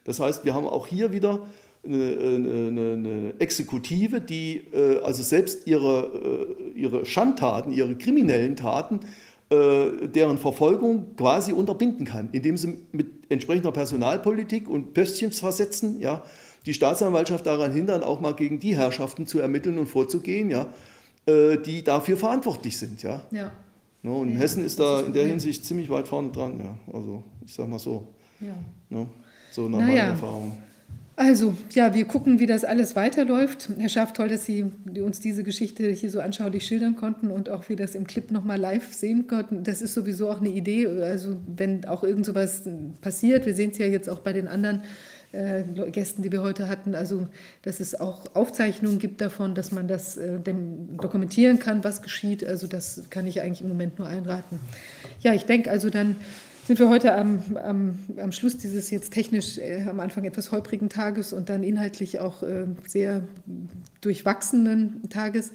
[0.04, 1.48] Das heißt, wir haben auch hier wieder
[1.84, 9.02] eine, eine, eine Exekutive, die äh, also selbst ihre, äh, ihre Schandtaten, ihre kriminellen Taten,
[9.50, 16.24] äh, deren Verfolgung quasi unterbinden kann, indem sie mit entsprechender Personalpolitik und Pöstchens versetzen, ja,
[16.66, 20.68] die Staatsanwaltschaft daran hindern, auch mal gegen die Herrschaften zu ermitteln und vorzugehen, ja,
[21.26, 23.02] äh, die dafür verantwortlich sind.
[23.04, 23.22] Ja.
[23.32, 23.52] Ja.
[24.02, 26.60] Ne, und Hessen ist da in der Hinsicht ziemlich weit vorne dran.
[26.60, 26.94] Ja.
[26.94, 28.08] Also ich sage mal so.
[28.40, 28.56] Ja.
[28.90, 29.08] Ne,
[29.52, 29.88] so nach Naja.
[29.88, 30.58] meiner Erfahrung.
[31.18, 33.70] Also, ja, wir gucken, wie das alles weiterläuft.
[33.78, 34.64] Herr Schaff, toll, dass Sie
[35.04, 38.58] uns diese Geschichte hier so anschaulich schildern konnten und auch wir das im Clip nochmal
[38.58, 39.66] live sehen konnten.
[39.66, 40.88] Das ist sowieso auch eine Idee.
[40.88, 42.62] Also, wenn auch irgend sowas
[43.02, 44.84] passiert, wir sehen es ja jetzt auch bei den anderen
[45.32, 47.28] äh, Gästen, die wir heute hatten, also,
[47.62, 52.46] dass es auch Aufzeichnungen gibt davon, dass man das äh, dokumentieren kann, was geschieht.
[52.46, 54.60] Also, das kann ich eigentlich im Moment nur einraten.
[55.22, 56.16] Ja, ich denke also dann
[56.70, 60.88] sind wir heute am, am, am Schluss dieses jetzt technisch äh, am Anfang etwas holprigen
[60.88, 63.24] Tages und dann inhaltlich auch äh, sehr
[64.02, 65.52] durchwachsenen Tages.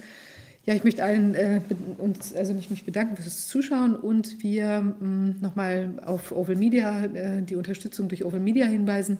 [0.65, 1.61] Ja, ich möchte allen äh,
[1.99, 7.41] uns, also mich, mich bedanken fürs Zuschauen und wir mh, nochmal auf Oval Media, äh,
[7.43, 9.17] die Unterstützung durch Oval Media hinweisen,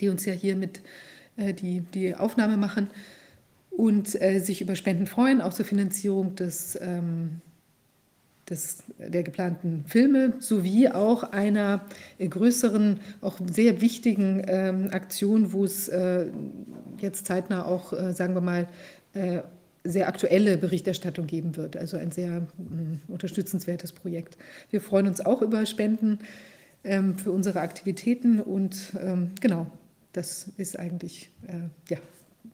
[0.00, 0.80] die uns ja hier mit
[1.36, 2.88] äh, die, die Aufnahme machen.
[3.70, 7.42] und äh, sich über Spenden freuen, auch zur Finanzierung des, ähm,
[8.48, 11.84] des, der geplanten Filme sowie auch einer
[12.18, 16.26] äh, größeren, auch sehr wichtigen ähm, Aktion, wo es äh,
[16.98, 18.66] jetzt zeitnah auch, äh, sagen wir mal,
[19.14, 19.40] äh,
[19.84, 21.76] sehr aktuelle Berichterstattung geben wird.
[21.76, 24.36] Also ein sehr mh, unterstützenswertes Projekt.
[24.70, 26.20] Wir freuen uns auch über Spenden
[26.82, 29.66] ähm, für unsere Aktivitäten und ähm, genau,
[30.16, 31.98] das ist eigentlich, äh, ja,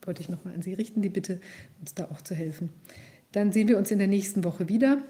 [0.04, 1.40] wollte ich nochmal an Sie richten, die Bitte,
[1.80, 2.70] uns da auch zu helfen.
[3.32, 5.02] Dann sehen wir uns in der nächsten Woche wieder.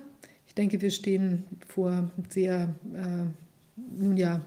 [0.47, 4.45] Ich denke, wir stehen vor sehr, äh, nun ja,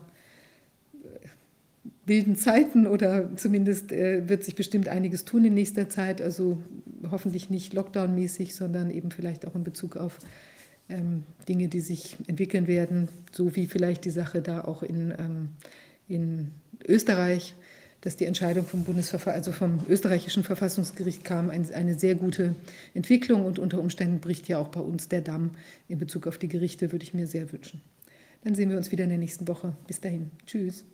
[2.06, 6.22] wilden Zeiten oder zumindest äh, wird sich bestimmt einiges tun in nächster Zeit.
[6.22, 6.62] Also
[7.10, 10.20] hoffentlich nicht Lockdown-mäßig, sondern eben vielleicht auch in Bezug auf
[10.90, 15.50] ähm, Dinge, die sich entwickeln werden, so wie vielleicht die Sache da auch in, ähm,
[16.08, 16.52] in
[16.88, 17.56] Österreich,
[18.06, 22.56] dass die Entscheidung vom Bundesverfa also vom österreichischen Verfassungsgericht kam, ein, eine sehr gute
[22.94, 25.52] Entwicklung und unter Umständen bricht ja auch bei uns der Damm
[25.90, 27.82] in Bezug auf die Gerichte, würde ich mir sehr wünschen.
[28.44, 29.76] Dann sehen wir uns wieder in der nächsten Woche.
[29.88, 30.30] Bis dahin.
[30.46, 30.86] Tschüss.